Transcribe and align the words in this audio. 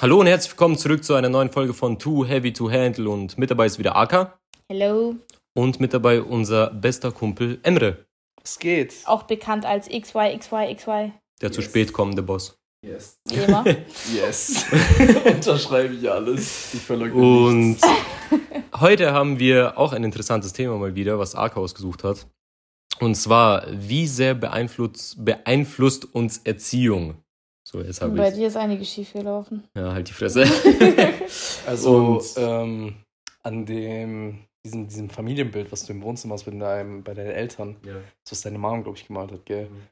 Hallo 0.00 0.20
und 0.20 0.26
herzlich 0.26 0.52
willkommen 0.52 0.76
zurück 0.78 1.02
zu 1.04 1.14
einer 1.14 1.28
neuen 1.28 1.50
Folge 1.50 1.74
von 1.74 1.98
Too 1.98 2.24
Heavy 2.26 2.52
to 2.52 2.70
Handle 2.70 3.08
und 3.10 3.36
mit 3.38 3.50
dabei 3.50 3.66
ist 3.66 3.78
wieder 3.78 3.96
Aka 3.96 4.38
Hello. 4.68 5.16
und 5.54 5.80
mit 5.80 5.92
dabei 5.92 6.22
unser 6.22 6.70
bester 6.70 7.10
Kumpel 7.12 7.58
Emre, 7.62 8.06
Es 8.42 8.58
geht. 8.58 8.94
Auch 9.06 9.24
bekannt 9.24 9.64
als 9.66 9.88
XY, 9.88 10.36
XY, 10.38 10.74
XY. 10.76 11.12
der 11.40 11.52
zu 11.52 11.60
Yes. 11.60 11.70
spät 11.70 11.92
kommende 11.92 12.22
Boss. 12.22 12.56
Yes. 12.86 13.18
Immer. 13.30 13.64
Yes. 14.14 14.64
Unterschreibe 15.24 15.94
ich 15.94 16.08
alles. 16.08 16.74
Ich 16.74 16.80
verleugne 16.80 17.14
Und 17.20 17.68
nichts. 17.70 17.86
heute 18.80 19.12
haben 19.12 19.40
wir 19.40 19.76
auch 19.78 19.92
ein 19.92 20.04
interessantes 20.04 20.52
Thema 20.52 20.78
mal 20.78 20.94
wieder, 20.94 21.18
was 21.18 21.34
Aka 21.34 21.58
ausgesucht 21.58 22.04
hat. 22.04 22.26
Und 23.00 23.16
zwar, 23.16 23.66
wie 23.70 24.06
sehr 24.06 24.34
beeinflusst, 24.34 25.24
beeinflusst 25.24 26.04
uns 26.14 26.38
Erziehung? 26.38 27.16
So, 27.70 27.82
jetzt 27.82 28.00
habe 28.00 28.16
Bei 28.16 28.28
ich. 28.28 28.34
dir 28.34 28.46
ist 28.46 28.56
einiges 28.56 28.88
schief 28.88 29.12
gelaufen. 29.12 29.62
Ja, 29.76 29.92
halt 29.92 30.08
die 30.08 30.14
Fresse. 30.14 30.44
Also, 31.66 32.16
Und- 32.16 32.24
ähm, 32.38 32.94
an 33.42 33.66
dem, 33.66 34.38
diesem, 34.64 34.88
diesem 34.88 35.10
Familienbild, 35.10 35.70
was 35.70 35.84
du 35.84 35.92
im 35.92 36.02
Wohnzimmer 36.02 36.32
hast 36.34 36.44
bei, 36.44 36.52
deinem, 36.52 37.04
bei 37.04 37.12
deinen 37.12 37.30
Eltern, 37.30 37.76
ja. 37.84 37.92
das 38.24 38.32
was 38.32 38.40
deine 38.40 38.56
Mom, 38.56 38.82
glaube 38.84 38.96
ich, 38.96 39.06
gemalt 39.06 39.32
hat, 39.32 39.44
gell? 39.44 39.66
Mhm. 39.68 39.82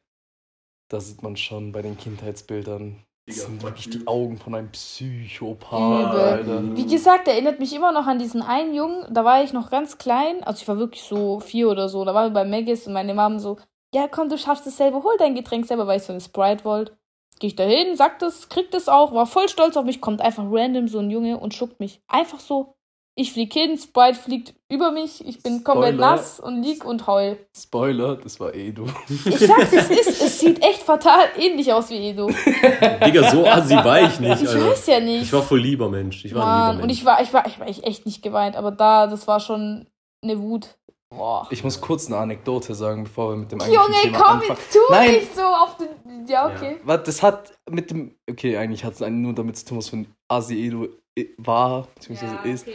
Da 0.88 1.00
sieht 1.00 1.22
man 1.22 1.36
schon 1.36 1.72
bei 1.72 1.82
den 1.82 1.98
Kindheitsbildern, 1.98 3.04
das 3.26 3.42
sind 3.42 3.62
wirklich 3.62 3.90
die 3.90 4.06
Augen 4.06 4.38
von 4.38 4.54
einem 4.54 4.70
Psychopath, 4.70 6.12
Übel. 6.14 6.20
Alter. 6.20 6.76
Wie 6.76 6.86
gesagt, 6.86 7.28
erinnert 7.28 7.58
mich 7.58 7.74
immer 7.74 7.92
noch 7.92 8.06
an 8.06 8.18
diesen 8.18 8.40
einen 8.40 8.72
Jungen. 8.72 9.04
Da 9.12 9.24
war 9.24 9.42
ich 9.45 9.52
noch 9.52 9.68
ganz 9.68 9.98
klein. 9.98 10.42
Also 10.45 10.62
ich 10.62 10.68
war 10.68 10.78
wirklich 10.78 11.02
so 11.02 11.40
vier 11.40 11.68
oder 11.68 11.88
so. 11.90 12.04
Da 12.04 12.14
waren 12.14 12.32
wir 12.32 12.45
bei 12.45 12.48
Maggis 12.48 12.86
und 12.86 12.92
meine 12.95 13.14
Mom 13.14 13.38
so, 13.40 13.58
ja 13.92 14.06
komm, 14.08 14.28
du 14.30 14.38
schaffst 14.38 14.66
es 14.68 14.76
selber, 14.76 15.02
hol 15.02 15.16
dein 15.18 15.34
Getränk 15.34 15.66
selber, 15.66 15.86
weil 15.88 15.98
ich 15.98 16.04
so 16.04 16.12
eine 16.12 16.20
Sprite 16.20 16.64
wollte. 16.64 16.96
Geh 17.38 17.48
ich 17.48 17.56
da 17.56 17.64
hin, 17.64 17.96
sag 17.96 18.18
das, 18.18 18.48
krieg 18.48 18.70
das 18.70 18.88
auch, 18.88 19.12
war 19.12 19.26
voll 19.26 19.48
stolz 19.48 19.76
auf 19.76 19.84
mich, 19.84 20.00
kommt 20.00 20.20
einfach 20.22 20.45
random 20.48 20.88
so 20.88 20.98
ein 20.98 21.10
Junge 21.10 21.38
und 21.38 21.54
schuckt 21.54 21.80
mich. 21.80 22.00
Einfach 22.09 22.40
so. 22.40 22.76
Ich 23.18 23.32
flieg 23.32 23.50
hin, 23.54 23.78
Sprite 23.78 24.18
fliegt 24.18 24.54
über 24.70 24.90
mich, 24.90 25.26
ich 25.26 25.42
bin 25.42 25.64
komplett 25.64 25.95
Spoiler. 25.95 26.10
nass 26.16 26.38
und 26.38 26.62
lieg 26.62 26.84
und 26.84 27.07
heul. 27.07 27.38
Spoiler, 27.57 28.16
das 28.16 28.38
war 28.40 28.52
du. 28.52 28.87
Ich 29.09 29.38
sag's, 29.38 29.73
es 29.73 29.90
ist, 29.90 30.23
es 30.23 30.38
sieht 30.38 30.62
echt 30.62 30.82
fatal 30.82 31.24
ähnlich 31.38 31.73
aus 31.73 31.88
wie 31.88 32.10
Edo. 32.10 32.26
Digga, 33.07 33.30
so 33.30 33.46
assi 33.46 33.74
war 33.74 34.02
ich 34.02 34.20
nicht. 34.20 34.42
Ich 34.42 34.48
Alter. 34.51 34.68
weiß 34.70 34.87
ja 34.88 35.01
nicht. 35.01 35.23
Ich 35.23 35.32
war 35.32 35.42
voll 35.42 35.60
lieber 35.60 35.88
Mensch. 35.88 36.26
Ich 36.26 36.34
war 36.34 36.42
ein 36.42 36.48
Mann, 36.48 36.60
lieber 36.60 36.82
und 36.82 36.87
Mensch. 36.88 36.98
ich 36.98 37.04
war, 37.07 37.23
ich 37.23 37.32
war, 37.32 37.46
ich 37.46 37.59
war 37.59 37.66
echt 37.66 38.04
nicht 38.04 38.23
geweint, 38.23 38.54
aber 38.54 38.70
da, 38.70 39.07
das 39.07 39.26
war 39.26 39.40
schon 39.40 39.87
eine 40.23 40.38
Wut. 40.38 40.76
Boah. 41.10 41.46
Ich 41.51 41.62
muss 41.62 41.80
kurz 41.80 42.07
eine 42.07 42.16
Anekdote 42.16 42.74
sagen, 42.74 43.04
bevor 43.04 43.30
wir 43.30 43.37
mit 43.37 43.52
dem 43.52 43.60
eigentlichen 43.60 43.85
Junge, 43.87 44.02
Thema 44.02 44.18
komm, 44.18 44.26
anfangen. 44.40 44.51
jetzt 44.59 44.73
tu 44.73 44.79
Nein. 44.90 45.13
nicht 45.13 45.35
so 45.37 45.43
auf 45.43 45.76
den. 45.76 46.26
Ja, 46.26 46.46
okay. 46.48 46.76
Was, 46.85 47.02
das 47.04 47.23
hat 47.23 47.52
mit 47.71 47.90
dem. 47.90 48.16
Okay, 48.29 48.57
eigentlich 48.57 48.85
hat 48.85 48.95
es 48.95 49.01
nur 49.01 49.32
damit 49.32 49.57
zu 49.57 49.66
tun, 49.66 49.79
was 49.79 49.88
für 49.88 49.96
ein 49.98 50.15
Asi 50.29 50.66
Edo 50.66 50.88
i- 51.18 51.32
war, 51.38 51.87
beziehungsweise 51.95 52.37
ist. 52.45 52.66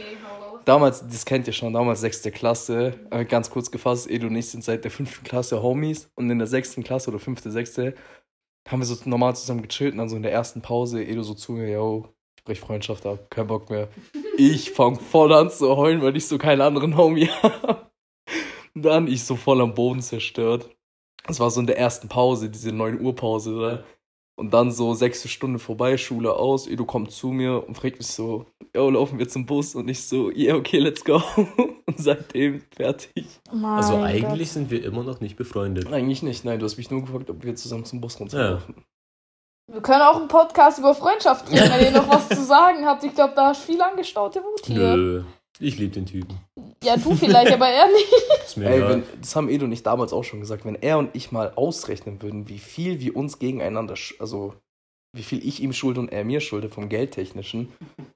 Damals, 0.64 1.06
das 1.06 1.24
kennt 1.24 1.46
ihr 1.48 1.52
schon, 1.52 1.72
damals 1.72 2.00
sechste 2.00 2.30
Klasse. 2.30 2.94
Äh, 3.10 3.24
ganz 3.24 3.50
kurz 3.50 3.70
gefasst, 3.70 4.08
Edo 4.08 4.28
und 4.28 4.36
ich 4.36 4.48
sind 4.48 4.62
seit 4.64 4.84
der 4.84 4.90
fünften 4.92 5.24
Klasse 5.24 5.62
Homies 5.62 6.08
und 6.14 6.30
in 6.30 6.38
der 6.38 6.46
sechsten 6.46 6.82
Klasse 6.84 7.10
oder 7.10 7.18
fünfte, 7.18 7.50
sechste 7.50 7.94
haben 8.68 8.80
wir 8.80 8.86
so 8.86 8.96
normal 9.08 9.34
zusammen 9.34 9.62
gechillt 9.62 9.92
und 9.92 9.98
dann 9.98 10.08
so 10.08 10.14
in 10.16 10.22
der 10.22 10.30
ersten 10.32 10.62
Pause 10.62 11.02
Edo 11.04 11.22
so 11.24 11.34
zu 11.34 11.52
mir, 11.52 11.68
yo, 11.68 12.06
ich 12.38 12.44
brech 12.44 12.60
Freundschaft 12.60 13.04
ab, 13.06 13.18
kein 13.28 13.46
Bock 13.48 13.68
mehr. 13.70 13.88
Ich 14.38 14.70
fang 14.70 14.98
voll 14.98 15.30
an 15.34 15.50
zu 15.50 15.76
heulen, 15.76 16.00
weil 16.00 16.16
ich 16.16 16.26
so 16.26 16.38
keinen 16.38 16.62
anderen 16.62 16.96
Homie 16.96 17.26
habe. 17.42 17.90
Dann 18.74 19.06
ich 19.06 19.24
so 19.24 19.36
voll 19.36 19.60
am 19.60 19.74
Boden 19.74 20.00
zerstört. 20.00 20.68
Das 21.26 21.40
war 21.40 21.50
so 21.50 21.60
in 21.60 21.66
der 21.66 21.78
ersten 21.78 22.08
Pause, 22.08 22.50
diese 22.50 22.72
9 22.72 23.00
Uhr 23.00 23.14
Pause, 23.14 23.54
oder? 23.54 23.84
Und 24.34 24.52
dann 24.54 24.72
so 24.72 24.94
sechste 24.94 25.28
Stunde 25.28 25.58
vorbei, 25.58 25.96
Schule 25.98 26.32
aus, 26.34 26.66
Edo 26.66 26.84
kommt 26.86 27.12
zu 27.12 27.28
mir 27.28 27.66
und 27.68 27.76
fragt 27.76 27.98
mich 27.98 28.06
so, 28.08 28.46
yo, 28.74 28.88
laufen 28.90 29.18
wir 29.18 29.28
zum 29.28 29.44
Bus? 29.44 29.74
Und 29.74 29.88
ich 29.88 30.02
so, 30.04 30.30
yeah, 30.30 30.56
okay, 30.56 30.78
let's 30.78 31.04
go. 31.04 31.22
Und 31.86 31.98
seitdem 31.98 32.62
fertig. 32.74 33.26
Mein 33.52 33.76
Also 33.76 33.94
Gott. 33.96 34.04
eigentlich 34.06 34.50
sind 34.50 34.70
wir 34.70 34.82
immer 34.84 35.02
noch 35.04 35.20
nicht 35.20 35.36
befreundet. 35.36 35.92
Eigentlich 35.92 36.22
nicht, 36.22 36.44
nein, 36.44 36.58
du 36.58 36.64
hast 36.64 36.78
mich 36.78 36.90
nur 36.90 37.02
gefragt, 37.02 37.28
ob 37.28 37.44
wir 37.44 37.54
zusammen 37.54 37.84
zum 37.84 38.00
Bus 38.00 38.18
runterlaufen. 38.18 38.74
Wir 39.70 39.80
können 39.82 40.02
auch 40.02 40.16
einen 40.16 40.28
Podcast 40.28 40.78
über 40.78 40.94
Freundschaft 40.94 41.48
drehen, 41.50 41.70
wenn 41.70 41.84
ihr 41.84 41.90
noch 41.92 42.08
was 42.08 42.28
zu 42.28 42.42
sagen 42.42 42.86
habt. 42.86 43.04
Ich 43.04 43.14
glaube, 43.14 43.34
da 43.36 43.48
hast 43.48 43.68
du 43.68 43.72
viel 43.72 43.82
angestaute 43.82 44.42
Wut 44.42 44.66
hier. 44.66 44.96
Nö. 44.96 45.24
Ich 45.58 45.78
liebe 45.78 45.92
den 45.92 46.06
Typen. 46.06 46.38
Ja, 46.82 46.96
du 46.96 47.14
vielleicht, 47.14 47.52
aber 47.52 47.68
er 47.68 47.86
nicht. 47.86 48.12
Ist 48.44 48.56
mir 48.56 48.66
Ey, 48.66 48.88
wenn, 48.88 49.02
das 49.20 49.36
haben 49.36 49.48
Edo 49.48 49.64
und 49.64 49.72
ich 49.72 49.82
damals 49.82 50.12
auch 50.12 50.24
schon 50.24 50.40
gesagt, 50.40 50.64
wenn 50.64 50.74
er 50.74 50.98
und 50.98 51.10
ich 51.14 51.30
mal 51.30 51.52
ausrechnen 51.54 52.20
würden, 52.22 52.48
wie 52.48 52.58
viel 52.58 53.00
wir 53.00 53.16
uns 53.16 53.38
gegeneinander, 53.38 53.94
also 54.18 54.54
wie 55.14 55.22
viel 55.22 55.46
ich 55.46 55.62
ihm 55.62 55.74
schulde 55.74 56.00
und 56.00 56.08
er 56.10 56.24
mir 56.24 56.40
schulde 56.40 56.70
vom 56.70 56.88
Geldtechnischen, 56.88 57.70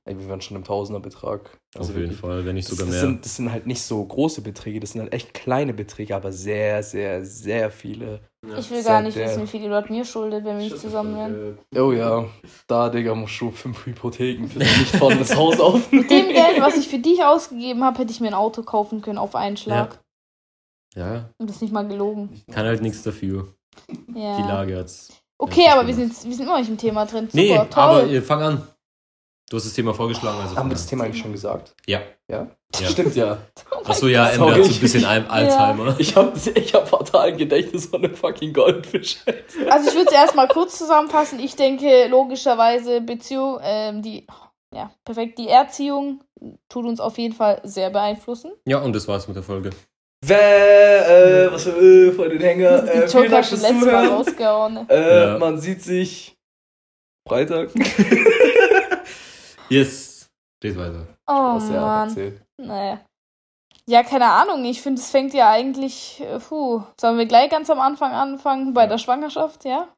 ey, 0.07 0.19
wir 0.19 0.29
wären 0.29 0.41
schon 0.41 0.57
im 0.57 0.65
Tausenderbetrag. 0.65 1.59
Also 1.75 1.91
Auf 1.91 1.97
jeden 1.97 2.11
wirklich. 2.11 2.21
Fall, 2.21 2.47
wenn 2.47 2.55
nicht 2.55 2.69
Das, 2.71 2.77
sogar 2.77 2.87
das, 2.87 2.95
mehr. 2.95 3.11
sind, 3.11 3.25
das 3.25 3.37
sind 3.37 3.53
halt 3.53 3.67
nicht 3.67 3.83
so 3.83 4.03
große 4.03 4.41
Beträge, 4.41 4.81
das 4.81 4.93
sind 4.93 5.03
halt 5.03 5.13
echt 5.13 5.35
kleine 5.35 5.75
Beträge, 5.75 6.17
aber 6.17 6.33
sehr, 6.33 6.83
sehr, 6.83 7.25
sehr 7.25 7.71
viele. 7.71 8.21
Ich 8.59 8.71
will 8.71 8.83
gar 8.83 9.01
nicht 9.03 9.17
wissen, 9.17 9.43
wie 9.43 9.47
viel 9.47 9.67
Leute 9.69 9.93
mir 9.93 10.05
schuldet, 10.05 10.45
wenn 10.45 10.59
wir 10.59 10.65
nicht 10.65 10.79
zusammen 10.79 11.17
wären. 11.17 11.59
Oh 11.75 11.93
ja, 11.93 12.25
da, 12.67 12.89
Digga, 12.89 13.15
musst 13.15 13.41
du 13.41 13.51
fünf 13.51 13.84
Hypotheken 13.87 14.47
für 14.49 14.59
dein 14.61 14.79
nicht 14.79 14.95
vorhandenes 14.97 15.34
Haus 15.37 15.59
auf. 15.61 15.91
Mit 15.93 16.11
dem 16.11 16.29
Geld, 16.29 16.61
was 16.61 16.77
ich 16.77 16.89
für 16.89 16.99
dich 16.99 17.23
ausgegeben 17.25 17.83
habe, 17.84 17.99
hätte 17.99 18.12
ich 18.12 18.21
mir 18.21 18.29
ein 18.29 18.34
Auto 18.34 18.62
kaufen 18.62 19.01
können 19.03 19.19
auf 19.19 19.34
einen 19.34 19.57
Schlag. 19.57 20.01
Ja, 20.95 21.29
Und 21.39 21.49
das 21.51 21.57
ist 21.57 21.62
nicht 21.62 21.73
mal 21.75 21.87
gelogen. 21.87 22.43
kann 22.53 22.65
halt 22.67 22.81
nichts 22.83 23.03
dafür. 23.03 23.49
Ja. 24.15 24.37
Die 24.39 24.43
Lage 24.43 24.78
hat's. 24.78 25.11
Okay, 25.39 25.65
Ja, 25.67 25.75
aber 25.75 25.87
wir 25.87 25.95
sind, 25.95 26.13
wir 26.25 26.34
sind 26.34 26.47
immer 26.47 26.59
nicht 26.59 26.71
im 26.71 26.78
Thema 26.78 27.05
drin. 27.05 27.27
Super, 27.28 27.37
Nee, 27.37 27.57
toll. 27.57 27.69
aber 27.75 28.07
äh, 28.07 28.23
fang 28.23 28.43
an. 28.43 28.67
Du 29.51 29.57
hast 29.59 29.67
das 29.67 29.75
Thema 29.75 29.93
vorgeschlagen, 29.93 30.39
also. 30.41 30.57
Haben 30.57 30.71
wir 30.71 30.75
das. 30.75 30.87
Thema 30.87 31.05
eigentlich 31.05 31.21
schon 31.23 31.33
gesagt? 31.33 31.75
Ja. 31.87 32.01
Ja? 32.31 32.49
Ja. 32.78 32.88
Stimmt 32.88 33.16
ja. 33.16 33.38
Achso, 33.84 34.06
ja, 34.09 34.28
Sorry. 34.32 34.54
hat 34.56 34.65
so 34.65 34.75
ein 34.75 34.81
bisschen 34.81 35.04
Al 35.04 35.25
Alzheimer. 35.28 35.94
Ich 35.99 36.15
habe 36.16 36.32
ich 36.54 36.75
hab 36.75 36.88
fatal 36.88 37.28
ein 37.28 37.37
Gedächtnis 37.38 37.87
von 37.87 38.04
einem 38.04 38.15
fucking 38.15 38.53
Goldfisch. 38.53 39.19
Also 39.71 39.88
ich 39.88 39.94
würde 39.94 40.09
es 40.09 40.12
erstmal 40.15 40.49
kurz 40.49 40.77
zusammenfassen. 40.77 41.38
Ich 41.38 41.56
denke 41.56 42.06
logischerweise 42.09 43.00
Beziehung, 43.00 43.59
ähm, 43.62 44.03
die, 44.03 44.27
ja, 44.75 44.91
perfekt, 45.04 45.38
die 45.38 45.49
Erziehung 45.49 46.22
tut 46.69 46.84
uns 46.84 47.00
auf 47.00 47.16
jeden 47.16 47.34
Fall 47.34 47.60
sehr 47.65 47.88
beeinflussen. 47.91 48.53
Ja, 48.66 48.78
und 48.78 48.94
das 48.94 49.09
war's 49.09 49.27
mit 49.27 49.37
der 49.37 49.44
Folge. 49.44 49.71
Wer, 50.25 51.47
äh, 51.47 51.53
was 51.53 51.62
für, 51.65 51.71
äh, 51.81 52.12
von 52.12 52.28
den 52.28 52.41
Hänger, 52.41 52.83
äh, 52.84 53.09
vielen 53.09 53.31
Dank 53.31 53.44
schon 53.44 53.59
fürs 53.59 53.62
letztes 53.62 53.62
Mal 53.62 53.81
Zuhören. 53.81 54.09
rausgehauen. 54.09 54.91
Äh, 54.91 55.25
Ja. 55.33 55.38
Man 55.38 55.59
sieht 55.59 55.83
sich 55.83 56.37
Freitag. 57.27 57.71
Yes. 59.69 60.28
Geht 60.60 60.77
weiter. 60.77 61.06
Oh 61.27 61.56
Was 61.56 61.69
ja 61.69 61.81
Mann. 61.81 62.41
Naja. 62.59 63.00
Ja, 63.89 64.03
keine 64.03 64.27
Ahnung. 64.31 64.65
Ich 64.65 64.83
finde, 64.83 65.00
es 65.00 65.11
fängt 65.11 65.33
ja 65.33 65.50
eigentlich, 65.50 66.21
äh, 66.21 66.39
puh, 66.41 66.83
sollen 67.00 67.19
wir 67.19 67.27
gleich 67.27 67.50
ganz 67.50 67.71
am 67.71 67.81
Anfang 67.81 68.12
anfangen 68.12 68.75
bei 68.75 68.83
Ja. 68.83 68.87
der 68.89 68.99
Schwangerschaft, 68.99 69.65
ja? 69.65 69.89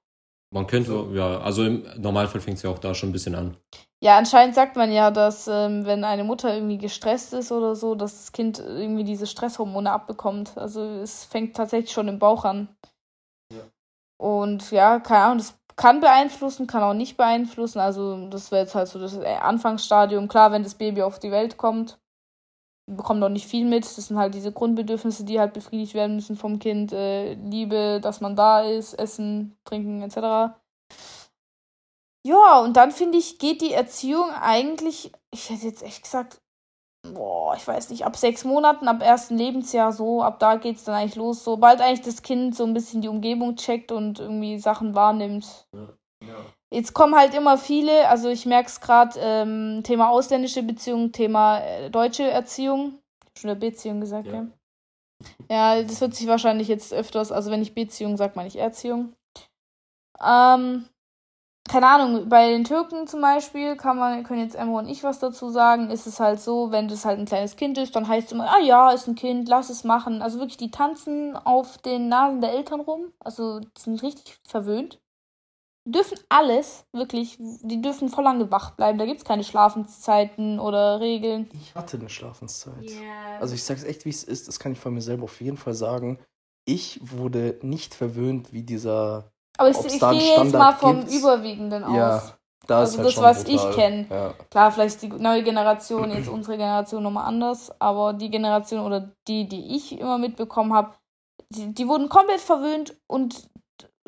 Man 0.51 0.67
könnte, 0.67 1.07
ja, 1.13 1.41
also 1.41 1.65
im 1.65 1.87
Normalfall 2.01 2.41
fängt 2.41 2.57
es 2.57 2.63
ja 2.63 2.71
auch 2.71 2.79
da 2.79 2.95
schon 2.95 3.11
ein 3.11 3.13
bisschen 3.13 3.35
an. 3.35 3.57
Ja, 4.03 4.17
anscheinend 4.17 4.55
sagt 4.55 4.77
man 4.77 4.93
ja, 4.93 5.11
dass 5.11 5.49
ähm, 5.49 5.85
wenn 5.85 6.05
eine 6.05 6.25
Mutter 6.25 6.55
irgendwie 6.55 6.79
gestresst 6.79 7.33
ist 7.35 7.51
oder 7.51 7.75
so, 7.75 7.95
dass 7.95 8.17
das 8.17 8.33
Kind 8.33 8.59
irgendwie 8.59 9.05
diese 9.05 9.27
Stresshormone 9.27 9.91
abbekommt. 9.91 10.57
Also 10.57 10.83
es 10.83 11.25
fängt 11.25 11.57
tatsächlich 11.57 11.93
schon 11.93 12.09
im 12.09 12.19
Bauch 12.19 12.45
an. 12.45 12.69
Ja. 13.53 13.63
Und 14.19 14.71
ja, 14.71 15.01
keine 15.01 15.25
Ahnung, 15.25 15.39
das 15.39 15.59
kann 15.77 16.01
beeinflussen, 16.01 16.67
kann 16.67 16.83
auch 16.83 16.95
nicht 16.95 17.17
beeinflussen. 17.17 17.81
Also 17.81 18.29
das 18.29 18.51
wäre 18.51 18.63
jetzt 18.63 18.75
halt 18.75 18.89
so 18.89 18.99
das 18.99 19.17
äh, 19.17 19.37
Anfangsstadium. 19.37 20.29
Klar, 20.29 20.53
wenn 20.53 20.63
das 20.63 20.77
Baby 20.77 21.03
auf 21.03 21.19
die 21.19 21.31
Welt 21.33 21.57
kommt, 21.57 21.99
bekommt 22.97 23.21
noch 23.21 23.29
nicht 23.29 23.47
viel 23.47 23.65
mit. 23.65 23.85
Das 23.85 23.97
sind 23.97 24.17
halt 24.17 24.35
diese 24.35 24.53
Grundbedürfnisse, 24.53 25.25
die 25.25 25.39
halt 25.39 25.53
befriedigt 25.53 25.95
werden 25.95 26.17
müssen 26.17 26.37
vom 26.37 26.59
Kind. 26.59 26.93
Äh, 26.93 27.35
Liebe, 27.35 28.01
dass 28.03 28.21
man 28.21 28.37
da 28.37 28.63
ist, 28.63 28.95
Essen, 28.95 29.57
Trinken 29.65 30.03
etc. 30.03 30.55
Ja, 32.25 32.61
und 32.61 32.77
dann 32.77 32.91
finde 32.91 33.19
ich, 33.19 33.39
geht 33.39 33.61
die 33.63 33.73
Erziehung 33.73 34.31
eigentlich, 34.31 35.13
ich 35.31 35.51
hätte 35.51 35.67
jetzt 35.67 35.83
echt 35.83 36.03
gesagt, 36.03 36.41
boah, 37.03 37.55
ich 37.57 37.67
weiß 37.67 37.91
nicht, 37.91 38.05
ab 38.05 38.17
sechs 38.17 38.45
Monaten, 38.45 38.89
ab 38.89 39.03
ersten 39.03 39.37
Lebensjahr 39.39 39.93
so, 39.93 40.23
ab 40.23 40.39
da 40.39 40.57
geht 40.57 40.77
es 40.77 40.85
dann 40.85 40.95
eigentlich 40.95 41.17
los. 41.17 41.45
Sobald 41.45 41.81
eigentlich 41.81 42.03
das 42.03 42.23
Kind 42.23 42.55
so 42.55 42.65
ein 42.65 42.75
bisschen 42.75 43.01
die 43.03 43.09
Umgebung 43.09 43.57
checkt 43.57 43.93
und 43.93 44.19
irgendwie 44.21 44.59
Sachen 44.59 44.95
wahrnimmt. 44.95 45.69
Jetzt 46.71 46.93
kommen 46.93 47.15
halt 47.15 47.35
immer 47.35 47.57
viele, 47.57 48.09
also 48.09 48.29
ich 48.29 48.45
merke 48.45 48.69
es 48.69 48.81
gerade, 48.81 49.19
ähm, 49.21 49.81
Thema 49.85 50.11
ausländische 50.11 50.63
Beziehung, 50.63 51.13
Thema 51.13 51.61
äh, 51.61 51.91
deutsche 51.91 52.31
Erziehung. 52.31 52.99
Ich 53.35 53.41
schon 53.41 53.51
eine 53.51 53.59
Beziehung 53.59 54.01
gesagt, 54.01 54.27
Ja. 54.27 54.35
ja. 54.35 54.47
Ja, 55.51 55.83
das 55.83 56.01
wird 56.01 56.15
sich 56.15 56.29
wahrscheinlich 56.29 56.69
jetzt 56.69 56.93
öfters, 56.93 57.33
also 57.33 57.51
wenn 57.51 57.63
ich 57.63 57.75
Beziehung 57.75 58.17
sage, 58.17 58.35
meine 58.37 58.49
ich 58.49 58.57
Erziehung. 58.57 59.15
Ähm, 60.25 60.89
keine 61.69 61.87
Ahnung, 61.87 62.29
bei 62.29 62.51
den 62.51 62.65
Türken 62.65 63.07
zum 63.07 63.21
Beispiel 63.21 63.77
kann 63.77 63.99
man, 63.99 64.25
können 64.25 64.43
jetzt 64.43 64.55
Emma 64.55 64.79
und 64.79 64.89
ich 64.89 65.05
was 65.05 65.19
dazu 65.19 65.51
sagen, 65.51 65.91
ist 65.91 66.07
es 66.07 66.21
halt 66.21 66.41
so, 66.41 66.71
wenn 66.71 66.89
das 66.89 67.05
halt 67.05 67.19
ein 67.19 67.27
kleines 67.27 67.57
Kind 67.57 67.79
ist, 67.79 67.95
dann 67.97 68.09
heißt 68.09 68.29
es 68.29 68.33
immer, 68.33 68.49
ah 68.51 68.61
ja, 68.61 68.91
ist 68.91 69.07
ein 69.07 69.15
Kind, 69.15 69.49
lass 69.49 69.71
es 69.71 69.85
machen. 69.85 70.23
Also 70.23 70.39
wirklich, 70.39 70.57
die 70.57 70.71
tanzen 70.71 71.37
auf 71.37 71.79
den 71.79 72.09
Nasen 72.09 72.41
der 72.41 72.53
Eltern 72.53 72.81
rum. 72.81 73.13
Also 73.21 73.61
sind 73.77 74.03
richtig 74.03 74.39
verwöhnt. 74.47 74.99
Dürfen 75.91 76.19
alles, 76.29 76.85
wirklich, 76.93 77.39
die 77.39 77.81
dürfen 77.81 78.11
voll 78.11 78.25
lange 78.25 78.51
wach 78.51 78.73
bleiben. 78.73 78.99
Da 78.99 79.07
gibt 79.07 79.21
es 79.21 79.25
keine 79.25 79.43
Schlafenszeiten 79.43 80.61
oder 80.61 81.01
Regeln. 81.01 81.49
Ich 81.55 81.75
hatte 81.75 81.97
eine 81.97 82.11
Schlafenszeit. 82.11 82.83
Yeah. 82.83 83.41
Also 83.41 83.55
ich 83.55 83.65
sag's 83.65 83.85
echt, 83.85 84.05
wie 84.05 84.11
es 84.11 84.23
ist, 84.23 84.49
das 84.49 84.59
kann 84.61 84.73
ich 84.73 84.79
von 84.79 84.93
mir 84.93 85.01
selber 85.01 85.25
auf 85.25 85.41
jeden 85.41 85.57
Fall 85.57 85.73
sagen. 85.73 86.19
Ich 86.67 87.01
wurde 87.03 87.59
nicht 87.63 87.95
verwöhnt 87.95 88.53
wie 88.53 88.63
dieser. 88.63 89.33
Aber 89.57 89.71
ich, 89.71 89.79
ich 89.79 89.99
gehe 89.99 90.37
jetzt 90.37 90.53
mal 90.53 90.73
vom 90.73 91.01
gibt. 91.01 91.13
Überwiegenden 91.15 91.85
aus. 91.85 91.97
Ja, 91.97 92.39
da 92.67 92.81
also 92.81 93.03
das, 93.03 93.17
halt 93.17 93.25
was 93.25 93.45
brutal. 93.45 93.71
ich 93.71 93.77
kenne. 93.77 94.07
Ja. 94.11 94.35
Klar, 94.51 94.73
vielleicht 94.73 95.01
die 95.01 95.09
neue 95.09 95.43
Generation, 95.43 96.11
jetzt 96.11 96.29
unsere 96.29 96.59
Generation 96.59 97.03
nochmal 97.03 97.25
anders, 97.25 97.73
aber 97.81 98.13
die 98.13 98.31
Generation 98.31 98.85
oder 98.85 99.11
die, 99.27 99.49
die 99.49 99.75
ich 99.75 99.99
immer 99.99 100.19
mitbekommen 100.19 100.75
habe, 100.75 100.93
die, 101.49 101.73
die 101.73 101.89
wurden 101.89 102.11
komplett 102.11 102.41
verwöhnt 102.41 102.95
und 103.07 103.49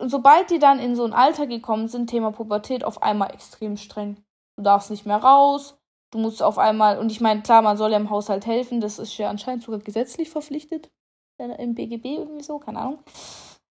sobald 0.06 0.50
die 0.50 0.58
dann 0.58 0.78
in 0.78 0.96
so 0.96 1.04
ein 1.04 1.12
Alter 1.12 1.46
gekommen 1.46 1.88
sind, 1.88 2.08
Thema 2.08 2.32
Pubertät, 2.32 2.84
auf 2.84 3.02
einmal 3.02 3.32
extrem 3.32 3.76
streng. 3.76 4.16
Du 4.56 4.62
darfst 4.62 4.90
nicht 4.90 5.06
mehr 5.06 5.18
raus, 5.18 5.78
du 6.10 6.18
musst 6.18 6.42
auf 6.42 6.58
einmal, 6.58 6.98
und 6.98 7.10
ich 7.10 7.20
meine, 7.20 7.42
klar, 7.42 7.62
man 7.62 7.76
soll 7.76 7.92
ja 7.92 7.96
im 7.96 8.10
Haushalt 8.10 8.46
helfen, 8.46 8.80
das 8.80 8.98
ist 8.98 9.16
ja 9.18 9.30
anscheinend 9.30 9.62
sogar 9.62 9.80
gesetzlich 9.80 10.30
verpflichtet. 10.30 10.90
Im 11.38 11.74
BGB 11.74 12.18
irgendwie 12.18 12.42
so, 12.42 12.58
keine 12.58 12.80
Ahnung. 12.80 12.98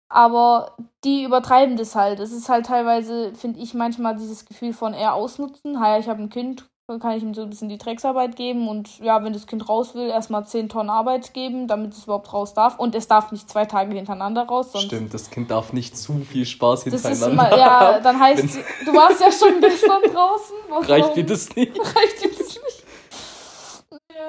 Aber 0.09 0.77
die 1.03 1.23
übertreiben 1.23 1.75
das 1.75 1.95
halt. 1.95 2.21
Es 2.21 2.31
ist 2.31 2.47
halt 2.47 2.67
teilweise, 2.67 3.35
finde 3.35 3.59
ich, 3.59 3.73
manchmal 3.73 4.15
dieses 4.15 4.45
Gefühl 4.45 4.71
von 4.71 4.93
eher 4.93 5.13
ausnutzen. 5.13 5.81
Ha, 5.81 5.97
ich 5.97 6.07
habe 6.07 6.21
ein 6.21 6.29
Kind, 6.29 6.69
dann 6.87 6.99
kann 7.01 7.17
ich 7.17 7.23
ihm 7.23 7.33
so 7.33 7.41
ein 7.41 7.49
bisschen 7.49 7.67
die 7.67 7.77
Drecksarbeit 7.77 8.37
geben 8.37 8.69
und 8.69 8.99
ja, 8.99 9.21
wenn 9.21 9.33
das 9.33 9.45
Kind 9.45 9.67
raus 9.67 9.93
will, 9.93 10.07
erstmal 10.07 10.47
10 10.47 10.69
Tonnen 10.69 10.89
Arbeit 10.89 11.33
geben, 11.33 11.67
damit 11.67 11.91
es 11.91 12.05
überhaupt 12.05 12.31
raus 12.31 12.53
darf. 12.53 12.79
Und 12.79 12.95
es 12.95 13.09
darf 13.09 13.33
nicht 13.33 13.49
zwei 13.49 13.65
Tage 13.65 13.93
hintereinander 13.93 14.43
raus. 14.43 14.71
Sonst 14.71 14.85
Stimmt, 14.85 15.13
das 15.13 15.29
Kind 15.29 15.51
darf 15.51 15.73
nicht 15.73 15.97
zu 15.97 16.19
viel 16.19 16.45
Spaß 16.45 16.85
hintereinander 16.85 17.29
immer, 17.29 17.43
haben. 17.43 17.59
Ja, 17.59 17.99
dann 17.99 18.17
heißt, 18.17 18.57
du 18.85 18.93
warst 18.93 19.19
ja 19.19 19.29
schon 19.33 19.59
gestern 19.59 20.01
draußen. 20.01 20.55
Reicht 20.89 21.17
dir 21.17 21.25
das 21.25 21.53
nicht? 21.57 21.77
Reicht 21.77 22.23
dir 22.23 22.29
das 22.29 22.47
nicht? 22.47 22.83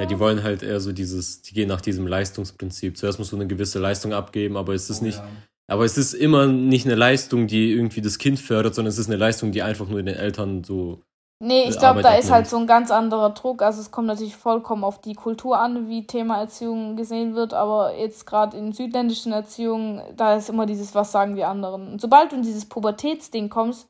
Ja, 0.01 0.07
die 0.07 0.19
wollen 0.19 0.43
halt 0.43 0.65
eher 0.65 0.81
so 0.81 0.91
dieses, 0.91 1.43
die 1.43 1.55
gehen 1.55 1.69
nach 1.69 1.81
diesem 1.81 2.09
Leistungsprinzip. 2.09 2.97
Zuerst 2.97 3.21
musst 3.21 3.31
du 3.31 3.37
eine 3.37 3.47
gewisse 3.47 3.79
Leistung 3.79 4.13
abgeben, 4.13 4.57
aber 4.57 4.75
es 4.75 4.91
ist 4.91 5.01
oh, 5.01 5.05
nicht, 5.05 5.19
ja. 5.19 5.29
aber 5.69 5.85
es 5.85 5.97
ist 5.97 6.13
immer 6.13 6.49
nicht 6.49 6.87
eine 6.87 6.97
Leistung, 6.97 7.47
die 7.47 7.71
irgendwie 7.71 8.01
das 8.01 8.19
Kind 8.19 8.41
fördert, 8.41 8.75
sondern 8.75 8.91
es 8.91 8.99
ist 8.99 9.07
eine 9.07 9.17
Leistung, 9.17 9.53
die 9.53 9.63
einfach 9.63 9.89
nur 9.89 10.03
den 10.03 10.17
Eltern 10.17 10.65
so 10.65 11.01
Nee, 11.41 11.69
ich 11.69 11.79
glaube, 11.79 12.03
da 12.03 12.15
ist 12.17 12.33
halt 12.33 12.49
so 12.49 12.57
ein 12.57 12.67
ganz 12.67 12.91
anderer 12.91 13.31
Druck. 13.31 13.63
Also 13.63 13.81
es 13.81 13.93
kommt 13.93 14.09
natürlich 14.09 14.37
vollkommen 14.37 14.83
auf 14.83 15.01
die 15.01 15.15
Kultur 15.15 15.61
an, 15.61 15.89
wie 15.89 16.05
Thema 16.05 16.41
Erziehung 16.41 16.97
gesehen 16.97 17.37
wird, 17.37 17.55
aber 17.55 17.95
jetzt 17.95 18.27
gerade 18.27 18.57
in 18.57 18.73
südländischen 18.73 19.31
Erziehungen, 19.33 20.03
da 20.17 20.35
ist 20.35 20.49
immer 20.49 20.67
dieses, 20.67 20.97
was 20.97 21.13
sagen 21.13 21.37
die 21.37 21.45
anderen. 21.45 21.93
Und 21.93 22.01
sobald 22.01 22.33
du 22.33 22.37
in 22.37 22.43
dieses 22.43 22.69
Pubertätsding 22.69 23.51
kommst, 23.51 23.89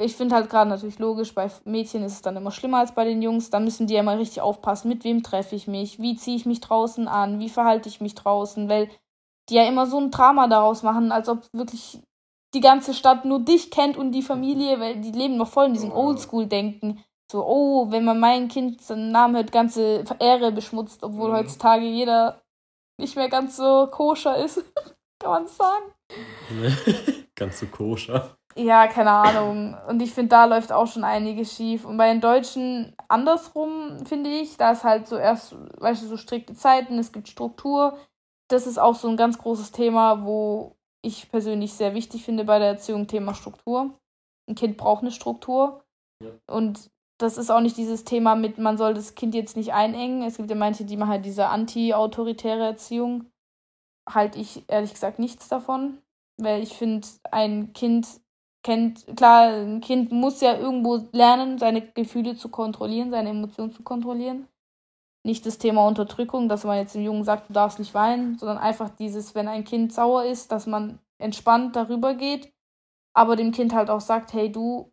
ich 0.00 0.16
finde 0.16 0.34
halt 0.34 0.50
gerade 0.50 0.68
natürlich 0.68 0.98
logisch, 0.98 1.34
bei 1.34 1.48
Mädchen 1.64 2.02
ist 2.02 2.14
es 2.14 2.22
dann 2.22 2.36
immer 2.36 2.50
schlimmer 2.50 2.78
als 2.78 2.92
bei 2.92 3.04
den 3.04 3.22
Jungs, 3.22 3.48
da 3.50 3.60
müssen 3.60 3.86
die 3.86 3.94
ja 3.94 4.02
mal 4.02 4.16
richtig 4.16 4.42
aufpassen, 4.42 4.88
mit 4.88 5.04
wem 5.04 5.22
treffe 5.22 5.54
ich 5.54 5.68
mich, 5.68 6.00
wie 6.00 6.16
ziehe 6.16 6.36
ich 6.36 6.46
mich 6.46 6.60
draußen 6.60 7.06
an, 7.06 7.38
wie 7.38 7.48
verhalte 7.48 7.88
ich 7.88 8.00
mich 8.00 8.14
draußen, 8.14 8.68
weil 8.68 8.90
die 9.48 9.54
ja 9.54 9.66
immer 9.66 9.86
so 9.86 9.98
ein 9.98 10.10
Drama 10.10 10.48
daraus 10.48 10.82
machen, 10.82 11.12
als 11.12 11.28
ob 11.28 11.48
wirklich 11.52 12.02
die 12.56 12.60
ganze 12.62 12.94
Stadt 12.94 13.26
nur 13.26 13.40
dich 13.40 13.70
kennt 13.70 13.98
und 13.98 14.12
die 14.12 14.22
Familie, 14.22 14.80
weil 14.80 14.96
die 14.96 15.12
leben 15.12 15.36
noch 15.36 15.48
voll 15.48 15.66
in 15.66 15.74
diesem 15.74 15.92
Oldschool-Denken. 15.92 17.04
So, 17.30 17.44
oh, 17.46 17.90
wenn 17.90 18.04
man 18.04 18.18
mein 18.18 18.48
Kind 18.48 18.80
seinen 18.80 19.12
Namen 19.12 19.36
hört, 19.36 19.52
ganze 19.52 20.04
Ehre 20.18 20.52
beschmutzt, 20.52 21.02
obwohl 21.02 21.28
mhm. 21.30 21.34
heutzutage 21.34 21.84
jeder 21.84 22.40
nicht 22.98 23.14
mehr 23.14 23.28
ganz 23.28 23.58
so 23.58 23.88
koscher 23.88 24.38
ist. 24.38 24.64
Kann 25.18 25.30
man 25.30 25.46
sagen? 25.46 25.92
ganz 27.34 27.60
so 27.60 27.66
koscher. 27.66 28.38
Ja, 28.54 28.86
keine 28.86 29.10
Ahnung. 29.10 29.76
Und 29.86 30.00
ich 30.00 30.14
finde, 30.14 30.30
da 30.30 30.46
läuft 30.46 30.72
auch 30.72 30.86
schon 30.86 31.04
einiges 31.04 31.54
schief. 31.54 31.84
Und 31.84 31.98
bei 31.98 32.10
den 32.10 32.22
Deutschen 32.22 32.96
andersrum, 33.08 34.06
finde 34.06 34.30
ich, 34.30 34.56
da 34.56 34.70
ist 34.70 34.84
halt 34.84 35.06
so 35.08 35.18
erst, 35.18 35.54
weißt 35.78 36.02
du, 36.02 36.06
so 36.06 36.16
strikte 36.16 36.54
Zeiten, 36.54 36.98
es 36.98 37.12
gibt 37.12 37.28
Struktur. 37.28 37.98
Das 38.48 38.66
ist 38.66 38.78
auch 38.78 38.94
so 38.94 39.08
ein 39.08 39.18
ganz 39.18 39.36
großes 39.36 39.72
Thema, 39.72 40.24
wo 40.24 40.75
ich 41.06 41.30
persönlich 41.30 41.72
sehr 41.72 41.94
wichtig 41.94 42.24
finde 42.24 42.44
bei 42.44 42.58
der 42.58 42.68
Erziehung, 42.68 43.06
Thema 43.06 43.34
Struktur. 43.34 43.98
Ein 44.48 44.54
Kind 44.54 44.76
braucht 44.76 45.02
eine 45.02 45.10
Struktur. 45.10 45.84
Ja. 46.22 46.30
Und 46.46 46.90
das 47.18 47.38
ist 47.38 47.50
auch 47.50 47.60
nicht 47.60 47.76
dieses 47.76 48.04
Thema 48.04 48.34
mit, 48.34 48.58
man 48.58 48.76
soll 48.76 48.94
das 48.94 49.14
Kind 49.14 49.34
jetzt 49.34 49.56
nicht 49.56 49.72
einengen. 49.72 50.22
Es 50.22 50.36
gibt 50.36 50.50
ja 50.50 50.56
manche, 50.56 50.84
die 50.84 50.96
machen 50.96 51.10
halt 51.10 51.24
diese 51.24 51.46
anti-autoritäre 51.46 52.64
Erziehung. 52.64 53.26
Halte 54.08 54.38
ich 54.38 54.64
ehrlich 54.68 54.92
gesagt 54.92 55.18
nichts 55.18 55.48
davon. 55.48 55.98
Weil 56.38 56.62
ich 56.62 56.74
finde, 56.74 57.06
ein 57.30 57.72
Kind 57.72 58.06
kennt, 58.62 59.06
klar, 59.16 59.48
ein 59.48 59.80
Kind 59.80 60.12
muss 60.12 60.42
ja 60.42 60.58
irgendwo 60.58 61.08
lernen, 61.12 61.58
seine 61.58 61.80
Gefühle 61.80 62.36
zu 62.36 62.50
kontrollieren, 62.50 63.10
seine 63.10 63.30
Emotionen 63.30 63.72
zu 63.72 63.82
kontrollieren 63.82 64.46
nicht 65.26 65.44
das 65.44 65.58
Thema 65.58 65.86
Unterdrückung, 65.86 66.48
dass 66.48 66.64
man 66.64 66.78
jetzt 66.78 66.94
dem 66.94 67.02
Jungen 67.02 67.24
sagt, 67.24 67.50
du 67.50 67.52
darfst 67.52 67.78
nicht 67.78 67.92
weinen, 67.92 68.38
sondern 68.38 68.58
einfach 68.58 68.88
dieses, 68.88 69.34
wenn 69.34 69.48
ein 69.48 69.64
Kind 69.64 69.92
sauer 69.92 70.24
ist, 70.24 70.52
dass 70.52 70.66
man 70.66 71.00
entspannt 71.18 71.74
darüber 71.74 72.14
geht, 72.14 72.52
aber 73.12 73.36
dem 73.36 73.50
Kind 73.50 73.74
halt 73.74 73.90
auch 73.90 74.00
sagt, 74.00 74.32
hey 74.32 74.50
du, 74.50 74.92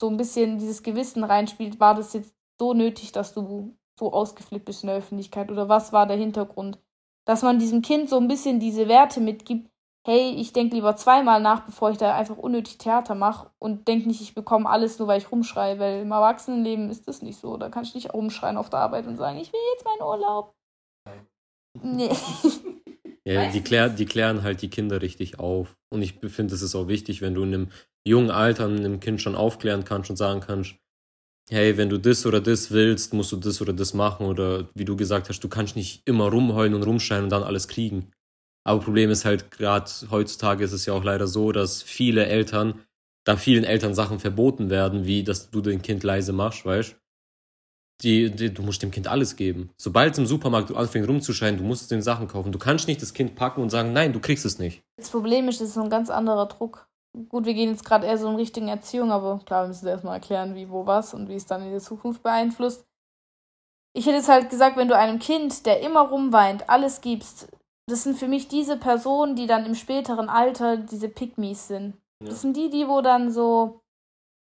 so 0.00 0.08
ein 0.08 0.16
bisschen 0.16 0.58
dieses 0.58 0.82
Gewissen 0.82 1.24
reinspielt, 1.24 1.80
war 1.80 1.94
das 1.94 2.12
jetzt 2.12 2.34
so 2.58 2.74
nötig, 2.74 3.12
dass 3.12 3.32
du 3.32 3.74
so 3.98 4.12
ausgeflippt 4.12 4.66
bist 4.66 4.82
in 4.82 4.88
der 4.88 4.96
Öffentlichkeit 4.96 5.50
oder 5.50 5.68
was 5.68 5.92
war 5.92 6.06
der 6.06 6.16
Hintergrund? 6.16 6.78
Dass 7.24 7.42
man 7.42 7.58
diesem 7.58 7.82
Kind 7.82 8.08
so 8.08 8.18
ein 8.18 8.28
bisschen 8.28 8.60
diese 8.60 8.86
Werte 8.86 9.20
mitgibt, 9.20 9.70
hey, 10.06 10.30
ich 10.30 10.52
denke 10.52 10.76
lieber 10.76 10.96
zweimal 10.96 11.40
nach, 11.40 11.66
bevor 11.66 11.90
ich 11.90 11.98
da 11.98 12.16
einfach 12.16 12.36
unnötig 12.36 12.78
Theater 12.78 13.14
mache 13.14 13.50
und 13.58 13.86
denke 13.86 14.08
nicht, 14.08 14.20
ich 14.20 14.34
bekomme 14.34 14.68
alles 14.68 14.98
nur, 14.98 15.08
weil 15.08 15.18
ich 15.18 15.30
rumschreie, 15.30 15.78
weil 15.78 16.02
im 16.02 16.12
Erwachsenenleben 16.12 16.90
ist 16.90 17.06
das 17.06 17.22
nicht 17.22 17.38
so. 17.38 17.56
Da 17.56 17.68
kann 17.68 17.84
ich 17.84 17.94
nicht 17.94 18.12
rumschreien 18.12 18.56
auf 18.56 18.70
der 18.70 18.80
Arbeit 18.80 19.06
und 19.06 19.16
sagen, 19.16 19.38
ich 19.38 19.52
will 19.52 19.60
jetzt 19.74 19.84
meinen 19.84 20.02
Urlaub. 20.02 20.54
Nee. 21.82 22.10
Ja, 23.26 23.50
die, 23.50 23.60
klär, 23.60 23.90
die 23.90 24.06
klären 24.06 24.42
halt 24.42 24.62
die 24.62 24.70
Kinder 24.70 25.02
richtig 25.02 25.38
auf. 25.38 25.76
Und 25.92 26.00
ich 26.00 26.14
finde, 26.14 26.54
es 26.54 26.62
ist 26.62 26.74
auch 26.74 26.88
wichtig, 26.88 27.20
wenn 27.20 27.34
du 27.34 27.42
in 27.42 27.54
einem 27.54 27.68
jungen 28.04 28.30
Alter 28.30 28.64
einem 28.64 28.98
Kind 28.98 29.20
schon 29.20 29.36
aufklären 29.36 29.84
kannst 29.84 30.08
und 30.08 30.16
sagen 30.16 30.40
kannst, 30.40 30.76
hey, 31.50 31.76
wenn 31.76 31.90
du 31.90 31.98
das 31.98 32.24
oder 32.24 32.40
das 32.40 32.70
willst, 32.70 33.12
musst 33.12 33.30
du 33.30 33.36
das 33.36 33.60
oder 33.60 33.74
das 33.74 33.92
machen. 33.92 34.26
Oder 34.26 34.70
wie 34.74 34.86
du 34.86 34.96
gesagt 34.96 35.28
hast, 35.28 35.40
du 35.40 35.48
kannst 35.48 35.76
nicht 35.76 36.02
immer 36.06 36.30
rumheulen 36.30 36.74
und 36.74 36.82
rumschreien 36.82 37.24
und 37.24 37.30
dann 37.30 37.42
alles 37.42 37.68
kriegen. 37.68 38.10
Aber 38.70 38.80
Problem 38.80 39.10
ist 39.10 39.24
halt, 39.24 39.50
gerade 39.50 39.90
heutzutage 40.10 40.62
ist 40.62 40.72
es 40.72 40.86
ja 40.86 40.92
auch 40.92 41.02
leider 41.02 41.26
so, 41.26 41.50
dass 41.50 41.82
viele 41.82 42.26
Eltern, 42.26 42.80
da 43.24 43.36
vielen 43.36 43.64
Eltern 43.64 43.94
Sachen 43.94 44.20
verboten 44.20 44.70
werden, 44.70 45.06
wie 45.06 45.24
dass 45.24 45.50
du 45.50 45.60
dein 45.60 45.82
Kind 45.82 46.04
leise 46.04 46.32
machst, 46.32 46.64
weißt 46.64 46.96
die, 48.02 48.30
die, 48.30 48.54
du 48.54 48.62
musst 48.62 48.82
dem 48.82 48.90
Kind 48.90 49.08
alles 49.08 49.36
geben. 49.36 49.70
Sobald 49.76 50.12
es 50.12 50.18
im 50.18 50.26
Supermarkt 50.26 50.74
anfängt 50.74 51.08
rumzuscheinen, 51.08 51.58
du 51.58 51.64
musst 51.64 51.90
den 51.90 52.00
Sachen 52.00 52.28
kaufen. 52.28 52.52
Du 52.52 52.58
kannst 52.58 52.88
nicht 52.88 53.02
das 53.02 53.12
Kind 53.12 53.34
packen 53.34 53.60
und 53.60 53.70
sagen, 53.70 53.92
nein, 53.92 54.12
du 54.12 54.20
kriegst 54.20 54.46
es 54.46 54.58
nicht. 54.58 54.82
Das 54.96 55.10
Problem 55.10 55.48
ist, 55.48 55.60
es 55.60 55.68
ist 55.68 55.74
so 55.74 55.82
ein 55.82 55.90
ganz 55.90 56.08
anderer 56.08 56.46
Druck. 56.46 56.88
Gut, 57.28 57.44
wir 57.44 57.54
gehen 57.54 57.70
jetzt 57.70 57.84
gerade 57.84 58.06
eher 58.06 58.18
so 58.18 58.28
in 58.28 58.36
Richtung 58.36 58.68
Erziehung, 58.68 59.10
aber 59.10 59.40
klar, 59.44 59.64
wir 59.64 59.68
müssen 59.68 59.86
erstmal 59.86 60.14
erklären, 60.14 60.54
wie, 60.54 60.70
wo, 60.70 60.86
was 60.86 61.12
und 61.12 61.28
wie 61.28 61.34
es 61.34 61.44
dann 61.46 61.62
in 61.62 61.72
der 61.72 61.80
Zukunft 61.80 62.22
beeinflusst. 62.22 62.86
Ich 63.92 64.06
hätte 64.06 64.16
jetzt 64.16 64.28
halt 64.28 64.48
gesagt, 64.48 64.76
wenn 64.76 64.88
du 64.88 64.96
einem 64.96 65.18
Kind, 65.18 65.66
der 65.66 65.80
immer 65.80 66.02
rumweint, 66.02 66.70
alles 66.70 67.00
gibst, 67.00 67.48
das 67.90 68.04
sind 68.04 68.16
für 68.16 68.28
mich 68.28 68.48
diese 68.48 68.76
Personen, 68.76 69.36
die 69.36 69.46
dann 69.46 69.66
im 69.66 69.74
späteren 69.74 70.28
Alter 70.28 70.76
diese 70.76 71.08
Pygmies 71.08 71.68
sind. 71.68 71.96
Ja. 72.22 72.30
Das 72.30 72.42
sind 72.42 72.56
die, 72.56 72.70
die 72.70 72.86
wo 72.86 73.00
dann 73.00 73.30
so, 73.30 73.80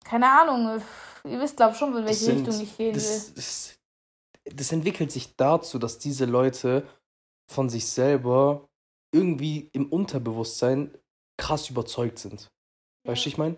keine 0.03 0.29
Ahnung, 0.31 0.81
ihr 1.25 1.39
wisst 1.39 1.57
glaube 1.57 1.75
schon, 1.75 1.95
in 1.95 2.05
welche 2.05 2.25
sind, 2.25 2.47
Richtung 2.47 2.61
ich 2.61 2.77
gehen 2.77 2.93
das, 2.93 3.29
will. 3.29 3.35
Das, 3.35 3.79
das 4.55 4.71
entwickelt 4.71 5.11
sich 5.11 5.35
dazu, 5.35 5.77
dass 5.79 5.99
diese 5.99 6.25
Leute 6.25 6.87
von 7.51 7.69
sich 7.69 7.85
selber 7.87 8.67
irgendwie 9.13 9.69
im 9.73 9.91
Unterbewusstsein 9.91 10.97
krass 11.37 11.69
überzeugt 11.69 12.19
sind. 12.19 12.49
Weißt 13.05 13.25
du, 13.25 13.29
ich 13.29 13.37
meine? 13.37 13.57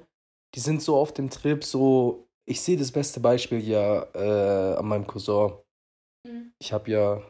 Die 0.56 0.60
sind 0.60 0.82
so 0.82 0.98
auf 0.98 1.14
dem 1.14 1.30
Trip, 1.30 1.64
so. 1.64 2.28
Ich 2.46 2.62
sehe 2.62 2.78
das 2.78 2.92
beste 2.92 3.20
Beispiel 3.20 3.60
ja 3.60 4.04
äh, 4.14 4.76
an 4.78 4.88
meinem 4.88 5.08
Cousin. 5.08 5.54
Mhm. 6.28 6.54
Ich 6.60 6.74
habe 6.74 6.92
ja, 6.92 7.22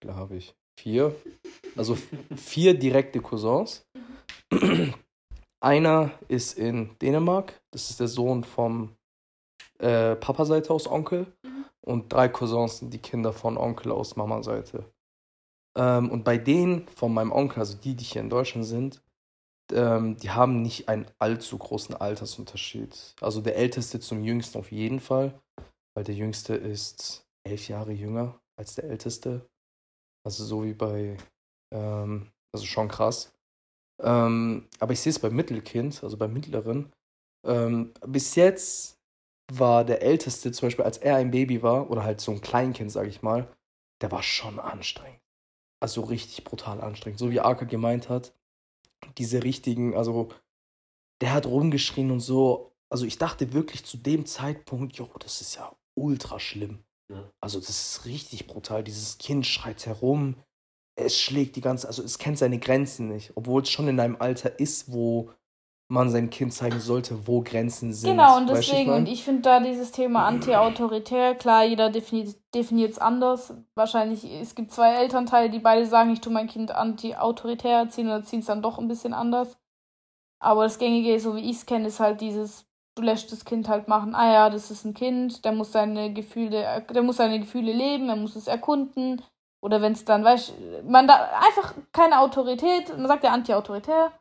klar 0.00 0.16
habe 0.16 0.36
ich, 0.36 0.54
vier, 0.78 1.14
also 1.76 1.96
vier 2.36 2.78
direkte 2.78 3.20
Cousins. 3.20 3.86
Einer 5.60 6.10
ist 6.28 6.58
in 6.58 6.96
Dänemark, 7.00 7.60
das 7.70 7.90
ist 7.90 8.00
der 8.00 8.08
Sohn 8.08 8.44
vom 8.44 8.96
äh, 9.78 10.14
Papa-Seite 10.16 10.72
aus 10.72 10.86
Onkel. 10.86 11.26
Und 11.80 12.12
drei 12.12 12.28
Cousins 12.28 12.78
sind 12.78 12.94
die 12.94 12.98
Kinder 12.98 13.32
von 13.32 13.58
Onkel 13.58 13.92
aus 13.92 14.16
Mama-Seite. 14.16 14.84
Ähm, 15.76 16.10
und 16.10 16.24
bei 16.24 16.38
denen 16.38 16.88
von 16.88 17.12
meinem 17.12 17.32
Onkel, 17.32 17.60
also 17.60 17.76
die, 17.76 17.94
die 17.94 18.04
hier 18.04 18.22
in 18.22 18.30
Deutschland 18.30 18.66
sind, 18.66 19.02
ähm, 19.72 20.16
die 20.16 20.30
haben 20.30 20.62
nicht 20.62 20.88
einen 20.88 21.06
allzu 21.18 21.58
großen 21.58 21.94
Altersunterschied. 21.94 23.14
Also 23.20 23.40
der 23.40 23.56
Älteste 23.56 24.00
zum 24.00 24.22
Jüngsten 24.22 24.58
auf 24.58 24.72
jeden 24.72 25.00
Fall, 25.00 25.40
weil 25.94 26.04
der 26.04 26.14
Jüngste 26.14 26.54
ist 26.54 27.26
elf 27.44 27.68
Jahre 27.68 27.92
jünger 27.92 28.40
als 28.56 28.74
der 28.74 28.84
Älteste. 28.84 29.46
Also 30.24 30.44
so 30.44 30.64
wie 30.64 30.74
bei, 30.74 31.16
ähm, 31.72 32.30
also 32.52 32.66
schon 32.66 32.88
krass. 32.88 33.34
Ähm, 34.02 34.68
aber 34.80 34.92
ich 34.92 35.00
sehe 35.00 35.10
es 35.10 35.18
beim 35.18 35.34
Mittelkind, 35.36 36.02
also 36.04 36.16
beim 36.16 36.32
Mittleren, 36.32 36.92
Ähm, 37.46 37.94
bis 38.06 38.36
jetzt 38.36 38.98
war 39.52 39.84
der 39.84 40.02
Älteste, 40.02 40.52
zum 40.52 40.68
Beispiel 40.68 40.84
als 40.84 40.98
er 40.98 41.16
ein 41.16 41.30
Baby 41.30 41.62
war, 41.62 41.90
oder 41.90 42.04
halt 42.04 42.20
so 42.20 42.32
ein 42.32 42.40
Kleinkind, 42.40 42.92
sag 42.92 43.06
ich 43.08 43.22
mal, 43.22 43.48
der 44.02 44.12
war 44.12 44.22
schon 44.22 44.60
anstrengend. 44.60 45.20
Also 45.82 46.02
richtig 46.02 46.44
brutal 46.44 46.80
anstrengend. 46.80 47.18
So 47.20 47.30
wie 47.30 47.40
Arka 47.40 47.66
gemeint 47.66 48.08
hat, 48.08 48.34
diese 49.18 49.44
richtigen, 49.44 49.96
also 49.96 50.30
der 51.22 51.32
hat 51.34 51.46
rumgeschrien 51.46 52.10
und 52.10 52.20
so. 52.20 52.72
Also 52.90 53.06
ich 53.06 53.18
dachte 53.18 53.52
wirklich 53.52 53.84
zu 53.84 53.96
dem 53.98 54.26
Zeitpunkt, 54.26 54.96
jo, 54.96 55.10
das 55.18 55.40
ist 55.40 55.56
ja 55.56 55.76
ultra 55.96 56.40
schlimm. 56.40 56.84
Ja. 57.10 57.30
Also 57.40 57.58
das 57.58 57.68
ist 57.68 58.06
richtig 58.06 58.46
brutal. 58.46 58.82
Dieses 58.82 59.18
Kind 59.18 59.46
schreit 59.46 59.84
herum, 59.86 60.36
es 60.96 61.20
schlägt 61.20 61.56
die 61.56 61.60
ganze, 61.60 61.86
also 61.86 62.02
es 62.02 62.18
kennt 62.18 62.38
seine 62.38 62.58
Grenzen 62.58 63.08
nicht, 63.08 63.32
obwohl 63.34 63.62
es 63.62 63.70
schon 63.70 63.88
in 63.88 64.00
einem 64.00 64.16
Alter 64.18 64.58
ist, 64.58 64.92
wo 64.92 65.30
man 65.88 66.08
seinem 66.08 66.30
Kind 66.30 66.52
zeigen 66.52 66.80
sollte, 66.80 67.26
wo 67.26 67.42
Grenzen 67.42 67.92
sind. 67.92 68.10
Genau, 68.10 68.38
und 68.38 68.48
deswegen, 68.48 68.90
ich 68.90 68.96
und 68.96 69.06
ich 69.06 69.24
finde 69.24 69.42
da 69.42 69.60
dieses 69.60 69.92
Thema 69.92 70.26
anti-autoritär, 70.26 71.34
klar, 71.34 71.64
jeder 71.64 71.90
definiert 71.90 72.92
es 72.92 72.98
anders. 72.98 73.52
Wahrscheinlich, 73.74 74.24
es 74.24 74.54
gibt 74.54 74.72
zwei 74.72 74.94
Elternteile, 74.94 75.50
die 75.50 75.58
beide 75.58 75.84
sagen, 75.84 76.10
ich 76.10 76.22
tue 76.22 76.32
mein 76.32 76.48
Kind 76.48 76.70
anti-autoritär 76.70 77.80
erziehen 77.80 78.06
oder 78.06 78.24
ziehen 78.24 78.40
es 78.40 78.46
dann 78.46 78.62
doch 78.62 78.78
ein 78.78 78.88
bisschen 78.88 79.12
anders. 79.12 79.58
Aber 80.40 80.64
das 80.64 80.78
Gängige, 80.78 81.20
so 81.20 81.36
wie 81.36 81.50
ich 81.50 81.56
es 81.58 81.66
kenne, 81.66 81.88
ist 81.88 82.00
halt 82.00 82.20
dieses, 82.22 82.66
du 82.96 83.02
lässt 83.02 83.32
das 83.32 83.44
Kind 83.44 83.68
halt 83.68 83.88
machen, 83.88 84.14
ah 84.14 84.32
ja, 84.32 84.50
das 84.50 84.70
ist 84.70 84.84
ein 84.84 84.94
Kind, 84.94 85.44
der 85.44 85.52
muss 85.52 85.72
seine 85.72 86.12
Gefühle, 86.12 86.84
der 86.88 87.02
muss 87.02 87.16
seine 87.16 87.40
Gefühle 87.40 87.72
leben, 87.72 88.08
er 88.08 88.16
muss 88.16 88.36
es 88.36 88.46
erkunden. 88.46 89.22
Oder 89.62 89.80
wenn 89.80 89.92
es 89.92 90.04
dann, 90.04 90.24
weißt 90.24 90.52
man 90.84 91.08
da 91.08 91.30
einfach 91.38 91.74
keine 91.92 92.20
Autorität, 92.20 92.96
man 92.96 93.08
sagt 93.08 93.24
ja 93.24 93.32
anti-autoritär. 93.32 94.12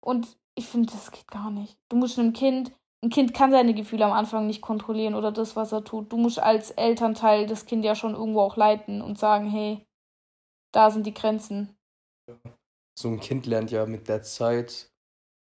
Und 0.00 0.38
ich 0.54 0.66
finde, 0.66 0.92
das 0.92 1.10
geht 1.10 1.26
gar 1.28 1.50
nicht. 1.50 1.76
Du 1.88 1.96
musst 1.96 2.18
einem 2.18 2.32
Kind, 2.32 2.72
ein 3.02 3.10
Kind 3.10 3.34
kann 3.34 3.50
seine 3.50 3.74
Gefühle 3.74 4.04
am 4.04 4.12
Anfang 4.12 4.46
nicht 4.46 4.62
kontrollieren 4.62 5.14
oder 5.14 5.32
das, 5.32 5.56
was 5.56 5.72
er 5.72 5.84
tut. 5.84 6.12
Du 6.12 6.16
musst 6.16 6.38
als 6.38 6.70
Elternteil 6.70 7.46
das 7.46 7.66
Kind 7.66 7.84
ja 7.84 7.94
schon 7.94 8.14
irgendwo 8.14 8.40
auch 8.40 8.56
leiten 8.56 9.02
und 9.02 9.18
sagen, 9.18 9.50
hey, 9.50 9.84
da 10.72 10.90
sind 10.90 11.04
die 11.04 11.14
Grenzen. 11.14 11.76
So 12.98 13.08
ein 13.08 13.20
Kind 13.20 13.46
lernt 13.46 13.70
ja 13.70 13.86
mit 13.86 14.08
der 14.08 14.22
Zeit, 14.22 14.90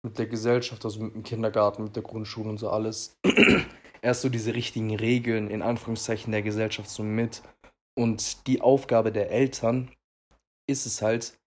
mit 0.06 0.18
der 0.20 0.28
Gesellschaft, 0.28 0.86
also 0.86 1.02
mit 1.02 1.16
dem 1.16 1.24
Kindergarten, 1.24 1.84
mit 1.84 1.96
der 1.96 2.04
Grundschule 2.04 2.50
und 2.50 2.58
so 2.58 2.70
alles, 2.70 3.18
erst 4.02 4.22
so 4.22 4.30
diese 4.30 4.54
richtigen 4.54 4.96
Regeln 4.96 5.50
in 5.50 5.62
Anführungszeichen 5.62 6.32
der 6.32 6.44
Gesellschaft 6.44 6.90
so 6.90 7.04
mit. 7.04 7.42
Und 7.98 8.48
die 8.48 8.62
Aufgabe 8.62 9.12
der 9.12 9.32
Eltern 9.32 9.92
ist 10.70 10.86
es 10.86 11.02
halt, 11.02 11.38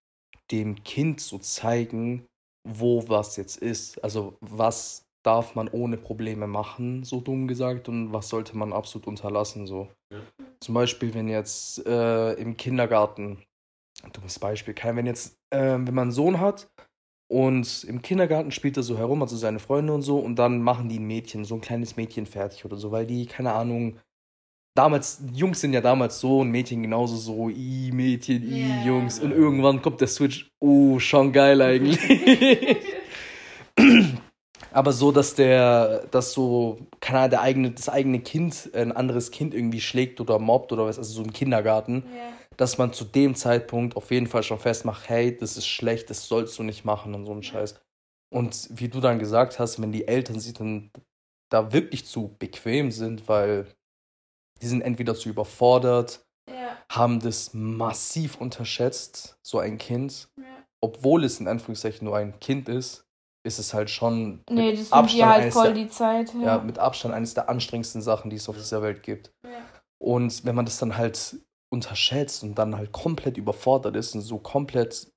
dem 0.50 0.82
Kind 0.82 1.20
zu 1.20 1.38
zeigen, 1.38 2.26
wo 2.66 3.08
was 3.08 3.36
jetzt 3.36 3.58
ist. 3.58 4.02
Also 4.02 4.36
was 4.40 5.06
darf 5.22 5.54
man 5.54 5.68
ohne 5.68 5.96
Probleme 5.96 6.46
machen, 6.46 7.04
so 7.04 7.20
dumm 7.20 7.48
gesagt, 7.48 7.88
und 7.88 8.12
was 8.12 8.28
sollte 8.28 8.56
man 8.56 8.72
absolut 8.72 9.06
unterlassen. 9.06 9.66
So. 9.66 9.88
Ja. 10.10 10.20
Zum 10.60 10.74
Beispiel, 10.74 11.12
wenn 11.14 11.28
jetzt 11.28 11.86
äh, 11.86 12.32
im 12.34 12.56
Kindergarten, 12.56 13.42
dummes 14.12 14.38
Beispiel, 14.38 14.74
kein, 14.74 14.96
wenn 14.96 15.06
jetzt, 15.06 15.36
äh, 15.50 15.58
wenn 15.58 15.94
man 15.94 15.98
einen 15.98 16.12
Sohn 16.12 16.40
hat 16.40 16.68
und 17.28 17.84
im 17.84 18.00
Kindergarten 18.00 18.50
spielt 18.50 18.78
er 18.78 18.82
so 18.82 18.96
herum, 18.96 19.22
also 19.22 19.36
seine 19.36 19.58
Freunde 19.58 19.92
und 19.92 20.02
so, 20.02 20.18
und 20.18 20.36
dann 20.36 20.62
machen 20.62 20.88
die 20.88 20.98
ein 20.98 21.06
Mädchen, 21.06 21.44
so 21.44 21.56
ein 21.56 21.60
kleines 21.60 21.96
Mädchen 21.96 22.24
fertig 22.24 22.64
oder 22.64 22.76
so, 22.76 22.90
weil 22.90 23.06
die, 23.06 23.26
keine 23.26 23.52
Ahnung, 23.52 23.98
damals, 24.74 25.20
Jungs 25.34 25.60
sind 25.60 25.74
ja 25.74 25.82
damals 25.82 26.20
so 26.20 26.38
und 26.40 26.50
Mädchen 26.50 26.82
genauso 26.82 27.16
so, 27.16 27.50
i 27.50 27.90
Mädchen, 27.92 28.42
i 28.42 28.68
yeah. 28.68 28.84
Jungs. 28.84 29.18
Und 29.18 29.32
irgendwann 29.32 29.82
kommt 29.82 30.00
der 30.00 30.08
Switch, 30.08 30.50
oh, 30.60 30.98
schon 30.98 31.32
geil 31.32 31.60
eigentlich. 31.60 31.98
Aber 34.70 34.92
so, 34.92 35.12
dass 35.12 35.34
der, 35.34 36.06
dass 36.10 36.32
so, 36.32 36.78
keine 37.00 37.18
Ahnung, 37.18 37.30
der 37.30 37.40
eigene, 37.42 37.70
das 37.72 37.88
eigene 37.88 38.20
Kind 38.20 38.70
ein 38.72 38.92
anderes 38.92 39.30
Kind 39.30 39.52
irgendwie 39.52 39.80
schlägt 39.80 40.20
oder 40.20 40.38
mobbt 40.38 40.72
oder 40.72 40.86
was, 40.86 40.98
also 40.98 41.12
so 41.12 41.22
im 41.22 41.32
Kindergarten, 41.32 42.04
yeah. 42.14 42.37
Dass 42.58 42.76
man 42.76 42.92
zu 42.92 43.04
dem 43.04 43.34
Zeitpunkt 43.36 43.96
auf 43.96 44.10
jeden 44.10 44.26
Fall 44.26 44.42
schon 44.42 44.58
festmacht, 44.58 45.08
hey, 45.08 45.34
das 45.36 45.56
ist 45.56 45.68
schlecht, 45.68 46.10
das 46.10 46.26
sollst 46.26 46.58
du 46.58 46.64
nicht 46.64 46.84
machen 46.84 47.14
und 47.14 47.24
so 47.24 47.32
ein 47.32 47.42
Scheiß. 47.42 47.80
Und 48.30 48.68
wie 48.70 48.88
du 48.88 49.00
dann 49.00 49.18
gesagt 49.18 49.58
hast, 49.58 49.80
wenn 49.80 49.92
die 49.92 50.06
Eltern 50.06 50.40
sich 50.40 50.54
dann 50.54 50.90
da 51.50 51.72
wirklich 51.72 52.04
zu 52.04 52.36
bequem 52.38 52.90
sind, 52.90 53.28
weil 53.28 53.66
die 54.60 54.66
sind 54.66 54.82
entweder 54.82 55.14
zu 55.14 55.28
überfordert, 55.28 56.26
ja. 56.50 56.76
haben 56.90 57.20
das 57.20 57.54
massiv 57.54 58.40
unterschätzt, 58.40 59.38
so 59.40 59.60
ein 59.60 59.78
Kind. 59.78 60.28
Ja. 60.36 60.44
Obwohl 60.80 61.24
es 61.24 61.38
in 61.38 61.46
Anführungszeichen 61.46 62.04
nur 62.04 62.16
ein 62.16 62.38
Kind 62.40 62.68
ist, 62.68 63.06
ist 63.46 63.60
es 63.60 63.72
halt 63.72 63.88
schon 63.88 64.42
nee, 64.50 64.74
das 64.74 64.92
Abstand 64.92 65.32
halt 65.32 65.52
voll 65.52 65.72
der, 65.72 65.84
die 65.84 65.88
Zeit. 65.88 66.34
Ja. 66.34 66.40
ja. 66.40 66.58
mit 66.58 66.80
Abstand 66.80 67.14
eines 67.14 67.34
der 67.34 67.48
anstrengendsten 67.48 68.02
Sachen, 68.02 68.30
die 68.30 68.36
es 68.36 68.48
auf 68.48 68.56
dieser 68.56 68.82
Welt 68.82 69.04
gibt. 69.04 69.32
Und 70.00 70.44
wenn 70.44 70.54
man 70.54 70.64
das 70.64 70.78
dann 70.78 70.96
halt 70.96 71.36
unterschätzt 71.70 72.42
und 72.42 72.54
dann 72.56 72.76
halt 72.76 72.92
komplett 72.92 73.36
überfordert 73.36 73.96
ist 73.96 74.14
und 74.14 74.22
so 74.22 74.38
komplett 74.38 75.12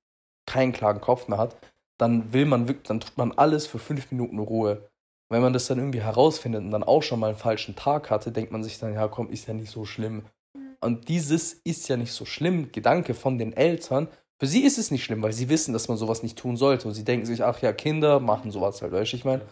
keinen 0.46 0.72
klaren 0.72 1.00
Kopf 1.00 1.28
mehr 1.28 1.38
hat, 1.38 1.56
dann 1.98 2.32
will 2.32 2.46
man 2.46 2.68
wirklich, 2.68 2.88
dann 2.88 3.00
tut 3.00 3.16
man 3.16 3.32
alles 3.32 3.66
für 3.66 3.78
fünf 3.78 4.10
Minuten 4.10 4.38
Ruhe 4.38 4.88
wenn 5.32 5.42
man 5.42 5.54
das 5.54 5.66
dann 5.66 5.78
irgendwie 5.78 6.02
herausfindet 6.02 6.62
und 6.62 6.70
dann 6.70 6.82
auch 6.84 7.02
schon 7.02 7.18
mal 7.18 7.28
einen 7.28 7.38
falschen 7.38 7.74
Tag 7.74 8.10
hatte, 8.10 8.30
denkt 8.32 8.52
man 8.52 8.62
sich 8.62 8.78
dann, 8.78 8.92
ja 8.92 9.08
komm, 9.08 9.30
ist 9.30 9.48
ja 9.48 9.54
nicht 9.54 9.70
so 9.70 9.86
schlimm. 9.86 10.26
Mhm. 10.54 10.76
Und 10.80 11.08
dieses 11.08 11.54
ist 11.54 11.88
ja 11.88 11.96
nicht 11.96 12.12
so 12.12 12.26
schlimm, 12.26 12.70
Gedanke 12.70 13.14
von 13.14 13.38
den 13.38 13.54
Eltern, 13.54 14.08
für 14.38 14.46
sie 14.46 14.62
ist 14.62 14.76
es 14.76 14.90
nicht 14.90 15.04
schlimm, 15.04 15.22
weil 15.22 15.32
sie 15.32 15.48
wissen, 15.48 15.72
dass 15.72 15.88
man 15.88 15.96
sowas 15.96 16.22
nicht 16.22 16.36
tun 16.36 16.56
sollte. 16.56 16.88
Und 16.88 16.94
sie 16.94 17.04
denken 17.04 17.26
sich, 17.26 17.44
ach 17.44 17.62
ja, 17.62 17.72
Kinder 17.72 18.20
machen 18.20 18.50
sowas 18.50 18.82
halt, 18.82 18.92
weißt 18.92 19.12
du, 19.12 19.16
ich 19.16 19.24
meine. 19.24 19.46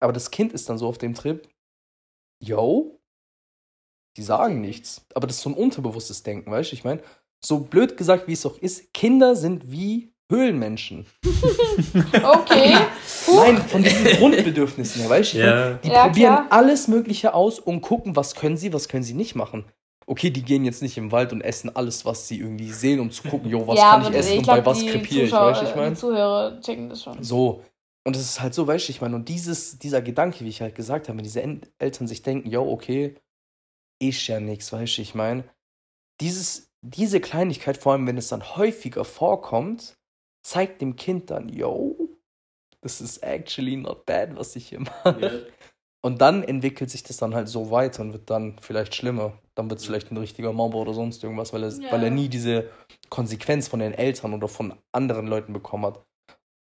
Aber 0.00 0.12
das 0.12 0.30
Kind 0.30 0.52
ist 0.52 0.68
dann 0.68 0.78
so 0.78 0.88
auf 0.88 0.98
dem 0.98 1.14
Trip, 1.14 1.46
yo, 2.42 2.98
die 4.16 4.22
sagen 4.22 4.60
nichts. 4.60 5.04
Aber 5.14 5.26
das 5.26 5.36
ist 5.36 5.42
so 5.42 5.50
ein 5.50 5.54
unterbewusstes 5.54 6.22
Denken, 6.22 6.50
weißt 6.50 6.72
du, 6.72 6.76
ich 6.76 6.84
meine. 6.84 7.02
So 7.44 7.58
blöd 7.58 7.96
gesagt, 7.96 8.28
wie 8.28 8.34
es 8.34 8.46
auch 8.46 8.56
ist, 8.58 8.94
Kinder 8.94 9.34
sind 9.34 9.72
wie 9.72 10.12
Höhlenmenschen. 10.30 11.06
okay. 12.22 12.76
Nein, 13.34 13.58
von 13.58 13.82
diesen 13.82 14.04
Grundbedürfnissen 14.04 15.02
her, 15.02 15.10
weißt 15.10 15.34
du? 15.34 15.38
Ja. 15.38 15.72
Die 15.74 15.88
ja, 15.88 16.06
probieren 16.06 16.34
klar. 16.34 16.46
alles 16.50 16.88
Mögliche 16.88 17.34
aus 17.34 17.58
und 17.58 17.80
gucken, 17.82 18.16
was 18.16 18.34
können 18.34 18.56
sie, 18.56 18.72
was 18.72 18.88
können 18.88 19.02
sie 19.02 19.14
nicht 19.14 19.34
machen. 19.34 19.64
Okay, 20.06 20.30
die 20.30 20.42
gehen 20.42 20.64
jetzt 20.64 20.82
nicht 20.82 20.96
im 20.98 21.12
Wald 21.12 21.32
und 21.32 21.42
essen 21.42 21.74
alles, 21.74 22.04
was 22.04 22.26
sie 22.28 22.38
irgendwie 22.38 22.70
sehen, 22.72 22.98
um 23.00 23.10
zu 23.10 23.22
gucken, 23.28 23.50
jo, 23.50 23.66
was 23.66 23.78
ja, 23.78 23.92
kann 23.92 24.12
ich 24.12 24.18
essen 24.18 24.32
ich 24.32 24.38
und 24.38 24.46
bei 24.46 24.64
was 24.64 24.84
krepiere 24.84 25.24
ich, 25.24 25.32
weißt 25.32 25.62
du, 25.62 25.66
ich 25.66 25.76
meine? 25.76 25.90
Die 25.90 25.96
Zuhörer 25.96 26.60
checken 26.60 26.88
das 26.88 27.02
schon. 27.02 27.22
So. 27.22 27.62
Und 28.04 28.16
es 28.16 28.22
ist 28.22 28.40
halt 28.40 28.52
so, 28.52 28.66
weißt 28.66 28.88
du, 28.88 28.90
ich 28.90 29.00
meine, 29.00 29.14
und 29.14 29.28
dieses, 29.28 29.78
dieser 29.78 30.02
Gedanke, 30.02 30.44
wie 30.44 30.48
ich 30.48 30.60
halt 30.60 30.74
gesagt 30.74 31.08
habe, 31.08 31.18
wenn 31.18 31.24
diese 31.24 31.42
Eltern 31.78 32.08
sich 32.08 32.22
denken, 32.22 32.50
jo, 32.50 32.68
okay, 32.68 33.14
ist 34.08 34.26
ja 34.26 34.40
nichts, 34.40 34.72
weißt 34.72 34.98
du, 34.98 35.02
ich 35.02 35.14
meine, 35.14 35.44
dieses, 36.20 36.70
diese 36.82 37.20
Kleinigkeit, 37.20 37.76
vor 37.76 37.92
allem 37.92 38.06
wenn 38.06 38.18
es 38.18 38.28
dann 38.28 38.56
häufiger 38.56 39.04
vorkommt, 39.04 39.96
zeigt 40.42 40.80
dem 40.80 40.96
Kind 40.96 41.30
dann, 41.30 41.48
yo, 41.48 41.96
this 42.82 43.00
is 43.00 43.18
actually 43.18 43.76
not 43.76 44.04
bad, 44.06 44.36
was 44.36 44.56
ich 44.56 44.68
hier 44.68 44.80
mache. 44.80 45.18
Yeah. 45.20 45.40
Und 46.04 46.20
dann 46.20 46.42
entwickelt 46.42 46.90
sich 46.90 47.04
das 47.04 47.16
dann 47.16 47.32
halt 47.32 47.48
so 47.48 47.70
weiter 47.70 48.02
und 48.02 48.12
wird 48.12 48.28
dann 48.28 48.58
vielleicht 48.60 48.94
schlimmer. 48.96 49.38
Dann 49.54 49.70
wird 49.70 49.78
es 49.78 49.86
vielleicht 49.86 50.10
ein 50.10 50.16
richtiger 50.16 50.52
Mobber 50.52 50.78
oder 50.78 50.94
sonst 50.94 51.22
irgendwas, 51.22 51.52
weil 51.52 51.62
er, 51.62 51.72
yeah. 51.72 51.92
weil 51.92 52.02
er 52.02 52.10
nie 52.10 52.28
diese 52.28 52.68
Konsequenz 53.08 53.68
von 53.68 53.78
den 53.78 53.94
Eltern 53.94 54.34
oder 54.34 54.48
von 54.48 54.74
anderen 54.90 55.28
Leuten 55.28 55.52
bekommen 55.52 55.86
hat. 55.86 56.04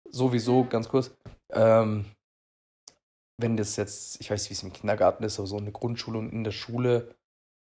Sowieso, 0.07 0.65
ganz 0.65 0.87
kurz, 0.87 1.15
ähm, 1.51 2.05
wenn 3.39 3.57
das 3.57 3.75
jetzt, 3.75 4.21
ich 4.21 4.29
weiß 4.29 4.43
nicht, 4.43 4.51
wie 4.51 4.53
es 4.53 4.63
im 4.63 4.73
Kindergarten 4.73 5.23
ist, 5.23 5.39
aber 5.39 5.47
so 5.47 5.57
eine 5.57 5.71
Grundschule 5.71 6.19
und 6.19 6.31
in 6.31 6.43
der 6.43 6.51
Schule 6.51 7.15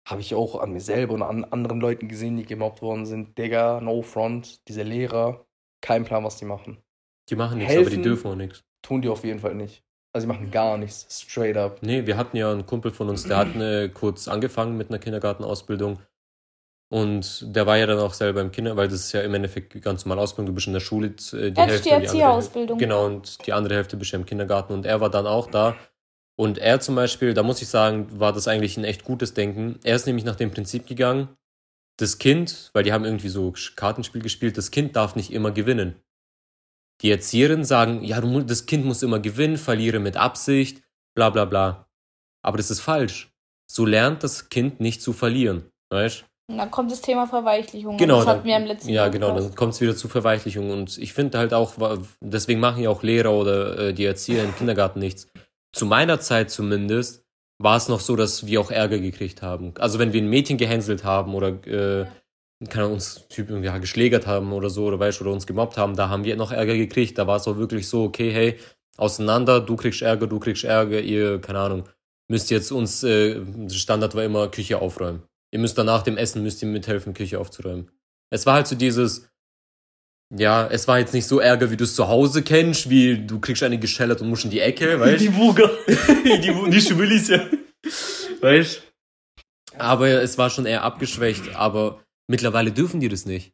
habe 0.08 0.22
ich 0.22 0.34
auch 0.34 0.58
an 0.58 0.72
mir 0.72 0.80
selber 0.80 1.14
und 1.14 1.22
an 1.22 1.44
anderen 1.44 1.80
Leuten 1.80 2.08
gesehen, 2.08 2.36
die 2.36 2.46
gemobbt 2.46 2.80
worden 2.80 3.04
sind. 3.04 3.36
Digga, 3.36 3.80
no 3.80 4.00
front, 4.00 4.66
diese 4.66 4.82
Lehrer, 4.82 5.46
kein 5.82 6.04
Plan, 6.04 6.24
was 6.24 6.36
die 6.36 6.46
machen. 6.46 6.78
Die 7.28 7.36
machen 7.36 7.58
nichts, 7.58 7.76
aber 7.76 7.90
die 7.90 8.00
dürfen 8.00 8.30
auch 8.30 8.34
nichts. 8.34 8.64
Tun 8.80 9.02
die 9.02 9.08
auf 9.08 9.22
jeden 9.24 9.40
Fall 9.40 9.54
nicht. 9.54 9.84
Also 10.14 10.26
die 10.26 10.32
machen 10.32 10.50
gar 10.50 10.78
nichts, 10.78 11.06
straight 11.10 11.58
up. 11.58 11.82
Nee, 11.82 12.06
wir 12.06 12.16
hatten 12.16 12.38
ja 12.38 12.50
einen 12.50 12.64
Kumpel 12.64 12.90
von 12.90 13.10
uns, 13.10 13.24
der 13.24 13.36
hat 13.36 13.54
eine, 13.54 13.90
kurz 13.94 14.28
angefangen 14.28 14.78
mit 14.78 14.88
einer 14.88 14.98
Kindergartenausbildung. 14.98 15.98
Und 16.90 17.54
der 17.54 17.66
war 17.66 17.76
ja 17.76 17.84
dann 17.86 17.98
auch 17.98 18.14
selber 18.14 18.40
im 18.40 18.50
Kinder, 18.50 18.74
weil 18.78 18.88
das 18.88 19.00
ist 19.00 19.12
ja 19.12 19.20
im 19.20 19.34
Endeffekt 19.34 19.80
ganz 19.82 20.06
normal 20.06 20.24
Ausbildung. 20.24 20.46
Du 20.46 20.54
bist 20.54 20.68
in 20.68 20.72
der 20.72 20.80
Schule, 20.80 21.08
äh, 21.08 21.50
die 21.50 21.60
Hälfte. 21.60 21.82
Die 21.82 21.90
Erzieherausbildung. 21.90 22.78
Genau, 22.78 23.04
und 23.04 23.46
die 23.46 23.52
andere 23.52 23.74
Hälfte 23.74 23.98
bist 23.98 24.12
du 24.12 24.16
im 24.16 24.24
Kindergarten. 24.24 24.72
Und 24.72 24.86
er 24.86 24.98
war 25.02 25.10
dann 25.10 25.26
auch 25.26 25.50
da. 25.50 25.76
Und 26.38 26.58
er 26.58 26.78
zum 26.78 26.94
Beispiel, 26.94 27.34
da 27.34 27.42
muss 27.42 27.62
ich 27.62 27.68
sagen, 27.68 28.20
war 28.20 28.32
das 28.32 28.46
eigentlich 28.46 28.76
ein 28.76 28.84
echt 28.84 29.02
gutes 29.02 29.34
Denken. 29.34 29.80
Er 29.82 29.96
ist 29.96 30.06
nämlich 30.06 30.24
nach 30.24 30.36
dem 30.36 30.52
Prinzip 30.52 30.86
gegangen, 30.86 31.28
das 31.96 32.18
Kind, 32.18 32.70
weil 32.74 32.84
die 32.84 32.92
haben 32.92 33.04
irgendwie 33.04 33.28
so 33.28 33.52
Kartenspiel 33.74 34.22
gespielt, 34.22 34.56
das 34.56 34.70
Kind 34.70 34.94
darf 34.94 35.16
nicht 35.16 35.32
immer 35.32 35.50
gewinnen. 35.50 35.96
Die 37.02 37.10
Erzieherinnen 37.10 37.64
sagen, 37.64 38.04
ja, 38.04 38.20
du, 38.20 38.40
das 38.42 38.66
Kind 38.66 38.84
muss 38.84 39.02
immer 39.02 39.18
gewinnen, 39.18 39.56
verliere 39.56 39.98
mit 39.98 40.16
Absicht, 40.16 40.82
bla 41.16 41.30
bla 41.30 41.44
bla. 41.44 41.88
Aber 42.42 42.56
das 42.56 42.70
ist 42.70 42.80
falsch. 42.80 43.32
So 43.68 43.84
lernt 43.84 44.22
das 44.22 44.48
Kind 44.48 44.78
nicht 44.78 45.02
zu 45.02 45.12
verlieren. 45.12 45.70
Weißt 45.90 46.24
dann 46.50 46.70
kommt 46.70 46.90
das 46.90 47.02
Thema 47.02 47.26
Verweichlichung. 47.26 47.98
Genau. 47.98 48.18
Das 48.18 48.26
hatten 48.26 48.46
wir 48.46 48.56
im 48.56 48.64
letzten 48.64 48.88
Ja, 48.88 49.08
genau, 49.08 49.34
dann 49.34 49.54
kommt 49.54 49.74
es 49.74 49.82
wieder 49.82 49.94
zu 49.94 50.08
Verweichlichung. 50.08 50.70
Und 50.70 50.96
ich 50.96 51.12
finde 51.12 51.36
halt 51.36 51.52
auch, 51.52 51.74
deswegen 52.22 52.58
machen 52.58 52.82
ja 52.82 52.88
auch 52.88 53.02
Lehrer 53.02 53.32
oder 53.32 53.78
äh, 53.78 53.92
die 53.92 54.06
Erzieher 54.06 54.44
im 54.44 54.56
Kindergarten 54.56 54.98
nichts. 54.98 55.28
Zu 55.78 55.86
meiner 55.86 56.20
Zeit 56.20 56.50
zumindest, 56.50 57.24
war 57.58 57.76
es 57.76 57.88
noch 57.88 58.00
so, 58.00 58.16
dass 58.16 58.46
wir 58.46 58.60
auch 58.60 58.70
Ärger 58.70 58.98
gekriegt 58.98 59.42
haben. 59.42 59.74
Also 59.78 59.98
wenn 59.98 60.12
wir 60.12 60.22
ein 60.22 60.28
Mädchen 60.28 60.58
gehänselt 60.58 61.04
haben 61.04 61.34
oder 61.34 61.48
äh, 61.66 62.06
kann 62.68 62.90
uns 62.90 63.26
Typ 63.28 63.50
irgendwie 63.50 63.80
geschlägert 63.80 64.26
haben 64.26 64.52
oder 64.52 64.70
so 64.70 64.86
oder 64.86 64.98
weißt 64.98 65.20
oder 65.20 65.32
uns 65.32 65.46
gemobbt 65.46 65.76
haben, 65.76 65.96
da 65.96 66.08
haben 66.08 66.24
wir 66.24 66.36
noch 66.36 66.52
Ärger 66.52 66.76
gekriegt. 66.76 67.18
Da 67.18 67.26
war 67.26 67.36
es 67.36 67.46
auch 67.46 67.56
wirklich 67.56 67.88
so, 67.88 68.04
okay, 68.04 68.30
hey, 68.30 68.58
auseinander, 68.96 69.60
du 69.60 69.76
kriegst 69.76 70.02
Ärger, 70.02 70.26
du 70.26 70.38
kriegst 70.40 70.64
Ärger, 70.64 71.00
ihr, 71.00 71.40
keine 71.40 71.60
Ahnung, 71.60 71.88
müsst 72.28 72.50
jetzt 72.50 72.72
uns, 72.72 73.02
äh, 73.04 73.40
Standard 73.70 74.14
war 74.14 74.24
immer 74.24 74.48
Küche 74.48 74.80
aufräumen. 74.80 75.22
Ihr 75.52 75.60
müsst 75.60 75.78
danach 75.78 76.02
dem 76.02 76.16
Essen, 76.16 76.42
müsst 76.42 76.62
ihr 76.62 76.68
mithelfen, 76.68 77.14
Küche 77.14 77.38
aufzuräumen. 77.38 77.90
Es 78.30 78.44
war 78.46 78.54
halt 78.54 78.66
so 78.66 78.76
dieses, 78.76 79.30
ja, 80.36 80.66
es 80.66 80.86
war 80.86 80.98
jetzt 80.98 81.14
nicht 81.14 81.26
so 81.26 81.40
Ärger, 81.40 81.70
wie 81.70 81.76
du 81.76 81.84
es 81.84 81.94
zu 81.94 82.08
Hause 82.08 82.42
kennst, 82.42 82.90
wie 82.90 83.18
du 83.18 83.38
kriegst 83.40 83.62
eine 83.62 83.78
geschellert 83.78 84.20
und 84.20 84.28
musst 84.28 84.44
in 84.44 84.50
die 84.50 84.60
Ecke, 84.60 85.00
weißt 85.00 85.22
Die 85.22 85.34
Wuga. 85.34 85.70
die, 86.24 86.70
die 86.70 86.80
Schwillis, 86.80 87.28
ja. 87.28 87.40
Weißt 88.40 88.82
Aber 89.76 90.08
es 90.08 90.36
war 90.38 90.50
schon 90.50 90.66
eher 90.66 90.82
abgeschwächt, 90.82 91.54
aber 91.54 92.02
mittlerweile 92.28 92.72
dürfen 92.72 93.00
die 93.00 93.08
das 93.08 93.26
nicht. 93.26 93.52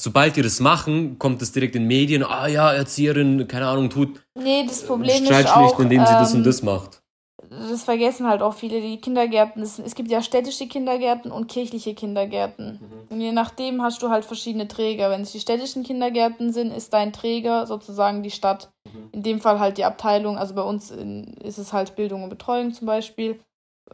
Sobald 0.00 0.36
die 0.36 0.42
das 0.42 0.60
machen, 0.60 1.18
kommt 1.18 1.42
es 1.42 1.50
direkt 1.50 1.74
in 1.74 1.86
Medien, 1.86 2.22
ah 2.22 2.46
ja, 2.46 2.72
Erzieherin, 2.72 3.48
keine 3.48 3.66
Ahnung, 3.66 3.90
tut. 3.90 4.20
Nee, 4.36 4.64
das 4.66 4.84
Problem 4.84 5.24
ist 5.24 5.46
auch, 5.48 5.80
indem 5.80 6.06
sie 6.06 6.12
das 6.12 6.32
und 6.32 6.38
ähm, 6.38 6.44
das 6.44 6.62
macht 6.62 7.02
das 7.50 7.84
vergessen 7.84 8.26
halt 8.26 8.42
auch 8.42 8.54
viele, 8.54 8.80
die 8.80 9.00
Kindergärten, 9.00 9.62
es, 9.62 9.78
es 9.78 9.94
gibt 9.94 10.10
ja 10.10 10.22
städtische 10.22 10.66
Kindergärten 10.66 11.30
und 11.30 11.48
kirchliche 11.48 11.94
Kindergärten. 11.94 12.80
Mhm. 12.80 13.14
Und 13.14 13.20
je 13.20 13.32
nachdem 13.32 13.82
hast 13.82 14.02
du 14.02 14.10
halt 14.10 14.24
verschiedene 14.24 14.66
Träger. 14.66 15.10
Wenn 15.10 15.22
es 15.22 15.32
die 15.32 15.40
städtischen 15.40 15.84
Kindergärten 15.84 16.52
sind, 16.52 16.72
ist 16.72 16.92
dein 16.92 17.12
Träger 17.12 17.66
sozusagen 17.66 18.22
die 18.22 18.30
Stadt. 18.30 18.72
Mhm. 18.84 19.08
In 19.12 19.22
dem 19.22 19.40
Fall 19.40 19.60
halt 19.60 19.78
die 19.78 19.84
Abteilung, 19.84 20.36
also 20.36 20.54
bei 20.54 20.62
uns 20.62 20.90
in, 20.90 21.34
ist 21.34 21.58
es 21.58 21.72
halt 21.72 21.94
Bildung 21.96 22.24
und 22.24 22.30
Betreuung 22.30 22.72
zum 22.72 22.86
Beispiel. 22.86 23.40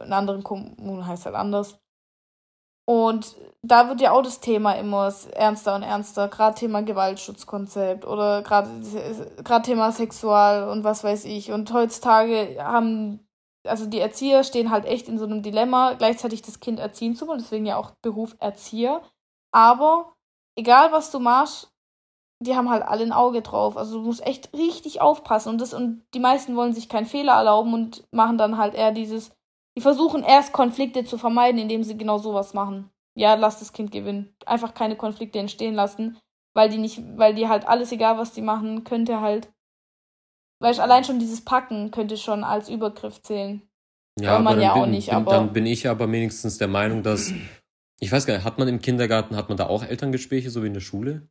In 0.03 0.11
anderen 0.11 0.43
Kommunen 0.43 1.05
heißt 1.07 1.21
es 1.21 1.25
halt 1.27 1.35
anders. 1.35 1.79
Und 2.87 3.35
da 3.63 3.89
wird 3.89 4.01
ja 4.01 4.11
auch 4.11 4.21
das 4.21 4.41
Thema 4.41 4.73
immer 4.73 5.11
ernster 5.33 5.75
und 5.75 5.81
ernster, 5.81 6.27
gerade 6.27 6.55
Thema 6.55 6.83
Gewaltschutzkonzept 6.83 8.05
oder 8.05 8.43
gerade 8.43 8.69
Thema 9.63 9.91
Sexual 9.91 10.69
und 10.69 10.83
was 10.83 11.03
weiß 11.03 11.25
ich. 11.25 11.51
Und 11.51 11.73
heutzutage 11.73 12.57
haben 12.59 13.24
also 13.65 13.85
die 13.85 13.99
Erzieher 13.99 14.43
stehen 14.43 14.71
halt 14.71 14.85
echt 14.85 15.07
in 15.07 15.17
so 15.17 15.25
einem 15.25 15.41
Dilemma, 15.41 15.93
gleichzeitig 15.93 16.41
das 16.41 16.59
Kind 16.59 16.79
erziehen 16.79 17.15
zu 17.15 17.27
wollen, 17.27 17.39
deswegen 17.39 17.65
ja 17.65 17.77
auch 17.77 17.91
Beruf 18.01 18.35
Erzieher. 18.39 19.01
Aber 19.51 20.13
egal 20.55 20.91
was 20.91 21.11
du 21.11 21.19
machst, 21.19 21.69
die 22.39 22.55
haben 22.55 22.69
halt 22.69 22.83
alle 22.83 23.03
ein 23.03 23.13
Auge 23.13 23.41
drauf. 23.41 23.77
Also 23.77 23.99
du 23.99 24.05
musst 24.05 24.25
echt 24.25 24.53
richtig 24.53 25.01
aufpassen. 25.01 25.49
Und 25.49 25.61
das, 25.61 25.73
und 25.73 26.03
die 26.13 26.19
meisten 26.19 26.55
wollen 26.55 26.73
sich 26.73 26.89
keinen 26.89 27.05
Fehler 27.05 27.33
erlauben 27.33 27.73
und 27.73 28.03
machen 28.11 28.37
dann 28.37 28.57
halt 28.57 28.75
eher 28.75 28.91
dieses, 28.91 29.31
die 29.77 29.81
versuchen 29.81 30.23
erst 30.23 30.53
Konflikte 30.53 31.05
zu 31.05 31.17
vermeiden, 31.17 31.59
indem 31.59 31.83
sie 31.83 31.97
genau 31.97 32.17
sowas 32.17 32.53
machen. 32.53 32.89
Ja, 33.15 33.35
lass 33.35 33.59
das 33.59 33.71
Kind 33.71 33.91
gewinnen. 33.91 34.35
Einfach 34.45 34.73
keine 34.73 34.97
Konflikte 34.97 35.39
entstehen 35.39 35.73
lassen, 35.73 36.17
weil 36.53 36.69
die 36.69 36.77
nicht, 36.77 37.01
weil 37.17 37.33
die 37.33 37.47
halt 37.47 37.67
alles, 37.67 37.91
egal 37.91 38.17
was 38.17 38.33
die 38.33 38.41
machen, 38.41 38.83
könnte 38.83 39.21
halt 39.21 39.51
weil 40.59 40.79
allein 40.79 41.03
schon 41.03 41.19
dieses 41.19 41.43
Packen 41.43 41.91
könnte 41.91 42.17
schon 42.17 42.43
als 42.43 42.69
Übergriff 42.69 43.21
zählen. 43.21 43.61
Ja, 44.19 44.39
man 44.39 44.61
ja 44.61 44.73
bin, 44.73 44.81
auch 44.81 44.87
nicht. 44.87 45.07
Bin, 45.07 45.15
aber 45.15 45.31
dann 45.31 45.53
bin 45.53 45.65
ich 45.65 45.87
aber 45.87 46.09
wenigstens 46.11 46.57
der 46.57 46.69
Meinung, 46.69 47.03
dass 47.03 47.33
ich 47.99 48.11
weiß 48.11 48.25
gar 48.25 48.35
nicht, 48.35 48.43
hat 48.43 48.59
man 48.59 48.67
im 48.67 48.81
Kindergarten, 48.81 49.35
hat 49.35 49.49
man 49.49 49.57
da 49.57 49.67
auch 49.67 49.83
Elterngespräche, 49.83 50.49
so 50.49 50.63
wie 50.63 50.67
in 50.67 50.73
der 50.73 50.81
Schule? 50.81 51.27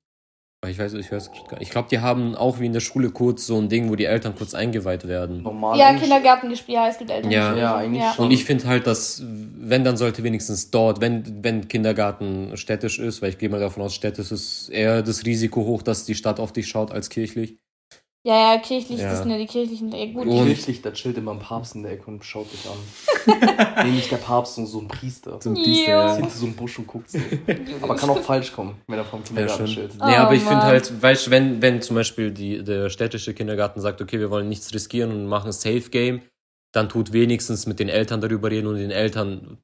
Ich 0.67 0.79
weiß, 0.79 0.95
ich 0.95 1.13
weiß 1.13 1.31
gar 1.31 1.59
nicht. 1.59 1.63
Ich 1.63 1.71
glaube, 1.71 1.89
die 1.91 1.99
haben 1.99 2.35
auch 2.35 2.59
wie 2.59 2.65
in 2.65 2.73
der 2.73 2.81
Schule 2.81 3.11
kurz 3.11 3.47
so 3.47 3.59
ein 3.59 3.69
Ding, 3.69 3.91
wo 3.91 3.97
die 3.97 4.07
Eltern 4.07 4.35
kurz 4.35 4.55
eingeweiht 4.55 5.07
werden. 5.07 5.43
Normal 5.43 5.79
ja, 5.79 5.93
Kindergartengespräche, 5.93 6.79
ja, 6.79 6.89
es 6.89 6.97
gibt 6.97 7.11
Elterngespräche. 7.11 7.59
Ja, 7.59 7.63
ja 7.63 7.77
eigentlich 7.77 8.03
ja. 8.03 8.15
schon. 8.15 8.27
Und 8.27 8.31
ich 8.31 8.47
finde 8.47 8.67
halt, 8.67 8.87
dass, 8.87 9.23
wenn, 9.27 9.85
dann 9.85 9.99
sollte 9.99 10.23
wenigstens 10.23 10.71
dort, 10.71 11.03
wenn, 11.03 11.45
wenn 11.45 11.69
Kindergarten 11.69 12.57
städtisch 12.57 12.99
ist, 12.99 13.21
weil 13.21 13.29
ich 13.31 13.39
gehe 13.39 13.51
mal 13.51 13.61
davon 13.61 13.83
aus, 13.83 13.95
städtisch 13.95 14.33
ist 14.33 14.71
eher 14.71 15.03
das 15.03 15.27
Risiko 15.27 15.65
hoch, 15.65 15.83
dass 15.83 16.07
die 16.07 16.15
Stadt 16.15 16.41
auf 16.41 16.53
dich 16.53 16.67
schaut 16.67 16.93
als 16.93 17.11
kirchlich. 17.11 17.59
Ja, 18.27 18.55
ja, 18.55 18.59
kirchlich, 18.59 19.01
ja. 19.01 19.11
das 19.11 19.19
sind 19.19 19.31
ja 19.31 19.37
die 19.37 19.47
kirchlichen. 19.47 19.93
Ja, 19.93 20.07
gut. 20.07 20.27
Und 20.27 20.47
kirchlich, 20.47 20.81
da 20.81 20.93
chillt 20.93 21.19
immer 21.19 21.33
ein 21.33 21.41
Papst 21.41 21.75
in 21.75 21.83
der 21.83 21.93
Ecke 21.93 22.07
und 22.07 22.25
schaut 22.25 22.47
dich 22.51 22.67
an. 22.67 23.85
nee, 23.85 23.91
nicht 23.97 24.11
der 24.11 24.17
Papst, 24.17 24.55
sondern 24.55 24.73
so 24.73 24.81
ein 24.81 24.89
Priester. 24.89 25.39
So 25.43 25.51
ein 25.51 25.55
Priester, 25.55 25.91
ja. 25.91 26.17
Hinter 26.17 26.31
so 26.31 26.47
einem 26.47 26.57
Busch 26.57 26.79
und 26.79 26.87
guckt 26.87 27.11
so. 27.11 27.19
Aber 27.83 27.97
kann 27.97 28.09
auch 28.09 28.23
falsch 28.23 28.53
kommen, 28.55 28.81
wenn 28.87 28.99
er 28.99 29.05
vom 29.05 29.23
Kindergarten 29.23 29.67
ja, 29.67 29.75
chillt. 29.75 29.93
Oh, 30.01 30.07
nee, 30.07 30.17
aber 30.17 30.35
ich 30.35 30.43
finde 30.43 30.63
halt, 30.63 31.03
weißt 31.03 31.27
du, 31.27 31.31
wenn, 31.33 31.61
wenn 31.61 31.83
zum 31.83 31.97
Beispiel 31.97 32.31
die, 32.31 32.65
der 32.65 32.89
städtische 32.89 33.35
Kindergarten 33.35 33.83
sagt, 33.83 34.01
okay, 34.01 34.19
wir 34.19 34.31
wollen 34.31 34.49
nichts 34.49 34.73
riskieren 34.73 35.11
und 35.11 35.27
machen 35.27 35.49
ein 35.49 35.53
Safe 35.53 35.91
Game, 35.91 36.23
dann 36.73 36.89
tut 36.89 37.13
wenigstens 37.13 37.67
mit 37.67 37.79
den 37.79 37.91
Eltern 37.91 38.23
darüber 38.23 38.51
reden 38.51 38.69
und 38.69 38.77
den 38.77 38.91
Eltern 38.91 39.59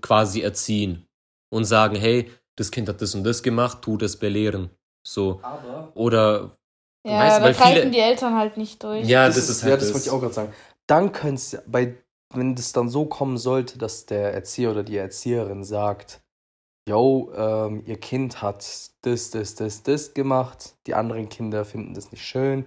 quasi 0.00 0.40
erziehen. 0.40 1.06
Und 1.50 1.64
sagen, 1.64 1.96
hey, 1.96 2.30
das 2.56 2.70
Kind 2.70 2.88
hat 2.88 3.02
das 3.02 3.14
und 3.14 3.24
das 3.24 3.42
gemacht, 3.42 3.82
tut 3.82 4.02
es 4.02 4.16
belehren. 4.16 4.70
So. 5.06 5.38
Aber 5.42 5.92
Oder 5.94 6.56
ja, 7.12 7.18
weißt, 7.20 7.40
da 7.40 7.52
greifen 7.52 7.76
viele... 7.80 7.90
die 7.90 8.00
Eltern 8.00 8.36
halt 8.36 8.56
nicht 8.56 8.82
durch. 8.82 9.06
Ja, 9.06 9.26
das, 9.26 9.36
das 9.36 9.48
ist 9.48 9.62
halt 9.62 9.70
Ja, 9.70 9.76
das, 9.76 9.86
das 9.86 9.94
wollte 9.94 10.06
ich 10.08 10.12
auch 10.12 10.20
gerade 10.20 10.34
sagen. 10.34 10.52
Dann 10.86 11.12
könnte 11.12 11.34
es 11.34 11.58
bei, 11.66 11.94
wenn 12.34 12.54
das 12.54 12.72
dann 12.72 12.88
so 12.88 13.06
kommen 13.06 13.38
sollte, 13.38 13.78
dass 13.78 14.06
der 14.06 14.34
Erzieher 14.34 14.70
oder 14.70 14.82
die 14.82 14.96
Erzieherin 14.96 15.64
sagt, 15.64 16.20
yo, 16.88 17.32
ähm, 17.36 17.82
ihr 17.86 17.98
Kind 17.98 18.42
hat 18.42 18.64
das, 19.02 19.30
das, 19.30 19.54
das, 19.54 19.82
das 19.82 20.14
gemacht, 20.14 20.74
die 20.86 20.94
anderen 20.94 21.28
Kinder 21.28 21.64
finden 21.64 21.94
das 21.94 22.12
nicht 22.12 22.24
schön, 22.24 22.64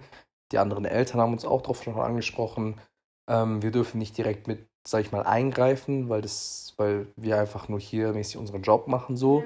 die 0.52 0.58
anderen 0.58 0.84
Eltern 0.84 1.20
haben 1.20 1.32
uns 1.32 1.44
auch 1.44 1.62
darauf 1.62 1.82
schon 1.82 1.94
angesprochen, 1.94 2.80
ähm, 3.28 3.62
wir 3.62 3.70
dürfen 3.70 3.98
nicht 3.98 4.18
direkt 4.18 4.48
mit, 4.48 4.66
sag 4.86 5.02
ich 5.02 5.12
mal, 5.12 5.22
eingreifen, 5.22 6.08
weil 6.08 6.20
das, 6.22 6.74
weil 6.76 7.06
wir 7.16 7.38
einfach 7.38 7.68
nur 7.68 7.80
hier 7.80 8.12
mäßig 8.12 8.36
unseren 8.36 8.62
Job 8.62 8.88
machen 8.88 9.16
so. 9.16 9.44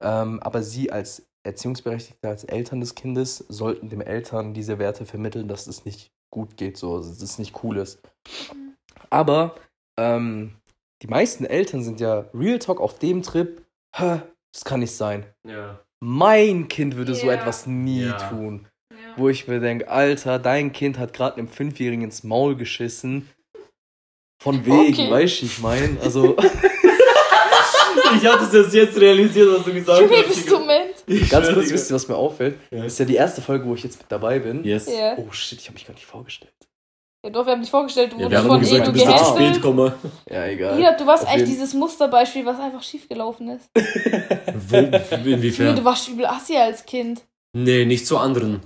Ja. 0.00 0.22
Ähm, 0.22 0.42
aber 0.42 0.62
sie 0.62 0.92
als 0.92 1.26
Erziehungsberechtigte, 1.46 2.28
als 2.28 2.44
Eltern 2.44 2.80
des 2.80 2.94
Kindes, 2.94 3.38
sollten 3.48 3.88
dem 3.88 4.00
Eltern 4.00 4.54
diese 4.54 4.78
Werte 4.78 5.06
vermitteln, 5.06 5.48
dass 5.48 5.66
es 5.66 5.84
nicht 5.84 6.10
gut 6.30 6.56
geht, 6.56 6.76
so, 6.76 6.98
dass 6.98 7.22
es 7.22 7.38
nicht 7.38 7.62
cool 7.62 7.78
ist. 7.78 8.00
Aber 9.10 9.54
ähm, 9.98 10.56
die 11.02 11.08
meisten 11.08 11.44
Eltern 11.44 11.82
sind 11.82 12.00
ja 12.00 12.26
Real 12.34 12.58
Talk 12.58 12.80
auf 12.80 12.98
dem 12.98 13.22
Trip, 13.22 13.62
Hä, 13.96 14.20
das 14.52 14.64
kann 14.64 14.80
nicht 14.80 14.94
sein. 14.94 15.24
Ja. 15.46 15.80
Mein 16.00 16.68
Kind 16.68 16.96
würde 16.96 17.12
yeah. 17.12 17.20
so 17.20 17.30
etwas 17.30 17.66
nie 17.66 18.04
ja. 18.04 18.28
tun. 18.28 18.66
Ja. 18.90 18.98
Wo 19.16 19.30
ich 19.30 19.48
mir 19.48 19.60
denke, 19.60 19.88
Alter, 19.88 20.38
dein 20.38 20.72
Kind 20.72 20.98
hat 20.98 21.14
gerade 21.14 21.38
einem 21.38 21.48
Fünfjährigen 21.48 22.04
ins 22.04 22.22
Maul 22.22 22.56
geschissen. 22.56 23.30
Von 24.42 24.66
wegen, 24.66 24.92
okay. 24.92 25.10
weißt 25.10 25.40
du, 25.40 25.46
ich 25.46 25.58
meine? 25.60 25.98
Also. 26.02 26.36
ich 28.16 28.26
hatte 28.26 28.44
es 28.44 28.52
erst 28.52 28.74
jetzt 28.74 29.00
realisiert, 29.00 29.48
was 29.56 29.64
du 29.64 29.72
gesagt 29.72 30.02
hast. 30.02 30.10
Wie 30.10 30.28
bist 30.28 30.50
du 30.50 30.55
Ganz 31.30 31.52
kurz, 31.52 31.70
wisst 31.70 31.90
ihr, 31.90 31.94
was 31.94 32.08
mir 32.08 32.16
auffällt? 32.16 32.58
Ja. 32.70 32.82
Das 32.82 32.94
ist 32.94 32.98
ja 32.98 33.04
die 33.04 33.14
erste 33.14 33.40
Folge, 33.40 33.66
wo 33.66 33.74
ich 33.74 33.82
jetzt 33.84 33.98
mit 33.98 34.10
dabei 34.10 34.38
bin. 34.38 34.64
Yes. 34.64 34.88
Yeah. 34.88 35.16
Oh 35.18 35.30
shit, 35.30 35.60
ich 35.60 35.66
habe 35.66 35.74
mich 35.74 35.86
gar 35.86 35.94
nicht 35.94 36.06
vorgestellt. 36.06 36.52
Ja, 37.24 37.30
doch, 37.30 37.44
wir 37.44 37.52
haben 37.52 37.62
dich 37.62 37.70
vorgestellt, 37.70 38.12
du 38.12 38.18
ja, 38.18 38.24
wurdest 38.24 38.46
von 38.46 38.60
gesagt, 38.60 38.82
Edu 38.82 38.92
du 38.92 39.04
bist 39.04 39.18
zu 39.18 39.34
spät 39.34 39.60
komme. 39.60 39.94
Ja, 40.30 40.46
egal. 40.46 40.80
Ja, 40.80 40.96
du 40.96 41.06
warst 41.06 41.26
eigentlich 41.26 41.48
dieses 41.48 41.74
Musterbeispiel, 41.74 42.46
was 42.46 42.60
einfach 42.60 42.82
schiefgelaufen 42.82 43.48
ist. 43.50 43.68
Wo, 44.68 44.76
inwiefern? 44.76 45.74
Du 45.74 45.84
warst 45.84 46.08
übel 46.08 46.26
assi 46.26 46.56
als 46.56 46.86
Kind. 46.86 47.22
Nee, 47.52 47.84
nicht 47.84 48.06
zu 48.06 48.18
anderen. 48.18 48.60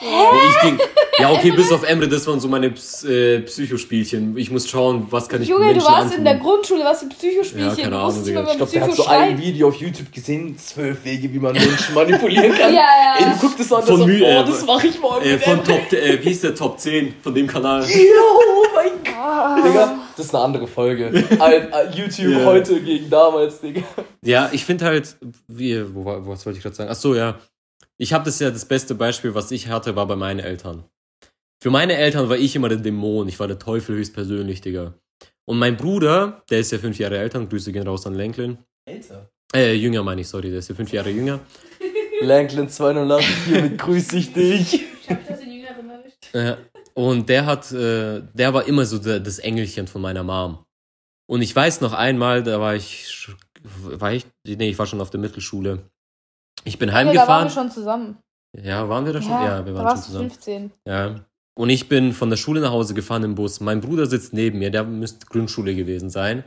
Hä? 0.00 0.06
Ich 0.48 0.60
ging, 0.60 0.78
ja, 1.18 1.32
okay, 1.32 1.50
bis 1.50 1.72
auf 1.72 1.82
Emre, 1.82 2.06
das 2.06 2.24
waren 2.28 2.38
so 2.38 2.46
meine 2.46 2.66
äh, 2.68 3.40
Psychospielchen. 3.40 4.36
Ich 4.38 4.50
muss 4.50 4.68
schauen, 4.68 5.08
was 5.10 5.28
kann 5.28 5.42
ich 5.42 5.48
Junge, 5.48 5.66
Menschen 5.66 5.80
du 5.80 5.86
warst 5.86 6.02
antun. 6.02 6.18
in 6.18 6.24
der 6.24 6.36
Grundschule, 6.36 6.84
was 6.84 7.00
für 7.00 7.08
Psychospielchen. 7.08 7.76
Ja, 7.76 7.82
keine 7.82 7.96
Ahnung, 7.98 8.24
Digga. 8.24 8.46
Ich 8.48 8.56
glaube, 8.56 8.72
der 8.72 8.82
hat 8.82 8.94
so 8.94 9.06
ein 9.06 9.36
Video 9.38 9.68
auf 9.68 9.74
YouTube 9.74 10.12
gesehen, 10.12 10.56
zwölf 10.56 11.04
Wege, 11.04 11.32
wie 11.32 11.38
man 11.40 11.52
Menschen 11.52 11.94
manipulieren 11.94 12.52
kann. 12.52 12.72
ja, 12.72 12.80
ja. 12.80 13.14
Ey, 13.18 13.24
du 13.24 13.40
guckst 13.40 13.58
das 13.58 13.72
an, 13.72 13.82
von 13.82 13.98
das, 13.98 14.06
mir, 14.06 14.24
oh, 14.24 14.48
das 14.48 14.66
mach 14.66 14.84
ich 14.84 15.00
morgen. 15.00 15.26
Äh, 15.26 15.38
von 15.38 15.64
Top, 15.64 15.92
äh, 15.92 16.24
wie 16.24 16.30
ist 16.30 16.44
der 16.44 16.54
Top 16.54 16.78
10 16.78 17.14
von 17.20 17.34
dem 17.34 17.46
Kanal? 17.46 17.84
Ja, 17.88 18.04
oh 18.30 18.64
mein 18.74 18.92
Gott. 19.02 19.64
Digga, 19.64 19.98
das 20.16 20.26
ist 20.26 20.34
eine 20.34 20.44
andere 20.44 20.66
Folge. 20.68 21.24
YouTube 21.94 22.28
yeah. 22.28 22.44
heute 22.44 22.80
gegen 22.80 23.10
damals, 23.10 23.60
Digga. 23.60 23.82
Ja, 24.22 24.48
ich 24.52 24.64
finde 24.64 24.84
halt, 24.84 25.16
wie, 25.48 25.82
wo, 25.94 26.04
was 26.04 26.46
wollte 26.46 26.58
ich 26.58 26.62
gerade 26.62 26.76
sagen? 26.76 26.90
Ach 26.92 26.96
so, 26.96 27.14
ja. 27.14 27.38
Ich 28.00 28.12
habe 28.12 28.24
das 28.24 28.38
ja, 28.38 28.50
das 28.50 28.64
beste 28.64 28.94
Beispiel, 28.94 29.34
was 29.34 29.50
ich 29.50 29.68
hatte, 29.68 29.96
war 29.96 30.06
bei 30.06 30.14
meinen 30.14 30.38
Eltern. 30.38 30.84
Für 31.60 31.70
meine 31.70 31.96
Eltern 31.96 32.28
war 32.28 32.36
ich 32.36 32.54
immer 32.54 32.68
der 32.68 32.78
Dämon, 32.78 33.26
ich 33.26 33.40
war 33.40 33.48
der 33.48 33.58
Teufel 33.58 33.96
höchstpersönlich, 33.96 34.60
Digga. 34.60 34.94
Und 35.44 35.58
mein 35.58 35.76
Bruder, 35.76 36.44
der 36.48 36.60
ist 36.60 36.70
ja 36.70 36.78
fünf 36.78 36.98
Jahre 36.98 37.18
älter, 37.18 37.44
Grüße 37.44 37.72
gehen 37.72 37.88
raus 37.88 38.06
an 38.06 38.14
Lanklin. 38.14 38.58
Älter? 38.84 39.28
Äh, 39.52 39.74
jünger 39.74 40.04
meine 40.04 40.20
ich, 40.20 40.28
sorry, 40.28 40.50
der 40.50 40.60
ist 40.60 40.68
ja 40.68 40.76
fünf 40.76 40.92
Jahre 40.92 41.10
jünger. 41.10 41.40
Lanklin 42.20 42.68
208, 42.68 43.24
hiermit 43.46 43.78
grüße 43.78 44.16
ich 44.16 44.32
dich. 44.32 44.74
Ich 45.02 45.10
hab 45.10 45.26
das 45.26 45.40
in 45.40 45.52
Jüngeren 45.52 45.90
erwischt. 45.90 46.34
Äh, 46.34 46.56
und 46.94 47.28
der 47.28 47.46
hat, 47.46 47.72
äh, 47.72 48.22
der 48.32 48.54
war 48.54 48.66
immer 48.68 48.84
so 48.84 48.98
der, 48.98 49.18
das 49.18 49.40
Engelchen 49.40 49.88
von 49.88 50.02
meiner 50.02 50.22
Mom. 50.22 50.64
Und 51.26 51.42
ich 51.42 51.54
weiß 51.54 51.80
noch 51.80 51.94
einmal, 51.94 52.44
da 52.44 52.60
war 52.60 52.76
ich, 52.76 53.28
war 53.82 54.12
ich, 54.12 54.24
nee, 54.44 54.70
ich 54.70 54.78
war 54.78 54.86
schon 54.86 55.00
auf 55.00 55.10
der 55.10 55.20
Mittelschule. 55.20 55.90
Ich 56.64 56.78
bin 56.78 56.92
heimgefahren. 56.92 57.26
Da 57.26 57.32
waren 57.32 57.44
wir 57.44 57.50
schon 57.50 57.70
zusammen. 57.70 58.18
Ja, 58.56 58.88
waren 58.88 59.04
wir 59.06 59.12
da 59.12 59.22
schon? 59.22 59.30
Ja, 59.30 59.58
ja 59.58 59.66
wir 59.66 59.74
waren 59.74 59.96
schon 59.96 60.04
zusammen. 60.04 60.30
15. 60.30 60.72
Ja. 60.86 61.20
Und 61.58 61.70
ich 61.70 61.88
bin 61.88 62.12
von 62.12 62.30
der 62.30 62.36
Schule 62.36 62.60
nach 62.60 62.70
Hause 62.70 62.94
gefahren 62.94 63.24
im 63.24 63.34
Bus. 63.34 63.60
Mein 63.60 63.80
Bruder 63.80 64.06
sitzt 64.06 64.32
neben 64.32 64.58
mir, 64.58 64.70
der 64.70 64.84
müsste 64.84 65.26
Grundschule 65.26 65.74
gewesen 65.74 66.08
sein. 66.08 66.44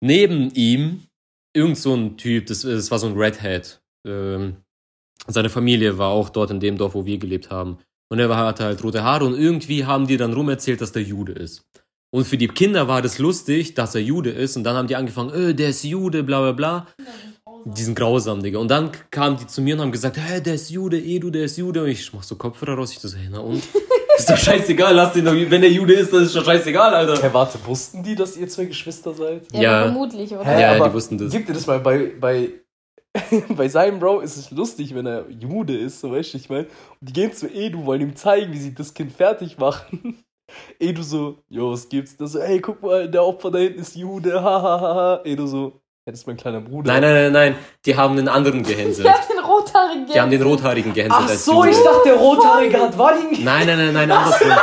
Neben 0.00 0.50
ihm 0.50 1.02
irgend 1.54 1.78
so 1.78 1.94
ein 1.94 2.16
Typ, 2.16 2.46
das, 2.46 2.62
das 2.62 2.90
war 2.90 2.98
so 2.98 3.08
ein 3.08 3.16
Redhead. 3.16 3.80
Ähm, 4.06 4.56
seine 5.26 5.50
Familie 5.50 5.98
war 5.98 6.10
auch 6.10 6.28
dort 6.28 6.50
in 6.50 6.60
dem 6.60 6.78
Dorf, 6.78 6.94
wo 6.94 7.04
wir 7.04 7.18
gelebt 7.18 7.50
haben. 7.50 7.78
Und 8.10 8.18
er 8.18 8.34
hatte 8.36 8.64
halt 8.64 8.82
rote 8.84 9.02
Haare 9.02 9.24
und 9.24 9.38
irgendwie 9.38 9.86
haben 9.86 10.06
die 10.06 10.16
dann 10.16 10.32
rumerzählt, 10.32 10.80
dass 10.80 10.92
der 10.92 11.02
Jude 11.02 11.32
ist. 11.32 11.66
Und 12.14 12.26
für 12.26 12.36
die 12.36 12.48
Kinder 12.48 12.88
war 12.88 13.00
das 13.00 13.18
lustig, 13.18 13.74
dass 13.74 13.94
er 13.94 14.02
Jude 14.02 14.30
ist. 14.30 14.56
Und 14.56 14.64
dann 14.64 14.76
haben 14.76 14.86
die 14.86 14.96
angefangen, 14.96 15.32
öh, 15.32 15.54
der 15.54 15.70
ist 15.70 15.82
Jude, 15.82 16.22
bla 16.22 16.40
bla 16.40 16.52
bla. 16.52 16.86
Die 17.64 17.82
sind 17.82 17.94
grausam, 17.94 18.42
Digga. 18.42 18.58
Und 18.58 18.68
dann 18.68 18.90
kamen 19.10 19.36
die 19.36 19.46
zu 19.46 19.60
mir 19.62 19.74
und 19.74 19.80
haben 19.82 19.92
gesagt, 19.92 20.16
hä, 20.16 20.40
der 20.40 20.54
ist 20.54 20.70
Jude, 20.70 20.98
Edu, 20.98 21.30
der 21.30 21.44
ist 21.44 21.56
Jude. 21.56 21.82
Und 21.82 21.88
ich 21.90 22.12
mach 22.12 22.22
so 22.22 22.36
Kopfhörer 22.36 22.74
raus. 22.74 22.92
Ich 22.92 22.98
so, 22.98 23.08
hey, 23.16 23.28
na 23.30 23.38
und? 23.40 23.62
ist 24.18 24.28
doch 24.30 24.36
scheißegal, 24.36 24.94
lass 24.94 25.12
den 25.12 25.24
doch, 25.24 25.32
wenn 25.32 25.60
der 25.60 25.70
Jude 25.70 25.94
ist, 25.94 26.12
dann 26.12 26.22
ist 26.24 26.34
doch 26.36 26.44
scheißegal, 26.44 26.94
Alter. 26.94 27.20
Hey, 27.22 27.32
warte, 27.32 27.58
wussten 27.64 28.02
die, 28.02 28.14
dass 28.14 28.36
ihr 28.36 28.48
zwei 28.48 28.64
Geschwister 28.66 29.14
seid? 29.14 29.50
Ja, 29.52 29.60
Ja. 29.62 29.82
vermutlich, 29.84 30.32
oder? 30.32 30.44
Hä, 30.44 30.60
Ja, 30.60 30.72
aber 30.76 30.88
die 30.88 30.94
wussten 30.94 31.18
das. 31.18 31.30
Gib 31.32 31.46
dir 31.46 31.52
das 31.54 31.66
mal 31.66 31.80
bei, 31.80 32.12
bei, 32.20 32.50
bei 33.56 33.68
seinem 33.68 33.98
Bro 34.00 34.20
ist 34.20 34.36
es 34.36 34.50
lustig, 34.50 34.94
wenn 34.94 35.06
er 35.06 35.26
Jude 35.30 35.76
ist, 35.76 36.00
so 36.00 36.12
weißt 36.12 36.34
du, 36.34 36.38
ich 36.38 36.48
meine. 36.48 36.66
Und 37.00 37.08
die 37.08 37.12
gehen 37.12 37.32
zu 37.32 37.46
Edu, 37.48 37.84
wollen 37.84 38.00
ihm 38.02 38.16
zeigen, 38.16 38.52
wie 38.52 38.58
sie 38.58 38.74
das 38.74 38.92
Kind 38.94 39.12
fertig 39.12 39.58
machen. 39.58 40.22
Edu 40.78 41.02
so, 41.02 41.38
jo, 41.48 41.72
was 41.72 41.88
gibt's? 41.88 42.16
Das 42.16 42.32
so, 42.32 42.38
ey, 42.38 42.60
guck 42.60 42.82
mal, 42.82 43.10
der 43.10 43.24
Opfer 43.24 43.50
da 43.50 43.58
hinten 43.58 43.80
ist 43.80 43.96
Jude, 43.96 44.42
hahaha. 44.42 45.20
Edu 45.24 45.46
so, 45.46 45.81
ja, 46.04 46.10
das 46.10 46.20
ist 46.20 46.26
mein 46.26 46.36
kleiner 46.36 46.60
Bruder. 46.60 46.92
Nein, 46.92 47.00
nein, 47.02 47.14
nein, 47.14 47.32
nein. 47.32 47.56
Die 47.86 47.96
haben 47.96 48.16
den 48.16 48.28
anderen 48.28 48.62
gehänselt. 48.64 49.06
Der 49.06 49.14
hat 49.14 49.28
den 49.28 49.38
rothaarigen 49.38 50.06
Die 50.06 50.20
haben 50.20 50.30
den 50.30 50.42
Rothaarigen 50.42 50.92
gehänselt 50.92 51.22
Ach 51.24 51.30
als 51.30 51.44
so, 51.44 51.64
ich 51.64 51.76
dachte, 51.76 52.00
der 52.06 52.14
Rothaarige 52.14 52.80
hat 52.80 52.98
Vadim. 52.98 53.44
Nein, 53.44 53.66
nein, 53.66 53.78
nein, 53.78 53.92
nein, 53.92 54.10
andersrum. 54.10 54.50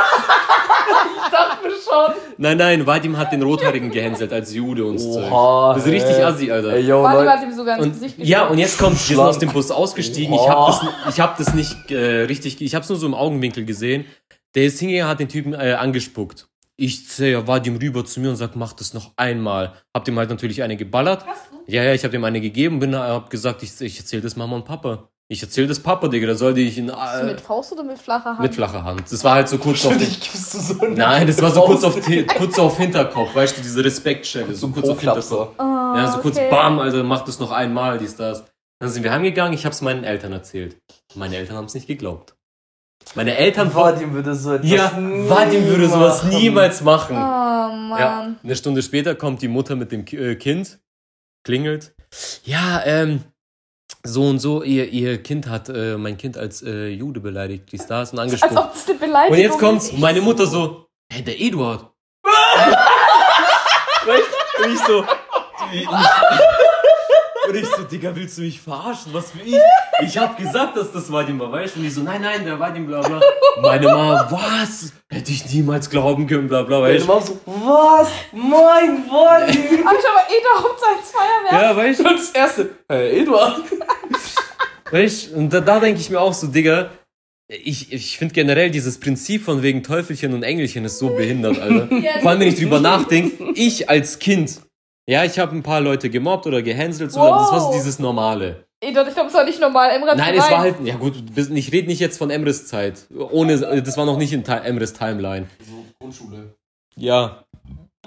Ich 1.22 1.36
dachte 1.38 1.62
mir 1.62 1.70
schon. 1.70 2.14
Nein, 2.38 2.56
nein, 2.56 2.86
Vadim 2.86 3.16
hat 3.16 3.30
den 3.32 3.42
Rothaarigen 3.42 3.90
gehänselt 3.90 4.32
als 4.32 4.52
Jude 4.52 4.84
und 4.84 4.98
so. 4.98 5.20
Das 5.20 5.86
ist 5.86 5.92
richtig 5.92 6.24
assi, 6.24 6.50
Alter. 6.50 6.72
Ey, 6.72 6.82
yo, 6.82 7.02
Warte, 7.02 7.18
Leute. 7.18 7.30
hat 7.30 7.42
ihm 7.42 7.54
sogar 7.54 7.76
ins 7.76 7.86
Und, 7.86 7.92
Gesicht 7.92 8.18
ja, 8.18 8.46
und 8.48 8.58
jetzt 8.58 8.78
kommt, 8.78 8.94
wir 9.08 9.16
sind 9.16 9.20
aus 9.20 9.38
dem 9.38 9.50
Bus 9.50 9.70
ausgestiegen. 9.70 10.34
Ich 10.34 10.48
habe 10.48 10.72
das, 10.72 11.14
ich 11.14 11.20
hab 11.20 11.38
das 11.38 11.54
nicht 11.54 11.90
äh, 11.90 12.22
richtig, 12.22 12.60
ich 12.60 12.74
habe 12.74 12.82
es 12.82 12.88
nur 12.88 12.98
so 12.98 13.06
im 13.06 13.14
Augenwinkel 13.14 13.64
gesehen. 13.64 14.06
Der 14.56 14.64
ist 14.64 14.80
hingegangen, 14.80 15.08
hat 15.08 15.20
den 15.20 15.28
Typen 15.28 15.54
äh, 15.54 15.74
angespuckt. 15.74 16.48
Ich 16.82 17.06
zähle 17.08 17.46
Vadim 17.46 17.76
rüber 17.76 18.06
zu 18.06 18.20
mir 18.20 18.30
und 18.30 18.36
sag, 18.36 18.56
mach 18.56 18.72
das 18.72 18.94
noch 18.94 19.10
einmal. 19.16 19.74
Hab 19.94 20.06
dem 20.06 20.18
halt 20.18 20.30
natürlich 20.30 20.62
eine 20.62 20.78
geballert. 20.78 21.26
Ja, 21.66 21.84
ja, 21.84 21.92
ich 21.92 22.04
habe 22.04 22.12
dem 22.12 22.24
eine 22.24 22.40
gegeben, 22.40 22.78
bin, 22.78 22.96
hab 22.96 23.28
gesagt, 23.28 23.62
ich, 23.62 23.78
ich 23.82 23.98
erzähle 23.98 24.22
das 24.22 24.34
Mama 24.34 24.56
und 24.56 24.64
Papa. 24.64 25.10
Ich 25.28 25.42
erzähle 25.42 25.66
das 25.66 25.78
Papa, 25.78 26.08
Digga, 26.08 26.26
da 26.26 26.34
sollte 26.34 26.60
ich 26.60 26.78
in, 26.78 26.88
äh, 26.88 27.22
Mit 27.24 27.42
Faust 27.42 27.70
oder 27.72 27.84
mit 27.84 27.98
flacher 27.98 28.30
Hand? 28.30 28.40
mit 28.40 28.54
flacher 28.54 28.82
Hand. 28.82 29.02
Das 29.12 29.22
war 29.22 29.34
halt 29.34 29.50
so 29.50 29.58
kurz 29.58 29.84
auf 29.84 29.92
den, 29.92 30.00
Natürlich 30.00 30.20
gibst 30.22 30.54
du 30.54 30.58
so 30.58 30.80
eine 30.80 30.94
Nein, 30.94 31.26
das 31.26 31.42
war 31.42 31.50
so 31.50 31.60
kurz 31.60 31.84
auf, 31.84 31.98
kurz 32.38 32.58
auf 32.58 32.78
Hinterkopf, 32.78 33.34
weißt 33.34 33.58
du, 33.58 33.60
diese 33.62 33.84
Respektstelle. 33.84 34.54
So 34.54 34.68
kurz 34.68 34.88
auf 34.88 34.98
Hinterkopf. 34.98 35.60
Ah, 35.60 35.94
Ja, 35.98 36.10
so 36.12 36.18
kurz 36.20 36.38
okay. 36.38 36.48
bam, 36.50 36.78
Alter, 36.78 37.04
mach 37.04 37.24
das 37.26 37.38
noch 37.38 37.50
einmal, 37.52 37.98
dies, 37.98 38.16
das. 38.16 38.42
Dann 38.80 38.88
sind 38.88 39.02
wir 39.04 39.12
heimgegangen, 39.12 39.52
ich 39.52 39.66
hab's 39.66 39.82
meinen 39.82 40.02
Eltern 40.02 40.32
erzählt. 40.32 40.78
Meine 41.14 41.36
Eltern 41.36 41.56
haben 41.58 41.66
es 41.66 41.74
nicht 41.74 41.86
geglaubt. 41.86 42.34
Meine 43.14 43.36
Eltern 43.36 43.74
Vadim 43.74 44.12
würde 44.12 44.34
so 44.34 44.54
etwas 44.54 44.70
Ja, 44.70 44.92
nie 44.98 45.28
Vadim 45.28 45.66
würde 45.66 45.88
sowas 45.88 46.22
machen. 46.22 46.36
niemals 46.38 46.80
machen. 46.82 47.16
Oh, 47.16 47.20
Mann. 47.20 47.98
Ja, 47.98 48.28
eine 48.42 48.56
Stunde 48.56 48.82
später 48.82 49.14
kommt 49.16 49.42
die 49.42 49.48
Mutter 49.48 49.74
mit 49.74 49.90
dem 49.90 50.04
äh, 50.06 50.36
Kind, 50.36 50.78
klingelt. 51.44 51.92
Ja, 52.44 52.82
ähm, 52.84 53.24
so 54.04 54.22
und 54.28 54.38
so, 54.38 54.62
ihr, 54.62 54.88
ihr 54.90 55.20
Kind 55.22 55.48
hat 55.48 55.68
äh, 55.68 55.96
mein 55.96 56.16
Kind 56.18 56.36
als 56.38 56.62
äh, 56.62 56.88
Jude 56.88 57.20
beleidigt, 57.20 57.64
dies, 57.72 57.86
das 57.86 58.12
und 58.12 58.18
Als 58.20 58.32
angesprochen. 58.32 58.58
ob 58.58 58.72
das 58.72 58.88
eine 58.88 58.98
Beleidigung 58.98 59.32
Und 59.36 59.42
jetzt 59.42 59.58
kommt's, 59.58 59.88
ist. 59.88 59.98
meine 59.98 60.20
Mutter 60.20 60.46
so, 60.46 60.86
hey, 61.12 61.22
der 61.22 61.40
Eduard. 61.40 61.90
weißt 64.06 64.28
du, 64.58 64.64
und 64.64 64.72
ich 64.72 64.80
so, 64.80 65.02
die- 65.72 65.86
und 67.50 67.56
ich 67.56 67.66
so, 67.66 67.82
Digga, 67.82 68.14
willst 68.14 68.38
du 68.38 68.42
mich 68.42 68.60
verarschen? 68.60 69.12
Was 69.12 69.32
für 69.32 69.40
ich? 69.40 69.56
Ich 70.02 70.16
hab 70.16 70.36
gesagt, 70.36 70.76
dass 70.76 70.92
das 70.92 71.10
Vadim 71.10 71.38
war, 71.38 71.52
weißt 71.52 71.74
du? 71.74 71.80
Und 71.80 71.84
die 71.84 71.90
so, 71.90 72.02
nein, 72.02 72.22
nein, 72.22 72.44
der 72.44 72.58
Vadim, 72.58 72.86
bla 72.86 73.00
bla. 73.00 73.20
Meine 73.60 73.86
Mama, 73.86 74.26
was? 74.30 74.92
Hätte 75.10 75.32
ich 75.32 75.52
niemals 75.52 75.90
glauben 75.90 76.26
können, 76.26 76.48
bla 76.48 76.62
bla, 76.62 76.80
Meine 76.80 76.94
weißt 76.94 77.04
du? 77.04 77.08
Mama 77.08 77.20
so, 77.22 77.40
was? 77.46 78.08
Mein 78.32 79.04
Vadim? 79.08 79.84
Hab 79.84 79.94
ich 79.98 80.06
aber 80.08 80.24
eh 80.28 80.42
doch 80.42 80.98
ins 80.98 81.10
Feuerwehr. 81.10 81.62
Ja, 81.62 81.76
weißt 81.76 82.00
du? 82.00 82.08
Und 82.08 82.18
das 82.18 82.30
erste, 82.30 82.70
hey, 82.88 83.20
Eduard. 83.20 83.60
Weißt 84.90 85.30
du? 85.30 85.36
Und 85.36 85.52
da, 85.52 85.60
da 85.60 85.80
denke 85.80 86.00
ich 86.00 86.10
mir 86.10 86.20
auch 86.20 86.34
so, 86.34 86.46
Digga, 86.46 86.90
ich, 87.48 87.92
ich 87.92 88.16
finde 88.16 88.32
generell 88.34 88.70
dieses 88.70 89.00
Prinzip 89.00 89.42
von 89.44 89.62
wegen 89.62 89.82
Teufelchen 89.82 90.34
und 90.34 90.44
Engelchen 90.44 90.84
ist 90.84 90.98
so 90.98 91.08
behindert, 91.08 91.58
Alter. 91.58 91.92
Ja, 91.96 92.20
Vor 92.20 92.30
allem, 92.30 92.40
wenn 92.40 92.48
ich 92.48 92.58
drüber 92.58 92.78
nachdenke, 92.80 93.52
ich 93.54 93.90
als 93.90 94.20
Kind, 94.20 94.60
ja, 95.10 95.24
ich 95.24 95.38
habe 95.40 95.56
ein 95.56 95.62
paar 95.62 95.80
Leute 95.80 96.08
gemobbt 96.08 96.46
oder 96.46 96.62
gehänselt, 96.62 97.10
so, 97.10 97.18
Wow. 97.20 97.40
das 97.40 97.52
war 97.52 97.60
so 97.60 97.72
dieses 97.72 97.98
Normale. 97.98 98.64
Eh, 98.82 98.92
doch, 98.92 99.06
ich 99.06 99.12
glaube, 99.12 99.28
es 99.28 99.34
war 99.34 99.44
nicht 99.44 99.60
normal. 99.60 99.90
Emre 99.90 100.16
Nein, 100.16 100.34
es 100.34 100.50
war 100.50 100.60
halt, 100.60 100.76
ja 100.84 100.96
gut, 100.96 101.14
ich 101.36 101.72
rede 101.72 101.88
nicht 101.88 101.98
jetzt 101.98 102.16
von 102.16 102.30
Emres 102.30 102.66
Zeit. 102.66 103.06
Ohne, 103.14 103.58
das 103.58 103.96
war 103.96 104.06
noch 104.06 104.16
nicht 104.16 104.32
in 104.32 104.44
Emres 104.44 104.92
Timeline. 104.92 105.48
So, 105.68 105.84
Grundschule. 105.98 106.54
Ja, 106.96 107.44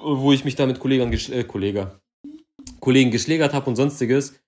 wo 0.01 0.31
ich 0.31 0.45
mich 0.45 0.55
da 0.55 0.65
mit 0.65 0.79
Kollegen, 0.79 1.11
äh, 1.11 1.43
Kollege, 1.43 1.99
Kollegen 2.79 3.11
geschlägert 3.11 3.53
habe 3.53 3.69
und 3.69 3.75
sonstiges. 3.75 4.39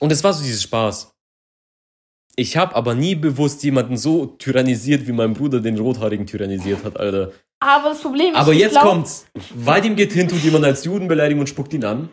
Und 0.00 0.10
es 0.10 0.24
war 0.24 0.32
so 0.32 0.42
dieses 0.42 0.62
Spaß. 0.62 1.12
Ich 2.36 2.56
habe 2.56 2.74
aber 2.74 2.94
nie 2.94 3.14
bewusst 3.14 3.62
jemanden 3.62 3.98
so 3.98 4.26
tyrannisiert, 4.26 5.06
wie 5.06 5.12
mein 5.12 5.34
Bruder 5.34 5.60
den 5.60 5.78
Rothaarigen 5.78 6.26
tyrannisiert 6.26 6.82
hat, 6.84 6.98
Alter. 6.98 7.32
Aber 7.62 7.90
das 7.90 8.00
Problem 8.00 8.32
ist, 8.34 8.36
Aber 8.36 8.52
jetzt 8.52 8.72
glaub, 8.72 8.84
kommt's. 8.84 9.26
Vadim 9.54 9.94
geht 9.94 10.12
hin, 10.12 10.26
tut 10.28 10.40
jemanden 10.40 10.66
als 10.66 10.84
Juden 10.84 11.06
beleidigen 11.06 11.38
und 11.38 11.48
spuckt 11.48 11.72
ihn 11.72 11.84
an. 11.84 12.08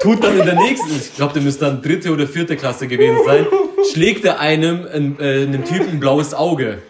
Tut 0.00 0.22
dann 0.22 0.38
in 0.38 0.44
der 0.44 0.54
nächsten, 0.54 0.94
ich 0.94 1.16
glaube, 1.16 1.32
der 1.32 1.42
müsste 1.42 1.64
dann 1.64 1.82
dritte 1.82 2.12
oder 2.12 2.28
vierte 2.28 2.56
Klasse 2.56 2.86
gewesen 2.86 3.18
sein, 3.24 3.46
schlägt 3.92 4.24
er 4.24 4.38
einem, 4.38 4.86
einem, 4.86 5.16
äh, 5.18 5.42
einem 5.42 5.64
Typen 5.64 5.88
ein 5.88 6.00
blaues 6.00 6.32
Auge. 6.32 6.80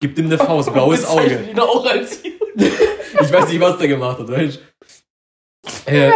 Gibt 0.00 0.18
ihm 0.18 0.26
eine 0.26 0.38
Faust, 0.38 0.72
blaues 0.72 1.04
Auge. 1.04 1.48
Ihn 1.50 1.58
auch 1.58 1.84
als 1.84 2.22
Jude. 2.22 2.70
Ich 3.20 3.32
weiß 3.32 3.48
nicht, 3.48 3.60
was 3.60 3.78
der 3.78 3.88
gemacht 3.88 4.18
hat, 4.20 4.28
weißt 4.28 4.60
du? 5.86 5.90
Äh, 5.90 5.96
Er 5.96 6.10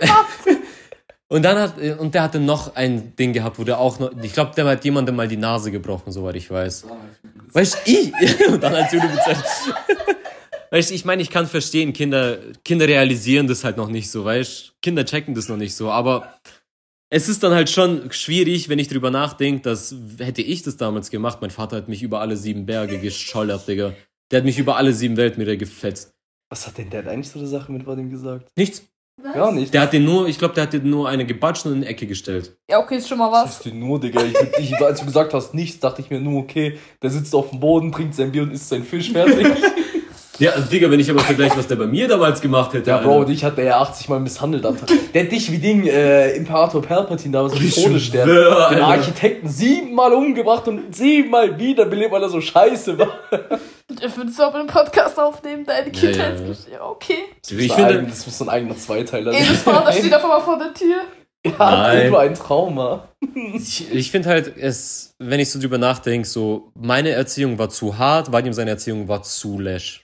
gemacht. 0.00 0.26
und 1.28 1.42
dann 1.42 1.58
hat, 1.58 1.80
äh, 1.80 1.92
und 1.92 2.14
der 2.14 2.22
hatte 2.22 2.40
noch 2.40 2.74
ein 2.74 3.14
Ding 3.14 3.32
gehabt, 3.32 3.58
wo 3.60 3.64
der 3.64 3.78
auch 3.78 4.00
noch, 4.00 4.10
ich 4.22 4.32
glaube, 4.32 4.52
der 4.56 4.64
hat 4.64 4.84
jemandem 4.84 5.14
mal 5.14 5.28
die 5.28 5.36
Nase 5.36 5.70
gebrochen, 5.70 6.10
soweit 6.10 6.34
ich 6.34 6.50
weiß. 6.50 6.86
Weißt 7.52 7.74
du, 7.74 7.90
ich, 7.90 8.12
und 8.48 8.60
dann 8.62 8.74
als 8.74 8.92
Jude 8.92 9.06
bezeichnet. 9.06 9.46
Weißt 10.74 10.90
du, 10.90 10.94
ich 10.96 11.04
meine, 11.04 11.22
ich 11.22 11.30
kann 11.30 11.46
verstehen, 11.46 11.92
Kinder, 11.92 12.36
Kinder 12.64 12.88
realisieren 12.88 13.46
das 13.46 13.62
halt 13.62 13.76
noch 13.76 13.88
nicht 13.88 14.10
so, 14.10 14.24
weißt 14.24 14.66
du? 14.66 14.72
Kinder 14.82 15.04
checken 15.04 15.32
das 15.32 15.48
noch 15.48 15.56
nicht 15.56 15.72
so, 15.72 15.88
aber 15.88 16.34
es 17.10 17.28
ist 17.28 17.44
dann 17.44 17.54
halt 17.54 17.70
schon 17.70 18.10
schwierig, 18.10 18.68
wenn 18.68 18.80
ich 18.80 18.88
drüber 18.88 19.12
nachdenke, 19.12 19.62
dass 19.62 19.94
hätte 20.18 20.42
ich 20.42 20.62
das 20.62 20.76
damals 20.76 21.10
gemacht, 21.10 21.38
mein 21.40 21.50
Vater 21.50 21.76
hat 21.76 21.88
mich 21.88 22.02
über 22.02 22.20
alle 22.20 22.36
sieben 22.36 22.66
Berge 22.66 22.98
geschollert, 22.98 23.68
Digga. 23.68 23.94
Der 24.32 24.38
hat 24.38 24.44
mich 24.44 24.58
über 24.58 24.76
alle 24.76 24.92
sieben 24.92 25.16
Weltmeere 25.16 25.56
gefetzt. 25.56 26.10
Was 26.50 26.66
hat 26.66 26.76
denn 26.76 26.90
der 26.90 27.06
eigentlich 27.06 27.30
so 27.30 27.38
eine 27.38 27.46
Sache 27.46 27.70
mit 27.70 27.86
Vadim 27.86 28.10
gesagt? 28.10 28.48
Nichts. 28.56 28.82
Gar 29.22 29.52
nicht. 29.52 29.72
Der 29.72 29.82
hat 29.82 29.92
den 29.92 30.04
nur, 30.04 30.26
ich 30.26 30.40
glaube, 30.40 30.54
der 30.54 30.64
hat 30.64 30.72
den 30.72 30.90
nur 30.90 31.08
eine 31.08 31.24
gebatscht 31.24 31.66
und 31.66 31.74
in 31.74 31.80
die 31.82 31.86
Ecke 31.86 32.08
gestellt. 32.08 32.56
Ja, 32.68 32.80
okay, 32.80 32.96
ist 32.96 33.08
schon 33.08 33.18
mal 33.18 33.30
Was 33.30 33.60
was. 33.60 33.66
ist 33.66 33.72
nur, 33.72 34.00
Digga? 34.00 34.20
Ich, 34.24 34.72
ich, 34.72 34.76
als 34.80 34.98
du 34.98 35.06
gesagt 35.06 35.34
hast, 35.34 35.54
nichts, 35.54 35.78
dachte 35.78 36.02
ich 36.02 36.10
mir 36.10 36.20
nur, 36.20 36.42
okay, 36.42 36.80
der 37.00 37.10
sitzt 37.10 37.32
auf 37.32 37.50
dem 37.50 37.60
Boden, 37.60 37.92
trinkt 37.92 38.16
sein 38.16 38.32
Bier 38.32 38.42
und 38.42 38.50
isst 38.50 38.68
seinen 38.70 38.82
Fisch 38.82 39.12
fertig. 39.12 39.46
Ja, 40.38 40.50
also, 40.52 40.68
Digga, 40.68 40.90
wenn 40.90 40.98
ich 40.98 41.10
aber 41.10 41.20
vergleiche, 41.20 41.56
was 41.56 41.66
der 41.68 41.76
bei 41.76 41.86
mir 41.86 42.08
damals 42.08 42.40
gemacht 42.40 42.72
hätte. 42.72 42.90
Ja, 42.90 42.98
Bro, 42.98 43.20
Alter. 43.20 43.24
dich 43.26 43.44
hat 43.44 43.56
der 43.56 43.64
ja 43.64 43.80
80 43.80 44.08
Mal 44.08 44.20
misshandelt, 44.20 44.66
Alter. 44.66 44.86
Der 45.12 45.24
hat 45.24 45.32
dich 45.32 45.50
wie 45.52 45.58
Ding, 45.58 45.86
äh, 45.86 46.32
Imperator 46.36 46.82
Palpatine 46.82 47.32
damals 47.32 47.54
mit 47.54 47.62
Ich 47.62 47.74
Todesstern. 47.74 48.28
Den 48.28 48.38
Alter. 48.38 48.84
Architekten 48.84 49.48
siebenmal 49.48 50.12
umgebracht 50.12 50.66
und 50.66 50.94
siebenmal 50.94 51.58
wiederbelebt, 51.58 52.10
weil 52.12 52.22
er 52.22 52.28
so 52.28 52.40
scheiße 52.40 52.98
war. 52.98 53.18
Würdest 54.16 54.38
du 54.38 54.42
auch 54.42 54.54
einen 54.54 54.66
Podcast 54.66 55.18
aufnehmen, 55.18 55.64
deine 55.66 55.92
Ja, 55.92 55.92
ja, 55.92 56.10
Kindheitsgeschichte? 56.10 56.70
Ja, 56.72 56.84
okay. 56.84 57.18
Ich 57.48 57.68
das, 57.68 57.76
finde, 57.76 57.98
ein, 57.98 58.08
das 58.08 58.26
muss 58.26 58.38
so 58.38 58.44
ein 58.44 58.48
eigener 58.48 58.76
Zweiteiler 58.76 59.32
Ey, 59.32 59.46
das 59.46 59.62
Vater 59.62 59.92
steht 59.92 60.14
auf 60.14 60.22
einmal 60.24 60.40
vor 60.40 60.58
der 60.58 60.72
Tür. 60.74 61.02
Ja, 61.46 61.52
Nein. 61.58 62.10
nur 62.10 62.20
ein 62.20 62.34
Trauma. 62.34 63.08
ich, 63.54 63.92
ich 63.92 64.10
finde 64.10 64.30
halt, 64.30 64.56
es, 64.56 65.12
wenn 65.18 65.40
ich 65.40 65.50
so 65.50 65.60
drüber 65.60 65.76
nachdenke, 65.76 66.26
so, 66.26 66.72
meine 66.74 67.10
Erziehung 67.10 67.58
war 67.58 67.68
zu 67.68 67.98
hart, 67.98 68.32
Vadim 68.32 68.54
seine 68.54 68.70
Erziehung 68.70 69.08
war 69.08 69.22
zu 69.22 69.60
lasch. 69.60 70.03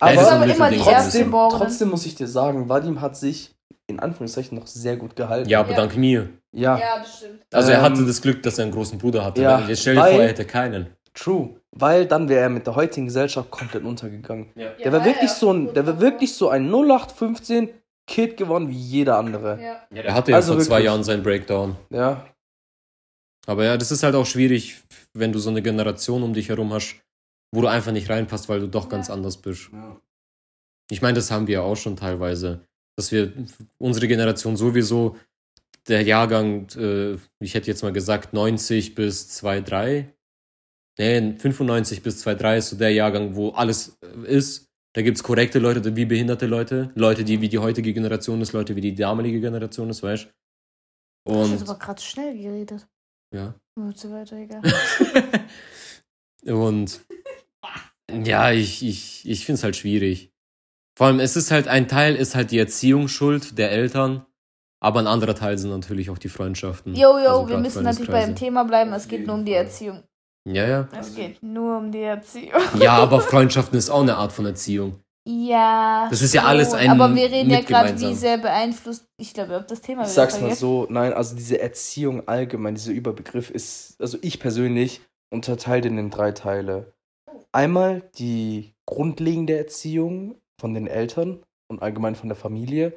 Aber, 0.00 0.32
aber 0.32 0.44
immer 0.46 0.70
die 0.70 0.76
trotzdem, 0.76 0.92
Erstgeborenen. 0.94 1.58
trotzdem 1.58 1.88
muss 1.90 2.06
ich 2.06 2.14
dir 2.14 2.26
sagen, 2.28 2.68
Vadim 2.68 3.00
hat 3.00 3.16
sich 3.16 3.54
in 3.86 3.98
Anführungszeichen 4.00 4.58
noch 4.58 4.66
sehr 4.66 4.96
gut 4.96 5.16
gehalten. 5.16 5.48
Ja, 5.48 5.60
aber 5.60 5.74
dank 5.74 5.96
mir. 5.96 6.28
Ja, 6.52 6.78
Ja, 6.78 6.98
das 6.98 7.18
stimmt. 7.18 7.40
Also 7.52 7.70
er 7.72 7.78
Ähm, 7.78 7.84
hatte 7.84 8.06
das 8.06 8.20
Glück, 8.22 8.42
dass 8.42 8.58
er 8.58 8.64
einen 8.64 8.72
großen 8.72 8.98
Bruder 8.98 9.24
hatte. 9.24 9.40
ja, 9.42 9.60
Jetzt 9.66 9.80
stell 9.82 9.94
dir 9.94 10.00
vor, 10.02 10.10
er 10.10 10.28
hätte 10.28 10.44
keinen. 10.44 10.86
true. 11.14 11.50
Weil 11.72 12.06
dann 12.06 12.28
wäre 12.28 12.40
er 12.42 12.48
mit 12.48 12.66
der 12.66 12.74
heutigen 12.76 13.06
Gesellschaft 13.06 13.50
komplett 13.50 13.84
untergegangen. 13.84 14.50
Ja. 14.56 14.70
Der 14.82 14.92
war 14.92 15.04
wirklich 15.04 15.30
so 15.30 15.52
ein, 15.52 15.72
der 15.74 15.86
war 15.86 16.00
wirklich 16.00 16.34
so 16.34 16.48
ein 16.48 16.68
0815 16.72 17.68
Kid 18.06 18.36
geworden 18.38 18.68
wie 18.68 18.76
jeder 18.76 19.18
andere. 19.18 19.58
Ja. 19.62 19.76
Ja, 19.94 20.02
der 20.02 20.14
hatte 20.14 20.30
ja 20.30 20.36
Also 20.38 20.54
vor 20.54 20.62
zwei 20.62 20.70
wirklich. 20.76 20.86
Jahren 20.86 21.04
seinen 21.04 21.22
Breakdown. 21.22 21.76
Ja. 21.90 22.24
Aber 23.46 23.64
ja, 23.64 23.76
das 23.76 23.90
ist 23.90 24.02
halt 24.02 24.14
auch 24.14 24.26
schwierig, 24.26 24.82
wenn 25.14 25.32
du 25.32 25.38
so 25.38 25.50
eine 25.50 25.62
Generation 25.62 26.22
um 26.22 26.32
dich 26.34 26.48
herum 26.48 26.72
hast, 26.72 26.96
wo 27.52 27.60
du 27.60 27.68
einfach 27.68 27.92
nicht 27.92 28.10
reinpasst, 28.10 28.48
weil 28.48 28.60
du 28.60 28.68
doch 28.68 28.84
ja. 28.84 28.90
ganz 28.90 29.10
anders 29.10 29.38
bist. 29.38 29.70
Ja. 29.72 30.00
Ich 30.90 31.02
meine, 31.02 31.14
das 31.14 31.30
haben 31.30 31.46
wir 31.46 31.62
auch 31.62 31.76
schon 31.76 31.96
teilweise, 31.96 32.66
dass 32.96 33.12
wir 33.12 33.32
unsere 33.78 34.08
Generation 34.08 34.56
sowieso 34.56 35.16
der 35.86 36.02
Jahrgang, 36.02 36.68
äh, 36.76 37.16
ich 37.40 37.54
hätte 37.54 37.68
jetzt 37.68 37.82
mal 37.82 37.92
gesagt 37.92 38.32
90 38.32 38.94
bis 38.94 39.38
23, 39.38 40.06
nee, 40.98 41.34
95 41.38 42.02
bis 42.02 42.22
23 42.22 42.58
ist 42.58 42.70
so 42.70 42.76
der 42.76 42.92
Jahrgang, 42.92 43.34
wo 43.34 43.50
alles 43.50 43.98
äh, 44.02 44.36
ist. 44.36 44.66
Da 44.94 45.02
gibt 45.02 45.16
es 45.16 45.22
korrekte 45.22 45.58
Leute 45.58 45.94
wie 45.96 46.06
behinderte 46.06 46.46
Leute, 46.46 46.90
Leute, 46.94 47.22
die 47.22 47.40
wie 47.40 47.48
die 47.48 47.58
heutige 47.58 47.92
Generation 47.92 48.40
ist, 48.40 48.52
Leute 48.52 48.74
wie 48.74 48.80
die 48.80 48.94
damalige 48.94 49.40
Generation 49.40 49.90
ist, 49.90 50.02
weißt 50.02 50.28
du? 51.24 51.32
Und. 51.32 51.54
Ich 51.54 51.62
aber 51.62 51.78
gerade 51.78 52.00
schnell 52.00 52.36
geredet. 52.36 52.88
Ja. 53.32 53.54
So 53.94 54.10
weiter, 54.10 54.36
egal. 54.36 54.62
Und 56.46 57.00
ja, 58.10 58.50
ich, 58.52 58.84
ich, 58.84 59.28
ich 59.28 59.44
finde 59.44 59.58
es 59.58 59.64
halt 59.64 59.76
schwierig. 59.76 60.32
Vor 60.96 61.06
allem, 61.06 61.20
es 61.20 61.36
ist 61.36 61.50
halt, 61.50 61.68
ein 61.68 61.86
Teil 61.88 62.16
ist 62.16 62.34
halt 62.34 62.50
die 62.50 62.58
Erziehung 62.58 63.08
schuld 63.08 63.58
der 63.58 63.70
Eltern, 63.70 64.26
aber 64.80 65.00
ein 65.00 65.06
anderer 65.06 65.34
Teil 65.34 65.58
sind 65.58 65.70
natürlich 65.70 66.10
auch 66.10 66.18
die 66.18 66.28
Freundschaften. 66.28 66.94
Jo, 66.94 67.18
jo, 67.18 67.28
also 67.28 67.48
wir 67.48 67.58
müssen 67.58 67.84
natürlich 67.84 68.10
beim 68.10 68.34
Thema 68.34 68.64
bleiben, 68.64 68.92
es 68.92 69.08
geht 69.08 69.26
nur 69.26 69.36
um 69.36 69.44
die 69.44 69.52
Erziehung. 69.52 70.02
Ja, 70.44 70.66
ja. 70.66 70.88
Es 70.98 71.14
geht 71.14 71.42
nur 71.42 71.78
um 71.78 71.92
die 71.92 72.02
Erziehung. 72.02 72.60
Ja, 72.80 72.92
aber 72.92 73.20
Freundschaften 73.20 73.78
ist 73.78 73.90
auch 73.90 74.02
eine 74.02 74.16
Art 74.16 74.32
von 74.32 74.46
Erziehung. 74.46 75.00
Ja. 75.28 76.08
Das 76.08 76.22
ist 76.22 76.32
ja 76.32 76.44
alles 76.44 76.72
ein. 76.72 76.88
Aber 76.88 77.14
wir 77.14 77.30
reden 77.30 77.50
ja 77.50 77.60
gerade, 77.60 78.00
wie 78.00 78.14
sehr 78.14 78.38
beeinflusst. 78.38 79.04
Ich 79.18 79.34
glaube, 79.34 79.56
ob 79.56 79.68
das 79.68 79.82
Thema. 79.82 80.02
Ich 80.02 80.08
sag's 80.08 80.40
mal 80.40 80.54
so, 80.54 80.86
nein, 80.88 81.12
also 81.12 81.36
diese 81.36 81.60
Erziehung 81.60 82.26
allgemein, 82.26 82.74
dieser 82.74 82.92
Überbegriff 82.92 83.50
ist, 83.50 84.00
also 84.00 84.16
ich 84.22 84.40
persönlich 84.40 85.02
unterteile 85.30 85.82
den 85.82 85.98
in 85.98 86.10
drei 86.10 86.32
Teile. 86.32 86.94
Einmal 87.52 88.02
die 88.18 88.74
grundlegende 88.86 89.56
Erziehung 89.56 90.40
von 90.60 90.74
den 90.74 90.86
Eltern 90.86 91.42
und 91.68 91.82
allgemein 91.82 92.14
von 92.14 92.28
der 92.28 92.36
Familie. 92.36 92.94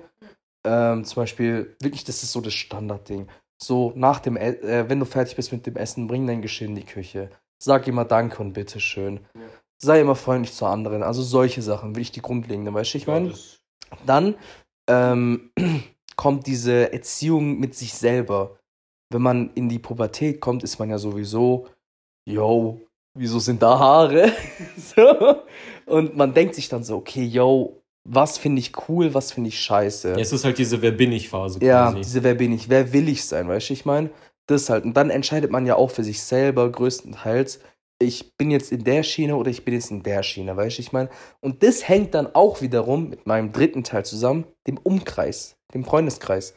Ähm, 0.64 1.04
zum 1.04 1.16
Beispiel, 1.16 1.76
wirklich, 1.82 2.04
das 2.04 2.24
ist 2.24 2.32
so 2.32 2.42
das 2.42 2.54
Standardding. 2.54 3.28
So, 3.62 3.94
nach 3.96 4.20
dem, 4.20 4.38
äh, 4.38 4.90
wenn 4.90 5.00
du 5.00 5.06
fertig 5.06 5.36
bist 5.36 5.52
mit 5.52 5.66
dem 5.66 5.76
Essen, 5.76 6.08
bring 6.08 6.26
dein 6.26 6.42
Geschirr 6.42 6.68
in 6.68 6.76
die 6.76 6.86
Küche. 6.86 7.30
Sag 7.62 7.88
immer 7.88 8.06
Danke 8.06 8.42
und 8.42 8.54
bitteschön. 8.54 9.20
Ja. 9.36 9.42
Sei 9.78 10.02
immer 10.02 10.16
freundlich 10.16 10.54
zu 10.54 10.66
anderen. 10.66 11.04
Also 11.04 11.22
solche 11.22 11.62
Sachen, 11.62 11.92
wirklich 11.92 12.12
die 12.12 12.22
grundlegende, 12.22 12.74
weißt 12.74 12.94
du, 12.94 12.98
ich 12.98 13.08
meine? 13.08 13.34
Dann 14.06 14.36
ähm, 14.88 15.52
kommt 16.16 16.48
diese 16.48 16.92
Erziehung 16.92 17.60
mit 17.60 17.76
sich 17.76 17.94
selber. 17.94 18.58
Wenn 19.12 19.22
man 19.22 19.54
in 19.54 19.70
die 19.70 19.80
Pubertät 19.80 20.40
kommt, 20.40 20.64
ist 20.64 20.80
man 20.80 20.90
ja 20.90 20.98
sowieso, 20.98 21.68
yo, 22.26 22.80
wieso 23.14 23.40
sind 23.40 23.62
da 23.62 23.78
Haare? 23.78 24.32
so. 24.78 25.44
Und 25.86 26.16
man 26.16 26.34
denkt 26.34 26.56
sich 26.56 26.70
dann 26.70 26.84
so, 26.84 26.98
okay, 26.98 27.24
yo, 27.24 27.82
was 28.04 28.38
finde 28.38 28.60
ich 28.60 28.72
cool, 28.88 29.14
was 29.14 29.32
finde 29.32 29.50
ich 29.50 29.60
scheiße. 29.60 30.12
Ja, 30.12 30.18
es 30.18 30.32
ist 30.32 30.44
halt 30.44 30.58
diese 30.58 30.82
Wer 30.82 30.92
bin 30.92 31.12
ich 31.12 31.30
Phase 31.30 31.60
quasi. 31.60 31.68
Ja, 31.68 31.92
diese 31.94 32.24
Wer 32.24 32.36
bin 32.36 32.54
ich, 32.54 32.70
wer 32.70 32.92
will 32.94 33.10
ich 33.10 33.26
sein, 33.26 33.48
weißt 33.48 33.70
du, 33.70 33.74
ich 33.74 33.86
meine? 33.86 34.10
Das 34.48 34.70
halt. 34.70 34.86
Und 34.86 34.96
dann 34.96 35.10
entscheidet 35.10 35.52
man 35.52 35.66
ja 35.66 35.76
auch 35.76 35.92
für 35.92 36.04
sich 36.04 36.22
selber 36.22 36.72
größtenteils, 36.72 37.60
ich 38.02 38.36
bin 38.36 38.52
jetzt 38.52 38.72
in 38.72 38.84
der 38.84 39.04
Schiene 39.04 39.36
oder 39.36 39.52
ich 39.52 39.64
bin 39.64 39.74
jetzt 39.74 39.92
in 39.92 40.04
der 40.04 40.24
Schiene, 40.24 40.58
weißt 40.58 40.78
du, 40.78 40.82
ich 40.82 40.92
meine? 40.92 41.10
Und 41.40 41.64
das 41.64 41.88
hängt 41.88 42.14
dann 42.14 42.34
auch 42.34 42.62
wiederum 42.62 43.10
mit 43.10 43.28
meinem 43.28 43.52
dritten 43.52 43.84
Teil 43.84 44.04
zusammen, 44.06 44.46
dem 44.68 44.78
Umkreis, 44.78 45.56
dem 45.74 45.86
Freundeskreis. 45.86 46.54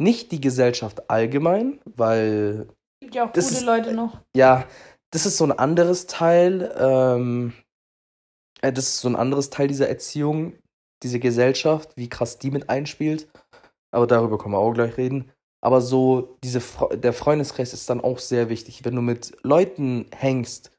Nicht 0.00 0.30
die 0.30 0.40
Gesellschaft 0.40 1.10
allgemein, 1.10 1.80
weil. 1.84 2.68
Gibt 3.00 3.14
ja 3.16 3.24
auch 3.24 3.32
gute 3.32 3.40
ist, 3.40 3.62
Leute 3.64 3.92
noch. 3.92 4.20
Ja, 4.36 4.64
das 5.10 5.26
ist 5.26 5.36
so 5.36 5.44
ein 5.44 5.52
anderes 5.52 6.06
Teil. 6.06 6.74
Ähm, 6.78 7.52
äh, 8.60 8.72
das 8.72 8.88
ist 8.88 9.00
so 9.00 9.08
ein 9.08 9.16
anderes 9.16 9.50
Teil 9.50 9.68
dieser 9.68 9.88
Erziehung, 9.88 10.54
diese 11.02 11.18
Gesellschaft, 11.18 11.96
wie 11.96 12.08
krass 12.08 12.38
die 12.38 12.50
mit 12.50 12.68
einspielt. 12.68 13.28
Aber 13.90 14.06
darüber 14.06 14.38
können 14.38 14.54
wir 14.54 14.58
auch 14.58 14.72
gleich 14.72 14.96
reden. 14.96 15.30
Aber 15.60 15.80
so, 15.80 16.36
diese, 16.44 16.62
der 16.96 17.12
Freundeskreis 17.12 17.72
ist 17.72 17.90
dann 17.90 18.00
auch 18.00 18.18
sehr 18.18 18.48
wichtig. 18.48 18.84
Wenn 18.84 18.94
du 18.94 19.02
mit 19.02 19.36
Leuten 19.42 20.06
hängst, 20.14 20.70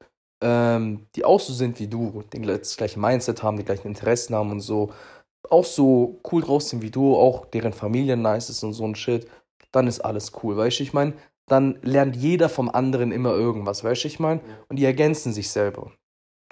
ähm, 0.42 1.08
die 1.16 1.26
auch 1.26 1.40
so 1.40 1.54
sind 1.54 1.80
wie 1.80 1.88
du, 1.88 2.24
den, 2.34 2.44
das 2.44 2.78
gleiche 2.78 3.00
Mindset 3.00 3.44
haben, 3.44 3.58
die 3.58 3.66
gleichen 3.66 3.88
Interessen 3.88 4.36
haben 4.36 4.52
und 4.52 4.62
so, 4.62 4.94
auch 5.50 5.66
so 5.66 6.20
cool 6.32 6.42
draus 6.42 6.70
sind 6.70 6.82
wie 6.82 6.92
du, 6.92 7.16
auch 7.16 7.46
deren 7.48 7.74
Familien 7.74 8.22
nice 8.22 8.50
ist 8.50 8.64
und 8.64 8.74
so 8.74 8.86
ein 8.86 8.96
Shit, 8.96 9.28
dann 9.72 9.88
ist 9.88 10.00
alles 10.00 10.32
cool, 10.44 10.56
weißt 10.56 10.80
du, 10.80 10.84
ich 10.84 10.94
meine, 10.94 11.14
dann 11.52 11.80
lernt 11.82 12.16
jeder 12.16 12.50
vom 12.50 12.70
anderen 12.70 13.12
immer 13.12 13.32
irgendwas, 13.32 13.84
weißt 13.84 14.04
du, 14.04 14.08
ich 14.08 14.20
meine, 14.20 14.42
und 14.68 14.78
die 14.78 14.86
ergänzen 14.86 15.34
sich 15.34 15.50
selber. 15.50 15.92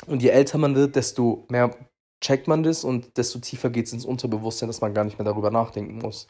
Und 0.05 0.21
je 0.21 0.29
älter 0.29 0.57
man 0.57 0.75
wird, 0.75 0.95
desto 0.95 1.45
mehr 1.49 1.75
checkt 2.23 2.47
man 2.47 2.63
das 2.63 2.83
und 2.83 3.17
desto 3.17 3.39
tiefer 3.39 3.69
geht 3.69 3.87
es 3.87 3.93
ins 3.93 4.05
Unterbewusstsein, 4.05 4.67
dass 4.67 4.81
man 4.81 4.93
gar 4.93 5.03
nicht 5.03 5.17
mehr 5.17 5.25
darüber 5.25 5.51
nachdenken 5.51 5.99
muss. 5.99 6.27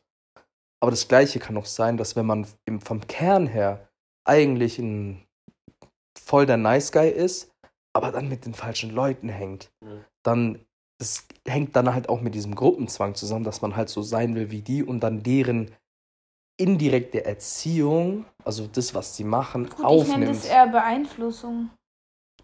Aber 0.79 0.91
das 0.91 1.07
Gleiche 1.07 1.39
kann 1.39 1.57
auch 1.57 1.65
sein, 1.65 1.97
dass 1.97 2.15
wenn 2.15 2.25
man 2.25 2.45
vom 2.83 3.01
Kern 3.07 3.47
her 3.47 3.89
eigentlich 4.25 4.79
ein 4.79 5.23
voll 6.17 6.45
der 6.45 6.57
Nice 6.57 6.91
Guy 6.91 7.09
ist, 7.09 7.51
aber 7.93 8.11
dann 8.11 8.29
mit 8.29 8.45
den 8.45 8.53
falschen 8.53 8.91
Leuten 8.91 9.29
hängt, 9.29 9.71
mhm. 9.81 10.03
dann 10.23 10.65
das 10.99 11.27
hängt 11.47 11.75
dann 11.75 11.93
halt 11.93 12.09
auch 12.09 12.21
mit 12.21 12.33
diesem 12.33 12.55
Gruppenzwang 12.55 13.13
zusammen, 13.13 13.43
dass 13.43 13.61
man 13.61 13.75
halt 13.75 13.89
so 13.89 14.01
sein 14.01 14.35
will 14.35 14.49
wie 14.49 14.61
die 14.61 14.83
und 14.83 15.01
dann 15.01 15.21
deren 15.21 15.71
indirekte 16.57 17.23
Erziehung, 17.23 18.25
also 18.43 18.67
das, 18.67 18.93
was 18.93 19.15
sie 19.15 19.23
machen, 19.23 19.69
Gut, 19.69 19.85
aufnimmt. 19.85 20.07
Ich 20.07 20.17
nenne 20.17 20.25
das 20.27 20.45
eher 20.45 20.67
Beeinflussung 20.67 21.69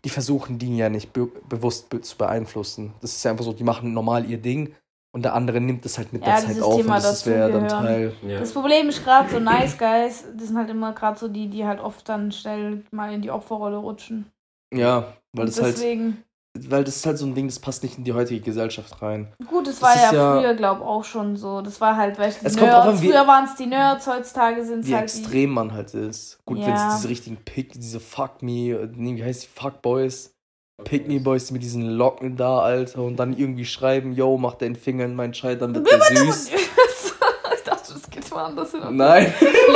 die 0.04 0.10
versuchen 0.10 0.60
die 0.60 0.78
ja 0.78 0.90
nicht 0.90 1.14
be 1.14 1.28
bewusst 1.48 1.90
be 1.90 2.02
zu 2.02 2.18
beeinflussen. 2.18 2.94
Das 3.02 3.14
ist 3.14 3.24
ja 3.24 3.32
einfach 3.32 3.46
so, 3.46 3.54
die 3.54 3.64
machen 3.64 3.94
normal 3.94 4.30
ihr 4.30 4.38
Ding 4.38 4.76
und 5.14 5.24
der 5.24 5.34
andere 5.34 5.62
nimmt 5.62 5.86
es 5.86 5.98
halt 5.98 6.12
mit 6.12 6.26
ja, 6.26 6.40
der 6.40 6.48
Zeit 6.48 6.62
auf 6.62 6.76
Thema, 6.76 6.96
und 6.96 7.04
das 7.04 7.26
wäre 7.26 7.52
dann 7.52 7.68
Teil. 7.68 8.14
Ja. 8.24 8.40
Das 8.40 8.52
Problem 8.52 8.90
ist 8.90 9.04
gerade 9.04 9.30
so 9.30 9.40
Nice 9.40 9.78
Guys, 9.78 10.26
das 10.36 10.48
sind 10.48 10.58
halt 10.58 10.70
immer 10.70 10.94
gerade 10.94 11.18
so 11.18 11.28
die, 11.28 11.48
die 11.48 11.66
halt 11.66 11.80
oft 11.80 12.08
dann 12.10 12.32
schnell 12.32 12.84
mal 12.92 13.14
in 13.14 13.22
die 13.22 13.32
Opferrolle 13.32 13.78
rutschen. 13.78 14.26
Ja, 14.74 15.14
weil 15.34 15.46
und 15.46 15.50
das 15.50 15.62
halt 15.62 15.76
deswegen 15.76 16.06
halt 16.06 16.26
weil 16.60 16.84
das 16.84 16.98
ist 16.98 17.06
halt 17.06 17.18
so 17.18 17.26
ein 17.26 17.34
Ding, 17.34 17.48
das 17.48 17.60
passt 17.60 17.82
nicht 17.82 17.98
in 17.98 18.04
die 18.04 18.14
heutige 18.14 18.40
Gesellschaft 18.40 19.02
rein. 19.02 19.34
Gut, 19.48 19.66
das, 19.66 19.80
das 19.80 19.82
war 19.82 19.96
ja, 19.96 20.14
ja 20.14 20.40
früher, 20.40 20.54
glaube 20.54 20.82
ich, 20.82 20.88
auch 20.88 21.04
schon 21.04 21.36
so. 21.36 21.62
Das 21.62 21.82
war 21.82 21.98
halt, 21.98 22.20
weil 22.20 22.30
es 22.30 22.42
Nerds, 22.42 22.58
an, 22.58 22.98
früher 22.98 23.28
waren 23.28 23.46
es 23.46 23.56
die 23.56 23.66
Nerds, 23.66 24.06
heutzutage 24.06 24.64
sind 24.64 24.86
es 24.86 24.92
halt. 24.92 25.02
Wie 25.02 25.04
extrem 25.04 25.50
die... 25.50 25.56
man 25.56 25.74
halt 25.74 25.94
ist. 25.96 26.38
Gut, 26.46 26.60
ja. 26.60 26.68
wenn 26.68 26.76
es 26.76 26.96
diese 26.96 27.10
richtigen 27.10 27.38
Pick, 27.38 27.74
diese 27.74 28.00
Fuck 28.00 28.44
Me, 28.44 28.88
nee, 28.96 29.16
wie 29.16 29.24
heißt 29.24 29.44
die 29.44 29.60
Fuck 29.60 29.82
Boys? 29.82 30.36
Pick 30.84 31.08
Me 31.08 31.20
Boys 31.20 31.50
mit 31.52 31.64
diesen 31.64 31.84
Locken 31.84 32.36
da, 32.36 32.60
Alter, 32.60 33.02
und 33.02 33.18
dann 33.18 33.36
irgendwie 33.36 33.66
schreiben, 33.66 34.14
yo, 34.14 34.38
mach 34.38 34.56
deinen 34.56 34.76
Finger 34.76 35.06
in 35.06 35.16
meinen 35.16 35.34
Scheitel, 35.34 35.60
dann 35.60 35.76
wird 35.76 35.90
der 35.90 36.02
süß. 36.02 36.50
ich 37.56 37.64
dachte, 37.64 37.94
das 37.94 38.10
geht 38.10 38.30
mal 38.32 38.46
anders 38.46 38.72
hin. 38.72 38.82
Nein. 38.92 39.34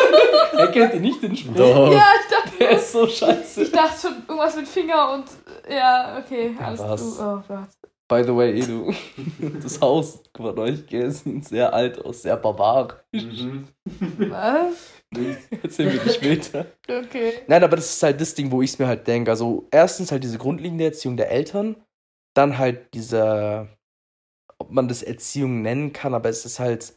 er 0.57 0.67
kennt 0.67 0.93
ihn 0.95 1.01
nicht, 1.01 1.23
den 1.23 1.35
Spruch. 1.35 1.55
Doch. 1.55 1.91
Ja, 1.91 2.03
ich 2.21 2.29
dachte. 2.29 2.36
Der 2.59 2.71
ist 2.71 2.91
so 2.93 3.07
scheiße. 3.07 3.63
Ich 3.63 3.71
dachte 3.71 4.07
schon 4.07 4.17
irgendwas 4.27 4.55
mit 4.55 4.67
Finger 4.67 5.13
und 5.13 5.25
ja, 5.69 6.21
okay, 6.23 6.55
alles 6.59 6.79
Was? 6.79 7.19
Oh 7.19 7.41
Gott. 7.47 7.69
By 8.09 8.23
the 8.23 8.33
way, 8.33 8.57
Edu, 8.61 8.93
das 9.61 9.81
Haus 9.81 10.23
von 10.35 10.57
euch 10.59 10.89
ist 10.91 11.25
sehr 11.41 11.73
alt 11.73 12.03
aus, 12.05 12.21
sehr 12.21 12.37
barbarisch. 12.37 12.95
Mhm. 13.11 13.67
Was? 14.29 14.93
Erzählen 15.61 15.93
wir 15.93 15.99
dir 15.99 16.13
später. 16.13 16.65
Okay. 16.87 17.33
Nein, 17.47 17.63
aber 17.63 17.75
das 17.75 17.89
ist 17.89 18.03
halt 18.03 18.21
das 18.21 18.33
Ding, 18.33 18.49
wo 18.49 18.61
ich 18.61 18.71
es 18.71 18.79
mir 18.79 18.87
halt 18.87 19.07
denke. 19.07 19.31
Also, 19.31 19.67
erstens 19.71 20.11
halt 20.11 20.23
diese 20.23 20.37
grundlegende 20.37 20.85
Erziehung 20.85 21.17
der 21.17 21.31
Eltern, 21.31 21.75
dann 22.33 22.57
halt 22.57 22.93
dieser, 22.93 23.67
ob 24.57 24.71
man 24.71 24.87
das 24.87 25.03
Erziehung 25.03 25.61
nennen 25.61 25.91
kann, 25.91 26.13
aber 26.13 26.29
es 26.29 26.45
ist 26.45 26.59
halt, 26.59 26.93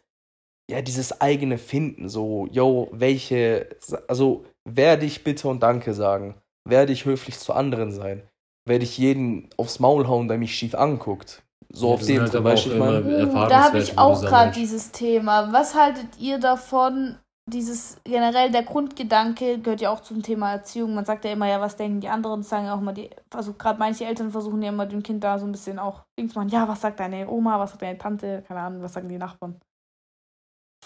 ja, 0.70 0.81
dieses 0.81 1.20
eigene 1.20 1.59
Finden. 1.59 2.09
So, 2.09 2.46
yo, 2.53 2.88
welche, 2.92 3.68
also, 4.07 4.44
werde 4.68 5.07
ich 5.07 5.25
bitte 5.25 5.49
und 5.49 5.62
danke 5.62 5.94
sagen? 5.94 6.35
Werde 6.68 6.92
ich 6.92 7.05
höflich 7.05 7.38
zu 7.38 7.53
anderen 7.53 7.90
sein? 7.90 8.23
werde 8.66 8.85
ich 8.85 8.99
jeden 8.99 9.49
aufs 9.57 9.81
Maul 9.81 10.07
hauen, 10.09 10.29
der 10.29 10.38
mich 10.38 10.55
schief 10.55 10.75
anguckt. 10.75 11.42
So 11.73 11.88
ja, 11.88 11.94
auf 11.94 12.05
dem 12.05 12.23
halt 12.23 12.59
ich 12.59 12.75
meine. 12.75 13.27
Uh, 13.29 13.49
da 13.49 13.64
habe 13.64 13.79
ich 13.79 13.96
auch 13.99 14.20
gerade 14.20 14.53
dieses 14.53 14.90
Thema. 14.90 15.53
Was 15.53 15.75
haltet 15.75 16.18
ihr 16.18 16.38
davon? 16.38 17.16
Dieses 17.49 18.01
generell 18.05 18.53
der 18.53 18.62
Grundgedanke 18.62 19.59
gehört 19.59 19.81
ja 19.81 19.90
auch 19.90 20.01
zum 20.01 20.23
Thema 20.23 20.53
Erziehung. 20.53 20.94
Man 20.94 21.05
sagt 21.05 21.25
ja 21.25 21.33
immer, 21.33 21.49
ja, 21.49 21.61
was 21.61 21.77
denken 21.77 22.01
die 22.01 22.09
anderen, 22.09 22.44
sagen 22.44 22.68
auch 22.68 22.81
immer 22.81 22.92
die, 22.92 23.11
also 23.35 23.55
gerade 23.55 23.79
manche 23.79 24.05
Eltern 24.05 24.31
versuchen 24.31 24.62
ja 24.62 24.68
immer 24.68 24.87
dem 24.87 25.03
Kind 25.03 25.25
da 25.25 25.37
so 25.38 25.46
ein 25.46 25.53
bisschen 25.53 25.81
auch 25.81 26.03
Dings 26.18 26.35
machen. 26.37 26.51
Ja, 26.51 26.68
was 26.68 26.81
sagt 26.81 27.01
deine 27.01 27.29
Oma, 27.29 27.59
was 27.59 27.70
sagt 27.70 27.83
deine 27.83 27.99
Tante, 27.99 28.44
keine 28.46 28.61
Ahnung, 28.61 28.83
was 28.83 28.92
sagen 28.92 29.09
die 29.09 29.18
Nachbarn. 29.18 29.57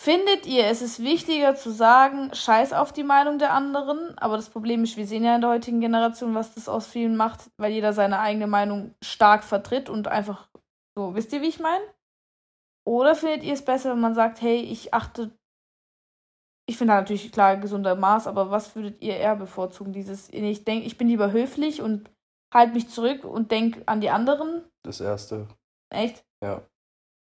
Findet 0.04 0.44
ihr, 0.44 0.66
es 0.66 0.82
ist 0.82 1.02
wichtiger 1.02 1.54
zu 1.54 1.70
sagen, 1.70 2.28
scheiß 2.34 2.74
auf 2.74 2.92
die 2.92 3.02
Meinung 3.02 3.38
der 3.38 3.54
anderen? 3.54 4.18
Aber 4.18 4.36
das 4.36 4.50
Problem 4.50 4.84
ist, 4.84 4.98
wir 4.98 5.06
sehen 5.06 5.24
ja 5.24 5.34
in 5.34 5.40
der 5.40 5.48
heutigen 5.48 5.80
Generation, 5.80 6.34
was 6.34 6.54
das 6.54 6.68
aus 6.68 6.86
vielen 6.86 7.16
macht, 7.16 7.50
weil 7.56 7.72
jeder 7.72 7.94
seine 7.94 8.18
eigene 8.18 8.46
Meinung 8.46 8.94
stark 9.02 9.44
vertritt 9.44 9.88
und 9.88 10.06
einfach 10.06 10.50
so, 10.94 11.14
wisst 11.14 11.32
ihr, 11.32 11.40
wie 11.40 11.48
ich 11.48 11.58
meine? 11.58 11.82
Oder 12.86 13.14
findet 13.14 13.44
ihr 13.44 13.54
es 13.54 13.64
besser, 13.64 13.92
wenn 13.92 14.00
man 14.00 14.14
sagt, 14.14 14.42
hey, 14.42 14.60
ich 14.60 14.92
achte, 14.92 15.30
ich 16.68 16.76
finde 16.76 16.92
natürlich 16.92 17.32
klar 17.32 17.56
gesunder 17.56 17.96
Maß, 17.96 18.26
aber 18.26 18.50
was 18.50 18.76
würdet 18.76 19.00
ihr 19.00 19.16
eher 19.16 19.36
bevorzugen? 19.36 19.94
Dieses, 19.94 20.28
ich 20.28 20.64
denke, 20.66 20.84
ich 20.86 20.98
bin 20.98 21.08
lieber 21.08 21.32
höflich 21.32 21.80
und 21.80 22.10
halt 22.52 22.74
mich 22.74 22.90
zurück 22.90 23.24
und 23.24 23.50
denk 23.50 23.82
an 23.86 24.02
die 24.02 24.10
anderen. 24.10 24.64
Das 24.82 25.00
erste. 25.00 25.48
Echt? 25.88 26.26
Ja. 26.42 26.60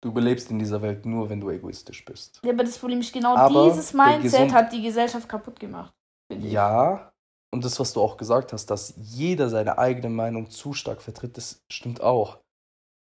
Du 0.01 0.09
überlebst 0.09 0.51
in 0.51 0.59
dieser 0.59 0.81
Welt 0.81 1.05
nur, 1.05 1.29
wenn 1.29 1.41
du 1.41 1.49
egoistisch 1.49 2.05
bist. 2.05 2.39
Ja, 2.43 2.51
aber 2.51 2.63
das 2.63 2.77
Problem 2.77 2.99
ist, 2.99 3.11
genau 3.11 3.35
Aber 3.35 3.69
dieses 3.69 3.93
Mindset 3.93 4.53
hat 4.53 4.71
die 4.71 4.81
Gesellschaft 4.83 5.27
kaputt 5.27 5.59
gemacht. 5.59 5.93
finde 6.31 6.47
ich. 6.47 6.53
Ja, 6.53 7.11
und 7.51 7.65
das, 7.65 7.79
was 7.79 7.93
du 7.93 8.01
auch 8.01 8.17
gesagt 8.17 8.53
hast, 8.53 8.67
dass 8.67 8.93
jeder 8.97 9.49
seine 9.49 9.77
eigene 9.77 10.09
Meinung 10.09 10.49
zu 10.49 10.73
stark 10.73 11.01
vertritt, 11.01 11.37
das 11.37 11.63
stimmt 11.71 12.01
auch. 12.01 12.39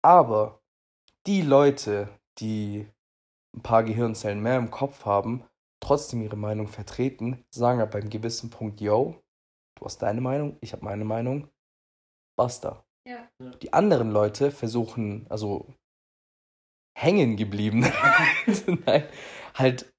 Aber 0.03 0.61
die 1.25 1.41
Leute, 1.41 2.09
die 2.39 2.87
ein 3.55 3.61
paar 3.61 3.83
Gehirnzellen 3.83 4.41
mehr 4.41 4.57
im 4.57 4.69
Kopf 4.69 5.05
haben, 5.05 5.43
trotzdem 5.79 6.21
ihre 6.21 6.35
Meinung 6.35 6.67
vertreten, 6.67 7.43
sagen 7.49 7.81
ab 7.81 7.95
einem 7.95 8.09
gewissen 8.09 8.49
Punkt, 8.49 8.81
yo, 8.81 9.21
du 9.79 9.85
hast 9.85 9.99
deine 9.99 10.21
Meinung, 10.21 10.57
ich 10.61 10.73
habe 10.73 10.85
meine 10.85 11.05
Meinung, 11.05 11.47
basta. 12.37 12.85
Ja. 13.07 13.27
Die 13.61 13.73
anderen 13.73 14.11
Leute 14.11 14.51
versuchen, 14.51 15.25
also 15.29 15.67
hängen 16.95 17.35
geblieben. 17.37 17.81
Nein, 18.85 19.03
halt, 19.55 19.91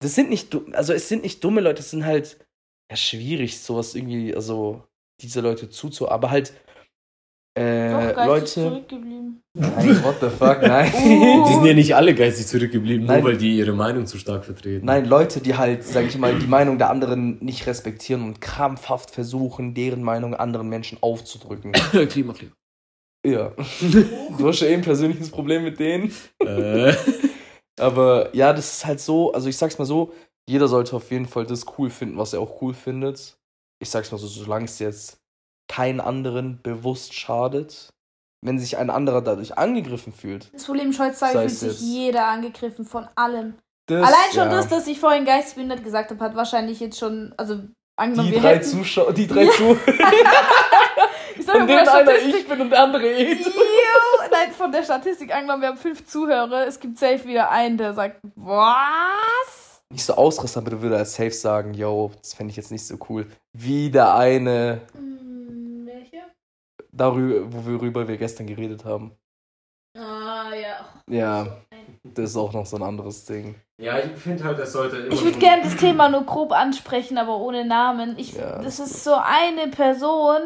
das 0.00 0.14
sind 0.14 0.30
nicht, 0.30 0.56
also 0.72 0.92
es 0.92 1.08
sind 1.08 1.22
nicht 1.22 1.42
dumme 1.44 1.60
Leute, 1.60 1.80
es 1.80 1.90
sind 1.90 2.04
halt 2.04 2.38
ja, 2.90 2.96
schwierig, 2.96 3.60
sowas 3.60 3.94
irgendwie, 3.94 4.34
also 4.34 4.82
diese 5.20 5.40
Leute 5.40 5.68
zuzu, 5.70 6.08
aber 6.08 6.30
halt 6.30 6.52
äh, 7.58 7.90
Doch, 7.90 8.14
geistig 8.14 8.26
Leute. 8.26 8.46
zurückgeblieben. 8.46 9.42
Nein, 9.54 10.04
what 10.04 10.16
the 10.20 10.28
fuck, 10.28 10.62
nein. 10.62 10.92
Oh. 10.94 11.46
Die 11.48 11.54
sind 11.54 11.66
ja 11.66 11.74
nicht 11.74 11.94
alle 11.96 12.14
geistig 12.14 12.46
zurückgeblieben, 12.46 13.06
Nein. 13.06 13.22
nur 13.22 13.30
weil 13.30 13.36
die 13.38 13.56
ihre 13.56 13.72
Meinung 13.72 14.06
zu 14.06 14.18
stark 14.18 14.44
vertreten. 14.44 14.86
Nein, 14.86 15.04
Leute, 15.04 15.40
die 15.40 15.56
halt, 15.56 15.84
sag 15.84 16.06
ich 16.06 16.16
mal, 16.16 16.38
die 16.38 16.46
Meinung 16.46 16.78
der 16.78 16.90
anderen 16.90 17.44
nicht 17.44 17.66
respektieren 17.66 18.22
und 18.22 18.40
krampfhaft 18.40 19.10
versuchen, 19.10 19.74
deren 19.74 20.02
Meinung 20.02 20.34
anderen 20.34 20.68
Menschen 20.68 20.98
aufzudrücken. 21.00 21.72
Klima, 22.08 22.32
Klima. 22.34 22.52
Ja. 23.24 23.52
Du 24.38 24.48
hast 24.48 24.60
ja 24.60 24.68
eh 24.68 24.74
ein 24.74 24.82
persönliches 24.82 25.30
Problem 25.30 25.64
mit 25.64 25.78
denen. 25.78 26.14
Äh, 26.38 26.94
Aber 27.78 28.34
ja, 28.34 28.52
das 28.52 28.74
ist 28.74 28.86
halt 28.86 29.00
so, 29.00 29.32
also 29.32 29.48
ich 29.48 29.56
sag's 29.56 29.78
mal 29.78 29.84
so, 29.84 30.12
jeder 30.48 30.68
sollte 30.68 30.96
auf 30.96 31.10
jeden 31.10 31.26
Fall 31.26 31.44
das 31.46 31.66
cool 31.78 31.90
finden, 31.90 32.16
was 32.16 32.32
er 32.32 32.40
auch 32.40 32.62
cool 32.62 32.72
findet. 32.74 33.36
Ich 33.82 33.90
sag's 33.90 34.10
mal 34.12 34.18
so, 34.18 34.26
solange 34.26 34.64
es 34.64 34.78
jetzt 34.78 35.18
keinen 35.68 36.00
anderen 36.00 36.60
bewusst 36.62 37.14
schadet, 37.14 37.90
wenn 38.44 38.58
sich 38.58 38.76
ein 38.78 38.90
anderer 38.90 39.20
dadurch 39.20 39.56
angegriffen 39.58 40.12
fühlt. 40.12 40.52
Das 40.54 40.64
Problem 40.64 40.92
Sei 40.92 41.12
fühlt 41.12 41.50
sich 41.50 41.80
jeder 41.80 42.26
angegriffen 42.26 42.84
von 42.84 43.06
allem. 43.14 43.54
Das, 43.86 44.06
Allein 44.06 44.30
schon 44.32 44.50
ja. 44.50 44.50
das, 44.50 44.68
dass 44.68 44.86
ich 44.86 44.98
vorhin 44.98 45.24
geistesbehindert 45.24 45.82
gesagt 45.84 46.10
habe, 46.10 46.24
hat 46.24 46.36
wahrscheinlich 46.36 46.80
jetzt 46.80 46.98
schon, 46.98 47.34
also 47.36 47.60
angenommen, 47.96 48.28
Die 48.28 48.34
wir 48.34 48.40
drei 48.40 48.54
hätten, 48.56 48.64
Zuschauer, 48.64 49.12
die 49.12 49.26
drei 49.26 49.44
Ja. 49.44 49.50
Zuhörer, 49.52 49.78
von 51.50 51.58
von 51.60 51.66
der 51.68 51.76
denen 51.78 51.88
einer 51.88 52.04
Statistik, 52.10 52.40
ich 52.40 52.48
bin 52.48 52.60
und 52.60 52.70
der 52.70 52.82
andere. 52.82 53.06
Yo, 53.22 53.36
nein, 54.30 54.52
von 54.56 54.72
der 54.72 54.82
Statistik 54.82 55.34
angenommen, 55.34 55.62
wir 55.62 55.68
haben 55.68 55.78
fünf 55.78 56.04
Zuhörer, 56.06 56.66
es 56.66 56.78
gibt 56.80 56.98
safe 56.98 57.24
wieder 57.26 57.50
einen, 57.50 57.76
der 57.78 57.94
sagt, 57.94 58.20
was? 58.34 59.82
Nicht 59.92 60.04
so 60.04 60.14
ausrissen, 60.14 60.60
aber 60.60 60.70
du 60.70 60.82
würdest 60.82 61.14
safe 61.14 61.32
sagen, 61.32 61.74
yo, 61.74 62.12
das 62.20 62.34
fände 62.34 62.50
ich 62.52 62.56
jetzt 62.56 62.70
nicht 62.70 62.86
so 62.86 62.96
cool. 63.08 63.26
Wie 63.52 63.90
der 63.90 64.14
eine 64.14 64.82
Hm, 64.94 65.82
welche? 65.86 66.22
darüber, 66.92 67.46
worüber 67.66 68.06
wir 68.06 68.16
gestern 68.16 68.46
geredet 68.46 68.84
haben. 68.84 69.12
Ah, 69.98 70.52
ja. 70.54 70.88
Ja, 71.08 71.46
das 72.04 72.30
ist 72.30 72.36
auch 72.36 72.52
noch 72.52 72.64
so 72.66 72.76
ein 72.76 72.82
anderes 72.84 73.24
Ding. 73.24 73.56
ja, 73.82 73.98
ich 73.98 74.12
finde 74.12 74.44
halt, 74.44 74.60
es 74.60 74.72
sollte 74.72 74.98
immer. 74.98 75.12
Ich 75.12 75.24
würde 75.24 75.38
gerne 75.38 75.64
das 75.64 75.74
Thema 75.76 76.08
nur 76.08 76.24
grob 76.24 76.52
ansprechen, 76.52 77.18
aber 77.18 77.38
ohne 77.38 77.64
Namen. 77.64 78.16
Ich, 78.16 78.34
Ja, 78.34 78.58
das 78.58 78.76
das 78.76 78.90
ist 78.90 79.02
so 79.04 79.14
eine 79.14 79.66
Person, 79.72 80.40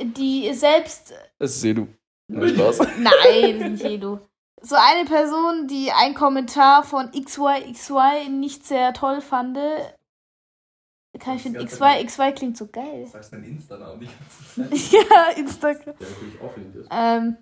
die 0.00 0.52
selbst. 0.54 1.12
Das 1.38 1.56
ist 1.56 1.64
eh 1.64 1.74
du. 1.74 1.88
Nein, 2.28 2.48
Spaß. 2.54 2.78
Nein, 2.98 3.58
das 3.58 3.68
ist 3.68 3.70
nicht 3.70 3.84
Edu. 3.84 4.18
So 4.60 4.76
eine 4.76 5.04
Person, 5.08 5.66
die 5.66 5.90
einen 5.90 6.14
Kommentar 6.14 6.84
von 6.84 7.10
XYXY 7.10 8.28
nicht 8.30 8.64
sehr 8.64 8.92
toll 8.94 9.20
fand. 9.20 9.58
Kann 11.18 11.36
ich 11.36 11.42
finden, 11.42 11.64
XY, 11.66 12.04
XY 12.06 12.32
klingt 12.32 12.56
so 12.56 12.68
geil. 12.68 13.06
Sagst 13.06 13.32
deinen 13.32 13.44
Insta-Namen 13.44 14.00
die 14.00 14.06
ganze 14.06 14.70
Zeit. 14.90 14.92
ja, 15.10 15.26
Instagram. 15.36 15.94
Der 15.98 16.08
natürlich 16.08 16.74
ist. 16.76 16.88
Ähm, 16.90 17.36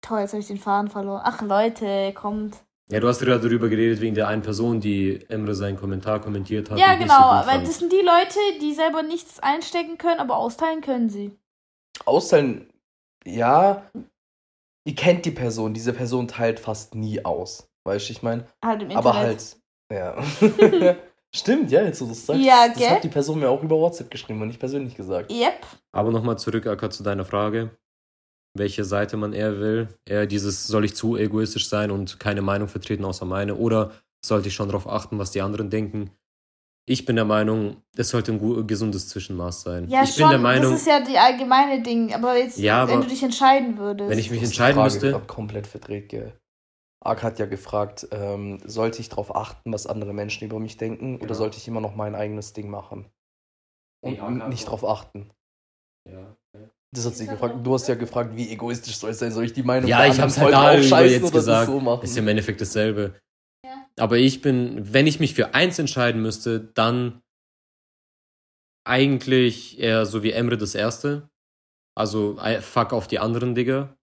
toll, 0.00 0.20
jetzt 0.20 0.32
habe 0.32 0.40
ich 0.42 0.46
den 0.46 0.58
Faden 0.58 0.90
verloren. 0.90 1.22
Ach 1.24 1.40
Leute, 1.42 2.12
kommt. 2.14 2.56
Ja, 2.90 3.00
du 3.00 3.08
hast 3.08 3.20
gerade 3.20 3.40
darüber 3.40 3.68
geredet, 3.68 4.00
wegen 4.02 4.14
der 4.14 4.28
einen 4.28 4.42
Person, 4.42 4.78
die 4.80 5.24
Emre 5.28 5.54
seinen 5.54 5.76
Kommentar 5.78 6.20
kommentiert 6.20 6.70
hat. 6.70 6.78
Ja, 6.78 6.94
genau, 6.96 7.14
so 7.14 7.46
weil 7.48 7.56
fand. 7.56 7.66
das 7.66 7.78
sind 7.78 7.90
die 7.90 8.02
Leute, 8.04 8.38
die 8.60 8.74
selber 8.74 9.02
nichts 9.02 9.40
einstecken 9.40 9.96
können, 9.96 10.20
aber 10.20 10.36
austeilen 10.36 10.82
können 10.82 11.08
sie. 11.08 11.36
Austeilen, 12.04 12.70
ja. 13.24 13.90
Ihr 14.86 14.94
kennt 14.94 15.24
die 15.24 15.30
Person. 15.30 15.72
Diese 15.72 15.92
Person 15.92 16.28
teilt 16.28 16.60
fast 16.60 16.94
nie 16.94 17.24
aus. 17.24 17.68
Weißt 17.84 18.08
du, 18.08 18.12
ich 18.12 18.22
meine? 18.22 18.46
Halt 18.64 18.82
im 18.82 18.90
Internet. 18.90 18.96
Aber 18.96 19.14
halt, 19.14 19.56
ja. 19.90 20.22
Stimmt, 21.34 21.70
ja, 21.72 21.82
jetzt 21.82 22.00
wo 22.00 22.04
du 22.04 22.10
das 22.10 22.26
sagst. 22.26 22.42
Ja, 22.42 22.68
das 22.68 22.78
gell? 22.78 22.90
hat 22.90 23.02
die 23.02 23.08
Person 23.08 23.40
mir 23.40 23.48
auch 23.48 23.62
über 23.62 23.76
WhatsApp 23.76 24.10
geschrieben 24.10 24.40
und 24.40 24.48
nicht 24.48 24.60
persönlich 24.60 24.94
gesagt. 24.94 25.32
Yep. 25.32 25.66
Aber 25.92 26.12
nochmal 26.12 26.38
zurück, 26.38 26.66
Akka, 26.66 26.90
zu 26.90 27.02
deiner 27.02 27.24
Frage. 27.24 27.76
Welche 28.56 28.84
Seite 28.84 29.16
man 29.16 29.32
eher 29.32 29.58
will. 29.58 29.88
Eher 30.04 30.26
dieses, 30.26 30.68
soll 30.68 30.84
ich 30.84 30.94
zu 30.94 31.16
egoistisch 31.16 31.68
sein 31.68 31.90
und 31.90 32.20
keine 32.20 32.40
Meinung 32.40 32.68
vertreten 32.68 33.04
außer 33.04 33.24
meine? 33.24 33.56
Oder 33.56 33.90
sollte 34.24 34.46
ich 34.46 34.54
schon 34.54 34.68
darauf 34.68 34.88
achten, 34.88 35.18
was 35.18 35.32
die 35.32 35.40
anderen 35.40 35.70
denken? 35.70 36.12
Ich 36.86 37.06
bin 37.06 37.16
der 37.16 37.24
Meinung, 37.24 37.78
es 37.96 38.10
sollte 38.10 38.32
ein 38.32 38.38
gu- 38.38 38.64
gesundes 38.66 39.08
Zwischenmaß 39.08 39.62
sein. 39.62 39.88
Ja, 39.88 40.02
ich 40.02 40.10
schon, 40.10 40.24
bin 40.24 40.30
der 40.30 40.38
Meinung, 40.38 40.70
das 40.72 40.80
ist 40.82 40.86
ja 40.86 41.00
die 41.00 41.16
allgemeine 41.16 41.82
Ding. 41.82 42.12
Aber 42.14 42.36
jetzt, 42.36 42.58
Ja, 42.58 42.86
wenn 42.86 42.96
aber 42.96 43.04
du 43.04 43.08
dich 43.10 43.22
entscheiden 43.22 43.78
würdest. 43.78 44.10
wenn 44.10 44.18
ich 44.18 44.30
mich 44.30 44.42
entscheiden 44.42 44.74
Frage 44.76 44.92
müsste, 44.92 45.10
grad 45.12 45.26
komplett 45.28 45.66
verdreht, 45.66 46.10
gell. 46.10 46.38
Ark 47.02 47.22
hat 47.22 47.38
ja 47.38 47.46
gefragt, 47.46 48.08
ähm, 48.12 48.60
sollte 48.64 49.00
ich 49.00 49.08
darauf 49.08 49.34
achten, 49.34 49.72
was 49.72 49.86
andere 49.86 50.12
Menschen 50.12 50.44
über 50.44 50.58
mich 50.58 50.76
denken, 50.76 51.16
oder 51.16 51.26
Genau. 51.26 51.34
sollte 51.34 51.56
ich 51.58 51.66
immer 51.68 51.80
noch 51.80 51.94
mein 51.96 52.14
eigenes 52.14 52.52
Ding 52.52 52.68
machen? 52.70 53.06
Und 54.02 54.20
hat 54.20 54.48
nicht 54.50 54.66
darauf 54.66 54.84
achten. 54.84 55.30
ja. 56.08 56.36
Das 56.94 57.04
hat 57.06 57.16
sie 57.16 57.26
gefragt. 57.26 57.56
Du 57.64 57.74
hast 57.74 57.88
ja 57.88 57.96
gefragt, 57.96 58.36
wie 58.36 58.48
egoistisch 58.50 58.96
soll 58.98 59.10
es 59.10 59.18
sein? 59.18 59.32
Soll 59.32 59.46
ich 59.46 59.52
die 59.52 59.64
Meinung 59.64 59.90
Ja, 59.90 59.96
der 60.02 60.06
ich 60.06 60.12
anderen 60.12 60.30
hab's 60.30 60.38
halt 60.38 60.52
da 60.54 60.74
draufscheißen 60.76 61.22
jetzt 61.24 61.32
gesagt. 61.32 61.66
So? 61.66 62.00
Ist 62.02 62.14
ja 62.14 62.22
im 62.22 62.28
Endeffekt 62.28 62.60
dasselbe. 62.60 63.14
Aber 63.98 64.16
ich 64.18 64.42
bin, 64.42 64.92
wenn 64.92 65.06
ich 65.06 65.20
mich 65.20 65.34
für 65.34 65.54
eins 65.54 65.78
entscheiden 65.78 66.20
müsste, 66.22 66.60
dann 66.74 67.20
eigentlich 68.86 69.78
eher 69.78 70.06
so 70.06 70.22
wie 70.22 70.32
Emre 70.32 70.56
das 70.58 70.74
erste. 70.74 71.28
Also 71.96 72.38
fuck 72.60 72.92
auf 72.92 73.06
die 73.06 73.18
anderen, 73.18 73.54
Digga. 73.54 73.96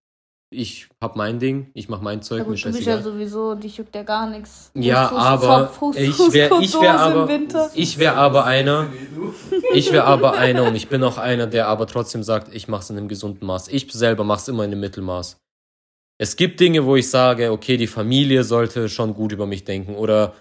Ich 0.53 0.89
hab 1.01 1.15
mein 1.15 1.39
Ding, 1.39 1.71
ich 1.73 1.88
mach 1.88 2.01
mein 2.01 2.21
Zeug, 2.21 2.39
ja, 2.39 2.43
mir 2.43 2.57
du 2.57 2.71
bist 2.71 2.86
ja 2.86 3.01
sowieso, 3.01 3.55
dich 3.55 3.77
juckt 3.77 3.95
ja 3.95 4.03
gar 4.03 4.29
nichts. 4.29 4.69
Ja, 4.75 5.07
Fuß- 5.07 5.15
aber 5.17 5.71
Fuß- 5.71 5.95
Fuß- 5.95 6.27
ich 6.27 6.34
wär, 6.34 6.51
ich 6.60 6.73
wär 6.73 6.99
aber, 6.99 7.29
ich 7.73 7.97
wär 7.99 8.17
aber 8.17 8.43
einer, 8.45 8.88
ich 9.73 9.93
wär 9.93 10.03
aber 10.05 10.34
einer 10.34 10.63
und 10.65 10.75
ich 10.75 10.89
bin 10.89 11.05
auch 11.05 11.17
einer, 11.17 11.47
der 11.47 11.67
aber 11.67 11.88
trotzdem 11.88 12.21
sagt, 12.21 12.53
ich 12.53 12.67
mach's 12.67 12.89
in 12.89 12.97
einem 12.97 13.07
gesunden 13.07 13.45
Maß. 13.45 13.69
Ich 13.69 13.89
selber 13.93 14.25
mach's 14.25 14.49
immer 14.49 14.65
in 14.65 14.71
einem 14.71 14.81
Mittelmaß. 14.81 15.38
Es 16.21 16.36
gibt 16.36 16.60
Dinge, 16.60 16.86
wo 16.86 16.95
ich 16.95 17.10
sage, 17.10 17.51
okay, 17.51 17.77
die 17.77 17.88
Familie 17.88 18.43
sollte 18.43 18.88
schon 18.89 19.13
gut 19.15 19.31
über 19.31 19.47
mich 19.47 19.63
denken 19.63 19.95
oder 19.95 20.36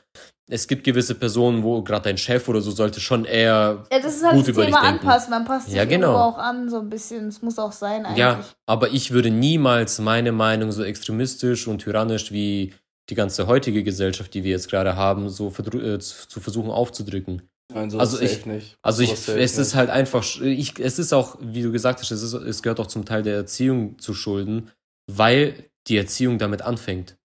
es 0.51 0.66
gibt 0.69 0.85
gewisse 0.85 1.14
Personen, 1.14 1.62
wo 1.62 1.81
gerade 1.83 2.03
dein 2.05 2.19
Chef 2.19 2.49
oder 2.49 2.61
so 2.61 2.71
sollte 2.71 3.01
schon 3.01 3.25
eher 3.25 3.87
Ja, 3.90 3.99
das 4.01 4.16
ist 4.16 4.25
halt 4.25 4.35
gut 4.35 4.43
das 4.43 4.49
über 4.51 4.66
dich 4.66 4.75
Thema 4.75 4.83
denken. 4.90 5.07
anpassen. 5.07 5.31
Man 5.31 5.45
passt 5.47 5.66
sich 5.69 5.77
Ja, 5.77 5.85
genau. 5.87 6.14
auch 6.16 6.37
an, 6.38 6.69
so 6.69 6.81
ein 6.81 6.90
bisschen. 6.90 7.29
Es 7.29 7.40
muss 7.40 7.59
auch 7.59 7.73
sein 7.73 8.05
eigentlich. 8.05 8.19
Ja, 8.19 8.45
aber 8.66 8.90
ich 8.90 9.12
würde 9.12 9.31
niemals 9.31 10.01
meine 10.01 10.33
Meinung 10.33 10.71
so 10.71 10.83
extremistisch 10.85 11.66
und 11.66 11.79
tyrannisch 11.79 12.31
wie 12.31 12.75
die 13.09 13.14
ganze 13.14 13.47
heutige 13.47 13.83
Gesellschaft, 13.83 14.35
die 14.35 14.45
wir 14.45 14.51
jetzt 14.51 14.69
gerade 14.69 14.97
haben, 14.97 15.31
so 15.31 15.49
äh, 15.49 15.99
zu 15.99 16.40
versuchen 16.40 16.71
aufzudrücken. 16.71 17.43
Nein, 17.73 17.88
so 17.88 17.99
Also 17.99 18.19
ist 18.19 18.33
es 18.33 18.38
ich- 18.40 18.47
nicht. 18.47 18.77
Also 18.83 19.03
ich, 19.03 19.09
Sowas 19.11 19.27
safe 19.27 19.40
es 19.40 19.57
ist 19.57 19.75
halt 19.77 19.88
einfach, 19.88 20.25
ich, 20.43 20.79
es 20.79 20.99
ist 20.99 21.12
auch, 21.14 21.38
wie 21.40 21.62
du 21.62 21.73
gesagt 21.73 22.01
hast, 22.01 22.11
es, 22.11 22.23
ist, 22.23 22.35
es 22.35 22.62
gehört 22.62 22.81
auch 22.81 22.87
zum 22.88 23.05
Teil 23.07 23.23
der 23.23 23.37
Erziehung 23.37 23.99
zu 23.99 24.12
Schulden, 24.14 24.71
weil 25.11 25.70
die 25.91 25.99
Erziehung 25.99 26.38
damit 26.38 26.62
anfängt. 26.62 27.18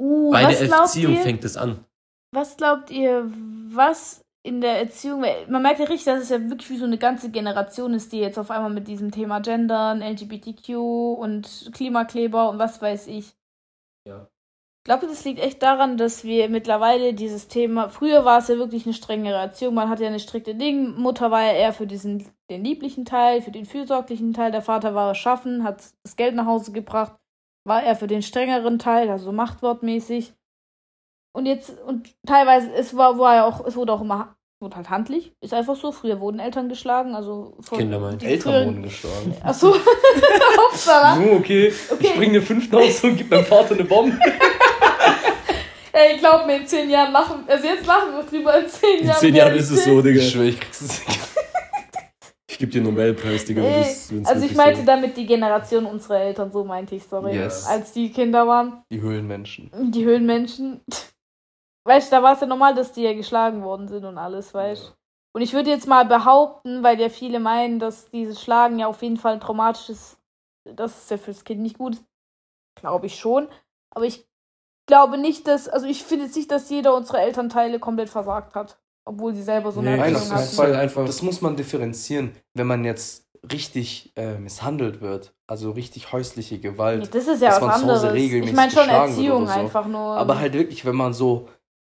Uh, 0.00 0.30
Bei 0.30 0.44
was 0.44 0.58
der 0.58 0.68
glaubt 0.68 0.82
Erziehung 0.82 1.14
ihr? 1.14 1.22
fängt 1.22 1.44
es 1.44 1.56
an. 1.56 1.84
Was 2.32 2.56
glaubt 2.56 2.90
ihr, 2.90 3.30
was 3.72 4.22
in 4.44 4.60
der 4.60 4.78
Erziehung, 4.78 5.20
man 5.20 5.62
merkt 5.62 5.78
ja 5.78 5.86
richtig, 5.86 6.04
dass 6.04 6.22
es 6.22 6.30
ja 6.30 6.40
wirklich 6.50 6.68
wie 6.70 6.78
so 6.78 6.84
eine 6.84 6.98
ganze 6.98 7.30
Generation 7.30 7.94
ist, 7.94 8.12
die 8.12 8.18
jetzt 8.18 8.38
auf 8.38 8.50
einmal 8.50 8.72
mit 8.72 8.88
diesem 8.88 9.12
Thema 9.12 9.40
Gendern, 9.40 10.02
LGBTQ 10.02 10.70
und 10.70 11.70
Klimakleber 11.72 12.50
und 12.50 12.58
was 12.58 12.82
weiß 12.82 13.06
ich. 13.06 13.36
Ja. 14.06 14.28
Ich 14.80 14.84
glaube, 14.84 15.06
das 15.06 15.24
liegt 15.24 15.38
echt 15.38 15.62
daran, 15.62 15.96
dass 15.96 16.24
wir 16.24 16.48
mittlerweile 16.48 17.14
dieses 17.14 17.46
Thema, 17.46 17.88
früher 17.88 18.24
war 18.24 18.38
es 18.38 18.48
ja 18.48 18.56
wirklich 18.56 18.84
eine 18.84 18.94
strengere 18.94 19.36
Erziehung, 19.36 19.74
man 19.74 19.88
hatte 19.88 20.02
ja 20.02 20.08
eine 20.08 20.18
strikte 20.18 20.56
Ding, 20.56 20.96
Mutter 20.96 21.30
war 21.30 21.42
ja 21.42 21.52
eher 21.52 21.72
für 21.72 21.86
diesen, 21.86 22.26
den 22.50 22.64
lieblichen 22.64 23.04
Teil, 23.04 23.42
für 23.42 23.52
den 23.52 23.64
fürsorglichen 23.64 24.32
Teil, 24.32 24.50
der 24.50 24.62
Vater 24.62 24.96
war 24.96 25.14
schaffen, 25.14 25.62
hat 25.62 25.84
das 26.02 26.16
Geld 26.16 26.34
nach 26.34 26.46
Hause 26.46 26.72
gebracht, 26.72 27.14
war 27.64 27.82
er 27.82 27.96
für 27.96 28.06
den 28.06 28.22
strengeren 28.22 28.78
Teil, 28.78 29.08
also 29.08 29.26
so 29.26 29.32
machtwortmäßig. 29.32 30.34
Und 31.34 31.46
jetzt, 31.46 31.78
und 31.80 32.14
teilweise, 32.26 32.72
es 32.74 32.96
war, 32.96 33.18
war 33.18 33.34
ja 33.36 33.44
auch, 33.46 33.64
es 33.64 33.76
wurde 33.76 33.92
auch 33.92 34.02
immer 34.02 34.36
Wurde 34.62 34.76
halt 34.76 34.90
handlich. 34.90 35.32
Ist 35.40 35.52
einfach 35.54 35.74
so. 35.74 35.90
Früher 35.90 36.20
wurden 36.20 36.38
Eltern 36.38 36.68
geschlagen. 36.68 37.16
Also 37.16 37.56
von, 37.58 37.78
Kinder 37.78 37.98
meinen. 37.98 38.20
Eltern 38.20 38.40
früheren... 38.40 38.66
wurden 38.68 38.82
geschlagen. 38.84 39.36
Achso. 39.42 39.74
Hauptsache. 40.56 41.20
No, 41.20 41.32
okay. 41.32 41.72
okay. 41.90 42.06
Ich 42.06 42.14
bringe 42.14 42.34
eine 42.34 42.42
fünften 42.42 42.76
aus 42.76 43.02
und 43.02 43.16
gib 43.16 43.28
meinem 43.28 43.44
Vater 43.44 43.74
eine 43.74 43.82
Bombe. 43.82 44.16
Ey, 45.92 46.16
glaub 46.16 46.46
mir, 46.46 46.58
in 46.58 46.66
zehn 46.68 46.88
Jahren 46.88 47.12
lachen. 47.12 47.42
Also 47.48 47.66
jetzt 47.66 47.84
lachen 47.84 48.12
wir 48.12 48.22
drüber. 48.22 48.56
In 48.56 48.68
zehn 48.68 48.98
Jahren. 49.04 49.08
In 49.08 49.14
zehn 49.14 49.34
Jahren 49.34 49.54
ist 49.56 49.70
es 49.70 49.84
so, 49.84 50.00
Digga. 50.00 50.20
Ich 50.20 50.30
schwör, 50.30 50.44
ich 50.44 50.60
krieg's 50.60 50.80
es 50.80 51.02
Ich 52.62 52.70
geb 52.70 52.74
dir 52.74 52.78
einen 52.78 52.94
Nobelpreis, 52.94 53.44
Digga. 53.44 53.60
Ey, 53.60 54.24
also 54.24 54.46
ich 54.46 54.54
meinte 54.54 54.82
so. 54.82 54.86
damit 54.86 55.16
die 55.16 55.26
Generation 55.26 55.84
unserer 55.84 56.20
Eltern, 56.20 56.52
so 56.52 56.62
meinte 56.62 56.94
ich, 56.94 57.02
sorry. 57.02 57.34
Yes. 57.34 57.66
Als 57.66 57.90
die 57.90 58.12
Kinder 58.12 58.46
waren. 58.46 58.84
Die 58.88 59.00
Höhlenmenschen. 59.00 59.72
Die 59.90 60.04
Höhlenmenschen. 60.04 60.80
Weißt 61.84 62.12
du, 62.12 62.16
da 62.16 62.22
war 62.22 62.34
es 62.34 62.40
ja 62.40 62.46
normal, 62.46 62.76
dass 62.76 62.92
die 62.92 63.02
ja 63.02 63.14
geschlagen 63.14 63.64
worden 63.64 63.88
sind 63.88 64.04
und 64.04 64.16
alles, 64.16 64.54
weißt 64.54 64.80
du. 64.80 64.86
Ja. 64.90 64.94
Und 65.34 65.42
ich 65.42 65.54
würde 65.54 65.70
jetzt 65.70 65.88
mal 65.88 66.04
behaupten, 66.04 66.84
weil 66.84 67.00
ja 67.00 67.08
viele 67.08 67.40
meinen, 67.40 67.80
dass 67.80 68.08
dieses 68.10 68.40
Schlagen 68.40 68.78
ja 68.78 68.86
auf 68.86 69.02
jeden 69.02 69.16
Fall 69.16 69.32
ein 69.32 69.40
traumatisches, 69.40 70.20
das 70.64 70.96
ist 70.96 71.10
ja 71.10 71.16
fürs 71.16 71.42
Kind 71.42 71.62
nicht 71.62 71.78
gut. 71.78 71.96
Glaube 72.76 73.06
ich 73.06 73.16
schon. 73.16 73.48
Aber 73.90 74.04
ich 74.04 74.24
glaube 74.86 75.18
nicht, 75.18 75.48
dass, 75.48 75.68
also 75.68 75.88
ich 75.88 76.04
finde 76.04 76.26
jetzt 76.26 76.36
nicht, 76.36 76.52
dass 76.52 76.70
jeder 76.70 76.94
unserer 76.94 77.22
Elternteile 77.22 77.80
komplett 77.80 78.08
versagt 78.08 78.54
hat. 78.54 78.78
Obwohl 79.04 79.34
sie 79.34 79.42
selber 79.42 79.72
so 79.72 79.80
eine 79.80 79.96
nee, 79.96 80.12
Erziehung 80.12 80.30
hatten. 80.30 80.54
Fall 80.54 80.74
einfach, 80.76 81.04
das 81.04 81.22
muss 81.22 81.40
man 81.40 81.56
differenzieren. 81.56 82.32
Wenn 82.54 82.66
man 82.66 82.84
jetzt 82.84 83.26
richtig 83.50 84.12
äh, 84.16 84.38
misshandelt 84.38 85.00
wird, 85.00 85.34
also 85.48 85.72
richtig 85.72 86.12
häusliche 86.12 86.60
Gewalt. 86.60 87.02
Nee, 87.02 87.08
das 87.10 87.26
ist 87.26 87.42
ja 87.42 87.60
was 87.60 87.82
anderes. 87.82 88.14
Ich 88.14 88.52
meine 88.52 88.70
schon 88.70 88.88
Erziehung 88.88 89.46
so. 89.46 89.52
einfach 89.52 89.86
nur. 89.88 90.16
Aber 90.16 90.38
halt 90.38 90.52
wirklich, 90.52 90.84
wenn 90.84 90.94
man 90.94 91.12
so 91.12 91.48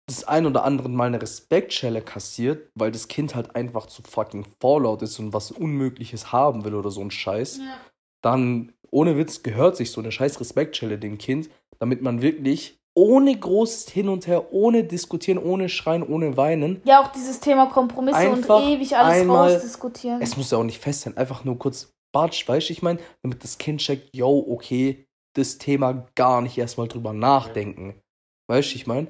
das 0.08 0.24
ein 0.24 0.46
oder 0.46 0.64
andere 0.64 0.90
Mal 0.90 1.08
eine 1.08 1.22
Respektschelle 1.22 2.02
kassiert, 2.02 2.70
weil 2.76 2.92
das 2.92 3.08
Kind 3.08 3.36
halt 3.36 3.56
einfach 3.56 3.88
zu 3.88 4.02
fucking 4.04 4.46
Fallout 4.60 5.02
ist 5.02 5.20
und 5.20 5.34
was 5.34 5.52
Unmögliches 5.52 6.32
haben 6.32 6.64
will 6.64 6.76
oder 6.76 6.92
so 6.92 7.02
ein 7.02 7.12
Scheiß, 7.12 7.58
ja. 7.58 7.78
dann 8.22 8.74
ohne 8.92 9.18
Witz 9.18 9.44
gehört 9.44 9.76
sich 9.76 9.92
so 9.92 10.02
eine 10.02 10.12
scheiß 10.12 10.40
Respektschelle 10.40 11.00
dem 11.00 11.18
Kind, 11.18 11.50
damit 11.80 12.02
man 12.02 12.22
wirklich 12.22 12.80
ohne 12.96 13.38
großes 13.38 13.90
Hin 13.90 14.10
und 14.10 14.26
Her, 14.26 14.52
ohne 14.54 14.84
diskutieren, 14.84 15.38
ohne 15.38 15.70
schreien, 15.70 16.02
ohne 16.02 16.38
weinen. 16.38 16.82
Ja, 16.86 17.02
auch 17.02 17.12
dieses 17.12 17.40
Thema 17.40 17.68
Kompromisse 17.68 18.30
und 18.30 18.46
ewig 18.46 18.96
alles 18.96 19.22
einmal, 19.22 19.54
rausdiskutieren. 19.54 20.22
Es 20.22 20.38
muss 20.38 20.52
ja 20.52 20.58
auch 20.58 20.64
nicht 20.64 20.82
fest 20.82 21.02
sein, 21.02 21.18
einfach 21.18 21.44
nur 21.44 21.60
kurz 21.60 21.92
Batsch, 22.14 22.48
weißt 22.48 22.70
du, 22.70 22.74
ich 22.74 22.82
meine, 22.82 23.00
damit 23.22 23.44
das 23.44 23.58
Kind 23.58 23.82
checkt, 23.82 24.16
yo, 24.16 24.46
okay, 24.50 25.06
das 25.36 25.58
Thema 25.58 26.08
gar 26.16 26.42
nicht 26.42 26.58
erstmal 26.58 26.88
drüber 26.88 27.12
nachdenken. 27.12 28.02
Weißt 28.48 28.72
du, 28.72 28.76
ich 28.76 28.88
meine? 28.88 29.08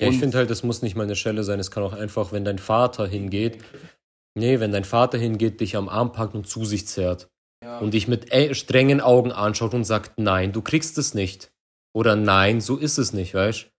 Ja, 0.00 0.08
ich 0.08 0.18
finde 0.18 0.38
halt, 0.38 0.50
das 0.50 0.64
muss 0.64 0.82
nicht 0.82 0.96
mal 0.96 1.04
eine 1.04 1.14
Schelle 1.14 1.44
sein. 1.44 1.60
Es 1.60 1.70
kann 1.70 1.84
auch 1.84 1.92
einfach, 1.92 2.32
wenn 2.32 2.44
dein 2.44 2.58
Vater 2.58 3.06
hingeht, 3.06 3.58
nee, 4.34 4.58
wenn 4.58 4.72
dein 4.72 4.84
Vater 4.84 5.18
hingeht, 5.18 5.60
dich 5.60 5.76
am 5.76 5.88
Arm 5.88 6.10
packt 6.12 6.34
und 6.34 6.48
zu 6.48 6.64
sich 6.64 6.88
zerrt. 6.88 7.28
Ja. 7.62 7.78
Und 7.78 7.92
dich 7.92 8.08
mit 8.08 8.32
äh, 8.32 8.54
strengen 8.54 9.00
Augen 9.00 9.30
anschaut 9.30 9.74
und 9.74 9.84
sagt, 9.84 10.18
nein, 10.18 10.52
du 10.52 10.62
kriegst 10.62 10.96
es 10.98 11.12
nicht. 11.14 11.52
Oder 11.92 12.16
nein, 12.16 12.60
so 12.60 12.76
ist 12.76 12.98
es 12.98 13.12
nicht, 13.12 13.34
weißt 13.34 13.70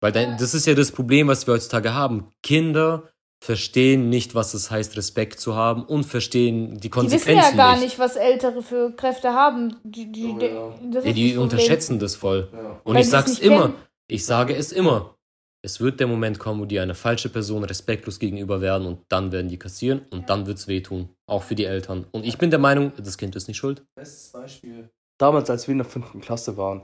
Weil 0.00 0.12
dein, 0.12 0.36
das 0.38 0.54
ist 0.54 0.66
ja 0.66 0.74
das 0.74 0.92
Problem, 0.92 1.28
was 1.28 1.46
wir 1.46 1.54
heutzutage 1.54 1.94
haben. 1.94 2.32
Kinder 2.42 3.10
verstehen 3.42 4.08
nicht, 4.08 4.34
was 4.34 4.54
es 4.54 4.70
heißt, 4.70 4.96
Respekt 4.96 5.40
zu 5.40 5.54
haben 5.54 5.84
und 5.84 6.04
verstehen 6.04 6.78
die 6.80 6.88
Konsequenzen 6.88 7.28
nicht. 7.28 7.38
Die 7.38 7.46
wissen 7.46 7.58
ja 7.58 7.64
gar 7.64 7.74
nicht, 7.74 7.84
nicht 7.84 7.98
was 7.98 8.16
Ältere 8.16 8.62
für 8.62 8.94
Kräfte 8.96 9.32
haben. 9.32 9.76
Die, 9.84 10.10
die, 10.10 10.26
oh, 10.26 10.72
ja. 10.92 11.00
ja, 11.00 11.12
die 11.12 11.36
unterschätzen 11.36 11.98
das 11.98 12.16
voll. 12.16 12.48
Ja. 12.52 12.80
Und 12.82 12.94
Weil 12.94 13.02
ich 13.02 13.10
sag's 13.10 13.38
immer, 13.38 13.62
kennen. 13.62 13.74
ich 14.08 14.24
sage 14.24 14.54
es 14.56 14.72
immer. 14.72 15.16
Es 15.62 15.80
wird 15.80 15.98
der 15.98 16.06
Moment 16.06 16.38
kommen, 16.38 16.60
wo 16.60 16.64
die 16.64 16.78
eine 16.78 16.94
falsche 16.94 17.28
Person 17.28 17.64
respektlos 17.64 18.20
gegenüber 18.20 18.60
werden 18.60 18.86
und 18.86 19.00
dann 19.08 19.32
werden 19.32 19.48
die 19.48 19.58
kassieren 19.58 20.02
und 20.10 20.20
ja. 20.20 20.26
dann 20.26 20.46
wird's 20.46 20.68
wehtun. 20.68 21.08
Auch 21.26 21.42
für 21.42 21.56
die 21.56 21.64
Eltern. 21.64 22.06
Und 22.12 22.24
ich 22.24 22.38
bin 22.38 22.50
der 22.50 22.60
Meinung, 22.60 22.92
das 22.96 23.18
Kind 23.18 23.34
ist 23.34 23.48
nicht 23.48 23.56
schuld. 23.56 23.84
Bestes 23.96 24.30
Beispiel. 24.30 24.90
Damals, 25.18 25.50
als 25.50 25.66
wir 25.66 25.72
in 25.72 25.78
der 25.78 25.86
fünften 25.86 26.20
Klasse 26.20 26.56
waren, 26.56 26.82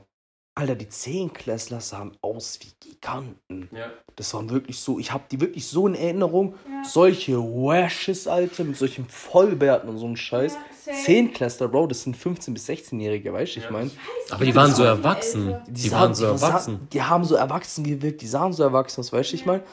Alter, 0.55 0.75
die 0.75 0.89
Zehnklässler 0.89 1.81
sahen 1.81 2.17
aus 2.21 2.59
wie 2.61 2.73
Giganten. 2.79 3.71
Ja. 3.73 3.91
Das 4.17 4.35
waren 4.35 4.51
wirklich 4.51 4.79
so, 4.81 4.99
ich 4.99 5.11
habe 5.11 5.25
die 5.31 5.41
wirklich 5.41 5.67
so 5.67 5.87
in 5.87 5.95
Erinnerung. 5.95 6.57
Ja. 6.69 6.85
Solche 6.85 7.39
Washes, 7.39 8.27
Alter, 8.27 8.65
mit 8.65 8.77
solchen 8.77 9.09
Vollbärten 9.09 9.89
und 9.89 9.97
so 9.97 10.05
einem 10.05 10.17
Scheiß. 10.17 10.59
Ja, 10.87 10.93
Zehnklässler, 10.93 11.69
Bro, 11.69 11.87
das 11.87 12.03
sind 12.03 12.17
15- 12.17 12.53
bis 12.53 12.69
16-Jährige, 12.69 13.33
weißt 13.33 13.57
du, 13.57 13.61
ich 13.61 13.71
meine. 13.71 13.91
Aber 14.31 14.45
die 14.45 14.55
waren 14.55 14.75
so 14.75 14.83
erwachsen. 14.83 15.57
Die, 15.69 15.73
die 15.73 15.93
waren 15.93 16.15
so 16.15 16.27
erwachsen. 16.27 16.87
Die 16.93 17.03
haben 17.03 17.25
so 17.25 17.35
erwachsen 17.35 17.85
gewirkt, 17.85 18.21
die 18.21 18.27
sahen 18.27 18.53
so 18.53 18.63
erwachsen 18.63 19.01
aus, 19.01 19.13
weißt 19.13 19.33
du, 19.33 19.37
ich 19.37 19.47
meine. 19.47 19.65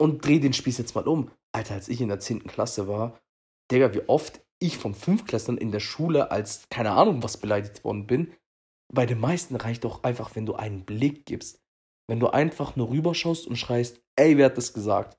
Und 0.00 0.24
dreh 0.24 0.38
den 0.38 0.54
Spieß 0.54 0.78
jetzt 0.78 0.94
mal 0.94 1.06
um. 1.06 1.30
Alter, 1.52 1.74
als 1.74 1.88
ich 1.88 2.00
in 2.00 2.08
der 2.08 2.20
10. 2.20 2.46
Klasse 2.46 2.88
war, 2.88 3.18
Digga, 3.70 3.92
wie 3.92 4.08
oft 4.08 4.40
ich 4.58 4.78
von 4.78 4.94
Fünftklässlern 4.94 5.58
in 5.58 5.70
der 5.70 5.80
Schule 5.80 6.30
als, 6.30 6.62
keine 6.70 6.92
Ahnung, 6.92 7.22
was 7.22 7.36
beleidigt 7.36 7.84
worden 7.84 8.06
bin, 8.06 8.32
bei 8.92 9.06
den 9.06 9.20
meisten 9.20 9.56
reicht 9.56 9.84
doch 9.84 10.02
einfach, 10.02 10.34
wenn 10.34 10.46
du 10.46 10.54
einen 10.54 10.84
Blick 10.84 11.26
gibst. 11.26 11.62
Wenn 12.08 12.20
du 12.20 12.28
einfach 12.28 12.74
nur 12.76 12.90
rüberschaust 12.90 13.46
und 13.46 13.56
schreist, 13.56 14.00
ey, 14.16 14.36
wer 14.38 14.46
hat 14.46 14.56
das 14.56 14.72
gesagt? 14.72 15.18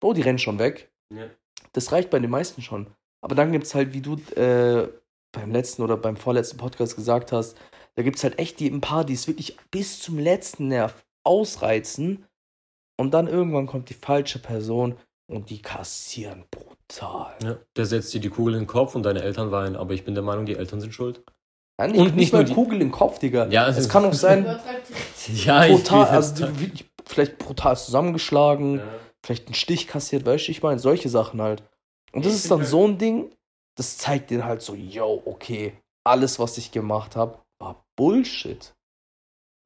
Bro, 0.00 0.14
die 0.14 0.22
rennen 0.22 0.38
schon 0.38 0.58
weg. 0.58 0.92
Ja. 1.12 1.28
Das 1.72 1.90
reicht 1.90 2.10
bei 2.10 2.20
den 2.20 2.30
meisten 2.30 2.62
schon. 2.62 2.86
Aber 3.20 3.34
dann 3.34 3.50
gibt 3.50 3.64
es 3.64 3.74
halt, 3.74 3.92
wie 3.92 4.00
du 4.00 4.14
äh, 4.40 4.88
beim 5.32 5.50
letzten 5.50 5.82
oder 5.82 5.96
beim 5.96 6.16
vorletzten 6.16 6.56
Podcast 6.56 6.94
gesagt 6.94 7.32
hast, 7.32 7.58
da 7.96 8.02
gibt 8.02 8.16
es 8.16 8.22
halt 8.22 8.38
echt 8.38 8.60
die, 8.60 8.68
ein 8.68 8.80
paar, 8.80 9.04
die 9.04 9.14
es 9.14 9.26
wirklich 9.26 9.56
bis 9.72 10.00
zum 10.00 10.18
letzten 10.18 10.68
Nerv 10.68 11.04
ausreizen. 11.24 12.24
Und 12.96 13.12
dann 13.12 13.26
irgendwann 13.26 13.66
kommt 13.66 13.90
die 13.90 13.94
falsche 13.94 14.38
Person 14.38 14.96
und 15.28 15.50
die 15.50 15.60
kassieren 15.60 16.44
brutal. 16.50 17.36
Ja, 17.42 17.58
der 17.76 17.86
setzt 17.86 18.14
dir 18.14 18.20
die 18.20 18.30
Kugel 18.30 18.54
in 18.54 18.60
den 18.60 18.66
Kopf 18.66 18.94
und 18.94 19.02
deine 19.02 19.22
Eltern 19.22 19.50
weinen. 19.50 19.76
Aber 19.76 19.94
ich 19.94 20.04
bin 20.04 20.14
der 20.14 20.22
Meinung, 20.22 20.46
die 20.46 20.56
Eltern 20.56 20.80
sind 20.80 20.94
schuld. 20.94 21.24
Nein, 21.78 21.96
und 21.96 22.16
nicht 22.16 22.32
mal 22.32 22.44
Kugel 22.44 22.80
im 22.80 22.90
Kopf, 22.90 23.20
Digga. 23.20 23.46
Ja, 23.48 23.68
es 23.68 23.88
kann 23.88 24.04
auch 24.04 24.12
sein, 24.12 24.44
ja, 25.44 25.66
brutal, 25.68 26.06
also 26.06 26.48
wirklich 26.60 26.84
vielleicht 27.06 27.38
brutal 27.38 27.76
zusammengeschlagen, 27.76 28.78
ja. 28.78 28.84
vielleicht 29.24 29.46
einen 29.46 29.54
Stich 29.54 29.86
kassiert, 29.86 30.26
weißt 30.26 30.48
du, 30.48 30.52
ich 30.52 30.62
meine, 30.62 30.80
solche 30.80 31.08
Sachen 31.08 31.40
halt. 31.40 31.62
Und 32.12 32.26
das 32.26 32.34
ist 32.34 32.50
dann 32.50 32.64
so 32.64 32.86
ein 32.86 32.98
Ding, 32.98 33.32
das 33.76 33.96
zeigt 33.96 34.30
dir 34.30 34.44
halt 34.44 34.60
so, 34.60 34.74
yo, 34.74 35.22
okay, 35.24 35.78
alles, 36.04 36.38
was 36.38 36.58
ich 36.58 36.72
gemacht 36.72 37.14
habe, 37.14 37.38
war 37.60 37.84
Bullshit. 37.96 38.74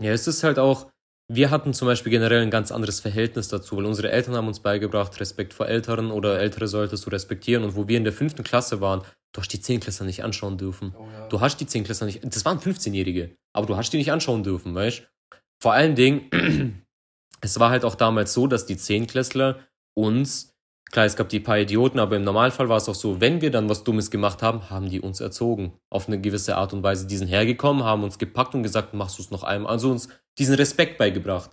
Ja, 0.03 0.13
es 0.13 0.27
ist 0.27 0.43
halt 0.43 0.59
auch, 0.59 0.91
wir 1.29 1.51
hatten 1.51 1.73
zum 1.73 1.87
Beispiel 1.87 2.11
generell 2.11 2.43
ein 2.43 2.51
ganz 2.51 2.73
anderes 2.73 3.01
Verhältnis 3.01 3.49
dazu, 3.49 3.77
weil 3.77 3.87
unsere 3.87 4.11
Eltern 4.11 4.35
haben 4.35 4.49
uns 4.49 4.61
beigebracht, 4.61 5.19
Respekt 5.19 5.55
vor 5.55 5.69
Älteren 5.69 6.11
oder 6.11 6.39
Ältere 6.39 6.67
solltest 6.67 7.07
du 7.07 7.11
respektieren. 7.11 7.65
Und 7.65 7.77
wo 7.77 7.89
wir 7.89 7.97
in 7.97 8.05
der 8.05 8.13
fünften 8.13 8.43
Klasse 8.43 8.81
waren, 8.81 9.03
du 9.33 9.41
hast 9.41 9.49
die 9.49 9.61
Zehnklässler 9.61 10.07
nicht 10.07 10.23
anschauen 10.23 10.59
dürfen. 10.59 10.95
Oh 10.97 11.07
ja. 11.13 11.29
Du 11.29 11.41
hast 11.41 11.57
die 11.59 11.67
Zehnklässler 11.67 12.07
nicht, 12.07 12.21
das 12.25 12.45
waren 12.45 12.59
15-Jährige, 12.59 13.37
aber 13.53 13.67
du 13.67 13.77
hast 13.77 13.91
die 13.91 13.97
nicht 13.99 14.13
anschauen 14.13 14.43
dürfen, 14.43 14.75
weißt 14.75 15.09
Vor 15.61 15.73
allen 15.73 15.95
Dingen, 15.95 16.85
es 17.41 17.59
war 17.59 17.71
halt 17.71 17.85
auch 17.85 17.95
damals 17.95 18.33
so, 18.33 18.47
dass 18.47 18.67
die 18.67 18.77
Zehnklässler 18.77 19.61
uns, 19.95 20.55
klar, 20.91 21.07
es 21.07 21.17
gab 21.17 21.29
die 21.29 21.41
paar 21.41 21.59
Idioten, 21.59 21.99
aber 21.99 22.17
im 22.17 22.25
Normalfall 22.25 22.69
war 22.69 22.77
es 22.77 22.89
auch 22.89 22.95
so, 22.95 23.21
wenn 23.21 23.41
wir 23.41 23.51
dann 23.51 23.69
was 23.69 23.85
Dummes 23.85 24.11
gemacht 24.11 24.43
haben, 24.43 24.71
haben 24.71 24.89
die 24.89 25.01
uns 25.01 25.21
erzogen. 25.21 25.73
Auf 25.91 26.09
eine 26.09 26.21
gewisse 26.21 26.57
Art 26.57 26.73
und 26.73 26.83
Weise. 26.83 27.07
Die 27.07 27.17
sind 27.17 27.29
hergekommen, 27.29 27.85
haben 27.85 28.05
uns 28.05 28.19
gepackt 28.19 28.55
und 28.55 28.63
gesagt, 28.63 28.95
machst 28.95 29.19
du 29.19 29.23
es 29.23 29.31
noch 29.31 29.43
einmal. 29.43 29.73
Also 29.73 29.91
uns 29.91 30.09
diesen 30.39 30.55
Respekt 30.55 30.99
beigebracht. 30.99 31.51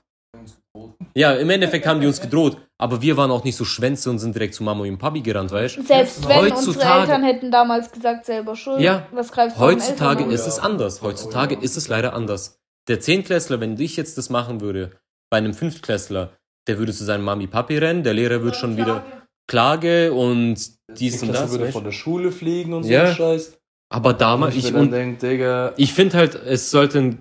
Ja, 1.16 1.34
im 1.34 1.50
Endeffekt 1.50 1.86
haben 1.86 2.00
die 2.00 2.08
uns 2.08 2.22
gedroht, 2.22 2.69
aber 2.82 3.02
wir 3.02 3.18
waren 3.18 3.30
auch 3.30 3.44
nicht 3.44 3.58
so 3.58 3.66
Schwänze 3.66 4.10
und 4.10 4.20
sind 4.20 4.34
direkt 4.34 4.56
zu 4.56 4.64
Mama 4.64 4.86
und 4.86 4.98
Papi 4.98 5.20
gerannt, 5.20 5.52
weißt 5.52 5.78
du? 5.78 5.84
Selbst 5.84 6.28
wenn 6.28 6.38
heutzutage, 6.38 6.68
unsere 6.70 7.00
Eltern 7.02 7.24
hätten 7.24 7.52
damals 7.52 7.92
gesagt, 7.92 8.26
selber 8.26 8.56
schuld, 8.56 8.80
ja, 8.80 9.06
was 9.12 9.32
greift 9.32 9.60
Heutzutage 9.60 10.24
ist 10.24 10.48
es 10.48 10.60
anders. 10.60 11.02
Heutzutage 11.02 11.56
ist 11.56 11.76
es 11.76 11.90
leider 11.90 12.14
anders. 12.14 12.58
Der 12.88 13.02
Zehntklässler, 13.02 13.60
wenn 13.60 13.78
ich 13.80 13.98
jetzt 13.98 14.18
das 14.18 14.30
machen 14.30 14.62
würde, 14.62 14.92
bei 15.30 15.38
einem 15.38 15.54
Fünftklässler, 15.54 16.32
der 16.68 16.80
würde 16.80 16.94
zu 16.94 17.04
seinem 17.04 17.26
Mami, 17.26 17.48
Papi 17.48 17.78
rennen, 17.78 18.04
der 18.04 18.14
Lehrer 18.14 18.42
würde 18.42 18.58
schon 18.58 18.78
wieder 18.78 19.04
Klage 19.48 20.14
und 20.14 20.58
dies 20.98 21.22
und 21.22 21.34
das. 21.34 21.52
würde 21.52 21.72
von 21.72 21.84
der 21.84 21.92
Schule 21.92 22.32
fliegen 22.32 22.74
und 22.74 22.84
so 22.84 22.90
ja. 22.90 23.14
Scheiß. 23.14 23.58
Aber 23.92 24.14
damals, 24.14 24.56
ich, 24.56 24.74
ich, 24.74 25.34
ich 25.78 25.94
finde 25.94 26.18
halt, 26.18 26.36
es 26.36 26.72
sollte 26.72 27.18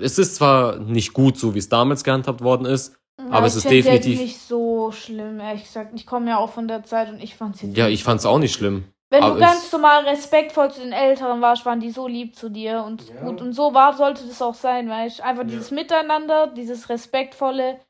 es 0.00 0.18
ist 0.18 0.36
zwar 0.36 0.78
nicht 0.78 1.12
gut, 1.12 1.36
so 1.36 1.54
wie 1.54 1.58
es 1.58 1.68
damals 1.68 2.02
gehandhabt 2.02 2.40
worden 2.40 2.64
ist, 2.64 2.96
ja, 3.28 3.36
aber 3.36 3.46
es 3.46 3.56
ist 3.56 3.70
definitiv. 3.70 4.12
Jetzt 4.12 4.20
nicht 4.20 4.40
so 4.40 4.92
schlimm, 4.92 5.40
ehrlich 5.40 5.64
gesagt. 5.64 5.92
Ich 5.94 6.06
komme 6.06 6.30
ja 6.30 6.38
auch 6.38 6.50
von 6.50 6.68
der 6.68 6.82
Zeit 6.82 7.08
und 7.08 7.22
ich 7.22 7.34
fand 7.34 7.56
es 7.56 7.62
jetzt. 7.62 7.76
Ja, 7.76 7.88
ich 7.88 8.04
fand 8.04 8.20
es 8.20 8.26
auch 8.26 8.38
nicht 8.38 8.54
schlimm. 8.54 8.84
Wenn 9.10 9.24
aber 9.24 9.34
du 9.34 9.40
ganz 9.40 9.70
normal 9.72 10.04
respektvoll 10.04 10.70
zu 10.70 10.80
den 10.80 10.92
Älteren 10.92 11.40
warst, 11.40 11.66
waren 11.66 11.80
die 11.80 11.90
so 11.90 12.06
lieb 12.06 12.36
zu 12.36 12.48
dir 12.48 12.84
und 12.84 13.08
ja. 13.08 13.22
gut. 13.22 13.40
Und 13.40 13.52
so 13.52 13.74
war, 13.74 13.96
sollte 13.96 14.24
das 14.24 14.40
auch 14.40 14.54
sein, 14.54 14.88
weißt 14.88 15.18
du? 15.18 15.24
Einfach 15.24 15.42
ja. 15.42 15.48
dieses 15.48 15.72
Miteinander, 15.72 16.46
dieses 16.46 16.88
Respektvolle. 16.88 17.80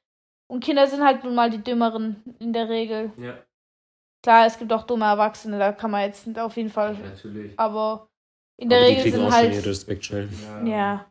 Und 0.49 0.65
Kinder 0.65 0.87
sind 0.87 1.05
halt 1.05 1.23
nun 1.23 1.35
mal 1.35 1.51
die 1.51 1.63
Dümmeren 1.63 2.23
in 2.39 2.55
der 2.55 2.71
Regel. 2.71 3.13
Ja. 3.19 3.35
Klar, 4.23 4.47
es 4.47 4.59
gibt 4.59 4.73
auch 4.73 4.85
dumme 4.85 5.05
Erwachsene, 5.05 5.59
da 5.59 5.73
kann 5.73 5.91
man 5.91 6.03
jetzt 6.03 6.39
auf 6.39 6.57
jeden 6.57 6.71
Fall. 6.71 6.95
Natürlich. 6.95 7.59
Aber 7.59 8.09
in 8.57 8.69
der 8.69 8.79
aber 8.79 8.89
Regel 8.89 9.13
sind 9.13 9.33
halt. 9.33 9.67
Respekt 9.67 10.05
schnell. 10.05 10.29
ja. 10.65 10.65
ja. 10.65 11.10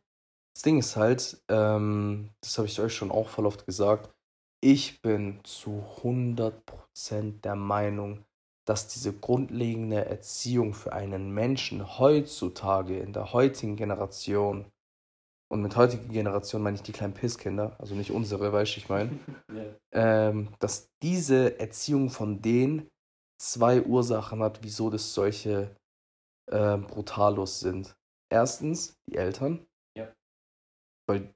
Das 0.60 0.64
Ding 0.64 0.78
ist 0.78 0.98
halt, 0.98 1.42
ähm, 1.48 2.32
das 2.42 2.58
habe 2.58 2.68
ich 2.68 2.82
euch 2.82 2.94
schon 2.94 3.12
auch 3.12 3.30
voll 3.30 3.46
oft 3.46 3.66
gesagt, 3.66 4.14
ich 4.62 5.02
bin 5.02 5.40
zu 5.46 5.86
100% 6.04 7.40
der 7.40 7.56
Meinung, 7.56 8.26
dass 8.68 8.90
diese 8.90 9.14
grundlegende 9.14 10.04
Erziehung 10.04 10.74
für 10.74 10.92
einen 10.92 11.34
Menschen 11.34 11.98
heutzutage, 11.98 13.00
in 13.00 13.14
der 13.14 13.32
heutigen 13.32 13.78
Generation, 13.78 14.66
und 15.50 15.62
mit 15.62 15.78
heutiger 15.78 16.10
Generation 16.10 16.62
meine 16.62 16.76
ich 16.76 16.84
die 16.84 16.92
kleinen 16.92 17.14
Pisskinder, 17.14 17.78
also 17.80 17.96
nicht 17.96 18.12
unsere, 18.12 18.52
weißt 18.52 18.76
du, 18.76 18.80
ich 18.80 18.90
meine, 18.90 19.18
yeah. 19.50 19.76
ähm, 19.94 20.50
dass 20.60 20.90
diese 21.02 21.58
Erziehung 21.58 22.10
von 22.10 22.42
denen 22.42 22.90
zwei 23.42 23.82
Ursachen 23.82 24.44
hat, 24.44 24.60
wieso 24.62 24.90
das 24.90 25.14
solche 25.14 25.74
äh, 26.52 26.76
Brutalos 26.76 27.62
sind. 27.62 27.96
Erstens 28.30 28.98
die 29.08 29.16
Eltern. 29.16 29.66
Weil 31.10 31.34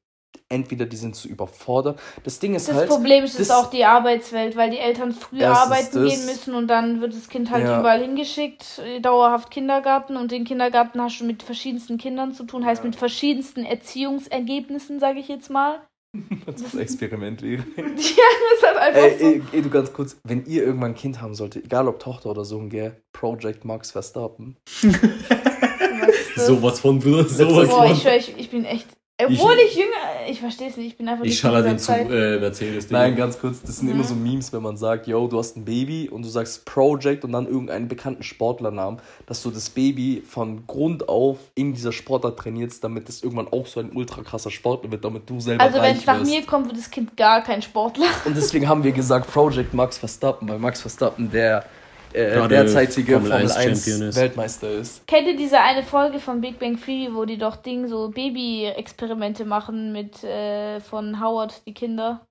entweder 0.49 0.85
die 0.85 0.95
sind 0.95 1.15
zu 1.15 1.27
überfordert. 1.27 1.99
Das 2.23 2.39
Ding 2.39 2.55
ist 2.55 2.67
das 2.67 2.75
halt. 2.75 2.89
Das 2.89 2.95
Problem 2.95 3.23
ist, 3.23 3.39
ist 3.39 3.51
auch 3.51 3.69
die 3.69 3.85
Arbeitswelt, 3.85 4.55
weil 4.55 4.69
die 4.69 4.77
Eltern 4.77 5.11
früher 5.11 5.49
arbeiten 5.49 6.05
gehen 6.05 6.25
müssen 6.25 6.53
und 6.53 6.67
dann 6.67 7.01
wird 7.01 7.13
das 7.13 7.29
Kind 7.29 7.51
halt 7.51 7.65
ja. 7.65 7.79
überall 7.79 8.01
hingeschickt, 8.01 8.79
äh, 8.79 8.99
dauerhaft 8.99 9.51
Kindergarten 9.51 10.15
und 10.15 10.31
den 10.31 10.43
Kindergarten 10.43 11.01
hast 11.01 11.19
du 11.19 11.25
mit 11.25 11.43
verschiedensten 11.43 11.97
Kindern 11.97 12.33
zu 12.33 12.43
tun, 12.43 12.65
heißt 12.65 12.83
mit 12.83 12.95
verschiedensten 12.95 13.65
Erziehungsergebnissen, 13.65 14.99
sage 14.99 15.19
ich 15.19 15.27
jetzt 15.27 15.49
mal. 15.49 15.81
Das 16.45 16.61
ist 16.61 16.75
ein 16.75 16.81
Experiment, 16.81 17.41
ja, 17.41 17.57
das 17.57 18.05
ist 18.05 18.63
halt 18.63 18.77
einfach 18.77 19.01
ey, 19.01 19.17
so. 19.17 19.25
Ey, 19.25 19.41
ey, 19.51 19.61
du 19.63 19.69
ganz 19.71 19.91
kurz, 19.93 20.17
wenn 20.23 20.45
ihr 20.45 20.63
irgendwann 20.63 20.91
ein 20.91 20.95
Kind 20.95 21.21
haben 21.21 21.33
solltet, 21.33 21.65
egal 21.65 21.87
ob 21.87 21.99
Tochter 21.99 22.29
oder 22.29 22.45
Sohn, 22.45 22.69
gell, 22.69 23.01
Project 23.13 23.65
Max 23.65 23.89
Verstappen. 23.89 24.55
sowas 26.35 26.81
von, 26.81 26.99
Bruder, 26.99 27.27
sowas 27.27 27.67
Boah, 27.67 27.87
von. 27.87 27.91
Ich, 27.91 28.05
ich, 28.05 28.37
ich 28.37 28.49
bin 28.51 28.65
echt 28.65 28.87
obwohl 29.25 29.55
ich, 29.55 29.71
ich 29.71 29.75
jünger, 29.75 30.29
ich 30.29 30.39
verstehe 30.39 30.69
es 30.69 30.77
nicht, 30.77 30.87
ich 30.87 30.97
bin 30.97 31.07
einfach 31.07 31.23
nicht 31.23 31.33
Ich 31.33 31.39
schalle 31.39 31.63
den 31.63 31.79
zu 31.79 31.91
äh, 31.91 32.39
Mercedes. 32.39 32.89
Nein, 32.89 33.15
ganz 33.15 33.39
kurz, 33.39 33.61
das 33.61 33.77
sind 33.77 33.87
mhm. 33.87 33.95
immer 33.95 34.03
so 34.03 34.15
Memes, 34.15 34.53
wenn 34.53 34.61
man 34.61 34.77
sagt, 34.77 35.07
yo, 35.07 35.27
du 35.27 35.37
hast 35.37 35.57
ein 35.57 35.65
Baby 35.65 36.09
und 36.09 36.23
du 36.23 36.29
sagst 36.29 36.65
Project 36.65 37.23
und 37.23 37.31
dann 37.31 37.47
irgendeinen 37.47 37.87
bekannten 37.87 38.23
Sportlernamen, 38.23 38.99
dass 39.25 39.41
du 39.43 39.51
das 39.51 39.69
Baby 39.69 40.23
von 40.27 40.65
Grund 40.67 41.09
auf 41.09 41.37
in 41.55 41.73
dieser 41.73 41.91
Sportart 41.91 42.37
trainierst, 42.39 42.83
damit 42.83 43.09
es 43.09 43.23
irgendwann 43.23 43.47
auch 43.47 43.67
so 43.67 43.79
ein 43.79 43.91
ultra 43.93 44.21
krasser 44.21 44.51
Sportler 44.51 44.91
wird, 44.91 45.03
damit 45.03 45.29
du 45.29 45.39
selber 45.39 45.63
Also 45.63 45.81
wenn 45.81 45.97
es 45.97 46.05
nach 46.05 46.23
mir 46.23 46.45
kommt, 46.45 46.67
wird 46.67 46.77
das 46.77 46.89
Kind 46.89 47.15
gar 47.17 47.43
kein 47.43 47.61
Sportler. 47.61 48.07
Und 48.25 48.35
deswegen 48.35 48.67
haben 48.67 48.83
wir 48.83 48.91
gesagt 48.91 49.31
Project 49.31 49.73
Max 49.73 49.97
Verstappen, 49.97 50.47
weil 50.49 50.59
Max 50.59 50.81
Verstappen 50.81 51.31
der 51.31 51.65
äh, 52.13 52.47
derzeitige 52.47 53.13
Formel, 53.13 53.31
Formel 53.31 53.51
1, 53.51 53.87
1 53.87 54.15
Weltmeister 54.15 54.71
ist. 54.71 55.05
Kennt 55.07 55.27
ihr 55.27 55.35
diese 55.35 55.59
eine 55.59 55.83
Folge 55.83 56.19
von 56.19 56.41
Big 56.41 56.59
Bang 56.59 56.77
Theory, 56.77 57.09
wo 57.13 57.25
die 57.25 57.37
doch 57.37 57.55
Ding 57.55 57.87
so 57.87 58.09
Baby-Experimente 58.09 59.45
machen 59.45 59.91
mit 59.91 60.23
äh, 60.23 60.79
von 60.79 61.19
Howard, 61.19 61.65
die 61.65 61.73
Kinder? 61.73 62.25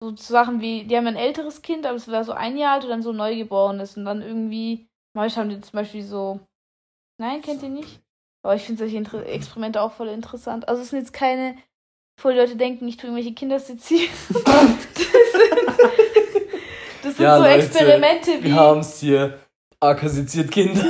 So 0.00 0.14
Sachen 0.16 0.60
wie, 0.60 0.84
die 0.84 0.96
haben 0.96 1.06
ein 1.06 1.16
älteres 1.16 1.62
Kind, 1.62 1.86
aber 1.86 1.96
es 1.96 2.08
wäre 2.08 2.24
so 2.24 2.32
ein 2.32 2.56
Jahr 2.56 2.74
alt 2.74 2.84
und 2.84 2.90
dann 2.90 3.02
so 3.02 3.12
neugeboren 3.12 3.80
ist 3.80 3.96
und 3.96 4.04
dann 4.04 4.22
irgendwie, 4.22 4.86
manchmal 5.14 5.44
haben 5.44 5.50
die 5.50 5.60
zum 5.60 5.78
Beispiel 5.78 6.02
so. 6.02 6.40
Nein, 7.18 7.42
kennt 7.42 7.62
ihr 7.62 7.68
nicht? 7.68 8.00
Aber 8.42 8.56
ich 8.56 8.62
finde 8.62 8.80
solche 8.80 8.96
Inter 8.98 9.24
Experimente 9.24 9.80
auch 9.80 9.92
voll 9.92 10.08
interessant. 10.08 10.68
Also 10.68 10.82
es 10.82 10.90
sind 10.90 10.98
jetzt 10.98 11.12
keine, 11.12 11.56
die 12.22 12.28
Leute 12.28 12.56
denken, 12.56 12.86
ich 12.88 12.96
tue 12.96 13.08
irgendwelche 13.08 13.34
Kinder 13.34 13.58
sezieren. 13.58 14.10
Das 17.04 17.16
sind 17.16 17.24
ja, 17.24 17.36
so 17.36 17.42
Leute, 17.42 17.54
Experimente 17.62 18.30
wie. 18.40 18.44
Wir 18.44 18.54
haben 18.54 18.80
es 18.80 18.98
hier. 18.98 19.38
Akkasiziert 19.78 20.50
Kinder. 20.50 20.82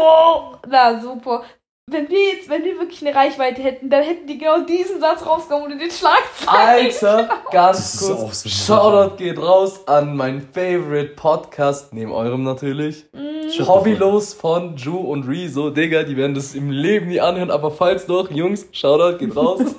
Oh, 0.00 0.54
na 0.68 0.98
super. 1.00 1.42
Wenn 1.90 2.08
wir 2.10 2.34
jetzt, 2.34 2.48
wenn 2.50 2.64
wir 2.64 2.78
wirklich 2.78 3.06
eine 3.06 3.14
Reichweite 3.14 3.62
hätten, 3.62 3.88
dann 3.88 4.02
hätten 4.02 4.26
die 4.26 4.38
genau 4.38 4.60
diesen 4.60 5.00
Satz 5.00 5.24
rausgekommen 5.24 5.72
und 5.72 5.78
den 5.78 5.90
Schlagzeilen. 5.90 6.86
Alter, 6.86 7.28
ganz 7.50 7.98
kurz. 7.98 8.42
So 8.42 8.48
Shoutout 8.48 9.16
geht 9.16 9.38
raus 9.38 9.86
an 9.86 10.16
meinen 10.16 10.46
Favorite 10.52 11.14
Podcast, 11.14 11.92
neben 11.94 12.12
eurem 12.12 12.44
natürlich. 12.44 13.06
Mm. 13.12 13.66
Hobbylos 13.66 14.34
von 14.34 14.76
Ju 14.76 14.98
und 14.98 15.26
Rezo. 15.26 15.70
Digga, 15.70 16.02
die 16.02 16.16
werden 16.16 16.34
das 16.34 16.54
im 16.54 16.70
Leben 16.70 17.08
nie 17.08 17.20
anhören, 17.20 17.50
aber 17.50 17.70
falls 17.70 18.06
doch, 18.06 18.30
Jungs, 18.30 18.66
Shoutout 18.72 19.18
geht 19.18 19.34
raus. 19.34 19.60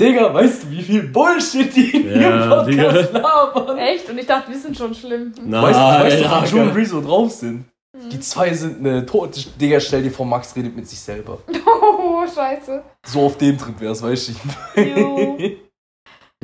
Digga, 0.00 0.32
weißt 0.32 0.64
du, 0.64 0.70
wie 0.70 0.82
viel 0.82 1.02
Bullshit 1.02 1.76
die 1.76 1.90
in 1.90 2.08
ja, 2.08 2.20
ihrem 2.20 2.48
Podcast 2.48 3.12
labern? 3.12 3.78
Echt? 3.78 4.08
Und 4.08 4.18
ich 4.18 4.26
dachte, 4.26 4.50
wir 4.50 4.58
sind 4.58 4.76
schon 4.76 4.94
schlimm. 4.94 5.32
Nein, 5.44 5.62
weißt, 5.62 5.78
weißt 5.78 6.24
du, 6.24 6.24
wie 6.24 6.56
Joe 6.56 6.62
und 6.68 6.74
Rezo 6.74 7.00
drauf 7.02 7.30
sind? 7.30 7.66
Mhm. 7.92 8.08
Die 8.10 8.20
zwei 8.20 8.54
sind 8.54 8.78
eine 8.78 9.04
tote. 9.04 9.40
Digga, 9.60 9.78
stell 9.78 10.02
dir 10.02 10.10
vor, 10.10 10.24
Max 10.24 10.56
redet 10.56 10.74
mit 10.74 10.88
sich 10.88 10.98
selber. 10.98 11.38
Oh, 12.02 12.26
scheiße. 12.26 12.82
So 13.06 13.20
auf 13.20 13.38
dem 13.38 13.56
Trip 13.56 13.80
wär's, 13.80 14.02
weißt 14.02 14.30
du? 14.30 14.34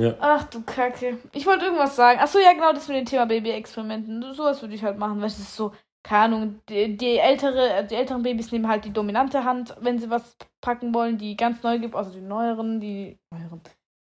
ja. 0.00 0.14
Ach 0.20 0.44
du 0.44 0.62
Kacke. 0.62 1.18
Ich 1.32 1.44
wollte 1.44 1.66
irgendwas 1.66 1.96
sagen. 1.96 2.18
Achso, 2.20 2.38
ja, 2.38 2.52
genau, 2.52 2.72
das 2.72 2.88
mit 2.88 2.96
dem 2.96 3.04
Thema 3.04 3.26
Baby-Experimenten. 3.26 4.22
Sowas 4.32 4.62
würde 4.62 4.74
ich 4.74 4.82
halt 4.82 4.96
machen, 4.96 5.20
weil 5.20 5.26
es 5.26 5.38
ist 5.38 5.54
so 5.54 5.72
keine 6.06 6.36
Ahnung, 6.36 6.60
die, 6.68 6.96
die, 6.96 7.18
ältere, 7.18 7.84
die 7.90 7.96
älteren 7.96 8.22
Babys 8.22 8.52
nehmen 8.52 8.68
halt 8.68 8.84
die 8.84 8.92
dominante 8.92 9.42
Hand, 9.42 9.74
wenn 9.80 9.98
sie 9.98 10.08
was 10.08 10.36
packen 10.60 10.94
wollen, 10.94 11.18
die 11.18 11.36
ganz 11.36 11.64
neu 11.64 11.80
gibt, 11.80 11.96
also 11.96 12.12
die 12.12 12.20
neueren, 12.20 12.80
die 12.80 13.18
neueren, 13.32 13.60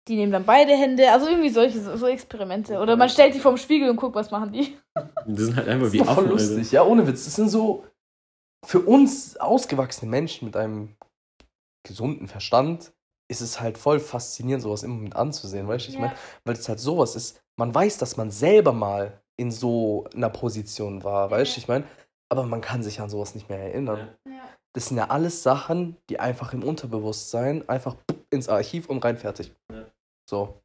die 0.09 0.17
nehmen 0.17 0.33
dann 0.33 0.45
beide 0.45 0.73
Hände, 0.73 1.13
also 1.13 1.29
irgendwie 1.29 1.51
solche 1.51 1.79
so 1.97 2.09
Experimente. 2.09 2.81
Oder 2.81 2.97
man 2.97 3.09
stellt 3.09 3.37
die 3.37 3.39
vorm 3.39 3.57
Spiegel 3.57 3.89
und 3.89 3.97
guckt, 3.97 4.17
was 4.17 4.33
machen 4.33 4.53
die. 4.53 4.77
Das 5.27 5.45
sind 5.47 5.57
halt 5.57 5.69
einfach 5.69 5.93
wie 5.93 6.03
Affen. 6.03 6.15
Voll 6.15 6.29
lustig, 6.31 6.73
ja, 6.73 6.83
ohne 6.83 7.07
Witz. 7.07 7.25
Das 7.25 7.37
sind 7.37 7.49
so 7.49 7.87
für 8.67 8.81
uns 8.81 9.37
ausgewachsene 9.37 10.11
Menschen 10.11 10.47
mit 10.47 10.57
einem 10.57 10.97
gesunden 11.87 12.27
Verstand 12.27 12.93
ist 13.29 13.41
es 13.41 13.61
halt 13.61 13.79
voll 13.79 14.01
faszinierend, 14.01 14.63
sowas 14.63 14.83
immer 14.83 14.97
mit 14.97 15.15
anzusehen, 15.15 15.69
weißt 15.69 15.87
du? 15.87 15.89
Ich 15.91 15.95
ja. 15.95 16.01
meine, 16.01 16.15
weil 16.45 16.57
es 16.57 16.69
halt 16.69 16.81
sowas 16.81 17.15
ist, 17.15 17.41
man 17.57 17.73
weiß, 17.73 17.99
dass 17.99 18.17
man 18.17 18.31
selber 18.33 18.73
mal 18.73 19.22
in 19.43 19.51
so 19.51 20.07
einer 20.15 20.31
Position 20.31 21.05
war, 21.05 21.31
weißt 21.31 21.57
du, 21.57 21.61
ich 21.61 21.69
meine? 21.69 21.85
Aber 22.31 22.45
man 22.45 22.63
kann 22.63 22.83
sich 22.83 23.01
an 23.01 23.11
sowas 23.11 23.35
nicht 23.35 23.51
mehr 23.51 23.59
erinnern. 23.59 24.09
Ja. 24.27 24.33
Das 24.75 24.87
sind 24.87 24.97
ja 24.97 25.11
alles 25.11 25.43
Sachen, 25.43 25.99
die 26.09 26.19
einfach 26.19 26.55
im 26.55 26.63
Unterbewusstsein 26.63 27.69
einfach 27.69 27.97
ins 28.31 28.49
Archiv 28.49 28.89
und 28.89 29.05
rein 29.05 29.19
fertig. 29.19 29.53
Ja. 29.71 29.85
So. 30.29 30.63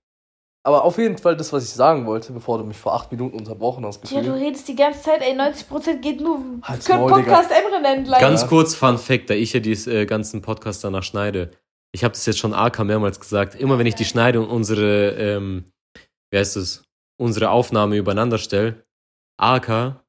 Aber 0.65 0.83
auf 0.83 0.97
jeden 0.97 1.17
Fall 1.17 1.35
das, 1.35 1.51
was 1.53 1.63
ich 1.63 1.69
sagen 1.69 2.05
wollte, 2.05 2.33
bevor 2.33 2.57
du 2.57 2.63
mich 2.63 2.77
vor 2.77 2.93
acht 2.93 3.11
Minuten 3.11 3.37
unterbrochen 3.37 3.85
hast. 3.85 4.01
Gefühlt. 4.01 4.25
Ja, 4.25 4.33
du 4.33 4.37
redest 4.37 4.67
die 4.67 4.75
ganze 4.75 5.01
Zeit, 5.01 5.21
ey, 5.21 5.33
90% 5.33 5.99
geht 5.99 6.19
nur 6.19 6.41
Halt's 6.61 6.87
Podcast 6.87 7.51
Emre 7.51 7.81
nennen. 7.81 8.05
Ganz 8.19 8.47
kurz 8.47 8.75
Fun 8.75 8.97
Fact, 8.97 9.29
da 9.29 9.33
ich 9.33 9.53
ja 9.53 9.59
die 9.59 9.71
äh, 9.71 10.05
ganzen 10.05 10.41
Podcasts 10.41 10.81
danach 10.81 11.03
schneide. 11.03 11.51
Ich 11.93 12.03
habe 12.03 12.13
das 12.13 12.25
jetzt 12.25 12.39
schon 12.39 12.53
AK 12.53 12.83
mehrmals 12.83 13.19
gesagt. 13.19 13.55
Immer 13.55 13.77
wenn 13.77 13.87
ich 13.87 13.95
die 13.95 14.05
schneide 14.05 14.41
und 14.41 14.49
unsere, 14.49 15.11
ähm, 15.11 15.71
wie 16.31 16.37
heißt 16.37 16.57
es, 16.57 16.86
unsere 17.17 17.49
Aufnahme 17.49 17.97
übereinander 17.97 18.37
stelle, 18.37 18.85
AK 19.37 20.01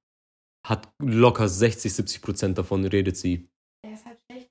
hat 0.66 0.88
locker 1.02 1.48
60, 1.48 1.92
70 1.92 2.22
Prozent 2.22 2.58
davon 2.58 2.84
redet 2.84 3.16
sie. 3.16 3.48
Der 3.84 3.94
ist 3.94 4.04
halt 4.04 4.18
schlecht. 4.30 4.48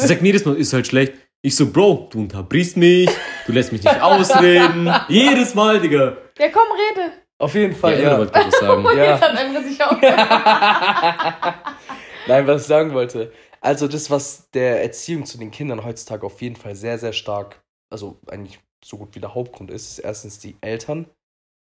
Sie 0.00 0.06
sagt 0.06 0.22
jedes 0.22 0.44
Mal, 0.44 0.56
ist 0.56 0.72
halt 0.72 0.86
schlecht. 0.86 1.14
Ich 1.44 1.56
so, 1.56 1.72
Bro, 1.72 2.08
du 2.12 2.20
unterbrichst 2.20 2.76
mich, 2.76 3.10
du 3.46 3.52
lässt 3.52 3.72
mich 3.72 3.82
nicht 3.82 4.00
ausreden. 4.00 4.88
jedes 5.08 5.54
Mal, 5.54 5.80
Digga. 5.80 6.16
Ja, 6.38 6.48
komm, 6.50 6.68
rede. 6.72 7.12
Auf 7.38 7.54
jeden 7.54 7.74
Fall, 7.74 8.00
ja. 8.00 8.12
ja. 8.12 8.18
Wollte 8.18 8.40
ich 8.46 8.54
sagen. 8.54 8.84
ja. 8.94 8.94
Jetzt 8.94 9.22
hat 9.22 9.36
Emre 9.36 9.64
sich 9.64 9.82
auch. 9.82 10.00
Nein, 12.28 12.46
was 12.46 12.62
ich 12.62 12.68
sagen 12.68 12.94
wollte. 12.94 13.32
Also 13.60 13.88
das, 13.88 14.08
was 14.10 14.48
der 14.50 14.82
Erziehung 14.82 15.26
zu 15.26 15.38
den 15.38 15.50
Kindern 15.50 15.84
heutzutage 15.84 16.24
auf 16.24 16.40
jeden 16.40 16.56
Fall 16.56 16.76
sehr, 16.76 16.98
sehr 16.98 17.12
stark, 17.12 17.60
also 17.90 18.20
eigentlich 18.28 18.60
so 18.84 18.98
gut 18.98 19.16
wie 19.16 19.20
der 19.20 19.34
Hauptgrund 19.34 19.70
ist, 19.70 19.90
ist 19.90 19.98
erstens 19.98 20.38
die 20.38 20.56
Eltern, 20.60 21.06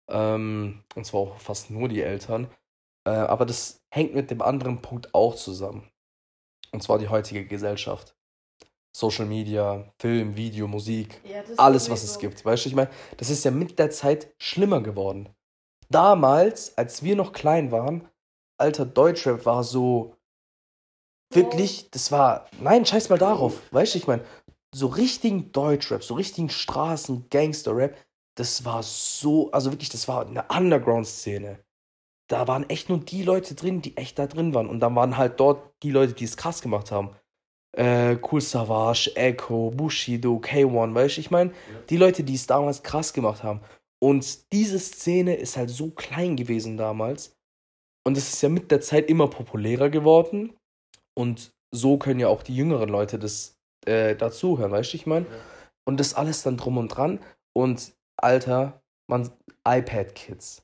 ähm, 0.09 0.83
und 0.95 1.05
zwar 1.05 1.21
auch 1.21 1.37
fast 1.39 1.69
nur 1.69 1.87
die 1.89 2.01
Eltern. 2.01 2.49
Äh, 3.05 3.11
aber 3.11 3.45
das 3.45 3.81
hängt 3.89 4.13
mit 4.13 4.31
dem 4.31 4.41
anderen 4.41 4.81
Punkt 4.81 5.13
auch 5.13 5.35
zusammen. 5.35 5.89
Und 6.71 6.81
zwar 6.81 6.97
die 6.99 7.09
heutige 7.09 7.45
Gesellschaft. 7.45 8.15
Social 8.95 9.25
Media, 9.25 9.91
Film, 9.99 10.35
Video, 10.35 10.67
Musik, 10.67 11.19
ja, 11.25 11.43
alles, 11.57 11.89
was 11.89 12.03
es 12.03 12.19
gibt. 12.19 12.45
Weißt 12.45 12.65
du, 12.65 12.69
ich 12.69 12.75
meine, 12.75 12.91
das 13.17 13.31
ist 13.31 13.43
ja 13.43 13.49
mit 13.49 13.79
der 13.79 13.89
Zeit 13.89 14.33
schlimmer 14.37 14.81
geworden. 14.81 15.29
Damals, 15.89 16.77
als 16.77 17.01
wir 17.01 17.15
noch 17.15 17.33
klein 17.33 17.71
waren, 17.71 18.07
alter 18.59 18.85
Deutschrap 18.85 19.45
war 19.45 19.63
so 19.63 20.15
wirklich, 21.31 21.89
das 21.89 22.11
war, 22.11 22.45
nein, 22.59 22.85
scheiß 22.85 23.09
mal 23.09 23.17
darauf. 23.17 23.61
Weißt 23.71 23.95
du, 23.95 23.97
ich 23.97 24.07
meine, 24.07 24.23
so 24.73 24.87
richtigen 24.87 25.51
Deutschrap, 25.51 26.03
so 26.03 26.13
richtigen 26.13 26.49
Straßen-Gangster-Rap, 26.49 27.97
das 28.35 28.65
war 28.65 28.83
so, 28.83 29.51
also 29.51 29.71
wirklich, 29.71 29.89
das 29.89 30.07
war 30.07 30.25
eine 30.25 30.45
Underground-Szene. 30.49 31.59
Da 32.29 32.47
waren 32.47 32.69
echt 32.69 32.89
nur 32.89 32.99
die 32.99 33.23
Leute 33.23 33.53
drin, 33.53 33.81
die 33.81 33.97
echt 33.97 34.17
da 34.17 34.27
drin 34.27 34.53
waren. 34.53 34.67
Und 34.67 34.79
dann 34.79 34.95
waren 34.95 35.17
halt 35.17 35.39
dort 35.39 35.73
die 35.83 35.91
Leute, 35.91 36.13
die 36.13 36.23
es 36.23 36.37
krass 36.37 36.61
gemacht 36.61 36.91
haben. 36.91 37.11
Äh, 37.75 38.17
cool 38.31 38.41
Savage, 38.41 39.15
Echo, 39.15 39.71
Bushido, 39.71 40.37
K1, 40.37 40.93
weißt 40.93 41.17
du, 41.17 41.21
ich 41.21 41.31
meine, 41.31 41.51
ja. 41.51 41.79
die 41.89 41.97
Leute, 41.97 42.23
die 42.23 42.35
es 42.35 42.47
damals 42.47 42.83
krass 42.83 43.13
gemacht 43.13 43.43
haben. 43.43 43.61
Und 43.99 44.51
diese 44.51 44.79
Szene 44.79 45.35
ist 45.35 45.57
halt 45.57 45.69
so 45.69 45.89
klein 45.89 46.35
gewesen 46.35 46.77
damals. 46.77 47.35
Und 48.05 48.17
es 48.17 48.33
ist 48.33 48.41
ja 48.41 48.49
mit 48.49 48.69
der 48.69 48.81
Zeit 48.81 49.09
immer 49.09 49.27
populärer 49.27 49.89
geworden. 49.89 50.53
Und 51.15 51.51
so 51.71 51.97
können 51.97 52.19
ja 52.19 52.27
auch 52.27 52.43
die 52.43 52.55
jüngeren 52.55 52.89
Leute 52.89 53.17
das 53.17 53.57
äh, 53.85 54.15
dazuhören, 54.15 54.71
weißt 54.71 54.93
du, 54.93 54.97
ich 54.97 55.05
meine? 55.05 55.25
Ja. 55.25 55.31
Und 55.85 55.99
das 55.99 56.13
alles 56.13 56.43
dann 56.43 56.57
drum 56.57 56.77
und 56.77 56.89
dran. 56.89 57.19
Und 57.53 57.93
Alter, 58.23 58.81
man 59.07 59.29
iPad-Kids. 59.67 60.63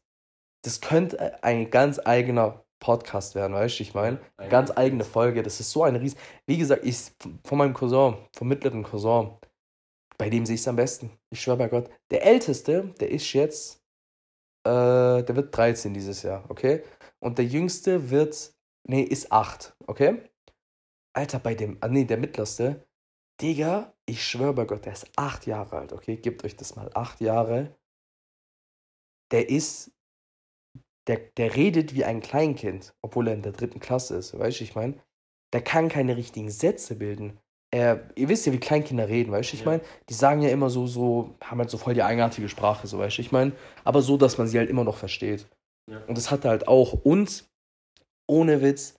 Das 0.64 0.82
könnte 0.82 1.44
ein 1.44 1.70
ganz 1.70 2.00
eigener 2.00 2.66
Podcast 2.80 3.36
werden, 3.36 3.54
weißt 3.54 3.80
du, 3.80 3.84
ich 3.84 3.94
meine? 3.94 4.20
Eine 4.38 4.50
ganz 4.50 4.72
eigene 4.76 5.04
Folge. 5.04 5.44
Das 5.44 5.60
ist 5.60 5.72
so 5.72 5.84
eine 5.84 6.00
riesen. 6.00 6.18
Wie 6.48 6.58
gesagt, 6.58 6.86
ich 6.86 7.12
von 7.44 7.58
meinem 7.58 7.74
Cousin, 7.74 8.16
vom 8.36 8.48
mittleren 8.48 8.84
Cousin, 8.84 9.32
bei 10.18 10.30
dem 10.30 10.46
sehe 10.46 10.56
ich 10.56 10.62
es 10.62 10.68
am 10.68 10.78
besten. 10.78 11.12
Ich 11.30 11.42
schwöre 11.42 11.58
bei 11.58 11.68
Gott. 11.68 11.90
Der 12.12 12.26
Älteste, 12.26 12.94
der 13.00 13.12
ist 13.12 13.34
jetzt, 13.34 13.82
äh, 14.66 15.24
der 15.24 15.36
wird 15.36 15.56
13 15.56 15.94
dieses 15.94 16.24
Jahr, 16.24 16.46
okay? 16.50 16.84
Und 17.20 17.38
der 17.38 17.46
Jüngste 17.46 18.10
wird, 18.10 18.54
nee, 18.88 19.02
ist 19.02 19.32
8, 19.32 19.76
okay? 19.88 20.22
Alter, 21.14 21.40
bei 21.40 21.56
dem, 21.56 21.78
ah, 21.82 21.90
nee, 21.90 22.06
der 22.06 22.18
Mittlerste, 22.18 22.86
Digga, 23.42 23.94
ich 24.06 24.26
schwöre 24.26 24.54
bei 24.54 24.66
Gott, 24.66 24.86
der 24.86 24.94
ist 24.94 25.10
8 25.16 25.48
Jahre 25.48 25.78
alt, 25.78 25.94
okay? 25.94 26.18
Gebt 26.18 26.44
euch 26.44 26.56
das 26.56 26.76
mal, 26.76 26.90
8 26.94 27.22
Jahre. 27.22 27.76
Der 29.32 29.50
ist, 29.50 29.92
der, 31.08 31.20
der 31.38 31.56
redet 31.56 31.94
wie 31.94 32.04
ein 32.04 32.20
Kleinkind, 32.20 32.94
obwohl 33.02 33.28
er 33.28 33.36
in 33.36 33.42
der 33.42 33.52
dritten 33.52 33.80
Klasse 33.80 34.18
ist, 34.18 34.38
weißt 34.38 34.60
du, 34.60 34.64
ich 34.64 34.76
meine? 34.76 35.02
Der 35.54 35.64
kann 35.64 35.90
keine 35.90 36.18
richtigen 36.18 36.52
Sätze 36.52 36.96
bilden. 36.96 37.40
Er, 37.72 38.10
ihr 38.16 38.30
wisst 38.30 38.46
ja, 38.46 38.54
wie 38.54 38.60
Kleinkinder 38.60 39.08
reden, 39.08 39.32
weißt 39.32 39.52
du, 39.52 39.56
ich 39.56 39.62
ja. 39.62 39.68
meine? 39.68 39.84
Die 40.10 40.14
sagen 40.14 40.42
ja 40.42 40.50
immer 40.50 40.70
so, 40.70 40.88
so, 40.88 41.36
haben 41.42 41.60
halt 41.60 41.70
so 41.70 41.78
voll 41.78 41.94
die 41.94 42.04
eigenartige 42.04 42.50
Sprache, 42.50 42.88
so, 42.88 42.98
weißt 43.00 43.20
du, 43.20 43.22
ich 43.22 43.32
meine? 43.32 43.54
Aber 43.84 44.02
so, 44.02 44.18
dass 44.18 44.38
man 44.38 44.48
sie 44.48 44.58
halt 44.58 44.70
immer 44.70 44.84
noch 44.84 44.98
versteht. 44.98 45.48
Ja. 45.90 46.04
Und 46.06 46.18
das 46.18 46.32
hat 46.32 46.44
er 46.46 46.52
halt 46.52 46.68
auch. 46.68 46.94
Und, 46.94 47.48
ohne 48.28 48.62
Witz, 48.62 48.96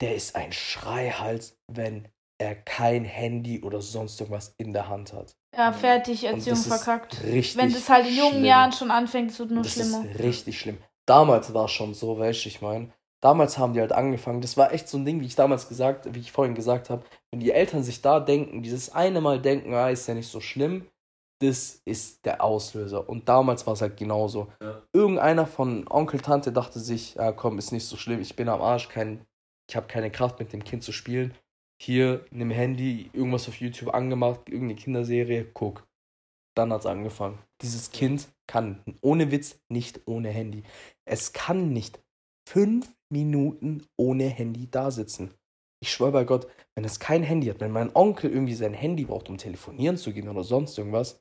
der 0.00 0.14
ist 0.14 0.36
ein 0.36 0.52
Schreihals, 0.52 1.58
wenn 1.66 2.08
er 2.38 2.54
kein 2.54 3.04
Handy 3.04 3.62
oder 3.62 3.80
sonst 3.80 4.20
irgendwas 4.20 4.54
in 4.58 4.72
der 4.72 4.88
Hand 4.88 5.12
hat. 5.12 5.36
Ja, 5.56 5.72
fertig, 5.72 6.24
Erziehung 6.24 6.56
verkackt. 6.56 7.22
Richtig 7.24 7.56
Wenn 7.56 7.72
das 7.72 7.88
halt 7.88 8.06
in 8.06 8.16
jungen 8.16 8.30
schlimm. 8.32 8.44
Jahren 8.44 8.72
schon 8.72 8.90
anfängt, 8.90 9.32
es 9.32 9.38
wird 9.38 9.50
nur 9.50 9.62
das 9.62 9.72
schlimmer. 9.72 10.04
Ist 10.04 10.18
richtig 10.20 10.60
schlimm. 10.60 10.78
Damals 11.06 11.52
war 11.52 11.64
es 11.64 11.72
schon 11.72 11.94
so, 11.94 12.18
weißt 12.18 12.44
du, 12.44 12.48
ich 12.48 12.62
meine. 12.62 12.92
Damals 13.20 13.58
haben 13.58 13.72
die 13.72 13.80
halt 13.80 13.92
angefangen. 13.92 14.40
Das 14.40 14.56
war 14.56 14.72
echt 14.72 14.88
so 14.88 14.96
ein 14.96 15.04
Ding, 15.04 15.20
wie 15.20 15.26
ich 15.26 15.34
damals 15.34 15.68
gesagt, 15.68 16.14
wie 16.14 16.20
ich 16.20 16.30
vorhin 16.30 16.54
gesagt 16.54 16.88
habe. 16.88 17.04
Wenn 17.32 17.40
die 17.40 17.50
Eltern 17.50 17.82
sich 17.82 18.00
da 18.00 18.20
denken, 18.20 18.62
dieses 18.62 18.94
eine 18.94 19.20
Mal 19.20 19.40
denken, 19.40 19.74
ah, 19.74 19.90
ist 19.90 20.06
ja 20.06 20.14
nicht 20.14 20.28
so 20.28 20.40
schlimm, 20.40 20.86
das 21.40 21.80
ist 21.84 22.24
der 22.24 22.44
Auslöser. 22.44 23.08
Und 23.08 23.28
damals 23.28 23.66
war 23.66 23.74
es 23.74 23.82
halt 23.82 23.96
genauso. 23.96 24.52
Ja. 24.62 24.82
Irgendeiner 24.92 25.46
von 25.46 25.88
Onkel, 25.88 26.20
Tante 26.20 26.52
dachte 26.52 26.78
sich, 26.78 27.14
ja 27.14 27.32
komm, 27.32 27.58
ist 27.58 27.72
nicht 27.72 27.86
so 27.86 27.96
schlimm, 27.96 28.20
ich 28.20 28.36
bin 28.36 28.48
am 28.48 28.62
Arsch, 28.62 28.88
kein, 28.88 29.24
ich 29.68 29.74
habe 29.74 29.88
keine 29.88 30.12
Kraft 30.12 30.38
mit 30.38 30.52
dem 30.52 30.62
Kind 30.62 30.84
zu 30.84 30.92
spielen. 30.92 31.34
Hier, 31.80 32.24
nimm 32.30 32.50
Handy, 32.50 33.10
irgendwas 33.12 33.48
auf 33.48 33.60
YouTube 33.60 33.94
angemacht, 33.94 34.48
irgendeine 34.48 34.74
Kinderserie, 34.74 35.44
guck. 35.44 35.86
Dann 36.56 36.72
hat 36.72 36.80
es 36.80 36.86
angefangen. 36.86 37.38
Dieses 37.62 37.92
Kind 37.92 38.28
kann 38.48 38.82
ohne 39.00 39.30
Witz 39.30 39.60
nicht 39.68 40.00
ohne 40.06 40.30
Handy. 40.30 40.64
Es 41.04 41.32
kann 41.32 41.72
nicht 41.72 42.00
fünf 42.48 42.92
Minuten 43.10 43.86
ohne 43.96 44.24
Handy 44.24 44.68
da 44.70 44.90
sitzen. 44.90 45.32
Ich 45.80 45.92
schwöre 45.92 46.10
bei 46.10 46.24
Gott, 46.24 46.48
wenn 46.74 46.84
es 46.84 46.98
kein 46.98 47.22
Handy 47.22 47.46
hat, 47.46 47.60
wenn 47.60 47.70
mein 47.70 47.94
Onkel 47.94 48.30
irgendwie 48.30 48.54
sein 48.54 48.74
Handy 48.74 49.04
braucht, 49.04 49.28
um 49.28 49.38
telefonieren 49.38 49.96
zu 49.96 50.12
gehen 50.12 50.28
oder 50.28 50.42
sonst 50.42 50.76
irgendwas, 50.76 51.20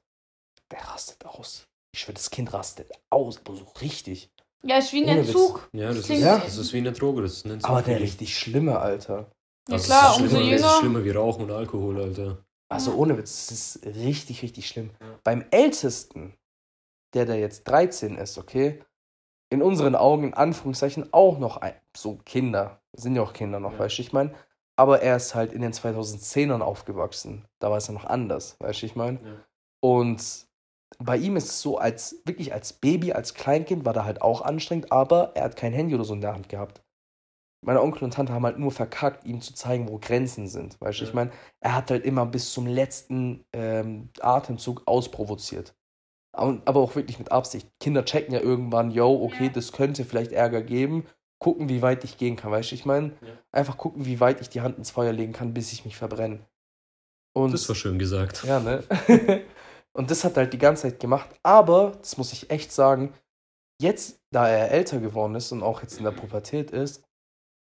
der 0.72 0.80
rastet 0.80 1.24
aus. 1.26 1.68
Ich 1.94 2.02
schwöre, 2.02 2.16
das 2.16 2.32
Kind 2.32 2.52
rastet 2.54 2.92
aus, 3.12 3.38
aber 3.38 3.56
so 3.56 3.66
richtig. 3.82 4.32
Ja, 4.64 4.80
ist 4.80 4.92
wie 4.92 5.04
ein 5.04 5.20
Entzug. 5.20 5.70
Ja, 5.74 5.90
das, 5.90 6.10
ist, 6.10 6.20
ja. 6.20 6.40
das 6.40 6.58
ist 6.58 6.74
wie 6.74 6.78
eine 6.78 6.92
Droge. 6.92 7.22
Das 7.22 7.44
ist 7.44 7.66
aber 7.66 7.84
der 7.84 8.00
richtig 8.00 8.38
schlimme, 8.38 8.80
Alter. 8.80 9.32
Ja 9.68 9.74
also 9.74 9.86
klar, 9.86 10.18
umso 10.18 10.38
jünger. 10.38 10.58
Das 10.58 10.74
ist 10.74 10.80
schlimmer 10.80 11.04
wie 11.04 11.12
Rauchen 11.12 11.44
und 11.44 11.52
Alkohol, 11.52 12.02
Alter. 12.02 12.38
Also 12.70 12.94
ohne 12.96 13.18
Witz, 13.18 13.48
das 13.48 13.76
ist 13.76 13.86
richtig, 13.86 14.42
richtig 14.42 14.68
schlimm. 14.68 14.92
Ja. 15.00 15.20
Beim 15.24 15.46
Ältesten, 15.52 16.34
der 17.14 17.26
da 17.26 17.34
jetzt 17.34 17.64
13 17.64 18.18
ist, 18.18 18.38
okay, 18.38 18.84
in 19.50 19.62
unseren 19.62 19.96
Augen, 19.96 20.26
in 20.26 20.34
Anführungszeichen, 20.34 21.14
auch 21.14 21.40
noch 21.40 21.58
ein, 21.58 21.74
so 21.96 22.18
Kinder, 22.26 22.82
sind 22.94 23.16
ja 23.16 23.22
auch 23.22 23.34
Kinder 23.34 23.60
noch, 23.60 23.74
ja. 23.74 23.80
weißt 23.80 23.98
du, 23.98 24.02
ich 24.02 24.12
meine, 24.12 24.34
aber 24.76 25.02
er 25.02 25.16
ist 25.16 25.34
halt 25.34 25.54
in 25.54 25.62
den 25.62 25.72
2010ern 25.72 26.62
aufgewachsen, 26.62 27.46
da 27.60 27.70
war 27.70 27.78
es 27.78 27.88
ja 27.88 27.94
noch 27.94 28.06
anders, 28.06 28.58
weißt 28.60 28.82
du, 28.82 28.86
ich 28.86 28.96
meine. 28.96 29.20
Ja. 29.24 29.46
Und 29.80 30.48
bei 31.00 31.18
ihm 31.18 31.36
ist 31.36 31.50
es 31.50 31.62
so, 31.62 31.78
als 31.78 32.22
wirklich 32.26 32.54
als 32.54 32.74
Baby, 32.74 33.14
als 33.14 33.34
Kleinkind 33.34 33.86
war 33.86 33.94
da 33.94 34.04
halt 34.04 34.22
auch 34.22 34.42
anstrengend, 34.42 34.92
aber 34.92 35.32
er 35.36 35.46
hat 35.46 35.56
kein 35.56 35.74
Handy 35.74 35.96
oder 35.96 36.04
so 36.04 36.14
in 36.14 36.22
der 36.22 36.34
Hand 36.34 36.50
gehabt. 36.50 36.82
Meine 37.68 37.82
Onkel 37.82 38.04
und 38.06 38.14
Tante 38.14 38.34
haben 38.34 38.46
halt 38.46 38.58
nur 38.58 38.72
verkackt, 38.72 39.26
ihm 39.26 39.42
zu 39.42 39.54
zeigen, 39.54 39.90
wo 39.90 40.00
Grenzen 40.00 40.48
sind. 40.48 40.80
Weißt 40.82 41.00
du, 41.00 41.04
ja. 41.04 41.10
ich 41.10 41.14
meine, 41.14 41.32
er 41.60 41.76
hat 41.76 41.92
halt 41.92 42.06
immer 42.06 42.26
bis 42.26 42.52
zum 42.52 42.66
letzten 42.66 43.46
ähm, 43.54 44.10
Atemzug 44.20 44.84
ausprovoziert 44.86 45.76
aber 46.38 46.80
auch 46.80 46.96
wirklich 46.96 47.20
mit 47.20 47.32
Absicht. 47.32 47.68
Kinder 47.80 48.06
checken 48.06 48.34
ja 48.34 48.40
irgendwann, 48.40 48.92
yo, 48.92 49.24
okay, 49.24 49.46
ja. 49.46 49.50
das 49.50 49.72
könnte 49.72 50.06
vielleicht 50.06 50.32
Ärger 50.32 50.62
geben. 50.62 51.06
Gucken, 51.40 51.70
wie 51.70 51.82
weit 51.82 52.04
ich 52.04 52.18
gehen 52.18 52.36
kann, 52.36 52.52
weißt 52.52 52.72
du, 52.72 52.76
ich 52.76 52.86
meine, 52.86 53.10
ja. 53.22 53.28
einfach 53.52 53.78
gucken, 53.78 54.06
wie 54.06 54.20
weit 54.20 54.42
ich 54.42 54.50
die 54.50 54.62
Hand 54.62 54.78
ins 54.78 54.90
Feuer 54.90 55.14
legen 55.14 55.34
kann, 55.34 55.54
bis 55.54 55.72
ich 55.72 55.86
mich 55.86 55.96
verbrenne. 55.96 56.40
Und, 57.34 57.54
das 57.54 57.68
war 57.70 57.76
schön 57.76 58.00
gesagt. 58.00 58.44
Ja, 58.44 58.60
ne? 58.60 58.84
und 59.94 60.10
das 60.10 60.24
hat 60.24 60.36
er 60.36 60.44
halt 60.44 60.54
die 60.54 60.58
ganze 60.58 60.84
Zeit 60.84 61.00
gemacht. 61.00 61.30
Aber, 61.44 61.94
das 62.00 62.18
muss 62.18 62.34
ich 62.34 62.50
echt 62.50 62.72
sagen, 62.72 63.14
jetzt, 63.80 64.20
da 64.32 64.48
er 64.48 64.72
älter 64.72 65.00
geworden 65.00 65.36
ist 65.36 65.52
und 65.52 65.62
auch 65.62 65.84
jetzt 65.84 66.00
in 66.00 66.06
der 66.06 66.12
Pubertät 66.12 66.72
ist, 66.72 67.04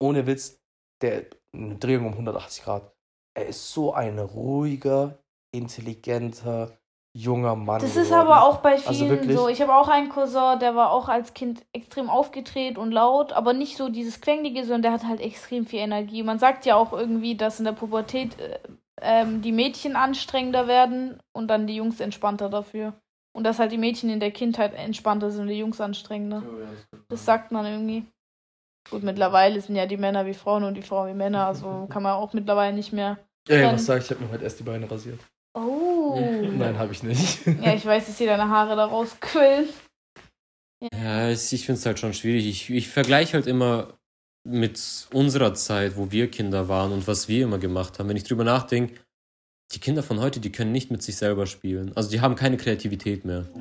ohne 0.02 0.26
Witz, 0.26 0.60
der 1.00 1.26
eine 1.54 1.76
Drehung 1.76 2.06
um 2.06 2.12
180 2.12 2.64
Grad. 2.64 2.92
Er 3.34 3.46
ist 3.46 3.72
so 3.72 3.94
ein 3.94 4.18
ruhiger, 4.18 5.18
intelligenter, 5.54 6.76
junger 7.14 7.56
Mann. 7.56 7.80
Das 7.80 7.96
ist 7.96 8.12
aber 8.12 8.44
auch 8.44 8.58
bei 8.58 8.72
also 8.72 8.92
vielen 8.92 9.18
also 9.18 9.42
so. 9.42 9.48
Ich 9.48 9.60
habe 9.62 9.74
auch 9.74 9.88
einen 9.88 10.08
Cousin, 10.08 10.58
der 10.58 10.74
war 10.74 10.90
auch 10.90 11.08
als 11.08 11.34
Kind 11.34 11.64
extrem 11.72 12.10
aufgedreht 12.10 12.78
und 12.78 12.90
laut, 12.90 13.32
aber 13.32 13.52
nicht 13.52 13.76
so 13.76 13.88
dieses 13.88 14.20
Quenglige, 14.20 14.62
sondern 14.62 14.82
der 14.82 14.92
hat 14.92 15.04
halt 15.04 15.20
extrem 15.20 15.66
viel 15.66 15.80
Energie. 15.80 16.22
Man 16.22 16.38
sagt 16.38 16.66
ja 16.66 16.76
auch 16.76 16.92
irgendwie, 16.92 17.36
dass 17.36 17.58
in 17.58 17.64
der 17.64 17.72
Pubertät 17.72 18.38
äh, 18.40 18.58
ähm, 19.00 19.42
die 19.42 19.52
Mädchen 19.52 19.96
anstrengender 19.96 20.66
werden 20.66 21.20
und 21.32 21.48
dann 21.48 21.66
die 21.66 21.76
Jungs 21.76 22.00
entspannter 22.00 22.48
dafür. 22.48 22.94
Und 23.34 23.44
dass 23.44 23.58
halt 23.58 23.72
die 23.72 23.78
Mädchen 23.78 24.10
in 24.10 24.20
der 24.20 24.30
Kindheit 24.30 24.74
entspannter 24.74 25.30
sind 25.30 25.42
und 25.42 25.48
die 25.48 25.58
Jungs 25.58 25.80
anstrengender. 25.80 26.42
Oh, 26.46 26.60
ja, 26.60 26.66
das, 26.90 27.00
das 27.08 27.24
sagt 27.24 27.50
man 27.50 27.64
irgendwie. 27.64 28.04
Gut, 28.90 29.02
mittlerweile 29.02 29.60
sind 29.60 29.76
ja 29.76 29.86
die 29.86 29.96
Männer 29.96 30.26
wie 30.26 30.34
Frauen 30.34 30.64
und 30.64 30.74
die 30.74 30.82
Frauen 30.82 31.08
wie 31.08 31.16
Männer, 31.16 31.46
also 31.46 31.86
kann 31.90 32.02
man 32.02 32.12
auch 32.12 32.32
mittlerweile 32.32 32.74
nicht 32.74 32.92
mehr. 32.92 33.18
Ja, 33.48 33.56
ja 33.56 33.72
was 33.72 33.86
sag 33.86 33.98
ich? 33.98 34.04
Ich 34.04 34.10
habe 34.10 34.24
mir 34.24 34.30
heute 34.30 34.44
erst 34.44 34.60
die 34.60 34.64
Beine 34.64 34.90
rasiert. 34.90 35.20
Oh. 35.54 36.18
Nein, 36.56 36.78
habe 36.78 36.92
ich 36.92 37.02
nicht. 37.02 37.46
Ja, 37.46 37.74
ich 37.74 37.84
weiß, 37.84 38.06
dass 38.06 38.16
dir 38.16 38.26
deine 38.26 38.48
Haare 38.48 38.76
da 38.76 38.86
rausquillen. 38.86 39.68
Ja, 40.80 41.28
ja 41.28 41.30
ich 41.30 41.66
finde 41.66 41.78
es 41.78 41.86
halt 41.86 41.98
schon 41.98 42.14
schwierig. 42.14 42.46
Ich, 42.46 42.70
ich 42.70 42.88
vergleiche 42.88 43.34
halt 43.34 43.46
immer 43.46 43.94
mit 44.44 45.08
unserer 45.12 45.54
Zeit, 45.54 45.96
wo 45.96 46.10
wir 46.10 46.30
Kinder 46.30 46.68
waren 46.68 46.92
und 46.92 47.06
was 47.06 47.28
wir 47.28 47.44
immer 47.44 47.58
gemacht 47.58 47.98
haben. 47.98 48.08
Wenn 48.08 48.16
ich 48.16 48.24
drüber 48.24 48.44
nachdenke, 48.44 49.00
die 49.74 49.80
Kinder 49.80 50.02
von 50.02 50.20
heute, 50.20 50.40
die 50.40 50.52
können 50.52 50.72
nicht 50.72 50.90
mit 50.90 51.02
sich 51.02 51.16
selber 51.16 51.46
spielen. 51.46 51.92
Also 51.94 52.10
die 52.10 52.20
haben 52.20 52.34
keine 52.36 52.56
Kreativität 52.56 53.24
mehr. 53.24 53.44
Oh, 53.54 53.60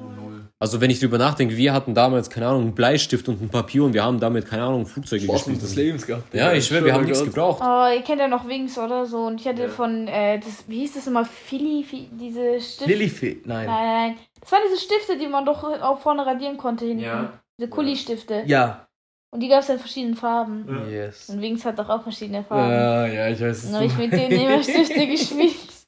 also 0.60 0.80
wenn 0.80 0.92
ich 0.92 1.00
drüber 1.00 1.18
nachdenke, 1.18 1.58
wir 1.58 1.74
hatten 1.74 1.96
damals, 1.96 2.30
keine 2.30 2.48
Ahnung, 2.48 2.62
einen 2.62 2.76
Bleistift 2.76 3.28
und 3.28 3.42
ein 3.42 3.50
Papier 3.50 3.84
und 3.84 3.94
wir 3.94 4.04
haben 4.04 4.20
damit, 4.20 4.46
keine 4.46 4.62
Ahnung, 4.64 4.86
Flugzeuge 4.86 5.26
gespielt. 5.26 5.60
des 5.62 5.76
Lebens 5.76 6.06
gehabt. 6.06 6.32
Ja, 6.34 6.54
ich 6.54 6.68
schwöre, 6.68 6.86
wir 6.86 6.94
haben 6.94 7.06
nichts 7.06 7.24
gebraucht. 7.24 7.64
Oh, 7.66 7.88
ihr 7.92 8.04
kennt 8.04 8.20
ja 8.20 8.28
noch 8.28 8.48
Wings 8.48 8.78
oder 8.78 9.08
so. 9.08 9.26
Und 9.26 9.42
ich 9.42 9.48
hatte 9.48 9.64
ja. 9.64 9.70
von, 9.70 10.08
äh, 10.08 10.40
das, 10.40 10.66
wie 10.68 10.82
hieß 10.82 10.94
das 10.94 11.08
immer, 11.08 11.26
Philly, 11.26 11.84
diese 12.12 12.62
Stifte. 12.62 12.86
Lilly, 12.86 13.42
nein. 13.46 13.66
Nein, 13.66 13.66
nein. 13.68 14.16
Das 14.40 14.52
waren 14.52 14.62
diese 14.68 14.82
Stifte, 14.82 15.18
die 15.18 15.28
man 15.28 15.46
doch 15.46 15.64
auch 15.64 16.00
vorne 16.00 16.26
radieren 16.26 16.58
konnte 16.58 16.86
hinten. 16.86 17.06
Ja. 17.06 17.42
Diese 17.58 17.68
Kuli-Stifte. 17.68 18.44
Ja. 18.46 18.88
Und 19.32 19.40
die 19.40 19.48
gab 19.48 19.62
es 19.62 19.70
in 19.70 19.80
verschiedenen 19.80 20.16
Farben. 20.16 20.68
Yes. 20.92 21.30
Und 21.30 21.42
Wings 21.42 21.66
hat 21.66 21.80
doch 21.80 21.90
auch 21.90 22.04
verschiedene 22.04 22.44
Farben. 22.44 22.72
Ja, 22.72 23.08
ja, 23.08 23.28
ich 23.30 23.40
weiß 23.42 23.64
es. 23.64 23.72
Dann 23.72 23.76
habe 23.76 23.86
ich 23.86 23.98
mit 23.98 24.12
denen 24.12 24.32
immer 24.32 24.62
Stifte 24.62 25.08
gespielt. 25.08 25.56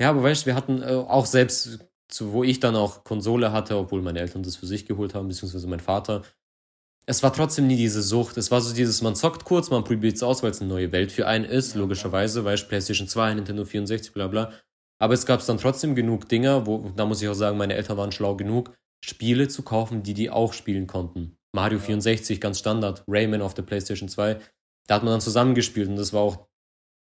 Ja, 0.00 0.10
aber 0.10 0.22
weißt 0.22 0.42
du, 0.42 0.46
wir 0.46 0.54
hatten 0.54 0.82
äh, 0.82 0.86
auch 0.86 1.26
selbst, 1.26 1.78
zu, 2.08 2.32
wo 2.32 2.44
ich 2.44 2.60
dann 2.60 2.76
auch 2.76 3.04
Konsole 3.04 3.52
hatte, 3.52 3.76
obwohl 3.76 4.02
meine 4.02 4.20
Eltern 4.20 4.42
das 4.42 4.56
für 4.56 4.66
sich 4.66 4.86
geholt 4.86 5.14
haben, 5.14 5.28
beziehungsweise 5.28 5.66
mein 5.66 5.80
Vater. 5.80 6.22
Es 7.06 7.22
war 7.22 7.32
trotzdem 7.32 7.66
nie 7.66 7.76
diese 7.76 8.02
Sucht. 8.02 8.36
Es 8.36 8.50
war 8.50 8.60
so 8.60 8.74
dieses, 8.74 9.02
man 9.02 9.14
zockt 9.14 9.44
kurz, 9.44 9.70
man 9.70 9.84
probiert 9.84 10.16
es 10.16 10.22
aus, 10.22 10.42
weil 10.42 10.50
es 10.50 10.60
eine 10.60 10.68
neue 10.68 10.92
Welt 10.92 11.12
für 11.12 11.26
einen 11.26 11.44
ist, 11.44 11.74
ja, 11.74 11.80
logischerweise, 11.80 12.44
weil 12.44 12.56
PlayStation 12.58 13.08
2, 13.08 13.34
Nintendo 13.34 13.64
64, 13.64 14.12
bla 14.12 14.26
bla. 14.26 14.52
Aber 14.98 15.14
es 15.14 15.26
gab 15.26 15.44
dann 15.44 15.58
trotzdem 15.58 15.94
genug 15.94 16.28
Dinger, 16.28 16.66
wo, 16.66 16.90
da 16.96 17.06
muss 17.06 17.22
ich 17.22 17.28
auch 17.28 17.34
sagen, 17.34 17.58
meine 17.58 17.74
Eltern 17.74 17.96
waren 17.96 18.12
schlau 18.12 18.36
genug, 18.36 18.72
Spiele 19.04 19.48
zu 19.48 19.62
kaufen, 19.62 20.02
die 20.02 20.14
die 20.14 20.30
auch 20.30 20.52
spielen 20.52 20.86
konnten. 20.86 21.36
Mario 21.52 21.78
ja. 21.78 21.84
64, 21.84 22.40
ganz 22.40 22.58
Standard, 22.58 23.04
Rayman 23.06 23.42
auf 23.42 23.54
der 23.54 23.62
PlayStation 23.62 24.08
2. 24.08 24.40
Da 24.86 24.94
hat 24.94 25.02
man 25.02 25.12
dann 25.12 25.20
zusammengespielt 25.20 25.88
und 25.88 25.96
das 25.96 26.12
war 26.12 26.22
auch 26.22 26.46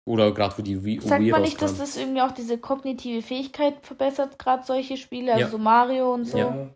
oder 0.09 0.33
gerade 0.33 0.57
wo 0.57 0.63
die 0.63 0.83
Wii 0.83 1.01
Sagt 1.01 1.23
Wii 1.23 1.31
man 1.31 1.43
nicht, 1.43 1.61
dass 1.61 1.77
das 1.77 1.97
irgendwie 1.97 2.23
auch 2.23 2.33
diese 2.33 2.59
kognitive 2.59 3.23
Fähigkeit 3.23 3.75
verbessert, 3.83 4.39
gerade 4.39 4.65
solche 4.65 4.97
Spiele, 4.97 5.33
also 5.33 5.45
ja. 5.45 5.51
so 5.51 5.59
Mario 5.59 6.15
und 6.15 6.25
so? 6.25 6.39
Ja. 6.39 6.69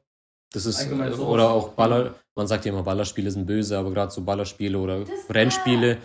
Das 0.53 0.67
ist, 0.67 0.87
äh, 0.87 1.13
so 1.13 1.27
oder 1.27 1.51
auch 1.51 1.71
Baller, 1.71 2.15
man 2.35 2.47
sagt 2.47 2.65
ja 2.67 2.73
immer, 2.73 2.83
Ballerspiele 2.83 3.31
sind 3.31 3.47
böse, 3.47 3.79
aber 3.79 3.91
gerade 3.91 4.13
so 4.13 4.23
Ballerspiele 4.23 4.79
oder 4.79 5.01
das 5.01 5.35
Rennspiele 5.35 5.99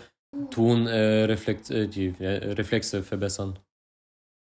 tun 0.50 0.86
äh, 0.86 1.24
Reflex, 1.24 1.70
äh, 1.70 1.86
die 1.86 2.14
äh, 2.18 2.52
Reflexe 2.52 3.02
verbessern. 3.02 3.58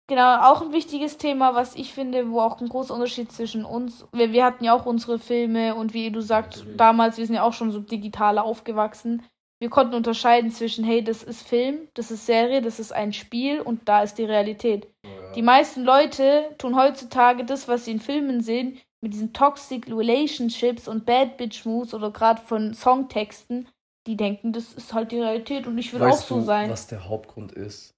Genau, 0.08 0.42
auch 0.42 0.62
ein 0.62 0.74
wichtiges 0.74 1.18
Thema, 1.18 1.54
was 1.54 1.76
ich 1.76 1.94
finde, 1.94 2.32
wo 2.32 2.42
auch 2.42 2.60
ein 2.60 2.70
großer 2.70 2.96
Unterschied 2.96 3.32
zwischen 3.32 3.64
uns, 3.64 4.06
wir, 4.12 4.32
wir 4.32 4.44
hatten 4.44 4.64
ja 4.64 4.74
auch 4.74 4.88
unsere 4.88 5.20
Filme 5.20 5.76
und 5.76 5.94
wie 5.94 6.10
du 6.10 6.22
sagst, 6.22 6.66
damals, 6.78 7.18
wir 7.18 7.26
sind 7.28 7.36
ja 7.36 7.44
auch 7.44 7.54
schon 7.54 7.72
so 7.72 7.80
digital 7.80 8.40
aufgewachsen. 8.40 9.24
Wir 9.62 9.70
konnten 9.70 9.94
unterscheiden 9.94 10.52
zwischen, 10.52 10.86
hey, 10.86 11.04
das 11.04 11.22
ist 11.22 11.46
Film, 11.46 11.90
das 11.94 12.12
ist 12.12 12.26
Serie, 12.26 12.62
das 12.62 12.80
ist 12.80 12.94
ein 12.94 13.12
Spiel 13.12 13.60
und 13.60 13.88
da 13.90 14.04
ist 14.04 14.16
die 14.16 14.24
Realität. 14.24 14.88
Oh 15.06 15.10
ja. 15.10 15.32
Die 15.34 15.42
meisten 15.42 15.84
Leute 15.84 16.56
tun 16.58 16.78
heutzutage 16.78 17.44
das, 17.44 17.68
was 17.68 17.86
sie 17.86 17.92
in 17.92 18.00
Filmen 18.00 18.42
sehen, 18.42 18.80
mit 19.02 19.14
diesen 19.14 19.34
Toxic 19.34 19.88
Relationships 19.88 20.88
und 20.88 21.06
Bad 21.06 21.38
Bitch 21.38 21.66
Moves 21.66 21.94
oder 21.94 22.12
gerade 22.12 22.42
von 22.42 22.74
Songtexten, 22.74 23.68
die 24.08 24.16
denken, 24.16 24.54
das 24.54 24.74
ist 24.74 24.94
halt 24.94 25.12
die 25.12 25.20
Realität 25.20 25.68
und 25.68 25.78
ich 25.78 25.94
will 25.94 26.02
auch 26.04 26.18
so 26.18 26.40
du, 26.40 26.46
sein. 26.46 26.70
Was 26.70 26.88
der 26.88 27.08
Hauptgrund 27.08 27.52
ist? 27.52 27.94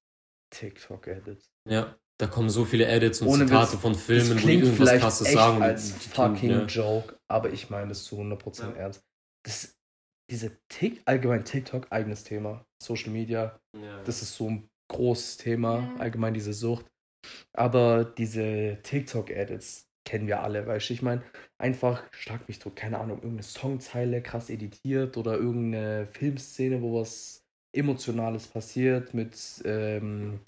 TikTok-Edits. 0.52 1.50
Ja, 1.70 1.96
da 2.18 2.28
kommen 2.28 2.50
so 2.50 2.66
viele 2.66 2.86
Edits 2.86 3.22
und 3.22 3.30
Ohne 3.30 3.46
Zitate 3.46 3.74
Witz, 3.74 3.82
von 3.82 3.96
Filmen, 3.96 4.30
das 4.32 4.38
klingt 4.38 4.62
wo 4.62 4.66
die 4.66 4.72
irgendwas 4.72 5.00
krasses 5.00 5.32
sagen. 5.32 5.62
als 5.62 5.92
fucking 5.92 6.52
ja. 6.52 6.66
Joke, 6.66 7.16
aber 7.28 7.52
ich 7.52 7.70
meine 7.70 7.92
es 7.92 8.04
zu 8.04 8.20
100% 8.20 8.62
ja. 8.62 8.72
ernst. 8.74 9.04
Das, 9.44 9.76
diese 10.32 10.58
Tick, 10.70 11.02
allgemein 11.06 11.46
TikTok, 11.46 11.88
eigenes 11.92 12.24
Thema. 12.24 12.66
Social 12.82 13.12
Media, 13.12 13.60
ja. 13.76 14.02
das 14.04 14.22
ist 14.22 14.36
so 14.36 14.50
ein 14.50 14.70
großes 14.88 15.38
Thema, 15.38 15.96
allgemein 16.00 16.34
diese 16.34 16.54
Sucht. 16.54 16.86
Aber 17.54 18.04
diese 18.04 18.80
TikTok-Edits, 18.82 19.88
kennen 20.04 20.28
wir 20.28 20.42
alle, 20.42 20.66
weißt 20.66 20.90
du, 20.90 20.94
ich 20.94 21.02
meine, 21.02 21.22
einfach 21.60 22.04
stark 22.12 22.48
mich 22.48 22.58
tot, 22.58 22.76
keine 22.76 22.98
Ahnung, 23.00 23.18
irgendeine 23.18 23.44
Songzeile 23.44 24.24
krass 24.24 24.50
editiert 24.50 25.16
oder 25.18 25.36
irgendeine 25.36 26.08
Filmszene, 26.08 26.82
wo 26.82 27.00
was 27.00 27.46
Emotionales 27.74 28.48
passiert 28.48 29.14
mit 29.14 29.38
ähm, 29.64 30.40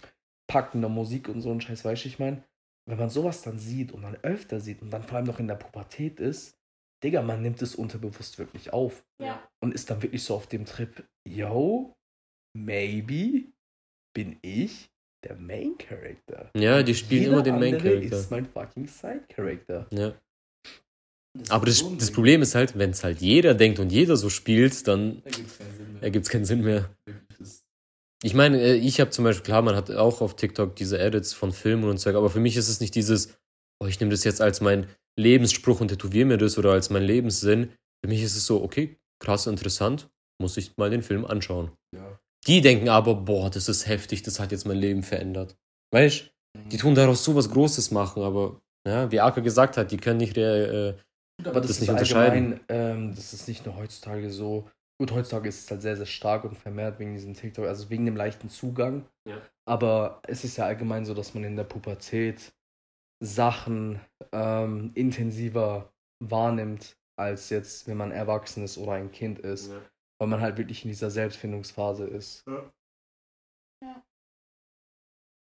packender 0.48 0.90
Musik 0.90 1.30
und 1.30 1.42
so 1.42 1.52
ein 1.52 1.62
Scheiß, 1.62 1.86
weißt 1.86 2.04
du, 2.04 2.10
ich 2.10 2.20
meine, 2.20 2.44
wenn 2.90 2.98
man 2.98 3.10
sowas 3.10 3.42
dann 3.44 3.60
sieht 3.60 3.92
und 3.92 4.02
dann 4.02 4.18
öfter 4.24 4.60
sieht 4.60 4.82
und 4.82 4.90
dann 4.90 5.04
vor 5.04 5.18
allem 5.18 5.28
noch 5.28 5.40
in 5.40 5.48
der 5.48 5.56
Pubertät 5.56 6.20
ist, 6.20 6.58
Digga, 7.04 7.22
man 7.22 7.42
nimmt 7.42 7.62
es 7.62 7.76
unterbewusst 7.76 8.40
wirklich 8.40 8.72
auf. 8.72 9.04
Ja. 9.22 9.48
Und 9.62 9.74
ist 9.74 9.90
dann 9.90 10.02
wirklich 10.02 10.24
so 10.24 10.36
auf 10.36 10.48
dem 10.48 10.66
Trip, 10.66 11.04
yo, 11.28 11.94
maybe 12.58 13.52
bin 14.16 14.38
ich 14.42 14.90
der 15.24 15.36
Main 15.36 15.78
Character. 15.78 16.50
Ja, 16.56 16.84
die 16.84 16.96
spielen 16.96 17.24
Jeder 17.24 17.34
immer 17.34 17.44
den 17.44 17.60
Main 17.60 17.78
Character. 17.78 18.18
ist 18.18 18.32
mein 18.32 18.46
fucking 18.46 18.88
Side 18.88 19.26
Character. 19.30 19.88
Ja. 19.92 20.14
Das 21.36 21.50
Aber 21.50 21.66
das, 21.66 21.84
das 21.98 22.12
Problem 22.12 22.42
ist 22.42 22.54
halt, 22.54 22.78
wenn 22.78 22.92
es 22.92 23.04
halt 23.04 23.20
jeder 23.20 23.56
denkt 23.56 23.80
und 23.80 23.92
jeder 23.92 24.18
so 24.18 24.30
spielt, 24.30 24.88
dann 24.88 25.24
ergibt 26.02 26.26
es 26.26 26.30
keinen 26.30 26.46
Sinn 26.46 26.62
mehr. 26.62 26.96
Ich 28.22 28.34
meine, 28.36 28.62
äh, 28.62 28.76
ich 28.76 29.00
habe 29.00 29.10
zum 29.10 29.26
Beispiel, 29.26 29.44
klar, 29.44 29.62
man 29.64 29.76
hat 29.76 29.90
auch 29.92 30.22
auf 30.22 30.36
TikTok 30.36 30.76
diese 30.76 31.00
Edits 31.00 31.34
von 31.34 31.52
Filmen 31.52 31.86
und 31.86 32.00
so, 32.00 32.10
aber 32.10 32.30
für 32.30 32.40
mich 32.40 32.56
ist 32.56 32.70
es 32.70 32.80
nicht 32.80 32.94
dieses, 32.94 33.36
oh, 33.82 33.88
ich 33.88 34.00
nehme 34.00 34.12
das 34.12 34.24
jetzt 34.24 34.42
als 34.42 34.62
mein 34.62 34.88
Lebensspruch 35.20 35.82
und 35.82 35.90
tätowiere 35.90 36.26
mir 36.26 36.38
das 36.38 36.58
oder 36.58 36.72
als 36.72 36.90
mein 36.90 37.04
Lebenssinn. 37.04 37.72
Für 38.04 38.10
mich 38.10 38.24
ist 38.24 38.36
es 38.36 38.46
so, 38.46 38.64
okay, 38.64 38.98
krass, 39.20 39.48
interessant, 39.48 40.10
muss 40.42 40.58
ich 40.58 40.76
mal 40.78 40.90
den 40.90 41.04
Film 41.04 41.26
anschauen. 41.26 41.72
Ja. 41.96 42.20
Die 42.48 42.62
denken 42.62 42.90
aber, 42.90 43.16
boah, 43.16 43.50
das 43.50 43.70
ist 43.70 43.88
heftig, 43.88 44.24
das 44.24 44.40
hat 44.40 44.52
jetzt 44.52 44.66
mein 44.66 44.78
Leben 44.78 45.04
verändert. 45.04 45.56
Weißt 45.92 46.32
Die 46.72 46.78
tun 46.78 46.96
daraus 46.96 47.24
so 47.24 47.36
was 47.36 47.50
Großes 47.50 47.92
machen, 47.92 48.24
aber 48.24 48.60
ja, 48.86 49.12
wie 49.12 49.22
Aka 49.22 49.40
gesagt 49.42 49.78
hat, 49.78 49.92
die 49.92 49.98
können 49.98 50.18
nicht, 50.18 50.38
äh, 50.38 50.96
aber 51.44 51.62
das, 51.62 51.70
das 51.70 51.82
nicht 51.82 51.90
unterscheiden. 51.90 52.60
Ähm, 52.68 53.16
das 53.16 53.34
ist 53.34 53.48
nicht 53.48 53.66
nur 53.66 53.78
heutzutage 53.78 54.30
so. 54.30 54.70
Gut, 55.00 55.12
heutzutage 55.12 55.50
ist 55.50 55.64
es 55.64 55.72
halt 55.72 55.82
sehr, 55.82 55.98
sehr 55.98 56.06
stark 56.06 56.44
und 56.44 56.58
vermehrt 56.58 57.00
wegen 57.00 57.14
diesem 57.14 57.34
TikTok, 57.34 57.66
also 57.66 57.90
wegen 57.90 58.06
dem 58.06 58.16
leichten 58.16 58.50
Zugang. 58.50 59.06
Ja. 59.28 59.42
Aber 59.66 60.22
es 60.28 60.44
ist 60.44 60.58
ja 60.58 60.66
allgemein 60.66 61.06
so, 61.06 61.14
dass 61.14 61.34
man 61.34 61.44
in 61.44 61.56
der 61.56 61.64
Pubertät 61.64 62.54
Sachen 63.24 64.00
ähm, 64.32 64.92
intensiver 64.94 65.94
wahrnimmt, 66.20 66.98
als 67.16 67.50
jetzt, 67.50 67.88
wenn 67.88 67.98
man 67.98 68.12
erwachsen 68.12 68.64
ist 68.64 68.78
oder 68.78 68.94
ein 68.94 69.12
Kind 69.12 69.40
ist. 69.40 69.72
Ja 69.72 69.82
weil 70.24 70.30
man 70.30 70.42
halt 70.42 70.58
wirklich 70.58 70.86
in 70.86 70.90
dieser 70.90 71.12
Selbstfindungsphase 71.12 72.06
ist. 72.06 72.46
Ja. 72.48 74.04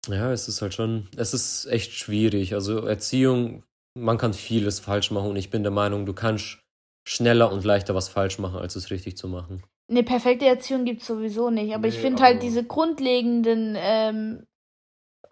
Ja, 0.09 0.33
es 0.33 0.47
ist 0.47 0.63
halt 0.63 0.75
schon, 0.75 1.09
es 1.17 1.35
ist 1.35 1.67
echt 1.67 1.93
schwierig. 1.93 2.55
Also 2.55 2.87
Erziehung, 2.87 3.65
man 3.99 4.17
kann 4.17 4.33
vieles 4.33 4.79
falsch 4.79 5.11
machen 5.11 5.31
und 5.31 5.37
ich 5.37 5.51
bin 5.51 5.65
der 5.65 5.73
Meinung, 5.73 6.07
du 6.07 6.15
kannst 6.15 6.61
schneller 7.05 7.51
und 7.51 7.65
leichter 7.65 7.97
was 7.97 8.09
falsch 8.09 8.39
machen, 8.39 8.61
als 8.61 8.77
es 8.77 8.91
richtig 8.91 9.17
zu 9.17 9.27
machen. 9.27 9.63
Eine 9.91 10.05
perfekte 10.05 10.47
Erziehung 10.47 10.85
gibt 10.85 11.01
es 11.01 11.09
sowieso 11.09 11.51
nicht, 11.51 11.75
aber 11.75 11.89
nee, 11.89 11.95
ich 11.95 11.99
finde 11.99 12.23
halt 12.23 12.43
diese 12.43 12.65
grundlegenden, 12.65 13.77
ähm, 13.77 14.47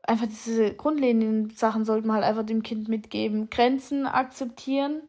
einfach 0.09 0.26
diese 0.26 0.74
grundlegenden 0.74 1.50
Sachen 1.50 1.84
sollte 1.84 2.06
man 2.06 2.16
halt 2.16 2.24
einfach 2.24 2.46
dem 2.46 2.62
Kind 2.62 2.88
mitgeben. 2.88 3.50
Grenzen 3.50 4.06
akzeptieren, 4.06 5.02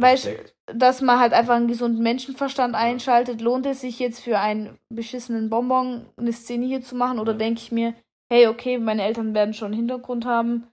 Weißt 0.00 0.30
dass 0.66 1.00
man 1.00 1.18
halt 1.18 1.32
einfach 1.32 1.56
einen 1.56 1.66
gesunden 1.66 2.02
Menschenverstand 2.02 2.74
einschaltet. 2.74 3.40
Lohnt 3.40 3.66
es 3.66 3.80
sich 3.80 3.98
jetzt 3.98 4.20
für 4.20 4.38
einen 4.38 4.78
beschissenen 4.88 5.50
Bonbon 5.50 6.06
eine 6.16 6.32
Szene 6.32 6.66
hier 6.66 6.80
zu 6.80 6.94
machen? 6.94 7.18
Oder 7.18 7.32
ja. 7.32 7.38
denke 7.38 7.60
ich 7.60 7.72
mir, 7.72 7.94
hey, 8.32 8.46
okay, 8.46 8.78
meine 8.78 9.02
Eltern 9.02 9.34
werden 9.34 9.52
schon 9.52 9.66
einen 9.66 9.76
Hintergrund 9.76 10.24
haben. 10.24 10.68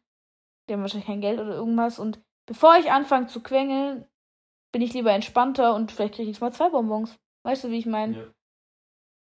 Die 0.70 0.74
haben 0.74 0.82
wahrscheinlich 0.82 1.08
kein 1.08 1.22
Geld 1.22 1.40
oder 1.40 1.56
irgendwas. 1.56 1.98
Und 1.98 2.20
bevor 2.46 2.78
ich 2.78 2.92
anfange 2.92 3.28
zu 3.28 3.42
quengeln, 3.42 4.06
bin 4.72 4.82
ich 4.82 4.94
lieber 4.94 5.12
entspannter 5.12 5.74
und 5.74 5.92
vielleicht 5.92 6.16
kriege 6.16 6.30
ich 6.30 6.40
mal 6.40 6.54
zwei 6.54 6.70
Bonbons. 6.70 7.18
Weißt 7.44 7.64
du, 7.64 7.72
wie 7.72 7.80
ich 7.80 7.86
meine? 7.88 8.18
Ja. 8.18 8.24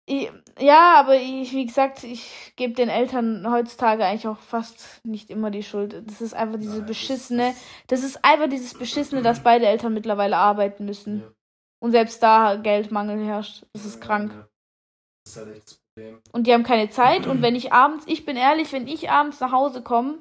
Ja, 0.09 0.99
aber 0.99 1.15
ich, 1.15 1.53
wie 1.53 1.65
gesagt, 1.65 2.03
ich 2.03 2.53
gebe 2.55 2.73
den 2.73 2.89
Eltern 2.89 3.49
heutzutage 3.49 4.03
eigentlich 4.05 4.27
auch 4.27 4.39
fast 4.39 4.99
nicht 5.05 5.29
immer 5.29 5.51
die 5.51 5.63
Schuld. 5.63 6.03
Das 6.05 6.21
ist 6.21 6.33
einfach 6.33 6.59
diese 6.59 6.79
Nein, 6.79 6.85
beschissene, 6.85 7.55
das 7.87 8.03
ist 8.03 8.23
einfach 8.25 8.49
dieses 8.49 8.73
beschissene, 8.73 9.21
dass 9.21 9.43
beide 9.43 9.67
Eltern 9.67 9.93
mittlerweile 9.93 10.37
arbeiten 10.37 10.85
müssen. 10.85 11.21
Ja. 11.21 11.31
Und 11.79 11.91
selbst 11.91 12.21
da 12.21 12.55
Geldmangel 12.55 13.23
herrscht. 13.25 13.65
Das 13.73 13.85
ist 13.85 14.01
krank. 14.01 14.31
Das 15.23 15.35
ist 15.35 15.37
halt 15.37 15.55
echt 15.55 15.67
das 15.67 15.77
Problem. 15.77 16.21
Und 16.31 16.47
die 16.47 16.53
haben 16.53 16.63
keine 16.63 16.89
Zeit. 16.89 17.25
Und 17.27 17.41
wenn 17.41 17.55
ich 17.55 17.71
abends, 17.71 18.05
ich 18.07 18.25
bin 18.25 18.37
ehrlich, 18.37 18.71
wenn 18.73 18.87
ich 18.87 19.09
abends 19.09 19.39
nach 19.39 19.51
Hause 19.51 19.81
komme 19.81 20.19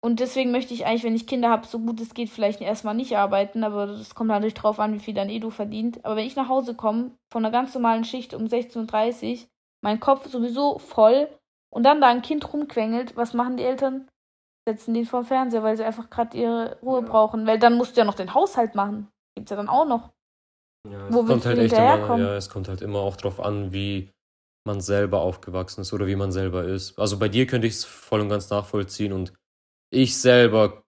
und 0.00 0.20
deswegen 0.20 0.52
möchte 0.52 0.74
ich 0.74 0.86
eigentlich, 0.86 1.04
wenn 1.04 1.16
ich 1.16 1.26
Kinder 1.26 1.50
habe, 1.50 1.66
so 1.66 1.78
gut 1.78 2.00
es 2.00 2.14
geht, 2.14 2.30
vielleicht 2.30 2.60
erstmal 2.60 2.94
nicht 2.94 3.16
arbeiten, 3.16 3.64
aber 3.64 3.86
das 3.86 4.14
kommt 4.14 4.28
natürlich 4.28 4.54
drauf 4.54 4.78
an, 4.78 4.94
wie 4.94 5.00
viel 5.00 5.14
dann 5.14 5.28
Edu 5.28 5.50
verdient. 5.50 6.04
Aber 6.04 6.16
wenn 6.16 6.26
ich 6.26 6.36
nach 6.36 6.48
Hause 6.48 6.74
komme, 6.74 7.12
von 7.32 7.44
einer 7.44 7.52
ganz 7.52 7.74
normalen 7.74 8.04
Schicht 8.04 8.34
um 8.34 8.44
16.30 8.44 9.32
Uhr, 9.32 9.48
mein 9.82 10.00
Kopf 10.00 10.26
sowieso 10.28 10.78
voll 10.78 11.28
und 11.70 11.82
dann 11.82 12.00
da 12.00 12.08
ein 12.08 12.22
Kind 12.22 12.52
rumquengelt, 12.52 13.16
was 13.16 13.34
machen 13.34 13.56
die 13.56 13.64
Eltern? 13.64 14.08
Setzen 14.68 14.94
den 14.94 15.06
vor 15.06 15.22
den 15.22 15.26
Fernseher, 15.26 15.62
weil 15.62 15.76
sie 15.76 15.84
einfach 15.84 16.10
gerade 16.10 16.36
ihre 16.36 16.78
Ruhe 16.82 17.00
ja. 17.00 17.06
brauchen. 17.08 17.46
Weil 17.46 17.58
dann 17.58 17.76
musst 17.76 17.96
du 17.96 18.00
ja 18.00 18.04
noch 18.04 18.14
den 18.14 18.34
Haushalt 18.34 18.74
machen. 18.74 19.08
Gibt's 19.36 19.50
ja 19.50 19.56
dann 19.56 19.68
auch 19.68 19.86
noch. 19.86 20.10
Ja, 20.90 21.06
es 21.06 21.14
Wo 21.14 21.24
kommt 21.24 21.46
halt 21.46 21.58
echt 21.58 21.72
immer, 21.72 22.18
ja, 22.18 22.36
es 22.36 22.48
kommt 22.48 22.68
halt 22.68 22.80
immer 22.80 22.98
auch 22.98 23.16
drauf 23.16 23.40
an, 23.40 23.72
wie 23.72 24.10
man 24.66 24.80
selber 24.80 25.20
aufgewachsen 25.20 25.80
ist 25.82 25.92
oder 25.92 26.06
wie 26.06 26.16
man 26.16 26.32
selber 26.32 26.64
ist. 26.64 26.98
Also 26.98 27.18
bei 27.18 27.28
dir 27.28 27.46
könnte 27.46 27.66
ich 27.66 27.74
es 27.74 27.84
voll 27.84 28.20
und 28.20 28.28
ganz 28.28 28.50
nachvollziehen 28.50 29.12
und 29.12 29.32
ich 29.96 30.18
selber 30.18 30.84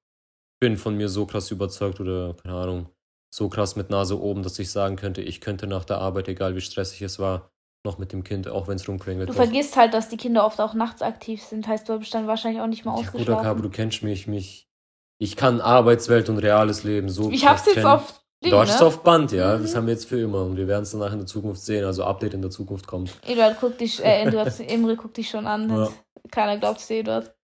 bin 0.61 0.77
von 0.77 0.97
mir 0.97 1.09
so 1.09 1.25
krass 1.27 1.51
überzeugt 1.51 2.01
oder, 2.01 2.35
keine 2.43 2.57
Ahnung, 2.57 2.89
so 3.35 3.49
krass 3.49 3.77
mit 3.77 3.91
Nase 3.91 4.21
oben, 4.21 4.43
dass 4.43 4.59
ich 4.59 4.71
sagen 4.71 4.97
könnte, 4.97 5.23
ich 5.23 5.41
könnte 5.41 5.67
nach 5.67 5.85
der 5.85 5.99
Arbeit, 5.99 6.29
egal 6.29 6.55
wie 6.57 6.61
stressig 6.61 7.03
es 7.03 7.19
war, 7.19 7.51
noch 7.85 7.99
mit 7.99 8.13
dem 8.13 8.25
Kind, 8.25 8.49
auch 8.49 8.69
wenn 8.69 8.77
es 8.77 8.89
rumquengelt. 8.89 9.29
Du 9.29 9.33
vergisst 9.33 9.77
halt, 9.77 9.95
dass 9.95 10.09
die 10.09 10.17
Kinder 10.17 10.45
oft 10.45 10.61
auch 10.61 10.75
nachts 10.75 11.01
aktiv 11.01 11.43
sind, 11.43 11.67
heißt 11.67 11.89
du 11.89 11.99
bist 11.99 12.13
dann 12.13 12.27
wahrscheinlich 12.27 12.61
auch 12.61 12.67
nicht 12.67 12.85
mal 12.85 12.93
ja, 12.93 12.99
ausgeschlafen. 12.99 13.27
Guter 13.27 13.43
Kabe, 13.43 13.63
du 13.63 13.71
kennst 13.71 14.03
mich, 14.03 14.27
mich. 14.27 14.69
Ich 15.21 15.37
kann 15.37 15.61
Arbeitswelt 15.61 16.29
und 16.29 16.39
reales 16.39 16.85
Leben 16.85 17.09
so. 17.09 17.31
Ich 17.31 17.47
hab's 17.47 17.67
jetzt 17.67 17.75
kennen. 17.75 17.87
auf. 17.87 18.23
Ding, 18.45 18.53
du 18.53 18.59
hast 18.59 18.75
es 18.75 18.81
ne? 18.81 18.87
auf 18.87 19.03
Band, 19.03 19.33
ja. 19.33 19.57
Mhm. 19.57 19.63
Das 19.63 19.75
haben 19.75 19.87
wir 19.87 19.95
jetzt 19.95 20.09
für 20.09 20.21
immer 20.21 20.43
und 20.45 20.57
wir 20.57 20.69
werden 20.69 20.85
es 20.85 20.93
danach 20.93 21.13
in 21.13 21.19
der 21.19 21.27
Zukunft 21.27 21.61
sehen. 21.61 21.85
Also 21.85 22.05
Update 22.05 22.35
in 22.35 22.43
der 22.43 22.53
Zukunft 22.53 22.87
kommt. 22.87 23.19
Eduard 23.27 23.59
guckt 23.59 23.81
dich, 23.81 24.05
äh, 24.05 24.23
Eduard, 24.23 24.61
Emre 24.69 24.95
guckt 24.95 25.17
dich 25.17 25.29
schon 25.29 25.47
an. 25.47 25.69
Ja. 25.69 25.89
Keiner 26.31 26.59
glaubt 26.59 26.79
es 26.79 26.87
dir, 26.87 26.99
Eduard. 26.99 27.35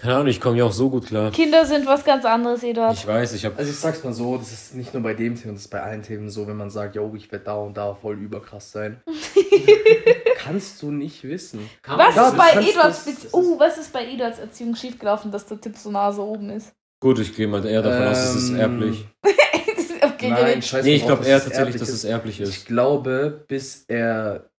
Keine 0.00 0.14
Ahnung, 0.14 0.28
ich 0.28 0.40
komme 0.40 0.56
ja 0.56 0.64
auch 0.64 0.72
so 0.72 0.88
gut 0.88 1.06
klar. 1.06 1.30
Kinder 1.30 1.66
sind 1.66 1.86
was 1.86 2.04
ganz 2.04 2.24
anderes, 2.24 2.62
Eduard. 2.62 2.94
Ich 2.94 3.06
weiß, 3.06 3.34
ich 3.34 3.44
habe. 3.44 3.56
Also 3.58 3.70
ich 3.70 3.76
sag's 3.76 4.02
mal 4.02 4.14
so, 4.14 4.38
das 4.38 4.50
ist 4.50 4.74
nicht 4.74 4.94
nur 4.94 5.02
bei 5.02 5.12
dem 5.12 5.34
Thema, 5.34 5.52
das 5.52 5.62
ist 5.62 5.68
bei 5.68 5.82
allen 5.82 6.02
Themen 6.02 6.30
so, 6.30 6.46
wenn 6.46 6.56
man 6.56 6.70
sagt, 6.70 6.96
yo, 6.96 7.12
ich 7.14 7.30
werde 7.30 7.44
da 7.44 7.54
und 7.56 7.76
da 7.76 7.94
voll 7.94 8.18
überkrass 8.18 8.72
sein. 8.72 9.02
kannst 10.38 10.80
du 10.82 10.90
nicht 10.90 11.22
wissen. 11.24 11.68
was, 11.86 12.16
ist 12.16 12.36
bei 12.36 12.50
Eduards 12.52 13.04
das, 13.04 13.34
uh, 13.34 13.58
was 13.58 13.78
ist 13.78 13.92
bei 13.92 14.06
Eduards 14.06 14.38
Erziehung 14.38 14.74
schiefgelaufen, 14.74 15.30
dass 15.30 15.46
der 15.46 15.60
Tipp 15.60 15.76
so 15.76 15.90
Nase 15.90 16.22
oben 16.22 16.50
ist? 16.50 16.72
Gut, 17.00 17.18
ich 17.18 17.34
gehe 17.34 17.46
mal 17.46 17.64
eher 17.64 17.82
davon 17.82 18.02
ähm, 18.02 18.08
aus, 18.08 18.18
dass 18.18 18.34
es 18.36 18.50
erblich. 18.50 19.06
okay, 20.02 20.30
Nein, 20.30 20.62
scheiße. 20.62 20.86
Nee, 20.86 20.96
ich 20.96 21.04
glaube 21.04 21.24
eher 21.24 21.42
tatsächlich, 21.42 21.76
dass 21.76 21.88
es 21.88 22.04
erblich 22.04 22.40
ist. 22.40 22.48
Ich 22.48 22.64
glaube, 22.64 23.44
bis 23.48 23.84
er. 23.88 24.50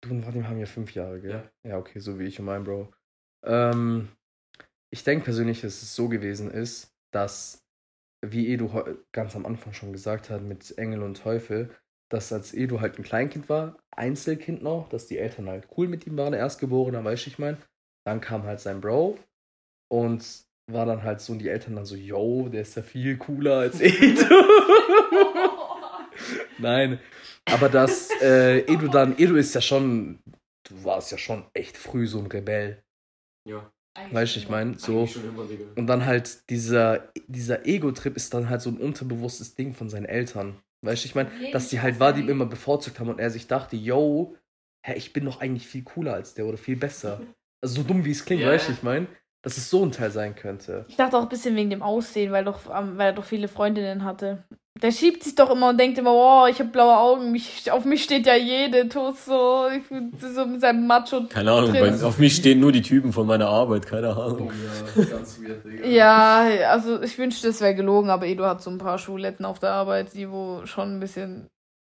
Du 0.00 0.10
und 0.10 0.26
Vadim 0.26 0.48
haben 0.48 0.58
ja 0.58 0.66
fünf 0.66 0.94
Jahre, 0.94 1.20
gell? 1.20 1.50
Ja. 1.64 1.70
ja, 1.70 1.78
okay, 1.78 1.98
so 1.98 2.18
wie 2.18 2.24
ich 2.24 2.38
und 2.38 2.46
mein 2.46 2.64
Bro. 2.64 2.92
Ähm, 3.44 4.08
ich 4.94 5.02
denke 5.02 5.24
persönlich, 5.24 5.60
dass 5.60 5.82
es 5.82 5.96
so 5.96 6.08
gewesen 6.08 6.52
ist, 6.52 6.94
dass, 7.12 7.64
wie 8.24 8.52
Edu 8.52 8.70
ganz 9.10 9.34
am 9.34 9.44
Anfang 9.44 9.72
schon 9.72 9.92
gesagt 9.92 10.30
hat, 10.30 10.42
mit 10.42 10.78
Engel 10.78 11.02
und 11.02 11.16
Teufel, 11.16 11.74
dass 12.12 12.32
als 12.32 12.54
Edu 12.54 12.80
halt 12.80 12.96
ein 12.96 13.02
Kleinkind 13.02 13.48
war, 13.48 13.76
Einzelkind 13.90 14.62
noch, 14.62 14.88
dass 14.88 15.08
die 15.08 15.18
Eltern 15.18 15.48
halt 15.48 15.66
cool 15.76 15.88
mit 15.88 16.06
ihm 16.06 16.16
waren, 16.16 16.32
Erstgeborener, 16.32 17.02
weiß 17.02 17.26
ich 17.26 17.40
mein. 17.40 17.56
Dann 18.06 18.20
kam 18.20 18.44
halt 18.44 18.60
sein 18.60 18.80
Bro 18.80 19.18
Und 19.90 20.44
war 20.70 20.86
dann 20.86 21.02
halt 21.02 21.20
so, 21.20 21.32
und 21.32 21.40
die 21.40 21.48
Eltern 21.48 21.74
dann 21.74 21.86
so, 21.86 21.96
yo, 21.96 22.48
der 22.48 22.62
ist 22.62 22.76
ja 22.76 22.82
viel 22.82 23.18
cooler 23.18 23.58
als 23.58 23.80
Edu. 23.80 24.24
Nein. 26.58 27.00
Aber 27.46 27.68
das, 27.68 28.10
äh, 28.22 28.60
Edu 28.60 28.86
dann, 28.88 29.18
Edu 29.18 29.34
ist 29.34 29.56
ja 29.56 29.60
schon, 29.60 30.20
du 30.68 30.84
warst 30.84 31.10
ja 31.10 31.18
schon 31.18 31.46
echt 31.52 31.76
früh 31.76 32.06
so 32.06 32.20
ein 32.20 32.28
Rebell. 32.28 32.84
Ja. 33.48 33.73
Weißt 34.10 34.34
du, 34.34 34.40
ich 34.40 34.48
meine, 34.48 34.78
so. 34.78 35.08
Und 35.76 35.86
dann 35.86 36.04
halt 36.04 36.50
dieser, 36.50 37.12
dieser 37.28 37.66
Ego-Trip 37.66 38.16
ist 38.16 38.34
dann 38.34 38.50
halt 38.50 38.60
so 38.60 38.70
ein 38.70 38.78
unterbewusstes 38.78 39.54
Ding 39.54 39.72
von 39.72 39.88
seinen 39.88 40.06
Eltern. 40.06 40.56
Weißt 40.82 41.04
du, 41.04 41.06
ich 41.06 41.14
meine, 41.14 41.30
dass 41.52 41.68
die 41.68 41.80
halt 41.80 42.00
Vadim 42.00 42.28
immer 42.28 42.46
bevorzugt 42.46 42.98
haben 43.00 43.08
und 43.08 43.20
er 43.20 43.30
sich 43.30 43.46
dachte, 43.46 43.76
yo, 43.76 44.36
hä, 44.84 44.94
ich 44.96 45.12
bin 45.12 45.24
doch 45.24 45.40
eigentlich 45.40 45.66
viel 45.66 45.82
cooler 45.82 46.14
als 46.14 46.34
der 46.34 46.46
oder 46.46 46.58
viel 46.58 46.76
besser. 46.76 47.20
Also 47.62 47.80
so 47.80 47.88
dumm 47.88 48.04
wie 48.04 48.10
es 48.10 48.26
klingt, 48.26 48.42
yeah. 48.42 48.52
weißt 48.52 48.68
du, 48.68 48.72
ich 48.72 48.82
meine, 48.82 49.06
dass 49.40 49.56
es 49.56 49.70
so 49.70 49.82
ein 49.82 49.90
Teil 49.90 50.10
sein 50.10 50.34
könnte. 50.34 50.84
Ich 50.86 50.96
dachte 50.96 51.16
auch 51.16 51.22
ein 51.22 51.28
bisschen 51.30 51.56
wegen 51.56 51.70
dem 51.70 51.80
Aussehen, 51.80 52.30
weil, 52.30 52.44
doch, 52.44 52.66
weil 52.66 53.06
er 53.06 53.12
doch 53.14 53.24
viele 53.24 53.48
Freundinnen 53.48 54.04
hatte. 54.04 54.44
Der 54.82 54.90
schiebt 54.90 55.22
sich 55.22 55.36
doch 55.36 55.50
immer 55.50 55.68
und 55.68 55.78
denkt 55.78 55.98
immer, 55.98 56.12
oh, 56.12 56.46
ich 56.50 56.58
habe 56.58 56.70
blaue 56.70 56.96
Augen, 56.96 57.30
mich, 57.30 57.70
auf 57.70 57.84
mich 57.84 58.02
steht 58.02 58.26
ja 58.26 58.34
jede 58.34 58.88
tot 58.88 59.16
so, 59.16 59.68
ich 59.68 59.88
bin 59.88 60.12
so 60.18 60.44
mit 60.46 60.60
seinem 60.60 60.88
Macho. 60.88 61.26
Keine 61.28 61.52
Ahnung, 61.52 61.72
bei, 61.72 62.02
auf 62.02 62.18
mich 62.18 62.34
stehen 62.34 62.58
nur 62.58 62.72
die 62.72 62.82
Typen 62.82 63.12
von 63.12 63.24
meiner 63.24 63.46
Arbeit, 63.46 63.86
keine 63.86 64.10
Ahnung. 64.10 64.50
Oh 64.50 65.00
ja, 65.00 65.04
ganz 65.04 65.40
weird, 65.40 65.64
Digga. 65.64 65.86
ja, 65.86 66.70
also 66.70 67.00
ich 67.02 67.16
wünschte, 67.16 67.46
es 67.48 67.60
wäre 67.60 67.76
gelogen, 67.76 68.10
aber 68.10 68.26
Edo 68.26 68.44
hat 68.46 68.62
so 68.62 68.70
ein 68.70 68.78
paar 68.78 68.98
Schuletten 68.98 69.44
auf 69.44 69.60
der 69.60 69.70
Arbeit, 69.70 70.12
die 70.14 70.28
wo 70.28 70.66
schon 70.66 70.96
ein 70.96 71.00
bisschen 71.00 71.48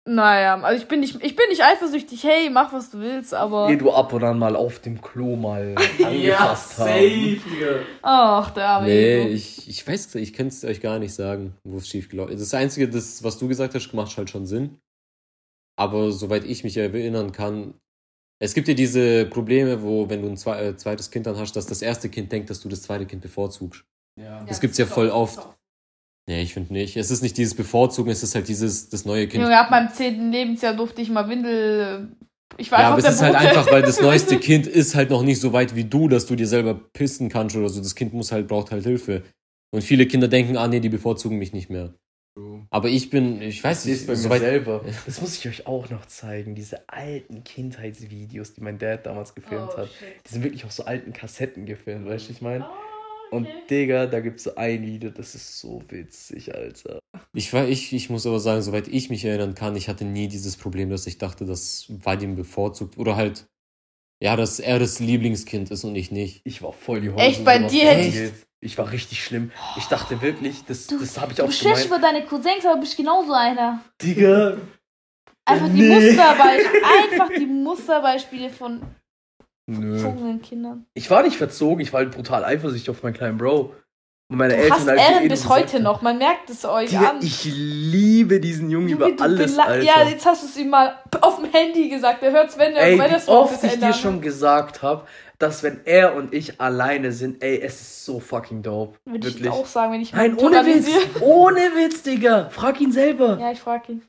naja, 0.07 0.61
also 0.61 0.81
ich 0.81 0.87
bin 0.87 0.99
nicht, 0.99 1.15
ich 1.23 1.35
bin 1.35 1.49
nicht 1.49 1.63
eifersüchtig, 1.63 2.23
hey, 2.23 2.51
mach 2.51 2.71
was 2.71 2.91
du 2.91 2.99
willst, 2.99 3.33
aber. 3.33 3.67
Geh 3.67 3.75
du 3.75 3.91
ab 3.91 4.13
und 4.13 4.23
an 4.23 4.37
mal 4.37 4.55
auf 4.55 4.79
dem 4.79 5.01
Klo 5.01 5.35
mal 5.35 5.73
angefasst 6.03 6.77
ja, 6.77 6.85
safe, 6.85 7.85
Ach, 8.03 8.51
der 8.51 8.67
arme 8.67 8.87
Nee, 8.87 9.27
ich, 9.29 9.67
ich 9.67 9.87
weiß, 9.87 10.13
ich 10.15 10.33
kann 10.33 10.47
es 10.47 10.63
euch 10.63 10.79
gar 10.79 10.99
nicht 10.99 11.15
sagen, 11.15 11.55
wo 11.63 11.77
es 11.77 11.87
schief 11.87 12.09
gelaufen 12.09 12.33
ist. 12.33 12.41
Das 12.41 12.53
Einzige, 12.53 12.87
das, 12.87 13.23
was 13.23 13.39
du 13.39 13.47
gesagt 13.47 13.73
hast, 13.73 13.93
macht 13.93 14.15
halt 14.15 14.29
schon 14.29 14.45
Sinn. 14.45 14.77
Aber 15.75 16.11
soweit 16.11 16.45
ich 16.45 16.63
mich 16.63 16.77
erinnern 16.77 17.31
kann, 17.31 17.73
es 18.39 18.53
gibt 18.53 18.67
ja 18.67 18.75
diese 18.75 19.25
Probleme, 19.25 19.81
wo, 19.81 20.07
wenn 20.09 20.21
du 20.21 20.27
ein 20.27 20.57
äh, 20.59 20.75
zweites 20.75 21.09
Kind 21.09 21.25
dann 21.25 21.37
hast, 21.37 21.55
dass 21.55 21.65
das 21.65 21.81
erste 21.81 22.09
Kind 22.09 22.31
denkt, 22.31 22.49
dass 22.51 22.59
du 22.61 22.69
das 22.69 22.83
zweite 22.83 23.05
Kind 23.05 23.21
bevorzugst. 23.21 23.83
Ja. 24.19 24.43
Das 24.45 24.57
ja, 24.57 24.61
gibt's 24.61 24.77
ja 24.77 24.85
voll 24.85 25.09
oft. 25.09 25.39
Nee, 26.27 26.41
ich 26.41 26.53
finde 26.53 26.73
nicht. 26.73 26.97
Es 26.97 27.11
ist 27.11 27.21
nicht 27.21 27.37
dieses 27.37 27.53
Bevorzugen, 27.53 28.11
es 28.11 28.23
ist 28.23 28.33
halt 28.33 28.47
dieses, 28.47 28.89
das 28.89 29.05
neue 29.05 29.27
Kind. 29.27 29.43
Junge, 29.43 29.59
ab 29.59 29.69
meinem 29.69 29.93
zehnten 29.93 30.31
Lebensjahr 30.31 30.75
durfte 30.75 31.01
ich 31.01 31.09
mal 31.09 31.29
Windel. 31.29 32.09
Ich 32.57 32.71
war 32.71 32.79
ja, 32.79 32.89
aber 32.89 32.99
es 32.99 33.05
ist 33.05 33.21
halt 33.21 33.35
einfach, 33.35 33.71
weil 33.71 33.83
das 33.83 34.01
neueste 34.01 34.39
Kind 34.39 34.65
ist 34.65 34.95
halt 34.95 35.11
noch 35.11 35.21
nicht 35.21 35.39
so 35.39 35.53
weit 35.53 35.75
wie 35.75 35.83
du, 35.83 36.07
dass 36.07 36.25
du 36.25 36.35
dir 36.35 36.47
selber 36.47 36.73
pissen 36.73 37.29
kannst 37.29 37.55
oder 37.55 37.69
so. 37.69 37.81
Das 37.81 37.95
Kind 37.95 38.13
muss 38.13 38.31
halt, 38.31 38.47
braucht 38.47 38.71
halt 38.71 38.83
Hilfe. 38.85 39.23
Und 39.71 39.83
viele 39.83 40.07
Kinder 40.07 40.27
denken, 40.27 40.57
ah 40.57 40.67
nee, 40.67 40.79
die 40.79 40.89
bevorzugen 40.89 41.37
mich 41.37 41.53
nicht 41.53 41.69
mehr. 41.69 41.93
Aber 42.69 42.89
ich 42.89 43.09
bin, 43.09 43.41
ich 43.41 43.63
weiß 43.63 43.85
nicht, 43.85 44.07
bei 44.07 44.15
so 44.15 44.27
mir 44.27 44.39
selber. 44.39 44.83
Das 45.05 45.21
muss 45.21 45.37
ich 45.37 45.47
euch 45.47 45.67
auch 45.67 45.89
noch 45.89 46.05
zeigen. 46.05 46.55
Diese 46.55 46.89
alten 46.89 47.43
Kindheitsvideos, 47.43 48.53
die 48.53 48.61
mein 48.61 48.77
Dad 48.77 49.05
damals 49.05 49.35
gefilmt 49.35 49.69
oh, 49.73 49.77
hat. 49.77 49.89
Shit. 49.89 50.07
Die 50.25 50.33
sind 50.33 50.43
wirklich 50.43 50.65
auf 50.65 50.71
so 50.71 50.83
alten 50.85 51.13
Kassetten 51.13 51.65
gefilmt, 51.65 52.05
weißt 52.07 52.27
du, 52.27 52.33
ich 52.33 52.41
meine? 52.41 52.65
Oh. 52.65 52.84
Und 53.35 53.49
Digga, 53.69 54.05
da 54.05 54.21
gibt 54.21 54.37
es 54.37 54.45
so 54.45 54.55
ein 54.55 54.81
Video, 54.81 55.09
das 55.09 55.35
ist 55.35 55.59
so 55.59 55.83
witzig, 55.89 56.55
Alter. 56.55 56.99
Ich, 57.33 57.53
ich, 57.53 57.91
ich 57.91 58.09
muss 58.09 58.25
aber 58.25 58.39
sagen, 58.39 58.61
soweit 58.61 58.87
ich 58.87 59.09
mich 59.09 59.25
erinnern 59.25 59.55
kann, 59.55 59.75
ich 59.75 59.89
hatte 59.89 60.05
nie 60.05 60.29
dieses 60.29 60.55
Problem, 60.55 60.89
dass 60.89 61.05
ich 61.05 61.17
dachte, 61.17 61.45
das 61.45 61.85
Vadim 61.89 62.37
bevorzugt. 62.37 62.97
Oder 62.97 63.17
halt, 63.17 63.45
ja, 64.23 64.37
dass 64.37 64.61
er 64.61 64.79
das 64.79 65.01
Lieblingskind 65.01 65.69
ist 65.69 65.83
und 65.83 65.95
ich 65.95 66.11
nicht. 66.11 66.43
Ich 66.45 66.61
war 66.61 66.71
voll 66.71 67.01
die 67.01 67.09
Hose. 67.09 67.21
Echt, 67.21 67.43
bei 67.43 67.59
dir 67.59 67.89
hätte 67.89 68.07
ich... 68.07 68.31
Ich 68.61 68.77
war 68.77 68.91
richtig 68.91 69.23
schlimm. 69.23 69.51
Ich 69.77 69.85
dachte 69.85 70.21
wirklich, 70.21 70.63
das, 70.65 70.87
du, 70.87 70.97
das 70.97 71.19
habe 71.19 71.33
ich 71.33 71.41
auch 71.41 71.51
schon. 71.51 71.73
Du 71.73 71.85
über 71.85 71.99
deine 71.99 72.25
Cousins, 72.25 72.65
aber 72.65 72.79
bist 72.79 72.97
genauso 72.97 73.33
einer. 73.33 73.83
Digga. 74.01 74.57
Einfach 75.43 75.67
die 75.67 75.83
Musterbeispiele. 75.83 76.81
Einfach 77.11 77.29
die 77.37 77.45
Musterbeispiele 77.45 78.49
von 78.49 78.81
Nö. 79.67 79.97
verzogenen 79.97 80.41
Kindern. 80.41 80.85
Ich 80.93 81.09
war 81.09 81.23
nicht 81.23 81.37
verzogen, 81.37 81.81
ich 81.81 81.91
war 81.91 82.01
halt 82.01 82.11
brutal 82.11 82.43
eifersüchtig 82.45 82.89
auf 82.89 83.03
meinen 83.03 83.13
kleinen 83.13 83.37
Bro. 83.37 83.73
Und 84.27 84.37
meine 84.37 84.55
du 84.55 84.59
Eltern 84.59 84.79
hast 84.79 84.87
halt 84.87 84.99
Aaron 84.99 85.27
bis 85.27 85.49
heute 85.49 85.79
noch, 85.79 86.01
man 86.01 86.17
merkt 86.17 86.49
es 86.49 86.65
euch 86.65 86.89
Digga, 86.89 87.11
an. 87.11 87.17
Ich 87.21 87.45
liebe 87.45 88.39
diesen 88.39 88.71
Jungen 88.71 88.89
über 88.89 89.07
alles, 89.19 89.57
Alter. 89.59 89.83
Ja, 89.83 90.03
jetzt 90.07 90.25
hast 90.25 90.41
du 90.41 90.47
es 90.47 90.57
ihm 90.57 90.69
mal 90.69 90.95
auf 91.21 91.35
dem 91.39 91.51
Handy 91.51 91.89
gesagt. 91.89 92.23
Er 92.23 92.31
hört 92.31 92.49
es, 92.49 92.57
wenn 92.57 92.73
er 92.73 92.97
wenn 92.97 93.11
wie 93.11 93.29
oft 93.29 93.63
ich 93.63 93.79
dir 93.79 93.93
schon 93.93 94.21
gesagt 94.21 94.81
habe, 94.81 95.05
dass 95.37 95.61
wenn 95.61 95.81
er 95.85 96.15
und 96.15 96.33
ich 96.33 96.59
alleine 96.59 97.11
sind, 97.11 97.43
ey, 97.43 97.61
es 97.61 97.81
ist 97.81 98.05
so 98.05 98.19
fucking 98.19 98.63
dope. 98.63 98.97
Würde 99.05 99.27
Wirklich. 99.27 99.45
ich 99.45 99.51
auch 99.51 99.67
sagen, 99.67 99.93
wenn 99.93 100.01
ich 100.01 100.13
Nein, 100.13 100.35
ohne 100.37 100.65
Witz. 100.65 100.87
Ohne 101.21 101.59
Witz, 101.75 102.01
Digga. 102.01 102.49
Frag 102.49 102.81
ihn 102.81 102.91
selber. 102.91 103.37
Ja, 103.39 103.51
ich 103.51 103.59
frag 103.59 103.87
ihn. 103.89 104.01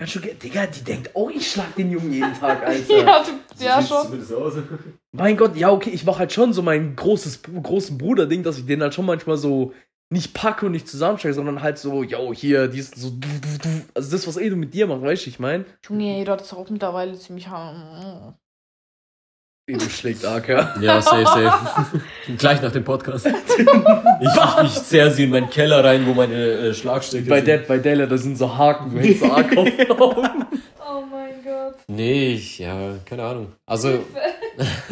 Kannst 0.00 0.14
du, 0.14 0.20
Digga, 0.20 0.66
die 0.66 0.82
denkt, 0.82 1.10
oh, 1.12 1.28
ich 1.28 1.52
schlag 1.52 1.74
den 1.76 1.90
Jungen 1.90 2.10
jeden 2.10 2.32
Tag, 2.32 2.62
Alter. 2.66 2.96
ja, 2.96 3.22
du, 3.22 3.62
ja 3.62 3.82
schon. 3.82 4.18
Mein 5.12 5.36
Gott, 5.36 5.54
ja, 5.56 5.70
okay, 5.70 5.90
ich 5.90 6.04
mach 6.04 6.18
halt 6.18 6.32
schon 6.32 6.54
so 6.54 6.62
mein 6.62 6.96
großes, 6.96 7.42
großen 7.62 7.98
Bruder-Ding, 7.98 8.42
dass 8.42 8.56
ich 8.56 8.64
den 8.64 8.80
halt 8.80 8.94
schon 8.94 9.04
manchmal 9.04 9.36
so 9.36 9.74
nicht 10.08 10.32
packe 10.32 10.64
und 10.64 10.72
nicht 10.72 10.88
zusammenstecke, 10.88 11.34
sondern 11.34 11.60
halt 11.60 11.76
so, 11.76 12.02
yo, 12.02 12.32
hier, 12.32 12.68
die 12.68 12.78
ist 12.78 12.96
so, 12.96 13.12
also 13.94 14.10
das, 14.10 14.26
was 14.26 14.38
Edu 14.38 14.56
mit 14.56 14.72
dir 14.72 14.86
macht, 14.86 15.02
weißt 15.02 15.26
du, 15.26 15.28
ich 15.28 15.38
mein? 15.38 15.66
Junge, 15.86 16.16
jeder 16.16 16.32
hat 16.32 16.40
es 16.40 16.54
auch 16.54 16.70
mittlerweile 16.70 17.18
ziemlich 17.18 17.48
Schlägt 19.78 20.24
Acker. 20.24 20.74
Ja, 20.80 21.00
safe, 21.00 21.24
safe. 21.24 22.00
Gleich 22.38 22.62
nach 22.62 22.72
dem 22.72 22.84
Podcast. 22.84 23.26
ich, 23.26 23.32
ich, 23.34 24.64
ich 24.64 24.82
zerre 24.82 25.10
sie 25.10 25.24
in 25.24 25.30
meinen 25.30 25.50
Keller 25.50 25.84
rein, 25.84 26.06
wo 26.06 26.14
meine 26.14 26.34
äh, 26.34 26.74
Schlagstücke 26.74 27.28
bei 27.28 27.36
sind. 27.36 27.46
Dead 27.46 27.66
bei 27.68 27.78
Della, 27.78 28.06
da 28.06 28.16
sind 28.16 28.36
so 28.36 28.56
Haken, 28.56 28.90
du 28.92 29.00
hängst 29.00 29.20
so 29.20 29.30
Acker 29.30 29.60
Oh 30.90 31.02
mein 31.10 31.44
Gott. 31.44 31.76
Nee, 31.86 32.34
ich, 32.34 32.58
ja, 32.58 32.94
keine 33.04 33.22
Ahnung. 33.24 33.52
Also, 33.66 34.04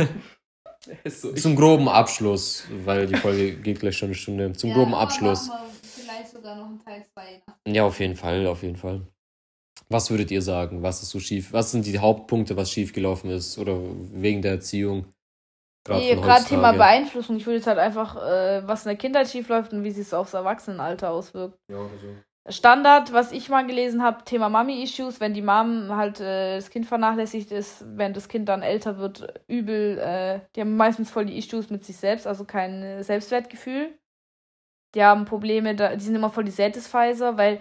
so 1.04 1.32
zum 1.32 1.56
groben 1.56 1.88
Abschluss, 1.88 2.64
weil 2.84 3.06
die 3.06 3.16
Folge 3.16 3.52
geht 3.52 3.80
gleich 3.80 3.96
schon 3.96 4.08
eine 4.08 4.14
Stunde. 4.14 4.52
Zum 4.52 4.70
ja, 4.70 4.76
groben 4.76 4.94
Abschluss. 4.94 5.50
Vielleicht 5.82 6.30
sogar 6.30 6.56
noch 6.56 6.66
ein 6.66 6.80
Teil 6.84 7.04
2. 7.14 7.72
Ja, 7.72 7.84
auf 7.84 7.98
jeden 8.00 8.16
Fall, 8.16 8.46
auf 8.46 8.62
jeden 8.62 8.76
Fall. 8.76 9.02
Was 9.88 10.10
würdet 10.10 10.30
ihr 10.30 10.42
sagen? 10.42 10.82
Was 10.82 11.02
ist 11.02 11.10
so 11.10 11.20
schief? 11.20 11.52
Was 11.52 11.70
sind 11.72 11.86
die 11.86 11.98
Hauptpunkte, 11.98 12.56
was 12.56 12.70
schief 12.70 12.92
gelaufen 12.92 13.30
ist? 13.30 13.58
Oder 13.58 13.78
wegen 14.12 14.42
der 14.42 14.52
Erziehung? 14.52 15.06
Gerade 15.84 16.00
nee, 16.00 16.44
Thema 16.48 16.72
Beeinflussung. 16.72 17.36
Ich 17.36 17.46
würde 17.46 17.56
jetzt 17.56 17.66
halt 17.66 17.78
einfach, 17.78 18.16
äh, 18.16 18.66
was 18.66 18.84
in 18.84 18.90
der 18.90 18.98
Kindheit 18.98 19.28
schief 19.28 19.48
läuft 19.48 19.72
und 19.72 19.84
wie 19.84 19.90
sich 19.90 20.06
es 20.06 20.14
aufs 20.14 20.34
Erwachsenenalter 20.34 21.10
auswirkt. 21.10 21.58
Ja, 21.70 21.78
also. 21.78 22.14
Standard, 22.50 23.12
was 23.12 23.32
ich 23.32 23.48
mal 23.48 23.66
gelesen 23.66 24.02
habe, 24.02 24.24
Thema 24.24 24.48
Mami-Issues, 24.48 25.20
wenn 25.20 25.34
die 25.34 25.42
Mom 25.42 25.94
halt 25.94 26.20
äh, 26.20 26.56
das 26.56 26.70
Kind 26.70 26.86
vernachlässigt 26.86 27.52
ist, 27.52 27.84
wenn 27.86 28.14
das 28.14 28.28
Kind 28.28 28.48
dann 28.48 28.62
älter 28.62 28.98
wird, 28.98 29.42
übel, 29.48 29.98
äh, 29.98 30.40
die 30.54 30.62
haben 30.62 30.76
meistens 30.76 31.10
voll 31.10 31.26
die 31.26 31.36
Issues 31.36 31.68
mit 31.68 31.84
sich 31.84 31.96
selbst, 31.96 32.26
also 32.26 32.44
kein 32.44 33.02
Selbstwertgefühl. 33.02 33.98
Die 34.94 35.04
haben 35.04 35.26
Probleme, 35.26 35.74
da, 35.74 35.94
die 35.94 36.04
sind 36.04 36.14
immer 36.14 36.30
voll 36.30 36.44
die 36.44 36.50
Satisfizer, 36.50 37.36
weil 37.36 37.60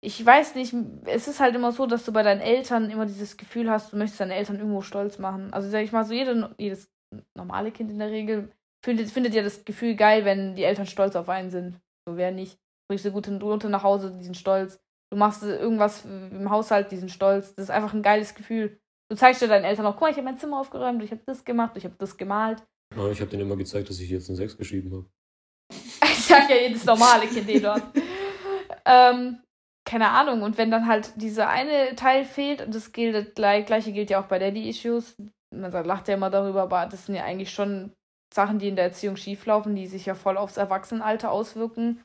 ich 0.00 0.24
weiß 0.24 0.54
nicht, 0.54 0.74
es 1.06 1.26
ist 1.26 1.40
halt 1.40 1.54
immer 1.56 1.72
so, 1.72 1.86
dass 1.86 2.04
du 2.04 2.12
bei 2.12 2.22
deinen 2.22 2.40
Eltern 2.40 2.90
immer 2.90 3.06
dieses 3.06 3.36
Gefühl 3.36 3.68
hast, 3.68 3.92
du 3.92 3.96
möchtest 3.96 4.20
deine 4.20 4.34
Eltern 4.34 4.58
irgendwo 4.58 4.80
stolz 4.80 5.18
machen. 5.18 5.52
Also 5.52 5.68
sag 5.68 5.82
ich 5.82 5.92
mal 5.92 6.04
so, 6.04 6.14
jede, 6.14 6.54
jedes 6.58 6.90
normale 7.34 7.72
Kind 7.72 7.90
in 7.90 7.98
der 7.98 8.10
Regel 8.10 8.52
findet, 8.84 9.10
findet 9.10 9.34
ja 9.34 9.42
das 9.42 9.64
Gefühl 9.64 9.96
geil, 9.96 10.24
wenn 10.24 10.54
die 10.54 10.62
Eltern 10.62 10.86
stolz 10.86 11.16
auf 11.16 11.28
einen 11.28 11.50
sind. 11.50 11.80
So 12.06 12.16
wer 12.16 12.30
nicht. 12.30 12.54
Du 12.54 12.92
bringst 12.92 13.06
eine 13.06 13.12
gute 13.12 13.32
Note 13.32 13.68
nach 13.68 13.82
Hause, 13.82 14.16
die 14.16 14.24
sind 14.24 14.36
stolz. 14.36 14.80
Du 15.10 15.16
machst 15.16 15.42
irgendwas 15.42 16.04
im 16.04 16.50
Haushalt, 16.50 16.92
die 16.92 16.96
sind 16.96 17.10
stolz. 17.10 17.54
Das 17.54 17.64
ist 17.64 17.70
einfach 17.70 17.92
ein 17.92 18.02
geiles 18.02 18.34
Gefühl. 18.34 18.78
Du 19.10 19.16
zeigst 19.16 19.42
dir 19.42 19.48
deinen 19.48 19.64
Eltern 19.64 19.86
auch, 19.86 19.94
guck 19.94 20.02
mal, 20.02 20.10
ich 20.10 20.16
habe 20.16 20.26
mein 20.26 20.38
Zimmer 20.38 20.60
aufgeräumt, 20.60 21.02
ich 21.02 21.10
habe 21.10 21.22
das 21.24 21.44
gemacht, 21.44 21.76
ich 21.76 21.84
habe 21.84 21.94
das 21.98 22.16
gemalt. 22.16 22.62
Ja, 22.94 23.10
ich 23.10 23.20
habe 23.20 23.30
denen 23.30 23.42
immer 23.42 23.56
gezeigt, 23.56 23.88
dass 23.88 24.00
ich 24.00 24.10
jetzt 24.10 24.28
eine 24.28 24.36
6 24.36 24.58
geschrieben 24.58 24.92
habe. 24.92 25.06
ich 26.04 26.24
sag 26.24 26.48
ja 26.50 26.56
jedes 26.56 26.84
normale 26.84 27.26
Kind 27.26 27.48
eh 27.48 27.60
dort. 27.60 27.82
ähm, 28.84 29.38
keine 29.88 30.10
Ahnung. 30.10 30.42
Und 30.42 30.58
wenn 30.58 30.70
dann 30.70 30.86
halt 30.86 31.14
dieser 31.16 31.48
eine 31.48 31.96
Teil 31.96 32.26
fehlt, 32.26 32.60
und 32.60 32.74
das 32.74 32.92
gilt, 32.92 33.34
gleiche 33.34 33.92
gilt 33.92 34.10
ja 34.10 34.20
auch 34.20 34.26
bei 34.26 34.38
Daddy-Issues, 34.38 35.16
man 35.50 35.72
sagt, 35.72 35.86
lacht 35.86 36.08
ja 36.08 36.14
immer 36.14 36.28
darüber, 36.28 36.62
aber 36.62 36.84
das 36.86 37.06
sind 37.06 37.14
ja 37.14 37.24
eigentlich 37.24 37.50
schon 37.50 37.92
Sachen, 38.32 38.58
die 38.58 38.68
in 38.68 38.76
der 38.76 38.84
Erziehung 38.84 39.16
schieflaufen, 39.16 39.74
die 39.74 39.86
sich 39.86 40.04
ja 40.04 40.14
voll 40.14 40.36
aufs 40.36 40.58
Erwachsenenalter 40.58 41.30
auswirken. 41.30 42.04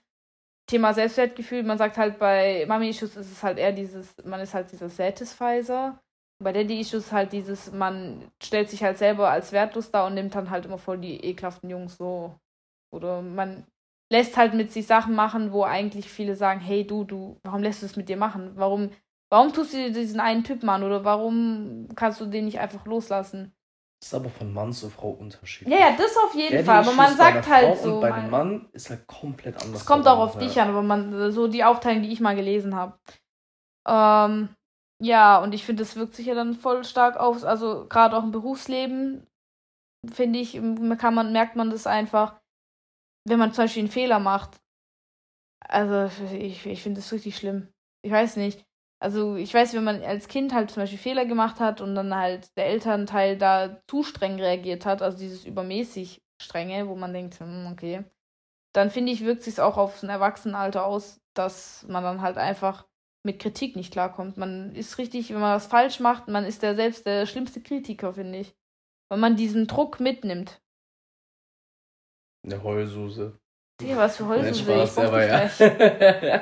Thema 0.65 0.93
Selbstwertgefühl, 0.93 1.63
man 1.63 1.77
sagt 1.77 1.97
halt 1.97 2.19
bei 2.19 2.65
Mami-Issues 2.69 3.17
ist 3.17 3.29
es 3.29 3.43
halt 3.43 3.57
eher 3.57 3.73
dieses, 3.73 4.15
man 4.23 4.39
ist 4.39 4.53
halt 4.53 4.71
dieser 4.71 4.87
Satisfizer. 4.87 5.99
Bei 6.41 6.53
Daddy-Issues 6.53 7.11
halt 7.11 7.33
dieses, 7.33 7.73
man 7.73 8.31
stellt 8.41 8.69
sich 8.69 8.81
halt 8.81 8.97
selber 8.97 9.29
als 9.29 9.51
wertlos 9.51 9.91
da 9.91 10.07
und 10.07 10.13
nimmt 10.13 10.35
dann 10.35 10.49
halt 10.49 10.65
immer 10.65 10.77
voll 10.77 10.99
die 10.99 11.17
ekelhaften 11.17 11.69
Jungs 11.69 11.97
so. 11.97 12.33
Oder 12.93 13.21
man 13.21 13.65
lässt 14.13 14.37
halt 14.37 14.53
mit 14.53 14.71
sich 14.71 14.85
Sachen 14.85 15.15
machen, 15.15 15.51
wo 15.51 15.63
eigentlich 15.63 16.07
viele 16.07 16.35
sagen, 16.35 16.59
hey 16.59 16.85
du, 16.85 17.03
du, 17.03 17.39
warum 17.41 17.63
lässt 17.63 17.81
du 17.81 17.87
es 17.87 17.95
mit 17.95 18.09
dir 18.09 18.17
machen? 18.17 18.51
Warum, 18.53 18.91
warum 19.31 19.51
tust 19.51 19.73
du 19.73 19.77
dir 19.77 19.91
diesen 19.91 20.19
einen 20.19 20.43
Typ 20.43 20.63
an 20.69 20.83
oder 20.83 21.03
warum 21.03 21.89
kannst 21.95 22.21
du 22.21 22.27
den 22.27 22.45
nicht 22.45 22.59
einfach 22.59 22.85
loslassen? 22.85 23.55
Das 23.99 24.09
ist 24.09 24.13
aber 24.13 24.29
von 24.29 24.53
Mann 24.53 24.71
zu 24.71 24.91
Frau 24.91 25.09
unterschiedlich. 25.09 25.73
Ja, 25.73 25.87
ja, 25.87 25.95
das 25.97 26.15
auf 26.15 26.35
jeden 26.35 26.57
ja, 26.57 26.63
Fall. 26.63 26.83
Aber 26.83 26.93
man 26.93 27.17
sagt 27.17 27.49
halt 27.49 27.79
so. 27.79 27.95
Und 27.95 28.01
bei 28.01 28.11
dem 28.11 28.29
Mann 28.29 28.69
ist 28.71 28.91
halt 28.91 29.07
komplett 29.07 29.59
anders. 29.63 29.81
Es 29.81 29.85
kommt 29.87 30.07
auch 30.07 30.19
auf 30.19 30.35
ja. 30.35 30.41
dich 30.41 30.61
an, 30.61 30.69
aber 30.69 30.83
man, 30.83 31.31
so 31.31 31.47
die 31.47 31.63
Aufteilung, 31.63 32.03
die 32.03 32.11
ich 32.11 32.19
mal 32.19 32.35
gelesen 32.35 32.75
habe. 32.75 32.99
Ähm, 33.87 34.49
ja, 35.01 35.41
und 35.41 35.55
ich 35.55 35.65
finde, 35.65 35.81
das 35.81 35.95
wirkt 35.95 36.13
sich 36.13 36.27
ja 36.27 36.35
dann 36.35 36.53
voll 36.53 36.83
stark 36.83 37.17
auf, 37.17 37.43
also 37.43 37.87
gerade 37.87 38.15
auch 38.15 38.23
im 38.23 38.31
Berufsleben, 38.31 39.25
finde 40.11 40.39
ich, 40.39 40.61
kann 40.99 41.15
man, 41.15 41.33
merkt 41.33 41.55
man 41.55 41.71
das 41.71 41.87
einfach, 41.87 42.35
wenn 43.25 43.39
man 43.39 43.53
zum 43.53 43.65
Beispiel 43.65 43.83
einen 43.83 43.91
Fehler 43.91 44.19
macht. 44.19 44.59
Also, 45.59 46.09
ich, 46.33 46.65
ich 46.65 46.83
finde 46.83 46.99
das 47.01 47.11
richtig 47.11 47.37
schlimm. 47.37 47.69
Ich 48.03 48.11
weiß 48.11 48.37
nicht. 48.37 48.65
Also, 48.99 49.35
ich 49.35 49.53
weiß, 49.53 49.73
wenn 49.73 49.83
man 49.83 50.01
als 50.03 50.27
Kind 50.27 50.53
halt 50.53 50.71
zum 50.71 50.83
Beispiel 50.83 50.99
Fehler 50.99 51.25
gemacht 51.25 51.59
hat 51.59 51.81
und 51.81 51.95
dann 51.95 52.15
halt 52.15 52.55
der 52.57 52.67
Elternteil 52.67 53.37
da 53.37 53.81
zu 53.87 54.03
streng 54.03 54.39
reagiert 54.39 54.85
hat, 54.85 55.01
also 55.01 55.17
dieses 55.17 55.45
übermäßig 55.45 56.21
strenge, 56.41 56.87
wo 56.87 56.95
man 56.95 57.13
denkt, 57.13 57.39
hm, 57.39 57.69
okay, 57.71 58.03
dann 58.73 58.89
finde 58.91 59.11
ich, 59.11 59.23
wirkt 59.23 59.43
sich 59.43 59.59
auch 59.59 59.77
aufs 59.77 60.03
Erwachsenenalter 60.03 60.85
aus, 60.85 61.21
dass 61.35 61.85
man 61.87 62.03
dann 62.03 62.21
halt 62.21 62.37
einfach 62.37 62.87
mit 63.23 63.39
Kritik 63.39 63.75
nicht 63.75 63.93
klarkommt. 63.93 64.37
Man 64.37 64.75
ist 64.75 64.97
richtig, 64.97 65.29
wenn 65.29 65.39
man 65.39 65.55
was 65.55 65.67
falsch 65.67 65.99
macht, 65.99 66.27
man 66.27 66.45
ist 66.45 66.63
der 66.63 66.75
selbst 66.75 67.05
der 67.05 67.25
schlimmste 67.25 67.61
Kritiker, 67.61 68.13
finde 68.13 68.39
ich. 68.39 68.55
Weil 69.09 69.19
man 69.19 69.35
diesen 69.35 69.67
Druck 69.67 69.99
mitnimmt. 69.99 70.62
Eine 72.43 72.61
Heulsuse. 72.63 73.37
Ja, 73.81 73.97
was 73.97 74.17
für 74.17 74.27
Heulsuse? 74.27 74.71
Nein, 74.71 74.87
Spaß, 74.87 74.97
ich 74.97 75.03
aber 75.03 76.27
ja. 76.27 76.41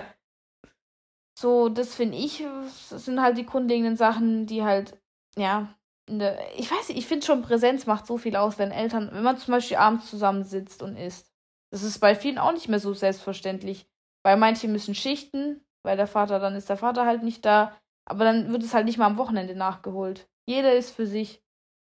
so, 1.40 1.70
das 1.70 1.96
finde 1.96 2.18
ich, 2.18 2.44
das 2.90 3.06
sind 3.06 3.22
halt 3.22 3.38
die 3.38 3.46
grundlegenden 3.46 3.98
Sachen, 3.98 4.46
die 4.46 4.64
halt, 4.64 5.00
ja, 5.38 5.74
der, 6.10 6.38
ich 6.58 6.70
weiß 6.70 6.90
nicht, 6.90 6.98
ich 6.98 7.08
finde 7.08 7.26
schon 7.26 7.42
Präsenz 7.42 7.86
macht 7.86 8.06
so 8.06 8.18
viel 8.18 8.36
aus, 8.36 8.58
wenn 8.58 8.72
Eltern, 8.72 9.10
wenn 9.14 9.24
man 9.24 9.38
zum 9.38 9.54
Beispiel 9.54 9.78
abends 9.78 10.10
zusammensitzt 10.10 10.84
und 10.84 10.98
isst. 10.98 11.32
Das 11.72 11.84
ist 11.84 12.00
bei 12.00 12.16
vielen 12.16 12.38
auch 12.38 12.52
nicht 12.52 12.68
mehr 12.68 12.80
so 12.80 12.94
selbstverständlich. 12.94 13.88
Weil 14.24 14.38
manche 14.38 14.68
müssen 14.68 14.94
schichten, 14.94 15.64
weil 15.84 15.98
der 15.98 16.08
Vater, 16.08 16.40
dann 16.40 16.56
ist 16.56 16.70
der 16.70 16.78
Vater 16.78 17.06
halt 17.06 17.24
nicht 17.24 17.46
da. 17.46 17.76
Aber 18.06 18.26
dann 18.26 18.52
wird 18.52 18.64
es 18.64 18.74
halt 18.74 18.86
nicht 18.86 18.98
mal 18.98 19.06
am 19.06 19.18
Wochenende 19.18 19.56
nachgeholt. 19.56 20.28
Jeder 20.48 20.74
ist 20.74 20.92
für 20.92 21.08
sich. 21.08 21.42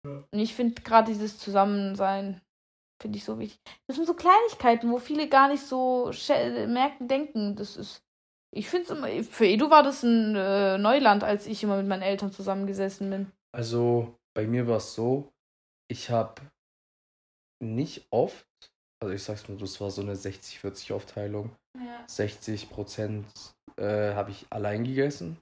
Ja. 0.06 0.24
Und 0.30 0.38
ich 0.38 0.54
finde 0.54 0.82
gerade 0.82 1.10
dieses 1.10 1.38
Zusammensein, 1.38 2.40
finde 3.02 3.18
ich 3.18 3.24
so 3.24 3.38
wichtig. 3.38 3.60
Das 3.86 3.96
sind 3.96 4.06
so 4.06 4.14
Kleinigkeiten, 4.14 4.90
wo 4.90 4.98
viele 4.98 5.28
gar 5.28 5.48
nicht 5.48 5.62
so 5.66 6.10
merken, 6.66 7.08
denken. 7.08 7.56
Das 7.56 7.76
ist. 7.76 8.02
Ich 8.54 8.68
finde 8.68 8.84
es 8.84 8.90
immer. 8.90 9.24
Für 9.24 9.46
Edu 9.46 9.68
war 9.70 9.82
das 9.82 10.02
ein 10.02 10.34
äh, 10.36 10.78
Neuland, 10.78 11.24
als 11.24 11.46
ich 11.46 11.62
immer 11.62 11.76
mit 11.76 11.86
meinen 11.86 12.02
Eltern 12.02 12.32
zusammengesessen 12.32 13.10
bin. 13.10 13.32
Also 13.54 14.14
bei 14.34 14.46
mir 14.46 14.66
war 14.66 14.78
es 14.78 14.94
so, 14.94 15.30
ich 15.90 16.10
habe 16.10 16.40
nicht 17.60 18.06
oft, 18.10 18.46
also 19.02 19.14
ich 19.14 19.22
sag's 19.22 19.48
mal, 19.48 19.58
das 19.58 19.80
war 19.80 19.90
so 19.90 20.02
eine 20.02 20.14
60-40 20.14 20.94
Aufteilung. 20.94 21.50
Ja. 21.76 22.04
60 22.06 22.70
Prozent 22.70 23.26
äh, 23.76 24.14
habe 24.14 24.30
ich 24.30 24.46
allein 24.50 24.84
gegessen 24.84 25.38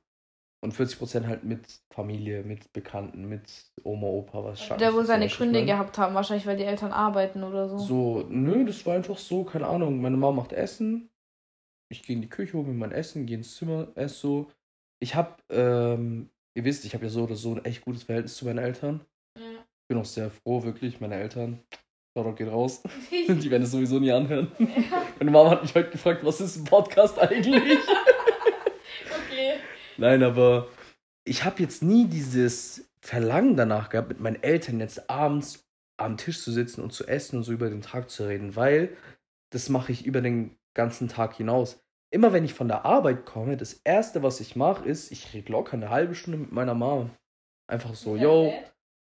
und 0.62 0.72
40 0.72 0.98
Prozent 0.98 1.26
halt 1.26 1.44
mit 1.44 1.66
Familie, 1.90 2.42
mit 2.42 2.72
Bekannten, 2.72 3.28
mit 3.28 3.64
Oma, 3.82 4.06
Opa, 4.06 4.44
was 4.44 4.62
schon. 4.62 4.78
Der 4.78 4.92
wohl 4.92 5.06
seine 5.06 5.28
Gründe 5.28 5.64
gehabt 5.64 5.96
haben, 5.96 6.14
wahrscheinlich 6.14 6.46
weil 6.46 6.56
die 6.56 6.64
Eltern 6.64 6.92
arbeiten 6.92 7.42
oder 7.42 7.68
so. 7.68 7.78
So, 7.78 8.26
nö, 8.28 8.64
das 8.64 8.84
war 8.84 8.94
einfach 8.94 9.18
so, 9.18 9.44
keine 9.44 9.66
Ahnung. 9.66 10.00
Meine 10.00 10.16
Mama 10.16 10.42
macht 10.42 10.52
Essen, 10.52 11.10
ich 11.90 12.02
gehe 12.02 12.14
in 12.14 12.22
die 12.22 12.28
Küche, 12.28 12.54
hole 12.54 12.68
mir 12.68 12.74
mein 12.74 12.92
Essen, 12.92 13.26
gehe 13.26 13.38
ins 13.38 13.56
Zimmer, 13.56 13.88
esse 13.94 14.14
so. 14.14 14.50
Ich 15.02 15.14
habe, 15.14 15.36
ähm, 15.48 16.30
ihr 16.54 16.64
wisst, 16.64 16.84
ich 16.84 16.94
habe 16.94 17.04
ja 17.04 17.10
so 17.10 17.24
oder 17.24 17.36
so 17.36 17.54
ein 17.54 17.64
echt 17.64 17.82
gutes 17.84 18.04
Verhältnis 18.04 18.36
zu 18.36 18.44
meinen 18.44 18.58
Eltern. 18.58 19.00
Ja. 19.38 19.64
Bin 19.88 19.98
auch 19.98 20.04
sehr 20.04 20.30
froh, 20.30 20.62
wirklich, 20.62 21.00
meine 21.00 21.16
Eltern. 21.16 21.60
Shoutout 22.16 22.34
geht 22.34 22.48
raus. 22.48 22.82
Die 23.10 23.50
werden 23.50 23.62
es 23.62 23.70
sowieso 23.70 23.98
nie 23.98 24.12
anhören. 24.12 24.52
Ja. 24.58 25.06
Meine 25.18 25.30
Mama 25.30 25.50
hat 25.50 25.62
mich 25.62 25.74
heute 25.74 25.90
gefragt, 25.90 26.24
was 26.24 26.40
ist 26.40 26.56
ein 26.56 26.64
Podcast 26.64 27.18
eigentlich? 27.18 27.78
Nein, 30.00 30.22
aber 30.22 30.68
ich 31.24 31.44
habe 31.44 31.62
jetzt 31.62 31.82
nie 31.82 32.06
dieses 32.06 32.90
Verlangen 33.02 33.54
danach 33.56 33.90
gehabt, 33.90 34.08
mit 34.08 34.18
meinen 34.18 34.42
Eltern 34.42 34.80
jetzt 34.80 35.10
abends 35.10 35.68
am 35.98 36.16
Tisch 36.16 36.40
zu 36.40 36.50
sitzen 36.50 36.80
und 36.80 36.94
zu 36.94 37.06
essen 37.06 37.36
und 37.36 37.42
so 37.44 37.52
über 37.52 37.68
den 37.68 37.82
Tag 37.82 38.08
zu 38.08 38.26
reden, 38.26 38.56
weil 38.56 38.96
das 39.52 39.68
mache 39.68 39.92
ich 39.92 40.06
über 40.06 40.22
den 40.22 40.56
ganzen 40.74 41.08
Tag 41.08 41.36
hinaus. 41.36 41.84
Immer 42.10 42.32
wenn 42.32 42.46
ich 42.46 42.54
von 42.54 42.66
der 42.66 42.86
Arbeit 42.86 43.26
komme, 43.26 43.58
das 43.58 43.74
erste, 43.84 44.22
was 44.22 44.40
ich 44.40 44.56
mache, 44.56 44.88
ist, 44.88 45.12
ich 45.12 45.34
rede 45.34 45.52
locker 45.52 45.74
eine 45.74 45.90
halbe 45.90 46.14
Stunde 46.14 46.38
mit 46.38 46.50
meiner 46.50 46.74
Mama. 46.74 47.10
Einfach 47.70 47.94
so, 47.94 48.16
yo, 48.16 48.54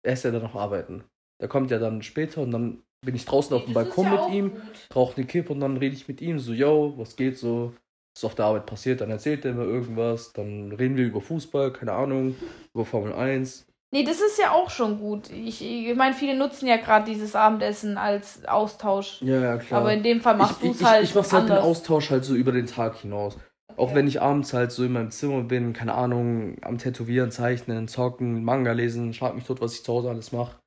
er 0.04 0.14
ist 0.14 0.26
ja 0.26 0.32
dann 0.32 0.44
noch 0.44 0.56
arbeiten. 0.56 1.06
Der 1.40 1.48
kommt 1.48 1.72
ja 1.72 1.80
dann 1.80 2.04
später 2.04 2.42
und 2.42 2.52
dann 2.52 2.84
bin 3.04 3.16
ich 3.16 3.24
draußen 3.24 3.56
auf 3.56 3.64
dem 3.64 3.74
Balkon 3.74 4.06
ja 4.06 4.26
mit 4.26 4.36
ihm, 4.36 4.62
rauche 4.94 5.16
eine 5.16 5.26
Kippe 5.26 5.54
und 5.54 5.62
dann 5.62 5.78
rede 5.78 5.96
ich 5.96 6.10
mit 6.10 6.20
ihm 6.20 6.38
so, 6.38 6.52
yo, 6.52 6.94
was 6.98 7.16
geht 7.16 7.38
so, 7.38 7.74
was 8.22 8.30
auf 8.30 8.36
der 8.36 8.46
Arbeit 8.46 8.66
passiert, 8.66 9.02
dann 9.02 9.10
erzählt 9.10 9.46
er 9.46 9.54
mir 9.54 9.64
irgendwas, 9.64 10.34
dann 10.34 10.72
reden 10.72 10.98
wir 10.98 11.06
über 11.06 11.22
Fußball, 11.22 11.74
keine 11.74 11.94
Ahnung, 11.94 12.36
über 12.74 12.86
Formel 12.86 13.14
1. 13.14 13.68
Nee, 13.94 14.04
das 14.04 14.22
ist 14.22 14.40
ja 14.40 14.52
auch 14.52 14.70
schon 14.70 15.00
gut. 15.00 15.30
Ich, 15.32 15.62
ich 15.62 15.96
meine, 15.96 16.14
viele 16.14 16.38
nutzen 16.38 16.66
ja 16.66 16.78
gerade 16.78 17.06
dieses 17.12 17.36
Abendessen 17.36 17.98
als 17.98 18.46
Austausch. 18.46 19.22
Ja, 19.22 19.42
ja, 19.42 19.58
klar. 19.58 19.82
Aber 19.82 19.94
in 19.94 20.02
dem 20.02 20.22
Fall 20.22 20.38
machst 20.38 20.64
du 20.64 20.72
es 20.72 20.82
halt. 20.82 21.04
Ich, 21.04 21.10
ich 21.10 21.16
mach's 21.16 21.34
halt 21.34 21.50
den 21.50 21.58
Austausch 21.58 22.10
halt 22.10 22.24
so 22.24 22.34
über 22.34 22.54
den 22.54 22.68
Tag 22.68 22.96
hinaus. 22.96 23.38
Auch 23.76 23.94
wenn 23.94 24.08
ich 24.08 24.22
abends 24.22 24.54
halt 24.54 24.72
so 24.72 24.86
in 24.86 24.94
meinem 24.94 25.12
Zimmer 25.12 25.44
bin, 25.44 25.74
keine 25.74 25.94
Ahnung, 25.94 26.58
am 26.62 26.78
Tätowieren, 26.78 27.32
Zeichnen, 27.32 27.88
Zocken, 27.88 28.44
Manga 28.44 28.72
lesen, 28.72 29.14
schlag 29.14 29.36
mich 29.36 29.46
tot, 29.46 29.60
was 29.60 29.74
ich 29.74 29.84
zu 29.84 29.92
Hause 29.92 30.10
alles 30.10 30.32
mache. 30.32 30.58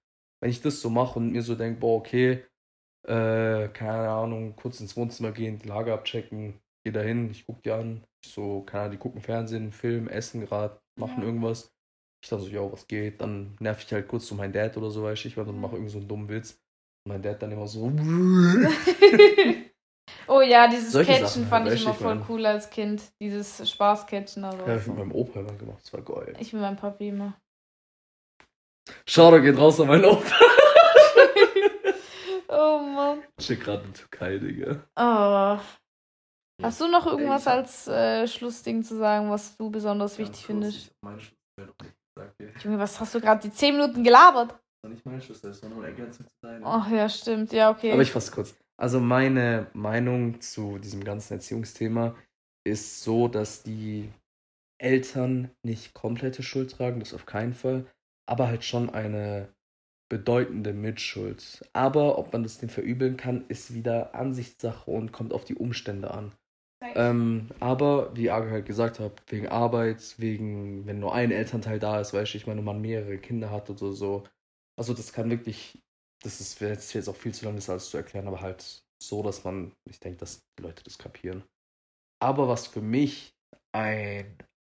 Wenn 0.41 0.51
ich 0.51 0.61
das 0.61 0.81
so 0.81 0.91
mache 0.91 1.19
und 1.19 1.33
mir 1.33 1.43
so 1.43 1.55
denke, 1.55 1.81
boah, 1.81 1.97
okay, 1.97 2.45
äh, 3.07 3.69
keine 3.69 4.09
Ahnung, 4.09 4.55
kurz 4.57 4.81
ins 4.81 4.97
Wohnzimmer 4.97 5.33
gehen, 5.33 5.59
die 5.59 5.69
Lage 5.69 5.93
abchecken, 5.95 6.61
gehe 6.85 6.93
da 6.93 7.01
hin, 7.01 7.31
ich 7.31 7.47
gucke 7.47 7.63
die 7.65 7.73
an. 7.73 8.05
Ich 8.25 8.33
so, 8.33 8.63
keine 8.63 8.83
Ahnung, 8.83 8.93
die 8.93 8.99
gucken 8.99 9.21
Fernsehen, 9.21 9.73
Film, 9.73 10.09
essen 10.09 10.43
gerade, 10.43 10.81
machen 10.97 11.21
ja. 11.21 11.27
irgendwas. 11.27 11.73
Ich 12.23 12.31
dachte 12.31 12.45
so, 12.45 12.51
ja, 12.51 12.73
was 12.73 12.87
geht? 12.87 13.21
Dann 13.21 13.57
nerv 13.61 13.83
ich 13.83 13.93
halt 13.93 14.09
kurz 14.09 14.27
so 14.27 14.35
meinen 14.35 14.53
Dad 14.53 14.77
oder 14.77 14.91
so, 14.91 15.03
weiß 15.03 15.25
ich, 15.25 15.37
weil 15.37 15.45
dann 15.45 15.61
mache 15.61 15.75
irgendwie 15.75 15.93
so 15.93 15.99
einen 15.99 16.09
dummen 16.09 16.29
Witz. 16.29 16.59
Und 17.05 17.13
mein 17.13 17.23
Dad 17.23 17.43
dann 17.43 17.53
immer 17.53 17.67
so. 17.67 17.87
oh 20.29 20.41
ja, 20.41 20.69
dieses 20.69 20.93
Solche 20.93 21.13
Catchen 21.13 21.27
Sachen 21.27 21.47
fand 21.47 21.67
halt, 21.67 21.77
ich 21.77 21.85
immer 21.85 21.95
voll 21.95 22.25
cool 22.29 22.47
als 22.47 22.71
Kind. 22.71 23.03
Dieses 23.21 23.69
Spaß-Catchen. 23.69 24.45
Also. 24.45 24.67
Ja, 24.67 24.77
ich 24.77 24.87
mit 24.87 24.97
meinem 24.97 25.13
Opa 25.13 25.41
immer 25.41 25.53
gemacht, 25.53 25.81
das 25.83 25.93
war 25.93 26.01
geil. 26.01 26.35
Ich 26.39 26.55
mit 26.55 26.63
meinem 26.63 26.77
Papi 26.77 27.09
immer. 27.09 27.35
Schau, 29.07 29.31
da 29.31 29.39
geht 29.39 29.59
raus 29.59 29.81
an 29.81 29.89
meinen 29.89 30.07
Opa. 30.07 30.25
oh 32.49 32.79
Mann. 32.79 33.23
Ich 33.39 33.45
stehe 33.45 33.59
gerade 33.59 33.85
in 33.85 33.93
der 33.93 34.01
Türkei, 34.01 34.39
Digga. 34.39 34.83
Oh. 34.97 35.59
Hast 36.63 36.81
du 36.81 36.89
noch 36.89 37.07
irgendwas 37.07 37.47
als 37.47 37.89
äh, 37.89 38.27
Schlussding 38.29 38.83
zu 38.83 38.97
sagen, 38.97 39.31
was 39.31 39.57
du 39.57 39.71
besonders 39.71 40.19
wichtig 40.19 40.41
ja, 40.43 40.47
findest? 40.47 40.93
Junge, 42.63 42.79
was 42.79 43.01
hast 43.01 43.15
du 43.15 43.21
gerade 43.21 43.41
die 43.49 43.53
10 43.53 43.77
Minuten 43.77 44.05
gelabert? 44.05 44.51
Das 44.51 44.83
war 44.83 44.91
nicht 44.91 45.07
meine 45.07 45.21
Schluss, 45.21 45.41
das 45.41 45.63
war 45.63 45.71
nur 45.71 45.79
eine 45.79 45.89
Ergänzung 45.89 46.27
zu 46.27 46.35
deiner. 46.43 46.67
Ach 46.67 46.91
ja, 46.91 47.09
stimmt, 47.09 47.53
ja, 47.53 47.71
okay. 47.71 47.93
Aber 47.93 48.03
ich 48.03 48.13
fasse 48.13 48.31
kurz. 48.31 48.55
Also 48.77 49.01
meine 49.01 49.69
Meinung 49.73 50.41
zu 50.41 50.79
diesem 50.79 51.03
ganzen 51.03 51.35
Erziehungsthema 51.35 52.15
ist 52.65 53.03
so, 53.03 53.29
dass 53.29 53.63
die 53.63 54.11
Eltern 54.79 55.51
nicht 55.65 55.95
komplette 55.95 56.43
Schuld 56.43 56.71
tragen, 56.73 57.01
das 57.01 57.15
auf 57.15 57.27
keinen 57.27 57.55
Fall, 57.55 57.87
aber 58.27 58.49
halt 58.49 58.65
schon 58.65 58.91
eine 58.91 59.49
bedeutende 60.09 60.73
Mitschuld. 60.73 61.69
Aber 61.73 62.19
ob 62.19 62.33
man 62.33 62.43
das 62.43 62.59
denen 62.59 62.71
verübeln 62.71 63.17
kann, 63.17 63.45
ist 63.49 63.75
wieder 63.75 64.15
Ansichtssache 64.15 64.91
und 64.91 65.13
kommt 65.13 65.33
auf 65.33 65.45
die 65.45 65.57
Umstände 65.57 66.13
an. 66.13 66.33
Ähm, 66.95 67.49
aber 67.61 68.15
wie 68.17 68.31
Aga 68.31 68.51
halt 68.51 68.67
gesagt 68.67 69.01
hat, 69.01 69.23
wegen 69.29 69.49
Arbeit, 69.49 70.15
wegen, 70.19 70.87
wenn 70.87 71.01
nur 71.01 71.15
ein 71.15 71.31
Elternteil 71.31 71.79
da 71.79 72.01
ist, 72.01 72.13
weißt 72.13 72.35
du, 72.35 72.39
ich 72.39 72.47
meine, 72.47 72.59
wenn 72.59 72.65
man 72.65 72.81
mehrere 72.81 73.19
Kinder 73.19 73.51
hat 73.51 73.71
oder 73.71 73.93
so. 73.93 74.25
Also 74.77 74.95
das 74.95 75.13
kann 75.13 75.31
wirklich, 75.31 75.83
das 76.23 76.41
ist 76.41 76.61
jetzt 76.61 77.09
auch 77.09 77.17
viel 77.17 77.35
zu 77.35 77.45
lange, 77.45 77.57
das 77.57 77.71
alles 77.71 77.91
zu 77.91 77.97
erklären, 77.97 78.29
aber 78.29 78.41
halt 78.41 78.85
so, 79.03 79.23
dass 79.23 79.45
man, 79.45 79.73
ich 79.89 80.01
denke, 80.01 80.19
dass 80.19 80.41
die 80.59 80.63
Leute 80.63 80.83
das 80.85 80.99
kapieren. 80.99 81.45
Aber 82.23 82.49
was 82.49 82.67
für 82.67 82.81
mich 82.81 83.35
ein 83.73 84.37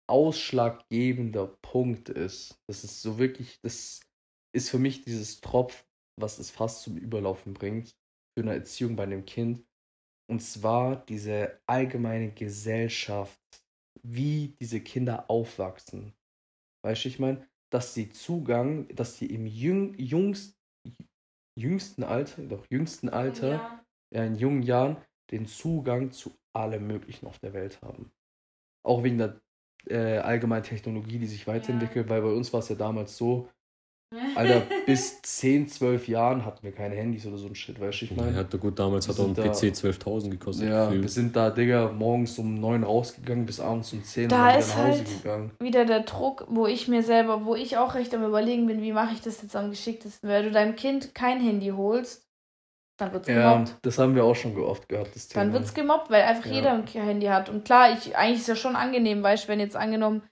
ausschlaggebender 0.09 1.49
Punkt 1.63 2.09
ist, 2.09 2.59
das 2.69 2.85
ist 2.85 3.03
so 3.03 3.19
wirklich, 3.19 3.61
das 3.63 4.01
ist 4.55 4.71
für 4.71 4.79
mich 4.79 5.03
dieses 5.03 5.41
Tropf, 5.41 5.87
was 6.19 6.39
es 6.39 6.51
fast 6.51 6.83
zum 6.83 6.97
Überlaufen 6.97 7.53
bringt 7.53 7.95
für 8.35 8.43
eine 8.43 8.55
Erziehung 8.55 8.97
bei 8.97 9.03
einem 9.03 9.25
Kind, 9.25 9.65
und 10.29 10.41
zwar 10.41 10.97
diese 11.07 11.61
allgemeine 11.66 12.33
Gesellschaft, 12.33 13.41
wie 14.03 14.57
diese 14.61 14.81
Kinder 14.81 15.31
aufwachsen. 15.31 16.14
Weißt 16.85 17.05
du, 17.05 17.09
ich 17.09 17.18
meine, 17.18 17.47
dass 17.70 17.95
sie 17.95 18.11
Zugang, 18.11 18.89
dass 18.95 19.18
sie 19.18 19.27
im 19.27 19.47
jüng, 19.47 19.95
jüngst, 19.99 20.57
jüngsten 21.59 22.05
Alter, 22.05 22.43
doch 22.43 22.66
jüngsten 22.70 23.09
Alter, 23.09 23.49
ja. 23.49 23.85
ja, 24.14 24.24
in 24.24 24.37
jungen 24.37 24.62
Jahren, 24.62 24.97
den 25.31 25.47
Zugang 25.47 26.12
zu 26.12 26.33
allem 26.53 26.87
Möglichen 26.87 27.27
auf 27.27 27.39
der 27.39 27.53
Welt 27.53 27.81
haben. 27.83 28.12
Auch 28.85 29.03
wegen 29.03 29.18
der 29.18 29.41
äh, 29.89 30.18
allgemeinen 30.18 30.62
Technologie, 30.62 31.18
die 31.18 31.27
sich 31.27 31.47
weiterentwickelt, 31.47 32.07
ja. 32.07 32.11
weil 32.11 32.22
bei 32.22 32.33
uns 32.33 32.53
war 32.53 32.61
es 32.61 32.68
ja 32.68 32.77
damals 32.77 33.16
so, 33.16 33.49
Alter, 34.37 34.63
bis 34.87 35.21
10, 35.23 35.69
12 35.69 36.07
Jahren 36.07 36.45
hatten 36.45 36.63
wir 36.63 36.71
keine 36.71 36.95
Handys 36.95 37.27
oder 37.27 37.39
so 37.39 37.49
ein 37.49 37.57
Shit, 37.57 37.81
weißt 37.81 38.03
du, 38.03 38.05
ich 38.05 38.17
meine. 38.17 38.37
Ja, 38.37 38.43
gut, 38.45 38.79
damals 38.79 39.09
hat 39.09 39.19
auch 39.19 39.27
ein 39.27 39.35
PC 39.35 39.75
12.000 39.75 40.31
gekostet. 40.31 40.69
Ja, 40.69 40.85
gefühlt. 40.85 41.03
wir 41.03 41.09
sind 41.09 41.35
da, 41.35 41.51
Digga, 41.51 41.91
morgens 41.91 42.39
um 42.39 42.61
9 42.61 42.85
rausgegangen, 42.85 43.47
bis 43.47 43.59
abends 43.59 43.93
um 43.93 44.05
10 44.05 44.29
da 44.29 44.51
ist 44.53 44.69
nach 44.69 44.85
Hause 44.85 44.99
halt 44.99 45.23
gegangen. 45.23 45.51
wieder 45.61 45.85
der 45.85 46.01
Druck, 46.01 46.47
wo 46.49 46.69
ich 46.69 46.87
mir 46.87 47.03
selber, 47.03 47.45
wo 47.45 47.57
ich 47.57 47.79
auch 47.79 47.95
recht 47.97 48.15
am 48.15 48.25
überlegen 48.25 48.67
bin, 48.67 48.81
wie 48.81 48.93
mache 48.93 49.15
ich 49.15 49.23
das 49.23 49.43
jetzt 49.43 49.57
am 49.57 49.71
geschicktesten. 49.71 50.29
Weil 50.29 50.45
du 50.45 50.53
deinem 50.53 50.77
Kind 50.77 51.13
kein 51.13 51.41
Handy 51.41 51.71
holst, 51.71 52.29
dann 52.99 53.13
wird's 53.13 53.27
gemobbt. 53.27 53.69
Ja, 53.69 53.77
das 53.83 53.99
haben 53.99 54.15
wir 54.15 54.23
auch 54.23 54.37
schon 54.37 54.57
oft 54.57 54.89
gehabt, 54.89 55.17
das 55.17 55.27
Thema. 55.27 55.45
Dann 55.45 55.53
wird's 55.53 55.75
gemobbt, 55.75 56.11
weil 56.11 56.23
einfach 56.23 56.47
ja. 56.47 56.53
jeder 56.53 56.73
ein 56.75 56.87
Handy 56.87 57.27
hat. 57.27 57.49
Und 57.49 57.65
klar, 57.65 57.93
ich, 57.93 58.17
eigentlich 58.17 58.37
ist 58.37 58.43
es 58.43 58.47
ja 58.47 58.57
schon 58.57 58.77
angenehm, 58.77 59.23
weißt 59.25 59.45
du, 59.45 59.49
wenn 59.49 59.59
jetzt 59.59 59.75
angenommen, 59.75 60.23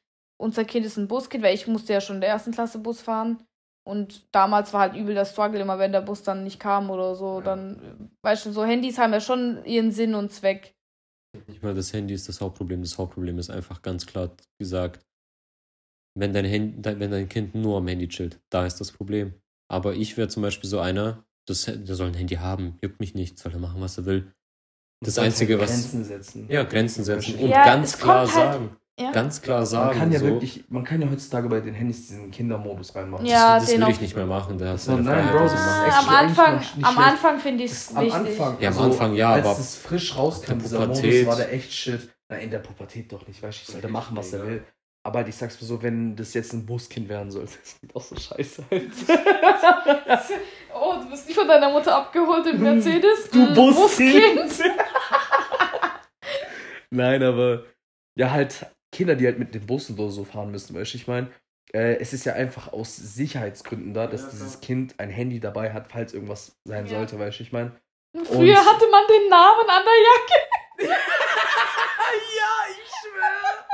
unser 0.40 0.64
Kind 0.64 0.86
ist 0.86 0.96
ein 0.96 1.08
Buskind, 1.08 1.42
weil 1.42 1.54
ich 1.54 1.66
musste 1.66 1.92
ja 1.92 2.00
schon 2.00 2.16
in 2.16 2.20
der 2.20 2.30
ersten 2.30 2.52
Klasse 2.52 2.78
Bus 2.78 3.00
fahren. 3.00 3.44
Und 3.86 4.34
damals 4.34 4.72
war 4.72 4.80
halt 4.80 4.96
übel 4.96 5.14
der 5.14 5.26
Struggle, 5.26 5.60
immer 5.60 5.78
wenn 5.78 5.92
der 5.92 6.00
Bus 6.00 6.22
dann 6.22 6.42
nicht 6.42 6.58
kam 6.58 6.90
oder 6.90 7.14
so. 7.14 7.38
Ja. 7.38 7.44
Dann, 7.44 8.10
weißt 8.22 8.46
du, 8.46 8.52
so 8.52 8.64
Handys 8.64 8.98
haben 8.98 9.12
ja 9.12 9.20
schon 9.20 9.62
ihren 9.64 9.92
Sinn 9.92 10.14
und 10.14 10.32
Zweck. 10.32 10.74
Nicht 11.46 11.62
mal 11.62 11.74
das 11.74 11.92
Handy 11.92 12.14
ist 12.14 12.28
das 12.28 12.40
Hauptproblem. 12.40 12.80
Das 12.80 12.96
Hauptproblem 12.96 13.38
ist 13.38 13.50
einfach 13.50 13.82
ganz 13.82 14.06
klar 14.06 14.30
gesagt, 14.58 15.04
wenn 16.16 16.32
dein, 16.32 16.44
Handy, 16.44 16.98
wenn 16.98 17.10
dein 17.10 17.28
Kind 17.28 17.54
nur 17.54 17.78
am 17.78 17.88
Handy 17.88 18.08
chillt, 18.08 18.40
da 18.48 18.64
ist 18.64 18.80
das 18.80 18.92
Problem. 18.92 19.34
Aber 19.68 19.94
ich 19.94 20.16
wäre 20.16 20.28
zum 20.28 20.42
Beispiel 20.42 20.70
so 20.70 20.78
einer, 20.78 21.24
das, 21.46 21.64
der 21.64 21.94
soll 21.94 22.08
ein 22.08 22.14
Handy 22.14 22.36
haben, 22.36 22.78
juckt 22.82 23.00
mich 23.00 23.14
nicht, 23.14 23.38
soll 23.38 23.52
er 23.52 23.58
machen, 23.58 23.80
was 23.80 23.98
er 23.98 24.06
will. 24.06 24.32
Das 25.00 25.18
Einzige, 25.18 25.58
was. 25.58 25.70
Grenzen 25.70 26.04
setzen. 26.04 26.46
Ja, 26.48 26.62
Grenzen 26.62 27.04
setzen. 27.04 27.38
Und 27.38 27.50
ja, 27.50 27.64
ganz 27.64 27.98
klar 27.98 28.20
halt, 28.20 28.30
sagen. 28.30 28.76
Ja. 28.98 29.10
Ganz 29.10 29.42
klar 29.42 29.66
sagen. 29.66 29.88
Man 29.88 29.98
kann 29.98 30.12
ja 30.12 30.20
so. 30.20 30.26
wirklich, 30.26 30.64
man 30.68 30.84
kann 30.84 31.02
ja 31.02 31.10
heutzutage 31.10 31.48
bei 31.48 31.60
den 31.60 31.74
Handys 31.74 32.06
diesen 32.06 32.30
Kindermodus 32.30 32.94
reinmachen. 32.94 33.26
Ja, 33.26 33.58
das, 33.58 33.66
das 33.66 33.80
will 33.80 33.88
ich 33.88 34.00
nicht 34.00 34.14
mehr 34.14 34.26
machen. 34.26 34.56
Da 34.56 34.68
hast 34.68 34.86
du 34.86 34.92
nein, 34.92 35.28
Bro, 35.32 35.38
am 35.38 36.08
Anfang, 36.08 36.60
am 36.80 36.98
Anfang 36.98 37.40
finde 37.40 37.64
ich 37.64 37.72
es 37.72 37.92
wichtig. 37.92 38.14
Am 38.14 38.26
Anfang, 38.26 38.56
ja, 38.60 38.68
am 38.68 38.78
also, 38.78 38.84
Anfang 38.84 39.14
ja, 39.14 39.32
als 39.32 39.46
aber 39.46 39.58
es 39.58 39.76
frisch 39.76 40.16
rauskam, 40.16 40.58
dieser 40.58 40.86
Modus, 40.86 41.26
war 41.26 41.36
der 41.36 41.52
echt 41.52 41.72
shit. 41.72 42.08
Na, 42.28 42.36
in 42.36 42.50
der 42.50 42.60
Pubertät 42.60 43.12
doch 43.12 43.26
nicht, 43.26 43.42
weißt 43.42 43.58
du, 43.58 43.62
ich 43.62 43.68
sollte 43.68 43.88
machen, 43.88 44.16
was 44.16 44.32
er 44.32 44.46
will. 44.46 44.64
Aber 45.02 45.18
halt, 45.18 45.28
ich 45.28 45.36
sag's 45.36 45.60
mir 45.60 45.66
so, 45.66 45.82
wenn 45.82 46.16
das 46.16 46.32
jetzt 46.32 46.54
ein 46.54 46.64
Buskind 46.64 47.08
werden 47.08 47.30
sollte, 47.30 47.58
das 47.60 47.80
sieht 47.80 47.96
auch 47.96 48.02
so 48.02 48.16
scheiße 48.16 48.64
halt. 48.70 48.92
oh, 50.74 50.94
du 51.02 51.10
bist 51.10 51.26
nicht 51.26 51.36
von 51.36 51.48
deiner 51.48 51.70
Mutter 51.70 51.96
abgeholt 51.96 52.46
im 52.46 52.62
Mercedes? 52.62 53.28
Du 53.30 53.54
Buskind! 53.54 54.36
Buskind. 54.36 54.72
Nein, 56.90 57.24
aber 57.24 57.64
ja, 58.16 58.30
halt 58.30 58.66
Kinder, 58.94 59.16
die 59.16 59.26
halt 59.26 59.38
mit 59.38 59.54
dem 59.54 59.66
Bus 59.66 59.90
oder 59.90 60.08
so 60.10 60.24
fahren 60.24 60.50
müssen, 60.50 60.74
weißt 60.74 60.94
du, 60.94 60.96
ich 60.96 61.06
meine, 61.06 61.28
äh, 61.72 61.96
es 61.96 62.12
ist 62.12 62.24
ja 62.24 62.34
einfach 62.34 62.72
aus 62.72 62.96
Sicherheitsgründen 62.96 63.92
da, 63.92 64.06
dass 64.06 64.22
ja, 64.22 64.28
dieses 64.30 64.60
Kind 64.60 64.94
ein 64.98 65.10
Handy 65.10 65.40
dabei 65.40 65.72
hat, 65.72 65.88
falls 65.90 66.14
irgendwas 66.14 66.56
sein 66.64 66.86
ja. 66.86 66.98
sollte, 66.98 67.18
weißt 67.18 67.40
du, 67.40 67.42
ich 67.42 67.52
meine. 67.52 67.72
Früher 68.24 68.58
Und 68.58 68.66
hatte 68.66 68.86
man 68.90 69.02
den 69.08 69.28
Namen 69.28 69.68
an 69.68 69.82
der 69.84 70.86
Jacke. 70.86 70.94
ja, 72.38 72.52
ich 72.70 72.92
schwöre. 73.00 73.64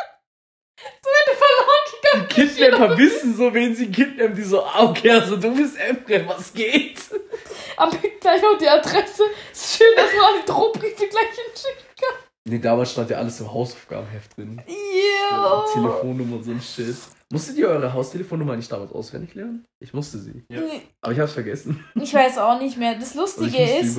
So 1.02 1.10
hätte 1.18 1.36
verloren 1.36 1.84
gegangen. 1.92 2.28
Die 2.30 2.56
Kidnapper 2.56 2.98
wissen 2.98 3.36
so, 3.36 3.52
wen 3.52 3.74
sie 3.74 3.90
kidnappen, 3.90 4.34
die 4.34 4.42
so, 4.42 4.64
ah, 4.64 4.84
okay, 4.84 5.10
also 5.10 5.36
du 5.36 5.54
bist 5.54 5.78
Emre, 5.78 6.26
was 6.26 6.54
geht? 6.54 7.00
Am 7.76 7.90
gleich 8.20 8.42
noch 8.42 8.56
die 8.58 8.68
Adresse. 8.68 9.24
Ist 9.52 9.76
schön, 9.76 9.94
dass 9.96 10.10
man 10.14 10.40
die 10.40 10.46
Drohbriefe 10.46 11.06
gleich 11.06 11.28
hinschicken 11.28 11.84
kann. 11.84 11.89
Nee, 12.48 12.58
damals 12.58 12.92
stand 12.92 13.10
ja 13.10 13.18
alles 13.18 13.40
im 13.40 13.52
Hausaufgabenheft 13.52 14.36
drin. 14.36 14.60
Ja. 14.66 15.64
Telefonnummer 15.72 16.36
und 16.36 16.44
so 16.44 16.50
ein 16.52 16.60
Shit. 16.60 16.96
Musstet 17.32 17.58
ihr 17.58 17.68
eure 17.68 17.92
Haustelefonnummer 17.92 18.56
nicht 18.56 18.72
damals 18.72 18.90
auswendig 18.90 19.36
lernen? 19.36 19.64
Ich 19.78 19.94
musste 19.94 20.18
sie. 20.18 20.42
Ja. 20.48 20.62
Aber 21.00 21.12
ich 21.12 21.20
hab's 21.20 21.34
vergessen. 21.34 21.84
Ich 21.94 22.12
weiß 22.12 22.38
auch 22.38 22.58
nicht 22.58 22.76
mehr. 22.76 22.96
Das 22.96 23.14
Lustige 23.20 23.56
ist, 23.78 23.96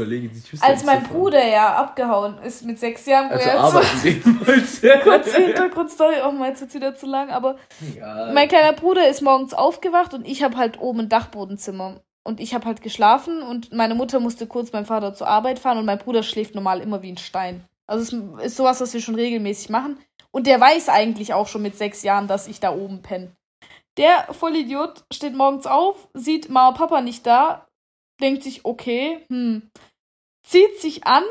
als 0.60 0.84
mein 0.84 1.04
Bruder 1.04 1.48
ja 1.48 1.76
abgehauen 1.76 2.40
ist 2.40 2.66
mit 2.66 2.78
sechs 2.78 3.06
Jahren, 3.06 3.30
wo 3.30 3.36
also 3.36 3.48
er 3.48 3.60
arbeiten 3.60 4.02
gehen 4.04 4.40
wollte. 4.46 5.00
Kurze 5.04 5.38
Hintergrundstory, 5.38 6.22
auch 6.22 6.34
mal 6.34 6.50
jetzt 6.50 6.74
wieder 6.74 6.94
zu 6.94 7.06
lang, 7.06 7.30
aber 7.30 7.56
ja. 7.96 8.32
mein 8.34 8.50
kleiner 8.50 8.74
Bruder 8.74 9.08
ist 9.08 9.22
morgens 9.22 9.54
aufgewacht 9.54 10.14
und 10.14 10.28
ich 10.28 10.44
habe 10.44 10.58
halt 10.58 10.82
oben 10.82 11.02
ein 11.02 11.10
Dachbodenzimmer. 11.10 12.02
Und 12.24 12.40
ich 12.40 12.54
habe 12.54 12.66
halt 12.66 12.82
geschlafen 12.82 13.42
und 13.42 13.72
meine 13.74 13.96
Mutter 13.96 14.20
musste 14.20 14.46
kurz 14.46 14.72
meinem 14.74 14.86
Vater 14.86 15.14
zur 15.14 15.28
Arbeit 15.28 15.58
fahren 15.58 15.78
und 15.78 15.86
mein 15.86 15.98
Bruder 15.98 16.22
schläft 16.22 16.54
normal 16.54 16.82
immer 16.82 17.02
wie 17.02 17.12
ein 17.12 17.18
Stein. 17.18 17.64
Also 17.88 18.36
es 18.38 18.46
ist 18.46 18.58
sowas, 18.58 18.82
was 18.82 18.94
wir 18.94 19.02
schon 19.02 19.16
regelmäßig 19.16 19.70
machen. 19.70 20.00
Und 20.32 20.48
der 20.48 20.60
weiß 20.60 20.90
eigentlich 20.90 21.34
auch 21.34 21.48
schon 21.48 21.62
mit 21.62 21.78
sechs 21.78 22.04
Jahren, 22.04 22.28
dass 22.28 22.48
ich 22.48 22.60
da 22.60 22.74
oben 22.74 23.02
penne. 23.02 23.36
Der 23.98 24.34
Vollidiot 24.34 25.04
steht 25.12 25.36
morgens 25.36 25.68
auf, 25.68 26.10
sieht 26.14 26.50
Mama 26.50 26.70
und 26.70 26.78
Papa 26.78 27.02
nicht 27.02 27.26
da, 27.26 27.68
denkt 28.22 28.44
sich, 28.44 28.64
okay, 28.64 29.26
hm, 29.30 29.70
zieht 30.44 30.80
sich 30.80 31.06
an, 31.06 31.24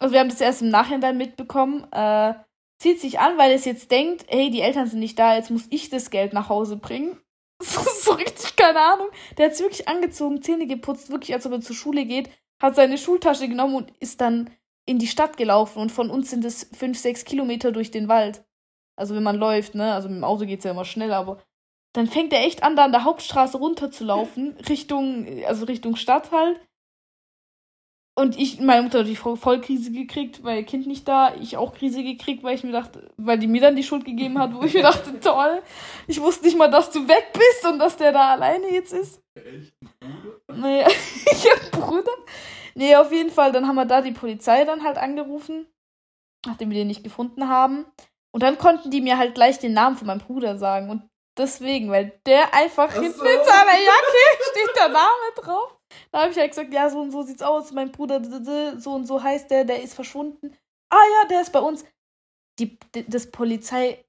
also 0.00 0.12
wir 0.12 0.20
haben 0.20 0.28
das 0.28 0.40
erst 0.40 0.62
im 0.62 0.70
Nachhinein 0.70 1.16
mitbekommen, 1.16 1.86
äh, 1.92 2.34
zieht 2.80 3.00
sich 3.00 3.20
an, 3.20 3.38
weil 3.38 3.52
es 3.52 3.64
jetzt 3.64 3.90
denkt, 3.92 4.26
hey, 4.28 4.50
die 4.50 4.60
Eltern 4.60 4.88
sind 4.88 4.98
nicht 4.98 5.18
da, 5.18 5.36
jetzt 5.36 5.50
muss 5.50 5.66
ich 5.70 5.90
das 5.90 6.10
Geld 6.10 6.32
nach 6.32 6.48
Hause 6.48 6.76
bringen. 6.76 7.20
so, 7.62 7.80
so 7.80 8.12
richtig, 8.12 8.56
keine 8.56 8.80
Ahnung. 8.80 9.08
Der 9.38 9.46
hat 9.46 9.54
sich 9.54 9.64
wirklich 9.64 9.88
angezogen, 9.88 10.42
Zähne 10.42 10.66
geputzt, 10.66 11.10
wirklich 11.10 11.32
als 11.32 11.46
ob 11.46 11.52
er 11.52 11.60
zur 11.60 11.76
Schule 11.76 12.04
geht, 12.04 12.30
hat 12.60 12.74
seine 12.74 12.98
Schultasche 12.98 13.48
genommen 13.48 13.76
und 13.76 13.92
ist 14.00 14.20
dann 14.20 14.50
in 14.86 14.98
die 14.98 15.06
Stadt 15.06 15.36
gelaufen 15.36 15.80
und 15.80 15.92
von 15.92 16.10
uns 16.10 16.30
sind 16.30 16.44
es 16.44 16.70
fünf, 16.72 16.98
sechs 16.98 17.24
Kilometer 17.24 17.72
durch 17.72 17.90
den 17.90 18.08
Wald. 18.08 18.44
Also 18.96 19.14
wenn 19.14 19.22
man 19.22 19.36
läuft, 19.36 19.74
ne? 19.74 19.92
Also 19.94 20.08
mit 20.08 20.18
dem 20.18 20.24
Auto 20.24 20.44
geht's 20.46 20.64
ja 20.64 20.70
immer 20.70 20.84
schnell, 20.84 21.12
aber 21.12 21.42
dann 21.94 22.06
fängt 22.06 22.32
er 22.32 22.44
echt 22.44 22.62
an, 22.62 22.76
da 22.76 22.84
an 22.84 22.92
der 22.92 23.04
Hauptstraße 23.04 23.56
runterzulaufen, 23.58 24.56
Richtung, 24.68 25.26
also 25.46 25.64
Richtung 25.64 25.96
Stadt 25.96 26.32
halt. 26.32 26.60
Und 28.16 28.38
ich, 28.38 28.60
meine 28.60 28.82
Mutter 28.82 29.00
hat 29.00 29.08
die 29.08 29.16
voll 29.16 29.60
Krise 29.60 29.90
gekriegt, 29.90 30.44
weil 30.44 30.58
ihr 30.58 30.64
Kind 30.64 30.86
nicht 30.86 31.08
da, 31.08 31.34
ich 31.34 31.56
auch 31.56 31.74
Krise 31.74 32.04
gekriegt, 32.04 32.44
weil 32.44 32.54
ich 32.54 32.62
mir 32.62 32.70
dachte, 32.70 33.10
weil 33.16 33.38
die 33.38 33.48
mir 33.48 33.60
dann 33.60 33.74
die 33.74 33.82
Schuld 33.82 34.04
gegeben 34.04 34.38
hat, 34.38 34.54
wo 34.54 34.62
ich 34.62 34.74
mir 34.74 34.82
dachte, 34.84 35.18
toll, 35.18 35.62
ich 36.06 36.20
wusste 36.20 36.44
nicht 36.44 36.56
mal, 36.56 36.70
dass 36.70 36.92
du 36.92 37.08
weg 37.08 37.32
bist 37.32 37.66
und 37.66 37.80
dass 37.80 37.96
der 37.96 38.12
da 38.12 38.32
alleine 38.32 38.70
jetzt 38.70 38.92
ist. 38.92 39.20
Echt? 39.34 39.74
Nee, 40.54 40.84
ich 41.32 41.50
hab 41.50 41.70
Bruder. 41.72 42.12
Nee, 42.74 42.96
auf 42.96 43.12
jeden 43.12 43.30
Fall, 43.30 43.52
dann 43.52 43.66
haben 43.66 43.76
wir 43.76 43.86
da 43.86 44.00
die 44.00 44.12
Polizei 44.12 44.64
dann 44.64 44.82
halt 44.82 44.98
angerufen, 44.98 45.66
nachdem 46.46 46.70
wir 46.70 46.78
den 46.78 46.88
nicht 46.88 47.04
gefunden 47.04 47.48
haben. 47.48 47.86
Und 48.32 48.42
dann 48.42 48.58
konnten 48.58 48.90
die 48.90 49.00
mir 49.00 49.16
halt 49.16 49.34
gleich 49.34 49.58
den 49.60 49.74
Namen 49.74 49.96
von 49.96 50.08
meinem 50.08 50.18
Bruder 50.18 50.58
sagen. 50.58 50.90
Und 50.90 51.08
deswegen, 51.38 51.90
weil 51.90 52.20
der 52.26 52.52
einfach 52.52 52.92
hinten 52.92 53.06
in 53.06 53.44
seiner 53.44 53.78
Jacke 53.78 54.18
steht 54.50 54.76
der 54.76 54.88
Name 54.88 55.32
drauf. 55.36 55.78
Da 56.10 56.22
habe 56.22 56.32
ich 56.32 56.38
halt 56.38 56.50
gesagt, 56.50 56.72
ja, 56.72 56.90
so 56.90 57.00
und 57.00 57.12
so 57.12 57.22
sieht's 57.22 57.42
aus, 57.42 57.70
mein 57.70 57.92
Bruder, 57.92 58.20
so 58.80 58.92
und 58.92 59.06
so 59.06 59.22
heißt 59.22 59.50
der, 59.50 59.64
der 59.64 59.82
ist 59.82 59.94
verschwunden. 59.94 60.56
Ah 60.90 61.04
ja, 61.12 61.28
der 61.28 61.42
ist 61.42 61.52
bei 61.52 61.60
uns. 61.60 61.84
Die, 62.58 62.78
das 63.06 63.30
Polizei, 63.30 64.04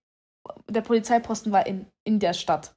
der 0.67 0.81
Polizeiposten 0.81 1.51
war 1.51 1.65
in, 1.67 1.87
in 2.03 2.19
der 2.19 2.33
Stadt. 2.33 2.75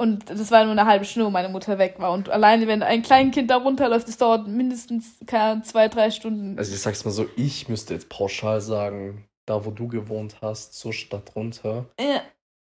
Und 0.00 0.30
das 0.30 0.50
war 0.52 0.62
nur 0.62 0.72
eine 0.72 0.86
halbe 0.86 1.04
Stunde, 1.04 1.26
wo 1.26 1.30
meine 1.30 1.48
Mutter 1.48 1.76
weg 1.78 1.96
war. 1.98 2.12
Und 2.12 2.28
alleine, 2.28 2.68
wenn 2.68 2.84
ein 2.84 3.02
Kleinkind 3.02 3.50
da 3.50 3.56
runterläuft, 3.56 4.06
das 4.06 4.16
dauert 4.16 4.46
mindestens 4.46 5.18
keine, 5.26 5.62
zwei, 5.62 5.88
drei 5.88 6.12
Stunden. 6.12 6.56
Also 6.56 6.72
ich 6.72 6.80
sag's 6.80 7.04
mal 7.04 7.10
so, 7.10 7.26
ich 7.36 7.68
müsste 7.68 7.94
jetzt 7.94 8.08
pauschal 8.08 8.60
sagen, 8.60 9.28
da 9.44 9.64
wo 9.64 9.72
du 9.72 9.88
gewohnt 9.88 10.36
hast, 10.40 10.74
zur 10.74 10.92
Stadt 10.92 11.34
runter. 11.34 11.86
Ja. 11.98 12.22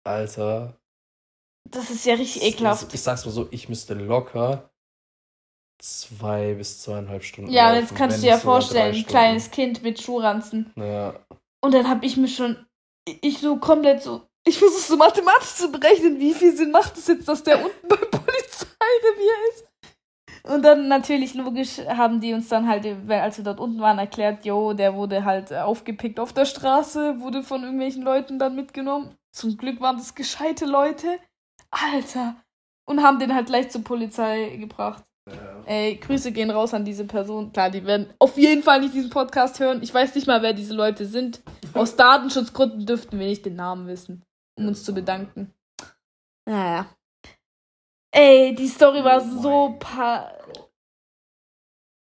Alter. 0.05 0.79
Das 1.71 1.91
ist 1.91 2.07
ja 2.07 2.15
richtig 2.15 2.43
ekelhaft. 2.43 2.95
Ich 2.95 3.03
sag's 3.03 3.27
mal 3.27 3.33
so, 3.33 3.47
ich 3.51 3.69
müsste 3.69 3.93
locker 3.93 4.71
zwei 5.79 6.55
bis 6.55 6.81
zweieinhalb 6.81 7.23
Stunden. 7.23 7.53
Ja, 7.53 7.69
laufen, 7.69 7.81
jetzt 7.83 7.95
kannst 7.95 8.19
du 8.19 8.23
dir 8.23 8.31
ja 8.31 8.39
vorstellen, 8.39 8.95
ein 8.95 9.07
kleines 9.07 9.51
Kind 9.51 9.83
mit 9.83 10.01
Schuhranzen. 10.01 10.73
Ja. 10.77 11.15
Und 11.61 11.75
dann 11.75 11.89
hab 11.89 12.03
ich 12.03 12.17
mir 12.17 12.29
schon, 12.29 12.57
ich 13.07 13.39
so 13.39 13.57
komplett 13.57 14.03
so, 14.03 14.23
ich 14.49 14.59
versuche 14.59 14.81
so 14.81 14.97
mathematisch 14.97 15.55
zu 15.55 15.71
berechnen, 15.71 16.19
wie 16.19 16.35
viel 16.35 16.57
Sinn 16.57 16.71
macht 16.71 16.97
es 16.97 17.07
jetzt, 17.07 17.29
dass 17.29 17.43
der 17.43 17.63
unten 17.63 17.89
beim 17.89 17.99
Polizeirevier 18.11 19.35
ist. 19.51 19.65
Und 20.45 20.63
dann 20.63 20.89
natürlich 20.89 21.35
logisch 21.35 21.79
haben 21.87 22.21
die 22.21 22.33
uns 22.33 22.49
dann 22.49 22.69
halt, 22.69 22.87
als 23.11 23.37
wir 23.37 23.45
dort 23.45 23.61
unten 23.61 23.81
waren, 23.81 23.99
erklärt, 23.99 24.47
jo, 24.47 24.73
der 24.73 24.95
wurde 24.95 25.25
halt 25.25 25.53
aufgepickt 25.53 26.19
auf 26.19 26.33
der 26.33 26.47
Straße, 26.47 27.21
wurde 27.21 27.43
von 27.43 27.63
irgendwelchen 27.63 28.03
Leuten 28.03 28.39
dann 28.39 28.57
mitgenommen. 28.57 29.15
Zum 29.31 29.57
Glück 29.59 29.81
waren 29.81 29.99
das 29.99 30.15
gescheite 30.15 30.65
Leute. 30.65 31.19
Alter. 31.71 32.37
Und 32.87 33.03
haben 33.03 33.19
den 33.19 33.35
halt 33.35 33.47
gleich 33.47 33.69
zur 33.69 33.85
Polizei 33.85 34.57
gebracht. 34.57 35.05
Ja. 35.29 35.35
Ey, 35.67 35.97
Grüße 35.97 36.33
gehen 36.33 36.51
raus 36.51 36.73
an 36.73 36.87
diese 36.87 37.05
Person. 37.05 37.53
Klar, 37.53 37.69
die 37.69 37.85
werden 37.85 38.09
auf 38.19 38.39
jeden 38.39 38.63
Fall 38.63 38.81
nicht 38.81 38.95
diesen 38.95 39.11
Podcast 39.11 39.61
hören. 39.61 39.83
Ich 39.83 39.93
weiß 39.93 40.15
nicht 40.15 40.27
mal, 40.27 40.41
wer 40.41 40.55
diese 40.55 40.73
Leute 40.73 41.05
sind. 41.05 41.43
Aus 41.75 41.97
Datenschutzgründen 41.97 42.87
dürften 42.87 43.19
wir 43.19 43.27
nicht 43.27 43.45
den 43.45 43.57
Namen 43.57 43.87
wissen 43.87 44.25
um 44.59 44.69
uns 44.69 44.85
zu 44.85 44.93
bedanken. 44.93 45.55
Naja. 46.47 46.87
Ey, 48.11 48.55
die 48.55 48.69
Story 48.69 49.03
war 49.05 49.23
oh 49.23 49.43
so 49.43 49.77
pa. 49.79 50.33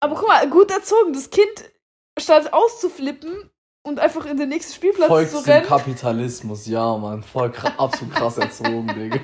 Aber 0.02 0.16
guck 0.16 0.28
mal, 0.28 0.50
gut 0.50 0.72
erzogen. 0.72 1.14
Das 1.14 1.30
Kind, 1.30 1.72
statt 2.18 2.54
auszuflippen 2.54 3.50
und 3.84 4.00
einfach 4.00 4.26
in 4.26 4.38
den 4.38 4.50
nächsten 4.50 4.74
Spielplatz 4.74 5.08
Folgt 5.10 5.32
zu 5.32 5.40
rennen. 5.46 5.66
Kapitalismus, 5.68 6.66
ja, 6.68 6.96
Mann. 6.98 7.24
Voll 7.24 7.52
absolut 7.78 8.14
krass 8.16 8.38
erzogen, 8.40 8.88
Digga. 8.88 9.20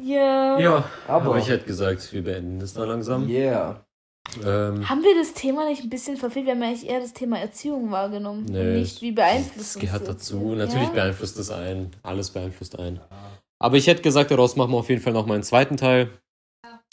Ja. 0.00 0.58
Ja, 0.58 0.90
Aber- 1.08 1.26
aber 1.30 1.38
ich 1.38 1.48
hätte 1.48 1.64
gesagt, 1.66 2.12
wir 2.12 2.22
beenden 2.22 2.60
das 2.60 2.74
da 2.74 2.84
langsam. 2.84 3.28
Yeah. 3.28 3.84
Ähm, 4.44 4.88
Haben 4.88 5.02
wir 5.02 5.14
das 5.16 5.32
Thema 5.32 5.68
nicht 5.68 5.82
ein 5.82 5.90
bisschen 5.90 6.16
verfehlt? 6.16 6.46
Wir 6.46 6.54
haben 6.54 6.62
eigentlich 6.62 6.88
eher 6.88 7.00
das 7.00 7.12
Thema 7.12 7.38
Erziehung 7.38 7.90
wahrgenommen. 7.90 8.44
Nee, 8.44 8.60
und 8.60 8.72
nicht, 8.74 9.02
wie 9.02 9.12
beeinflusst 9.12 9.76
das 9.76 9.80
gehört 9.80 10.08
uns 10.08 10.08
dazu. 10.08 10.54
Natürlich 10.54 10.88
ja? 10.88 10.94
beeinflusst 10.94 11.38
das 11.38 11.50
ein. 11.50 11.90
Alles 12.02 12.30
beeinflusst 12.30 12.78
ein. 12.78 13.00
Aber 13.58 13.76
ich 13.76 13.86
hätte 13.86 14.02
gesagt, 14.02 14.30
daraus 14.30 14.56
machen 14.56 14.72
wir 14.72 14.78
auf 14.78 14.88
jeden 14.88 15.00
Fall 15.00 15.12
noch 15.12 15.26
mal 15.26 15.34
einen 15.34 15.42
zweiten 15.42 15.76
Teil. 15.76 16.10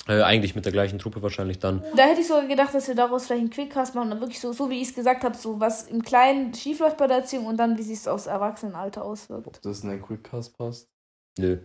Äh, 0.08 0.22
eigentlich 0.22 0.56
mit 0.56 0.66
der 0.66 0.72
gleichen 0.72 1.00
Truppe 1.00 1.22
wahrscheinlich 1.24 1.58
dann. 1.58 1.84
Da 1.96 2.04
hätte 2.04 2.22
ich 2.22 2.28
sogar 2.28 2.46
gedacht, 2.46 2.76
dass 2.76 2.88
wir 2.88 2.94
daraus 2.94 3.26
vielleicht 3.26 3.42
einen 3.42 3.50
Quickcast 3.50 3.96
machen 3.96 4.12
und 4.12 4.20
wirklich 4.20 4.40
so, 4.40 4.54
so 4.54 4.70
wie 4.70 4.82
ich 4.82 4.90
es 4.90 4.94
gesagt 4.94 5.24
habe, 5.24 5.36
so 5.36 5.60
was 5.60 5.88
im 5.88 6.04
Kleinen 6.04 6.54
schiefläuft 6.54 6.98
bei 6.98 7.08
der 7.08 7.18
Erziehung 7.18 7.48
und 7.48 7.58
dann, 7.58 7.78
wie 7.78 7.82
sich 7.82 7.98
es 7.98 8.08
aufs 8.08 8.28
Erwachsenenalter 8.28 9.04
auswirkt. 9.04 9.48
Ob 9.48 9.62
das 9.62 9.84
in 9.84 9.90
ein 9.90 10.02
Quickcast 10.02 10.58
passt? 10.58 10.90
Nö. 11.38 11.58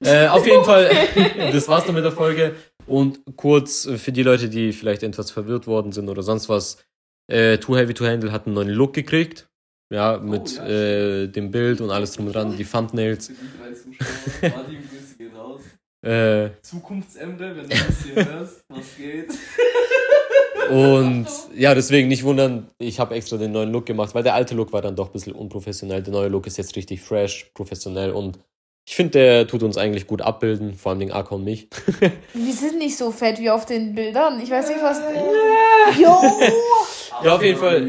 Äh, 0.00 0.28
auf 0.28 0.46
jeden 0.46 0.64
Fall, 0.64 0.90
das 1.52 1.68
war's 1.68 1.84
dann 1.84 1.94
mit 1.94 2.04
der 2.04 2.12
Folge. 2.12 2.54
Und 2.86 3.20
kurz 3.36 3.86
äh, 3.86 3.98
für 3.98 4.12
die 4.12 4.22
Leute, 4.22 4.48
die 4.48 4.72
vielleicht 4.72 5.02
etwas 5.02 5.30
verwirrt 5.30 5.66
worden 5.66 5.92
sind 5.92 6.08
oder 6.08 6.22
sonst 6.22 6.48
was, 6.48 6.78
äh, 7.30 7.58
Too 7.58 7.76
Heavy 7.76 7.94
to 7.94 8.06
Handle 8.06 8.32
hat 8.32 8.46
einen 8.46 8.54
neuen 8.54 8.70
Look 8.70 8.94
gekriegt. 8.94 9.48
Ja, 9.90 10.18
mit 10.18 10.56
ja, 10.56 10.66
äh, 10.66 11.28
dem 11.28 11.50
Bild 11.50 11.80
und 11.80 11.90
alles 11.90 12.12
drum 12.12 12.26
und 12.26 12.34
dran, 12.34 12.56
die 12.56 12.64
Thumbnails. 12.64 13.28
Für 13.28 13.32
die 13.32 13.58
drei 13.58 13.72
Zuschauer, 13.72 14.50
Martin, 14.56 14.88
Grüße 14.88 15.16
gehen 15.16 15.34
raus. 15.34 15.62
Äh, 16.02 16.50
Zukunftsemre, 16.62 17.56
wenn 17.56 17.68
du 17.68 17.68
das 17.68 18.04
hier 18.04 18.26
hörst, 18.26 18.64
was 18.68 18.96
geht? 18.96 19.30
und 20.70 21.26
ja, 21.56 21.74
deswegen 21.74 22.08
nicht 22.08 22.22
wundern, 22.22 22.68
ich 22.78 23.00
habe 23.00 23.14
extra 23.14 23.38
den 23.38 23.52
neuen 23.52 23.72
Look 23.72 23.86
gemacht, 23.86 24.14
weil 24.14 24.22
der 24.22 24.34
alte 24.34 24.54
Look 24.54 24.74
war 24.74 24.82
dann 24.82 24.94
doch 24.94 25.06
ein 25.06 25.12
bisschen 25.12 25.32
unprofessionell. 25.32 26.02
Der 26.02 26.12
neue 26.12 26.28
Look 26.28 26.46
ist 26.46 26.58
jetzt 26.58 26.76
richtig 26.76 27.00
fresh, 27.00 27.50
professionell 27.54 28.12
und 28.12 28.38
ich 28.88 28.96
finde, 28.96 29.10
der 29.18 29.46
tut 29.46 29.62
uns 29.62 29.76
eigentlich 29.76 30.06
gut 30.06 30.22
abbilden, 30.22 30.74
vor 30.74 30.90
allem 30.90 31.00
den 31.00 31.12
Arca 31.12 31.34
und 31.34 31.44
mich. 31.44 31.68
Wir 32.32 32.54
sind 32.54 32.78
nicht 32.78 32.96
so 32.96 33.10
fett 33.10 33.38
wie 33.38 33.50
auf 33.50 33.66
den 33.66 33.94
Bildern. 33.94 34.40
Ich 34.40 34.50
weiß 34.50 34.66
nicht, 34.70 34.80
was. 34.82 34.98
Jo! 36.00 36.16
Ja, 37.22 37.34
auf 37.34 37.42
jeden 37.42 37.58
Fall. 37.58 37.86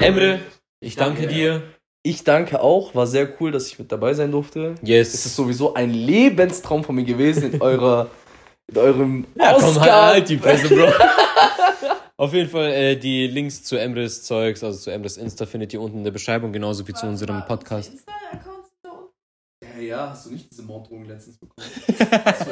Emre, 0.00 0.40
ich 0.80 0.96
danke 0.96 1.28
dir. 1.28 1.62
Ich 2.02 2.24
danke 2.24 2.60
auch, 2.60 2.92
war 2.96 3.06
sehr 3.06 3.28
cool, 3.40 3.52
dass 3.52 3.68
ich 3.68 3.78
mit 3.78 3.92
dabei 3.92 4.14
sein 4.14 4.32
durfte. 4.32 4.74
Yes. 4.82 5.14
Es 5.14 5.26
ist 5.26 5.36
sowieso 5.36 5.74
ein 5.74 5.90
Lebenstraum 5.90 6.82
von 6.82 6.96
mir 6.96 7.04
gewesen 7.04 7.52
in 7.52 7.62
eurer, 7.62 8.08
in 8.66 8.78
eurem 8.78 9.26
Ja, 9.36 9.54
komm 9.54 9.64
Oscar. 9.76 10.06
halt 10.06 10.28
die 10.28 10.38
Presse, 10.38 10.74
Bro. 10.74 10.88
Auf 12.16 12.32
jeden 12.32 12.50
Fall 12.50 12.72
äh, 12.72 12.96
die 12.96 13.28
Links 13.28 13.62
zu 13.62 13.76
Emres 13.76 14.24
Zeugs, 14.24 14.64
also 14.64 14.76
zu 14.76 14.90
Emres 14.90 15.18
Insta, 15.18 15.46
findet 15.46 15.72
ihr 15.72 15.80
unten 15.80 15.98
in 15.98 16.04
der 16.04 16.10
Beschreibung, 16.10 16.52
genauso 16.52 16.88
wie 16.88 16.94
zu 16.94 17.06
unserem 17.06 17.44
Podcast. 17.46 17.92
Ja, 19.62 19.80
ja, 19.80 20.10
hast 20.10 20.26
du 20.26 20.32
nicht 20.32 20.50
diese 20.50 20.62
Morddrohung 20.62 21.06
letztens 21.06 21.38
bekommen? 21.38 21.66
Das. 22.24 22.46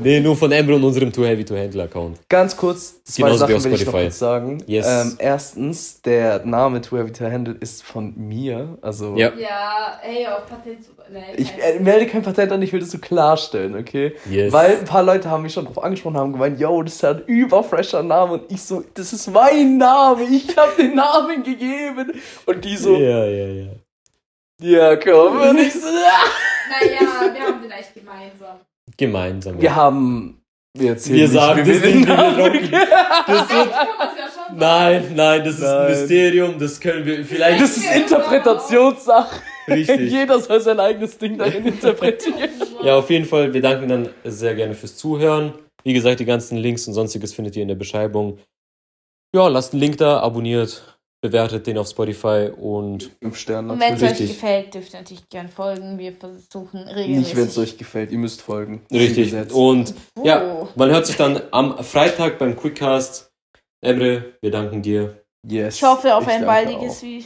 Nee, 0.00 0.20
nur 0.20 0.36
von 0.36 0.50
Emre 0.50 0.74
und 0.74 0.82
unserem 0.82 1.12
Too 1.12 1.24
Heavy 1.24 1.44
to 1.44 1.56
Handle 1.56 1.84
Account. 1.84 2.18
Ganz 2.28 2.56
kurz, 2.56 3.02
zwei 3.04 3.28
Genauso 3.28 3.46
Sachen 3.46 3.64
will 3.64 3.74
ich 3.74 3.86
noch 3.86 3.92
kurz 3.92 4.18
sagen. 4.18 4.62
Yes. 4.66 4.86
Ähm, 4.88 5.16
erstens, 5.18 6.02
der 6.02 6.44
Name 6.44 6.80
To 6.80 6.96
Heavy 6.98 7.12
to 7.12 7.24
Handle 7.24 7.54
ist 7.60 7.84
von 7.84 8.12
mir. 8.16 8.76
Also 8.82 9.14
Ja. 9.16 9.32
Ja, 9.38 10.00
ey, 10.02 10.26
auf 10.26 10.46
Patent. 10.46 10.80
Nee, 11.12 11.20
ich 11.36 11.52
äh, 11.58 11.78
melde 11.78 12.06
kein 12.06 12.22
Patent 12.22 12.50
an, 12.52 12.60
ich 12.60 12.72
will 12.72 12.80
das 12.80 12.90
so 12.90 12.98
klarstellen, 12.98 13.76
okay? 13.76 14.14
Yes. 14.28 14.52
Weil 14.52 14.78
ein 14.78 14.84
paar 14.84 15.04
Leute 15.04 15.30
haben 15.30 15.44
mich 15.44 15.52
schon 15.52 15.64
darauf 15.64 15.82
angesprochen, 15.82 16.16
haben 16.16 16.32
gemeint, 16.32 16.58
yo, 16.58 16.82
das 16.82 16.96
ist 16.96 17.02
ja 17.02 17.10
ein 17.12 17.22
überfresher 17.26 18.02
Name. 18.02 18.34
Und 18.34 18.52
ich 18.52 18.62
so, 18.62 18.82
das 18.94 19.12
ist 19.12 19.28
mein 19.28 19.78
Name, 19.78 20.24
ich 20.24 20.56
habe 20.56 20.72
den 20.76 20.96
Namen 20.96 21.42
gegeben. 21.44 22.12
Und 22.46 22.64
die 22.64 22.76
so, 22.76 22.96
Ja, 22.96 23.24
ja, 23.24 23.46
ja. 23.46 23.72
Ja, 24.60 24.96
komm. 24.96 25.40
Und 25.40 25.58
ich 25.58 25.72
so, 25.72 25.86
ah. 25.88 26.28
Naja, 26.70 27.34
wir 27.34 27.40
haben 27.42 27.60
vielleicht 27.62 27.94
gemeinsam. 27.94 28.58
Gemeinsam. 28.96 29.60
Wir 29.60 29.74
haben, 29.74 30.42
wir 30.76 30.90
erzählen 30.90 31.16
Wir 31.16 31.22
nicht, 31.24 31.32
sagen 31.32 31.66
wie 31.66 31.72
das 31.72 31.82
nicht, 31.82 31.94
wie 31.94 32.06
wir 32.06 32.86
Das 33.26 33.50
wird, 33.50 33.70
ja 33.70 33.88
nein, 34.54 35.12
nein, 35.14 35.44
das 35.44 35.54
ist 35.54 35.64
ein 35.64 35.76
Nein. 35.76 35.90
Mysterium, 35.90 36.58
das 36.58 36.80
können 36.80 37.04
wir 37.06 37.24
vielleicht. 37.24 37.60
Das 37.62 37.76
ist 37.76 37.94
Interpretationssache. 37.94 39.40
richtig. 39.68 40.00
Jeder 40.12 40.38
soll 40.40 40.60
sein 40.60 40.80
eigenes 40.80 41.16
Ding 41.18 41.38
darin 41.38 41.66
interpretieren. 41.66 42.50
Ja, 42.82 42.96
auf 42.96 43.10
jeden 43.10 43.24
Fall, 43.24 43.52
wir 43.52 43.62
danken 43.62 43.88
dann 43.88 44.08
sehr 44.24 44.54
gerne 44.54 44.74
fürs 44.74 44.96
Zuhören. 44.96 45.52
Wie 45.84 45.92
gesagt, 45.92 46.20
die 46.20 46.24
ganzen 46.24 46.58
Links 46.58 46.86
und 46.86 46.94
sonstiges 46.94 47.34
findet 47.34 47.56
ihr 47.56 47.62
in 47.62 47.68
der 47.68 47.74
Beschreibung. 47.74 48.38
Ja, 49.34 49.48
lasst 49.48 49.72
einen 49.72 49.80
Link 49.80 49.98
da, 49.98 50.20
abonniert, 50.20 50.97
bewertet 51.20 51.66
den 51.66 51.78
auf 51.78 51.88
Spotify 51.88 52.50
und 52.56 53.10
Fünf 53.20 53.36
Sterne 53.36 53.72
Und 53.72 53.80
wenn 53.80 53.94
es 53.94 54.02
euch 54.02 54.18
gefällt, 54.18 54.74
dürft 54.74 54.92
ihr 54.94 55.00
natürlich 55.00 55.28
gern 55.28 55.48
folgen. 55.48 55.98
Wir 55.98 56.12
versuchen 56.12 56.84
Nicht, 56.84 56.96
regelmäßig. 56.96 57.36
wenn 57.36 57.44
es 57.46 57.58
euch 57.58 57.76
gefällt. 57.78 58.12
Ihr 58.12 58.18
müsst 58.18 58.40
folgen. 58.42 58.82
richtig. 58.92 59.34
Und 59.52 59.94
Oh. 60.16 60.22
ja, 60.24 60.68
man 60.76 60.90
hört 60.90 61.06
sich 61.06 61.16
dann 61.16 61.40
am 61.50 61.82
Freitag 61.82 62.38
beim 62.38 62.56
Quickcast. 62.56 63.30
Emre, 63.80 64.34
wir 64.40 64.50
danken 64.50 64.82
dir. 64.82 65.22
yes. 65.46 65.76
Ich 65.76 65.82
hoffe 65.82 66.14
auf 66.14 66.24
Ich 66.24 66.30
ein 66.30 66.44
baldiges 66.46 67.02
wie. 67.02 67.24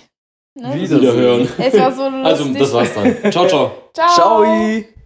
Ne? 0.54 0.74
Wiederhören. 0.74 1.48
Es 1.58 1.72
war 1.78 1.92
so 1.92 2.02
lustig. 2.08 2.24
Also, 2.24 2.52
das 2.52 2.72
war's 2.74 2.94
dann. 2.94 3.32
Ciao, 3.32 3.46
ciao. 3.46 3.72
Ciao. 3.94 4.08
Ciao. 4.44 5.01